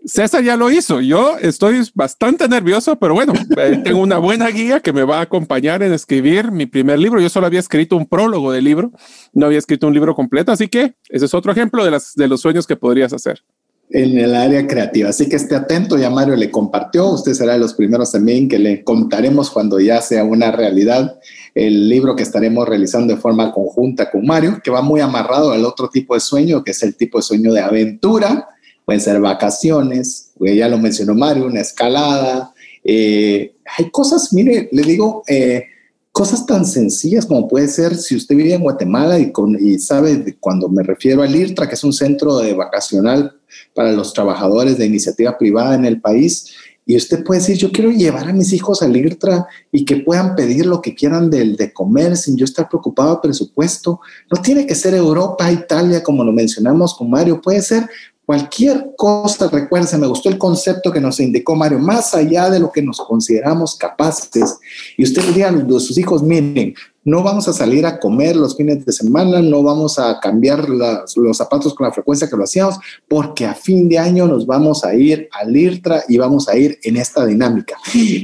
César 0.05 0.43
ya 0.43 0.57
lo 0.57 0.73
hizo. 0.73 1.01
Yo 1.01 1.39
estoy 1.39 1.81
bastante 1.95 2.49
nervioso, 2.49 2.99
pero 2.99 3.15
bueno, 3.15 3.33
eh, 3.57 3.81
tengo 3.85 4.01
una 4.01 4.19
buena 4.19 4.49
guía 4.49 4.81
que 4.81 4.93
me 4.93 5.05
va 5.05 5.19
a 5.19 5.23
acompañar 5.23 5.85
en 5.85 5.93
escribir 5.93 6.51
mi 6.51 6.67
primer 6.67 6.99
libro. 6.99 7.21
Yo 7.21 7.29
solo 7.29 7.47
había 7.47 7.61
escrito 7.61 7.97
un 7.97 8.07
prólogo 8.07 8.51
del 8.51 8.65
libro, 8.65 8.91
no 9.33 9.47
había 9.47 9.59
escrito 9.59 9.87
un 9.87 9.95
libro 9.95 10.17
completo, 10.17 10.51
así 10.51 10.67
que 10.67 10.95
ese 11.09 11.27
es 11.27 11.35
otro 11.35 11.53
ejemplo 11.53 11.85
de, 11.85 11.93
las, 11.93 12.15
de 12.15 12.27
los 12.27 12.41
sueños 12.41 12.67
que 12.67 12.75
podrías 12.75 13.13
hacer 13.13 13.45
en 13.91 14.19
el 14.19 14.35
área 14.35 14.67
creativa. 14.67 15.09
Así 15.09 15.29
que 15.29 15.37
esté 15.37 15.55
atento, 15.55 15.97
ya 15.97 16.11
Mario 16.11 16.37
le 16.37 16.51
compartió, 16.51 17.09
usted 17.09 17.33
será 17.33 17.55
de 17.55 17.59
los 17.59 17.75
primeros 17.75 18.13
también 18.13 18.49
que 18.49 18.59
le 18.59 18.85
contaremos 18.85 19.51
cuando 19.51 19.81
ya 19.81 20.01
sea 20.03 20.25
una 20.25 20.51
realidad 20.51 21.19
el 21.55 21.89
libro 21.89 22.15
que 22.15 22.23
estaremos 22.23 22.69
realizando 22.69 23.15
de 23.15 23.21
forma 23.21 23.53
conjunta 23.53 24.11
con 24.11 24.27
Mario, 24.27 24.61
que 24.63 24.71
va 24.71 24.83
muy 24.83 25.01
amarrado 25.01 25.53
al 25.53 25.65
otro 25.65 25.89
tipo 25.89 26.15
de 26.15 26.21
sueño, 26.21 26.63
que 26.63 26.71
es 26.71 26.83
el 26.83 26.95
tipo 26.97 27.19
de 27.19 27.23
sueño 27.23 27.53
de 27.53 27.61
aventura, 27.61 28.49
pueden 28.85 29.01
ser 29.01 29.21
vacaciones, 29.21 30.33
ya 30.39 30.69
lo 30.69 30.79
mencionó 30.79 31.15
Mario, 31.15 31.47
una 31.47 31.61
escalada, 31.61 32.53
eh, 32.85 33.55
hay 33.77 33.91
cosas, 33.91 34.33
mire, 34.33 34.69
le 34.71 34.83
digo, 34.83 35.23
eh, 35.27 35.65
cosas 36.13 36.47
tan 36.47 36.65
sencillas 36.65 37.27
como 37.27 37.49
puede 37.49 37.69
ser 37.69 37.97
si 37.97 38.15
usted 38.15 38.37
vive 38.37 38.55
en 38.55 38.63
Guatemala 38.63 39.19
y, 39.19 39.33
con, 39.33 39.57
y 39.61 39.79
sabe 39.79 40.17
de 40.17 40.37
cuando 40.37 40.69
me 40.69 40.83
refiero 40.83 41.23
al 41.23 41.35
IRTRA, 41.35 41.69
que 41.69 41.75
es 41.75 41.85
un 41.85 41.93
centro 41.93 42.39
de 42.39 42.55
vacacional 42.55 43.38
para 43.75 43.93
los 43.93 44.13
trabajadores 44.13 44.79
de 44.79 44.87
iniciativa 44.87 45.37
privada 45.37 45.75
en 45.75 45.85
el 45.85 46.01
país, 46.01 46.55
y 46.87 46.97
usted 46.97 47.23
puede 47.23 47.41
decir, 47.41 47.59
yo 47.59 47.71
quiero 47.71 47.91
llevar 47.91 48.29
a 48.29 48.33
mis 48.33 48.51
hijos 48.55 48.81
al 48.81 48.97
IRTRA 48.97 49.47
y 49.71 49.85
que 49.85 49.99
puedan 49.99 50.35
pedir 50.35 50.65
lo 50.65 50.81
que 50.81 50.95
quieran 50.95 51.29
del 51.29 51.55
de 51.55 51.71
comer 51.71 52.17
sin 52.17 52.35
yo 52.35 52.47
estar 52.47 52.67
preocupado 52.67 53.11
del 53.11 53.21
presupuesto. 53.21 54.01
No 54.31 54.41
tiene 54.41 54.67
que 54.67 54.75
ser 54.75 54.95
Europa, 54.95 55.53
Italia, 55.53 56.03
como 56.03 56.25
lo 56.25 56.33
mencionamos 56.33 56.95
con 56.95 57.11
Mario, 57.11 57.43
puede 57.43 57.61
ser 57.61 57.91
Cualquier 58.29 58.91
cosa, 58.95 59.49
recuérdense, 59.49 59.97
me 59.97 60.07
gustó 60.07 60.29
el 60.29 60.37
concepto 60.37 60.93
que 60.93 61.01
nos 61.01 61.19
indicó 61.19 61.57
Mario, 61.57 61.79
más 61.79 62.15
allá 62.15 62.51
de 62.51 62.61
lo 62.61 62.71
que 62.71 62.83
nos 62.83 62.99
consideramos 62.99 63.75
capaces. 63.75 64.59
Y 64.99 65.05
usted 65.05 65.23
diría 65.25 65.49
a 65.49 65.81
sus 65.81 65.97
hijos, 65.97 66.23
miren, 66.23 66.75
no 67.09 67.23
vamos 67.23 67.49
a 67.49 67.53
salir 67.53 67.87
a 67.87 67.99
comer 67.99 68.37
los 68.37 68.57
fines 68.57 68.85
de 68.85 68.93
semana, 68.93 69.41
no 69.41 69.63
vamos 69.63 69.99
a 69.99 70.21
cambiar 70.21 70.69
los 70.69 71.37
zapatos 71.37 71.75
con 71.75 71.87
la 71.87 71.93
frecuencia 71.93 72.29
que 72.29 72.37
lo 72.37 72.45
hacíamos, 72.45 72.79
porque 73.09 73.47
a 73.47 73.55
fin 73.55 73.89
de 73.89 73.99
año 73.99 74.27
nos 74.27 74.47
vamos 74.47 74.85
a 74.85 74.95
ir 74.95 75.29
al 75.33 75.57
IRTRA 75.57 76.05
y 76.09 76.19
vamos 76.19 76.49
a 76.49 76.57
ir 76.57 76.79
en 76.83 76.97
esta 76.97 77.25
dinámica. 77.25 77.77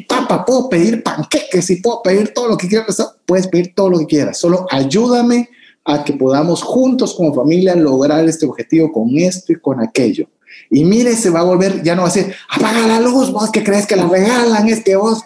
Papá, 0.07 0.45
puedo 0.45 0.69
pedir 0.69 1.03
panqueques 1.03 1.71
y 1.71 1.77
puedo 1.77 2.03
pedir 2.03 2.35
todo 2.35 2.49
lo 2.49 2.57
que 2.57 2.69
quieras, 2.69 3.15
puedes 3.25 3.49
pedir 3.49 3.73
todo 3.75 3.89
lo 3.89 3.99
que 4.01 4.07
quieras, 4.07 4.39
solo 4.39 4.67
ayúdame 4.71 5.49
a 5.87 6.05
que 6.05 6.13
podamos 6.15 6.63
juntos 6.63 7.15
como 7.15 7.35
familia 7.35 7.75
lograr 7.75 8.27
este 8.29 8.47
objetivo 8.47 8.93
con 8.93 9.17
esto 9.17 9.53
y 9.53 9.57
con 9.57 9.81
aquello. 9.81 10.29
Y 10.71 10.85
mire, 10.85 11.15
se 11.17 11.31
va 11.31 11.41
a 11.41 11.45
volver, 11.45 11.83
ya 11.83 11.95
no 11.95 12.03
va 12.03 12.09
a 12.09 12.13
ser, 12.13 12.35
apaga 12.49 12.87
la 12.87 13.01
luz, 13.01 13.33
vos 13.33 13.51
que 13.51 13.65
crees 13.65 13.87
que 13.87 13.97
la 13.97 14.07
regalan, 14.07 14.69
es 14.69 14.83
que 14.85 14.97
vos 14.97 15.23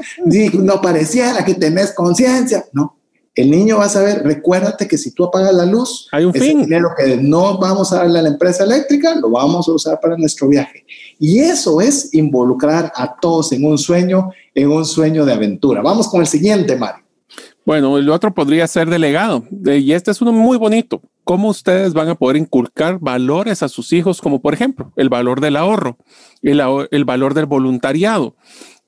no 0.55 0.81
pareciera 0.81 1.45
que 1.45 1.55
tenés 1.55 1.93
conciencia. 1.93 2.65
No, 2.73 2.98
el 3.39 3.53
niño 3.53 3.79
va 3.79 3.85
a 3.85 3.89
saber, 3.89 4.25
recuérdate 4.25 4.89
que 4.89 4.99
si 4.99 5.13
tú 5.13 5.25
apagas 5.25 5.55
la 5.55 5.65
luz, 5.65 6.09
hay 6.11 6.25
un 6.25 6.35
fin. 6.35 6.63
dinero 6.63 6.89
que 6.97 7.17
no 7.17 7.57
vamos 7.59 7.93
a 7.93 7.99
darle 7.99 8.19
a 8.19 8.23
la 8.23 8.31
empresa 8.31 8.65
eléctrica, 8.65 9.15
lo 9.15 9.31
vamos 9.31 9.69
a 9.69 9.73
usar 9.73 10.01
para 10.01 10.17
nuestro 10.17 10.49
viaje. 10.49 10.85
Y 11.21 11.39
eso 11.39 11.81
es 11.81 12.13
involucrar 12.15 12.93
a 12.97 13.15
todos 13.21 13.53
en 13.53 13.65
un 13.65 13.79
sueño, 13.79 14.31
en 14.57 14.73
un 14.73 14.85
sueño 14.85 15.25
de 15.25 15.35
aventura. 15.35 15.83
Vamos 15.83 16.09
con 16.09 16.21
el 16.21 16.27
siguiente, 16.27 16.75
Mario. 16.75 17.05
Bueno, 17.65 17.97
el 17.97 18.11
otro 18.11 18.35
podría 18.35 18.67
ser 18.67 18.91
delegado. 18.91 19.45
Y 19.67 19.93
este 19.93 20.11
es 20.11 20.21
uno 20.21 20.33
muy 20.33 20.59
bonito. 20.59 21.01
¿Cómo 21.23 21.49
ustedes 21.49 21.93
van 21.93 22.09
a 22.09 22.17
poder 22.17 22.39
inculcar 22.39 22.99
valores 22.99 23.63
a 23.63 23.69
sus 23.69 23.93
hijos, 23.93 24.21
como 24.21 24.41
por 24.41 24.53
ejemplo 24.53 24.93
el 24.97 25.11
valor 25.11 25.41
del 25.41 25.55
ahorro, 25.55 25.97
el, 26.43 26.61
el 26.91 27.05
valor 27.05 27.35
del 27.35 27.47
voluntariado, 27.47 28.35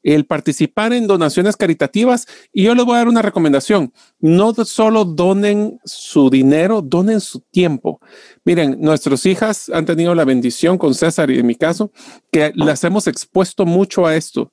el 0.02 0.26
participar 0.26 0.92
en 0.92 1.06
donaciones 1.06 1.56
caritativas? 1.56 2.26
Y 2.52 2.64
yo 2.64 2.74
les 2.74 2.84
voy 2.84 2.94
a 2.94 2.98
dar 2.98 3.08
una 3.08 3.22
recomendación. 3.22 3.92
No 4.18 4.52
solo 4.54 5.04
donen 5.04 5.80
su 5.84 6.30
dinero, 6.30 6.82
donen 6.82 7.20
su 7.20 7.40
tiempo. 7.40 8.00
Miren, 8.44 8.76
nuestras 8.80 9.26
hijas 9.26 9.70
han 9.70 9.86
tenido 9.86 10.14
la 10.14 10.24
bendición 10.24 10.78
con 10.78 10.94
César 10.94 11.30
y 11.30 11.38
en 11.38 11.46
mi 11.46 11.54
caso, 11.54 11.92
que 12.30 12.52
las 12.54 12.84
hemos 12.84 13.06
expuesto 13.06 13.66
mucho 13.66 14.06
a 14.06 14.16
esto 14.16 14.52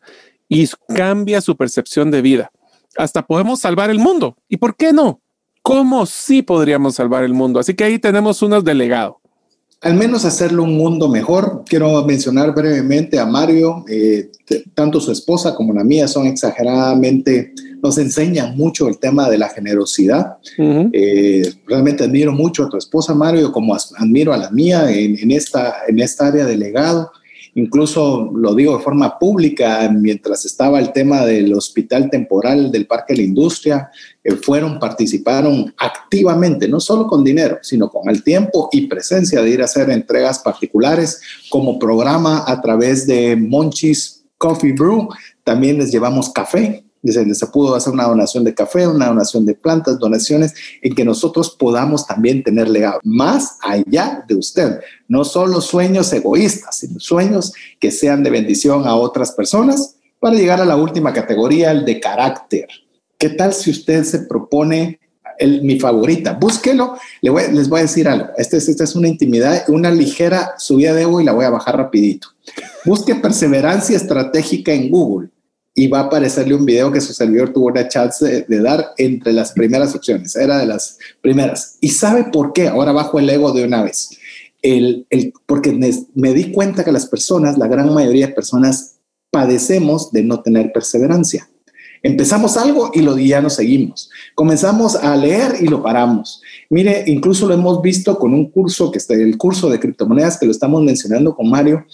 y 0.49 0.67
cambia 0.95 1.41
su 1.41 1.55
percepción 1.57 2.11
de 2.11 2.21
vida 2.21 2.51
hasta 2.97 3.25
podemos 3.25 3.59
salvar 3.59 3.89
el 3.89 3.99
mundo. 3.99 4.35
¿Y 4.49 4.57
por 4.57 4.75
qué 4.75 4.91
no? 4.91 5.21
¿Cómo 5.61 6.05
sí 6.05 6.41
podríamos 6.41 6.95
salvar 6.95 7.23
el 7.23 7.33
mundo? 7.33 7.59
Así 7.59 7.73
que 7.73 7.83
ahí 7.83 7.99
tenemos 7.99 8.41
unos 8.41 8.63
delegados. 8.63 9.17
Al 9.81 9.93
menos 9.93 10.25
hacerlo 10.25 10.63
un 10.63 10.75
mundo 10.75 11.07
mejor. 11.07 11.63
Quiero 11.65 12.03
mencionar 12.03 12.53
brevemente 12.53 13.19
a 13.19 13.25
Mario. 13.25 13.85
Eh, 13.87 14.31
tanto 14.73 14.99
su 14.99 15.11
esposa 15.11 15.53
como 15.55 15.73
la 15.73 15.83
mía 15.83 16.07
son 16.07 16.27
exageradamente 16.27 17.53
nos 17.81 17.97
enseñan 17.97 18.55
mucho 18.57 18.87
el 18.87 18.97
tema 18.97 19.29
de 19.29 19.37
la 19.37 19.49
generosidad. 19.49 20.37
Eh, 20.57 21.53
realmente 21.67 22.03
admiro 22.03 22.31
mucho 22.31 22.63
a 22.63 22.69
tu 22.69 22.77
esposa 22.77 23.13
Mario, 23.13 23.51
como 23.51 23.75
admiro 23.75 24.33
a 24.33 24.37
la 24.37 24.49
mía 24.51 24.89
en, 24.91 25.31
esta, 25.31 25.75
en 25.87 25.99
esta 25.99 26.27
área 26.27 26.45
de 26.45 26.57
legado 26.57 27.11
incluso 27.57 28.31
lo 28.35 28.53
digo 28.53 28.77
de 28.77 28.83
forma 28.83 29.17
pública, 29.17 29.89
mientras 29.91 30.45
estaba 30.45 30.79
el 30.79 30.93
tema 30.93 31.25
del 31.25 31.53
hospital 31.55 32.09
temporal 32.09 32.71
del 32.71 32.85
Parque 32.85 33.13
de 33.13 33.17
la 33.17 33.25
Industria, 33.25 33.89
eh, 34.23 34.35
fueron, 34.35 34.77
participaron 34.77 35.73
activamente, 35.77 36.67
no 36.67 36.79
solo 36.79 37.07
con 37.07 37.23
dinero, 37.23 37.57
sino 37.63 37.89
con 37.89 38.09
el 38.09 38.23
tiempo 38.23 38.69
y 38.71 38.85
presencia 38.85 39.41
de 39.41 39.49
ir 39.49 39.61
a 39.61 39.65
hacer 39.65 39.89
entregas 39.89 40.37
particulares 40.39 41.19
como 41.49 41.79
programa 41.79 42.43
a 42.45 42.61
través 42.61 43.07
de 43.07 43.35
Monchis 43.35 44.23
Coffee 44.37 44.73
Brew. 44.73 45.09
También 45.43 45.79
les 45.79 45.91
llevamos 45.91 46.29
café 46.29 46.86
se 47.11 47.47
pudo 47.47 47.75
hacer 47.75 47.93
una 47.93 48.05
donación 48.05 48.43
de 48.43 48.53
café, 48.53 48.87
una 48.87 49.07
donación 49.07 49.45
de 49.45 49.53
plantas, 49.53 49.99
donaciones 49.99 50.53
en 50.81 50.95
que 50.95 51.05
nosotros 51.05 51.55
podamos 51.57 52.05
también 52.05 52.43
tener 52.43 52.69
legado, 52.69 52.99
más 53.03 53.57
allá 53.61 54.23
de 54.27 54.35
usted. 54.35 54.79
No 55.07 55.23
solo 55.23 55.61
sueños 55.61 56.11
egoístas, 56.13 56.77
sino 56.77 56.99
sueños 56.99 57.53
que 57.79 57.91
sean 57.91 58.23
de 58.23 58.29
bendición 58.29 58.87
a 58.87 58.95
otras 58.95 59.31
personas 59.31 59.95
para 60.19 60.35
llegar 60.35 60.61
a 60.61 60.65
la 60.65 60.75
última 60.75 61.13
categoría, 61.13 61.71
el 61.71 61.85
de 61.85 61.99
carácter. 61.99 62.67
¿Qué 63.17 63.29
tal 63.29 63.53
si 63.53 63.71
usted 63.71 64.03
se 64.03 64.19
propone 64.19 64.99
el, 65.39 65.61
mi 65.63 65.79
favorita? 65.79 66.33
Búsquelo. 66.33 66.97
les 67.21 67.69
voy 67.69 67.79
a 67.79 67.83
decir 67.83 68.07
algo. 68.07 68.27
Esta 68.37 68.57
es, 68.57 68.67
es 68.67 68.95
una 68.95 69.07
intimidad, 69.07 69.63
una 69.69 69.91
ligera 69.91 70.53
subida 70.57 70.93
de 70.93 71.03
ego 71.03 71.21
y 71.21 71.23
la 71.23 71.33
voy 71.33 71.45
a 71.45 71.49
bajar 71.49 71.77
rapidito. 71.77 72.29
Busque 72.85 73.15
perseverancia 73.15 73.95
estratégica 73.95 74.71
en 74.71 74.89
Google 74.89 75.29
y 75.79 75.85
va 75.87 75.99
a 75.99 76.03
aparecerle 76.05 76.55
un 76.55 76.65
video 76.65 76.91
que 76.91 76.99
su 76.99 77.13
servidor 77.13 77.53
tuvo 77.53 77.67
una 77.67 77.87
chance 77.87 78.45
de, 78.49 78.59
dar 78.61 78.93
entre 78.97 79.31
las 79.31 79.51
primeras 79.51 79.93
opciones. 79.93 80.35
Era 80.35 80.57
de 80.57 80.65
las 80.65 80.97
primeras. 81.21 81.77
¿Y 81.81 81.89
sabe 81.89 82.23
por 82.33 82.51
qué? 82.51 82.67
Ahora 82.67 82.91
bajo 82.91 83.19
el 83.19 83.29
ego 83.29 83.51
de 83.51 83.63
una 83.63 83.83
vez. 83.83 84.09
El, 84.63 85.05
el, 85.11 85.33
porque 85.45 85.71
me, 86.15 86.33
di 86.33 86.51
cuenta 86.51 86.83
que 86.83 86.91
las 86.91 87.05
personas, 87.05 87.59
la 87.59 87.67
gran 87.67 87.93
mayoría 87.93 88.25
de 88.25 88.33
personas, 88.33 88.95
padecemos 89.29 90.11
de 90.11 90.23
no 90.23 90.41
tener 90.41 90.73
perseverancia. 90.73 91.47
Empezamos 92.01 92.57
algo 92.57 92.89
y 92.95 93.03
lo 93.03 93.15
ya 93.15 93.39
no 93.39 93.51
seguimos. 93.51 94.09
Comenzamos 94.33 94.95
a 94.95 95.15
leer 95.15 95.57
y 95.61 95.67
lo 95.67 95.83
paramos. 95.83 96.41
Mire, 96.71 97.03
incluso 97.05 97.47
lo 97.47 97.53
hemos 97.53 97.83
visto 97.83 98.17
con 98.17 98.33
un 98.33 98.49
curso 98.49 98.89
que 98.91 98.97
está 98.97 99.13
el 99.13 99.37
curso 99.37 99.69
de 99.69 99.79
criptomonedas 99.79 100.39
que 100.39 100.47
lo 100.47 100.51
estamos 100.51 100.81
mencionando 100.81 101.35
con 101.35 101.47
Mario 101.47 101.85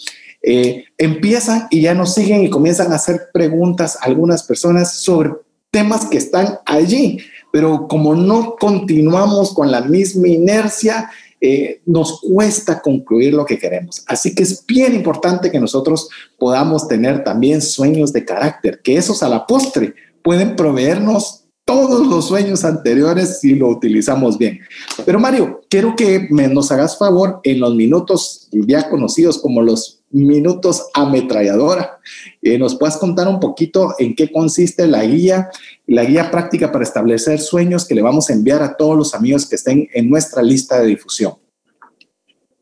eh, 0.43 0.85
empiezan 0.97 1.67
y 1.71 1.81
ya 1.81 1.93
no 1.93 2.05
siguen 2.05 2.43
y 2.43 2.49
comienzan 2.49 2.91
a 2.91 2.95
hacer 2.95 3.29
preguntas 3.33 3.97
a 4.01 4.05
algunas 4.05 4.43
personas 4.43 4.97
sobre 4.97 5.31
temas 5.71 6.05
que 6.05 6.17
están 6.17 6.59
allí, 6.65 7.19
pero 7.51 7.87
como 7.87 8.13
no 8.13 8.55
continuamos 8.59 9.53
con 9.53 9.71
la 9.71 9.81
misma 9.81 10.27
inercia, 10.27 11.09
eh, 11.41 11.81
nos 11.85 12.21
cuesta 12.21 12.81
concluir 12.81 13.33
lo 13.33 13.45
que 13.45 13.57
queremos. 13.57 14.03
Así 14.07 14.35
que 14.35 14.43
es 14.43 14.65
bien 14.65 14.93
importante 14.93 15.49
que 15.49 15.59
nosotros 15.59 16.09
podamos 16.37 16.87
tener 16.87 17.23
también 17.23 17.61
sueños 17.61 18.13
de 18.13 18.23
carácter, 18.23 18.81
que 18.83 18.97
esos 18.97 19.23
a 19.23 19.29
la 19.29 19.47
postre 19.47 19.95
pueden 20.21 20.55
proveernos 20.55 21.43
todos 21.65 22.05
los 22.07 22.27
sueños 22.27 22.63
anteriores 22.65 23.39
si 23.39 23.55
lo 23.55 23.69
utilizamos 23.69 24.37
bien. 24.37 24.59
Pero 25.05 25.19
Mario, 25.19 25.61
quiero 25.69 25.95
que 25.95 26.27
me, 26.29 26.47
nos 26.47 26.71
hagas 26.71 26.97
favor 26.97 27.39
en 27.43 27.59
los 27.59 27.75
minutos 27.75 28.49
ya 28.51 28.89
conocidos 28.89 29.39
como 29.39 29.61
los 29.61 30.02
minutos 30.14 30.88
ametralladora. 30.94 31.99
Eh, 32.41 32.57
¿Nos 32.57 32.76
puedes 32.76 32.98
contar 32.98 33.27
un 33.27 33.40
poquito 33.40 33.95
en 33.99 34.15
qué 34.15 34.31
consiste 34.31 34.88
la 34.88 35.03
guía, 35.03 35.49
la 35.88 36.06
guía 36.06 36.31
práctica 36.31 36.72
para 36.72 36.84
establecer 36.84 37.40
sueños 37.40 37.85
que 37.85 37.95
le 37.95 38.02
vamos 38.02 38.30
a 38.30 38.34
enviar 38.34 38.61
a 38.64 38.77
todos 38.77 38.95
los 38.95 39.14
amigos 39.15 39.48
que 39.48 39.56
estén 39.56 39.90
en 39.94 40.10
nuestra 40.10 40.41
lista 40.41 40.80
de 40.80 40.88
difusión? 40.88 41.34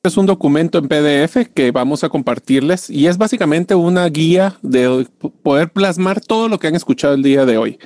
Es 0.04 0.18
un 0.18 0.26
documento 0.26 0.80
en 0.80 0.88
PDF 0.88 1.52
que 1.54 1.70
vamos 1.70 2.04
a 2.04 2.10
compartirles 2.10 2.90
y 2.90 3.06
es 3.06 3.20
básicamente 3.20 3.76
una 3.76 4.08
guía 4.08 4.58
de 4.64 5.08
poder 5.44 5.72
plasmar 5.72 6.22
todo 6.22 6.50
lo 6.50 6.58
que 6.58 6.68
han 6.68 6.76
escuchado 6.76 7.14
el 7.14 7.22
día 7.22 7.46
de 7.46 7.58
hoy. 7.58 7.78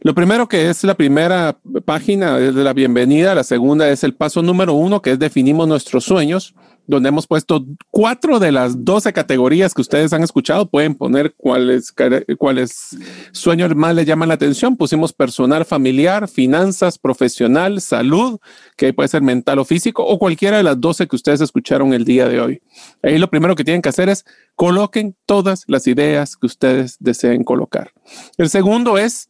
Lo 0.00 0.14
primero 0.14 0.48
que 0.48 0.70
es 0.70 0.84
la 0.84 0.94
primera 0.94 1.58
página 1.84 2.38
es 2.38 2.54
de 2.54 2.64
la 2.64 2.72
bienvenida, 2.72 3.34
la 3.34 3.44
segunda 3.44 3.88
es 3.90 4.04
el 4.04 4.14
paso 4.14 4.42
número 4.42 4.74
uno, 4.74 5.02
que 5.02 5.12
es 5.12 5.18
definimos 5.18 5.66
nuestros 5.66 6.04
sueños 6.04 6.54
donde 6.88 7.10
hemos 7.10 7.26
puesto 7.26 7.66
cuatro 7.90 8.38
de 8.38 8.50
las 8.50 8.82
doce 8.82 9.12
categorías 9.12 9.74
que 9.74 9.82
ustedes 9.82 10.14
han 10.14 10.22
escuchado. 10.22 10.70
Pueden 10.70 10.94
poner 10.94 11.34
cuáles, 11.36 11.94
cuáles 12.38 12.96
sueños 13.30 13.76
más 13.76 13.94
les 13.94 14.06
llaman 14.06 14.28
la 14.28 14.34
atención. 14.34 14.74
Pusimos 14.74 15.12
personal, 15.12 15.66
familiar, 15.66 16.28
finanzas, 16.28 16.98
profesional, 16.98 17.82
salud, 17.82 18.40
que 18.74 18.94
puede 18.94 19.10
ser 19.10 19.20
mental 19.20 19.58
o 19.58 19.66
físico, 19.66 20.02
o 20.02 20.18
cualquiera 20.18 20.56
de 20.56 20.62
las 20.62 20.80
doce 20.80 21.06
que 21.06 21.16
ustedes 21.16 21.42
escucharon 21.42 21.92
el 21.92 22.06
día 22.06 22.26
de 22.26 22.40
hoy. 22.40 22.62
Ahí 23.02 23.18
lo 23.18 23.28
primero 23.28 23.54
que 23.54 23.64
tienen 23.64 23.82
que 23.82 23.90
hacer 23.90 24.08
es 24.08 24.24
coloquen 24.54 25.14
todas 25.26 25.64
las 25.66 25.86
ideas 25.86 26.38
que 26.38 26.46
ustedes 26.46 26.96
deseen 27.00 27.44
colocar. 27.44 27.92
El 28.38 28.48
segundo 28.48 28.96
es 28.96 29.28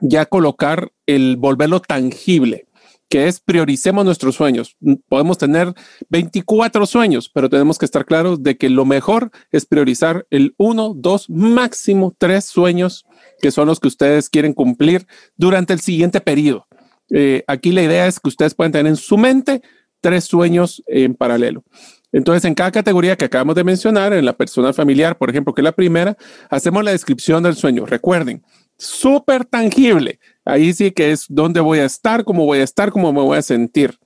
ya 0.00 0.26
colocar 0.26 0.92
el 1.06 1.36
volverlo 1.36 1.80
tangible 1.80 2.66
que 3.08 3.28
es 3.28 3.38
prioricemos 3.38 4.04
nuestros 4.04 4.34
sueños. 4.34 4.76
Podemos 5.08 5.38
tener 5.38 5.72
24 6.08 6.84
sueños, 6.84 7.30
pero 7.32 7.48
tenemos 7.48 7.78
que 7.78 7.84
estar 7.84 8.04
claros 8.06 8.42
de 8.42 8.56
que 8.56 8.68
lo 8.68 8.84
mejor 8.84 9.30
es 9.52 9.66
priorizar 9.66 10.26
el 10.30 10.54
uno, 10.56 10.94
dos, 10.96 11.30
máximo 11.30 12.14
tres 12.18 12.46
sueños 12.46 13.06
que 13.40 13.50
son 13.50 13.68
los 13.68 13.78
que 13.78 13.88
ustedes 13.88 14.28
quieren 14.28 14.52
cumplir 14.52 15.06
durante 15.36 15.72
el 15.72 15.80
siguiente 15.80 16.20
periodo. 16.20 16.66
Eh, 17.10 17.44
aquí 17.46 17.72
la 17.72 17.82
idea 17.82 18.06
es 18.06 18.18
que 18.18 18.28
ustedes 18.28 18.54
pueden 18.54 18.72
tener 18.72 18.86
en 18.86 18.96
su 18.96 19.18
mente 19.18 19.62
tres 20.00 20.24
sueños 20.24 20.82
en 20.86 21.14
paralelo. 21.14 21.62
Entonces, 22.10 22.44
en 22.44 22.54
cada 22.54 22.70
categoría 22.70 23.16
que 23.16 23.24
acabamos 23.24 23.56
de 23.56 23.64
mencionar, 23.64 24.12
en 24.12 24.24
la 24.24 24.34
persona 24.34 24.72
familiar, 24.72 25.18
por 25.18 25.30
ejemplo, 25.30 25.52
que 25.52 25.62
es 25.62 25.64
la 25.64 25.72
primera, 25.72 26.16
hacemos 26.48 26.84
la 26.84 26.92
descripción 26.92 27.42
del 27.42 27.56
sueño. 27.56 27.86
Recuerden, 27.86 28.44
súper 28.78 29.44
tangible. 29.44 30.18
Ahí 30.44 30.72
sí 30.72 30.90
que 30.90 31.12
es 31.12 31.26
dónde 31.28 31.60
voy 31.60 31.78
a 31.78 31.84
estar, 31.84 32.24
cómo 32.24 32.44
voy 32.44 32.58
a 32.58 32.64
estar, 32.64 32.90
cómo 32.90 33.12
me 33.12 33.20
voy 33.20 33.38
a 33.38 33.42
sentir. 33.42 33.98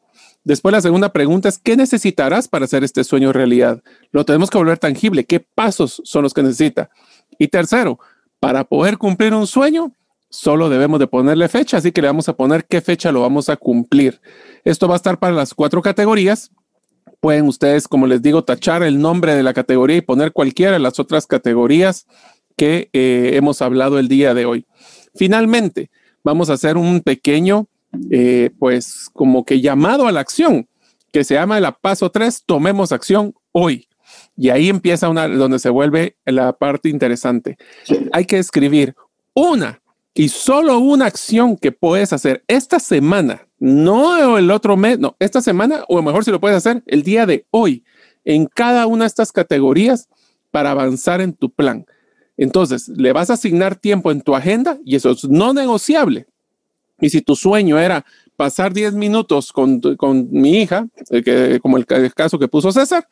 Después 0.45 0.73
la 0.73 0.81
segunda 0.81 1.13
pregunta 1.13 1.49
es, 1.49 1.59
¿qué 1.59 1.77
necesitarás 1.77 2.49
para 2.49 2.65
hacer 2.65 2.85
este 2.85 3.05
sueño 3.05 3.33
realidad? 3.33 3.83
Lo 4.13 4.25
tenemos 4.25 4.51
que 4.51 4.59
volver 4.59 4.79
tangible. 4.79 5.25
¿Qué 5.25 5.41
pasos 5.41 6.01
son 6.05 6.23
los 6.23 6.33
que 6.33 6.43
necesita? 6.43 6.91
Y 7.39 7.49
tercero, 7.49 7.99
para 8.41 8.65
poder 8.65 8.99
cumplir 8.99 9.35
un 9.35 9.47
sueño, 9.47 9.93
solo 10.31 10.69
debemos 10.69 11.01
de 11.01 11.07
ponerle 11.07 11.49
fecha, 11.49 11.77
así 11.77 11.93
que 11.93 12.01
le 12.01 12.09
vamos 12.09 12.29
a 12.29 12.37
poner 12.37 12.65
qué 12.65 12.81
fecha 12.81 13.13
lo 13.13 13.21
vamos 13.21 13.49
a 13.49 13.57
cumplir. 13.57 14.21
Esto 14.65 14.89
va 14.89 14.95
a 14.95 14.97
estar 14.97 15.19
para 15.19 15.35
las 15.35 15.55
cuatro 15.55 15.83
categorías. 15.83 16.51
Pueden 17.21 17.47
ustedes, 17.47 17.89
como 17.89 18.07
les 18.07 18.23
digo, 18.23 18.45
tachar 18.45 18.83
el 18.83 19.01
nombre 19.01 19.35
de 19.35 19.43
la 19.43 19.53
categoría 19.53 19.97
y 19.97 20.03
poner 20.03 20.33
cualquiera 20.33 20.73
de 20.73 20.79
las 20.79 21.01
otras 21.01 21.27
categorías 21.27 22.07
que 22.59 22.91
eh, 22.93 23.31
hemos 23.35 23.63
hablado 23.63 23.99
el 24.01 24.09
día 24.09 24.35
de 24.35 24.45
hoy. 24.45 24.67
Finalmente, 25.15 25.91
vamos 26.25 26.51
a 26.51 26.55
hacer 26.55 26.77
un 26.77 27.01
pequeño, 27.01 27.69
eh, 28.11 28.51
pues 28.59 29.09
como 29.13 29.45
que 29.45 29.61
llamado 29.61 30.09
a 30.09 30.13
la 30.13 30.21
acción, 30.21 30.69
que 31.13 31.23
se 31.25 31.35
llama 31.35 31.57
el 31.57 31.67
paso 31.81 32.11
3, 32.11 32.43
tomemos 32.45 32.91
acción 32.91 33.33
hoy. 33.53 33.89
Y 34.37 34.51
ahí 34.51 34.69
empieza 34.69 35.09
una, 35.09 35.29
donde 35.29 35.61
se 35.61 35.71
vuelve 35.71 36.17
la 36.27 36.53
parte 36.53 36.89
interesante. 36.89 37.57
Hay 38.13 38.25
que 38.25 38.39
escribir 38.39 38.95
una 39.35 39.81
y 40.13 40.29
solo 40.29 40.81
una 40.81 41.07
acción 41.07 41.57
que 41.57 41.71
puedes 41.71 42.13
hacer 42.13 42.43
esta 42.49 42.81
semana, 42.81 43.47
no 43.61 44.37
el 44.37 44.51
otro 44.51 44.77
mes, 44.77 44.99
no, 44.99 45.15
esta 45.21 45.41
semana, 45.41 45.85
o 45.89 46.03
mejor 46.03 46.25
si 46.25 46.33
lo 46.33 46.41
puedes 46.41 46.57
hacer 46.57 46.83
el 46.87 47.05
día 47.05 47.25
de 47.25 47.47
hoy, 47.53 47.85
en 48.25 48.47
cada 48.47 48.87
una 48.89 49.05
de 49.05 49.09
estas 49.09 49.31
categorías 49.31 50.09
para 50.51 50.73
avanzar 50.73 51.21
en 51.21 51.35
tu 51.35 51.51
plan. 51.51 51.87
Entonces, 52.39 52.89
le 52.89 53.13
vas 53.13 53.29
a 53.29 53.35
asignar 53.35 53.77
tiempo 53.77 54.11
en 54.11 54.23
tu 54.23 54.35
agenda 54.35 54.79
y 54.85 54.97
eso 54.97 55.11
es 55.11 55.25
no 55.25 55.53
negociable. 55.53 56.27
Y 57.01 57.11
si 57.11 57.21
tu 57.21 57.37
sueño 57.37 57.79
era 57.79 58.07
pasar 58.37 58.73
10 58.73 58.95
minutos 58.95 59.53
con, 59.53 59.81
mi 60.31 60.63
hija, 60.63 60.87
eh, 61.11 61.23
que, 61.23 61.61
como 61.61 61.77
el, 61.77 61.85
caso 61.87 62.39
que 62.39 62.49
puso 62.49 62.73
César, 62.73 63.09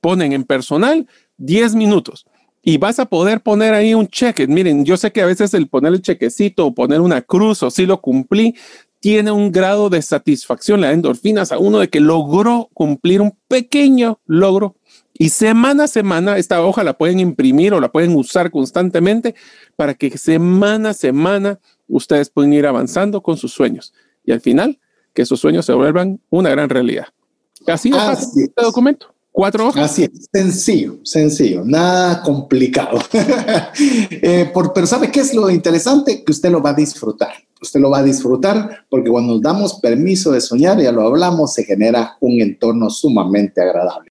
ponen 0.00 0.32
en 0.32 0.44
personal 0.44 1.06
10 1.36 1.74
minutos 1.74 2.26
y 2.62 2.78
vas 2.78 2.98
a 2.98 3.04
poder 3.04 3.42
poner 3.42 3.74
ahí 3.74 3.94
un 3.94 4.08
cheque. 4.08 4.46
Miren, 4.46 4.84
yo 4.84 4.96
sé 4.96 5.12
que 5.12 5.20
a 5.20 5.26
veces 5.26 5.52
el 5.52 5.68
poner 5.68 5.92
el 5.92 6.02
chequecito 6.02 6.66
o 6.66 6.74
poner 6.74 7.02
una 7.02 7.20
cruz 7.20 7.62
o 7.62 7.70
si 7.70 7.84
lo 7.84 8.00
cumplí, 8.00 8.54
tiene 8.98 9.30
un 9.30 9.50
grado 9.50 9.88
de 9.88 10.02
satisfacción, 10.02 10.82
la 10.82 10.92
endorfinas 10.92 11.52
a 11.52 11.58
uno 11.58 11.78
de 11.78 11.88
que 11.88 12.00
logró 12.00 12.68
cumplir 12.74 13.22
un 13.22 13.36
pequeño 13.48 14.20
logro 14.26 14.76
y 15.14 15.30
semana 15.30 15.84
a 15.84 15.88
semana, 15.88 16.38
esta 16.38 16.64
hoja 16.64 16.84
la 16.84 16.96
pueden 16.96 17.20
imprimir 17.20 17.74
o 17.74 17.80
la 17.80 17.92
pueden 17.92 18.16
usar 18.16 18.50
constantemente 18.50 19.34
para 19.76 19.94
que 19.94 20.16
semana 20.16 20.90
a 20.90 20.94
semana 20.94 21.60
ustedes 21.88 22.30
pueden 22.30 22.52
ir 22.52 22.66
avanzando 22.66 23.22
con 23.22 23.36
sus 23.36 23.52
sueños. 23.52 23.92
Y 24.24 24.32
al 24.32 24.40
final, 24.40 24.78
que 25.12 25.22
esos 25.22 25.40
sueños 25.40 25.66
se 25.66 25.72
vuelvan 25.72 26.20
una 26.30 26.50
gran 26.50 26.68
realidad. 26.68 27.08
Así 27.66 27.90
es 27.90 28.36
este 28.36 28.62
documento. 28.62 29.12
cuatro 29.32 29.68
hojas. 29.68 29.90
Así 29.90 30.04
es, 30.04 30.28
sencillo, 30.32 30.98
sencillo, 31.04 31.62
nada 31.64 32.22
complicado. 32.22 32.98
Eh, 34.22 34.50
por, 34.52 34.72
pero 34.72 34.86
¿sabe 34.86 35.10
qué 35.10 35.20
es 35.20 35.34
lo 35.34 35.48
interesante? 35.50 36.22
Que 36.24 36.32
usted 36.32 36.50
lo 36.50 36.62
va 36.62 36.70
a 36.70 36.74
disfrutar. 36.74 37.32
Usted 37.60 37.80
lo 37.80 37.90
va 37.90 37.98
a 37.98 38.02
disfrutar 38.02 38.84
porque 38.88 39.10
cuando 39.10 39.34
nos 39.34 39.42
damos 39.42 39.80
permiso 39.80 40.32
de 40.32 40.40
soñar, 40.40 40.80
ya 40.80 40.92
lo 40.92 41.02
hablamos, 41.02 41.54
se 41.54 41.64
genera 41.64 42.16
un 42.20 42.40
entorno 42.40 42.90
sumamente 42.90 43.62
agradable. 43.62 44.10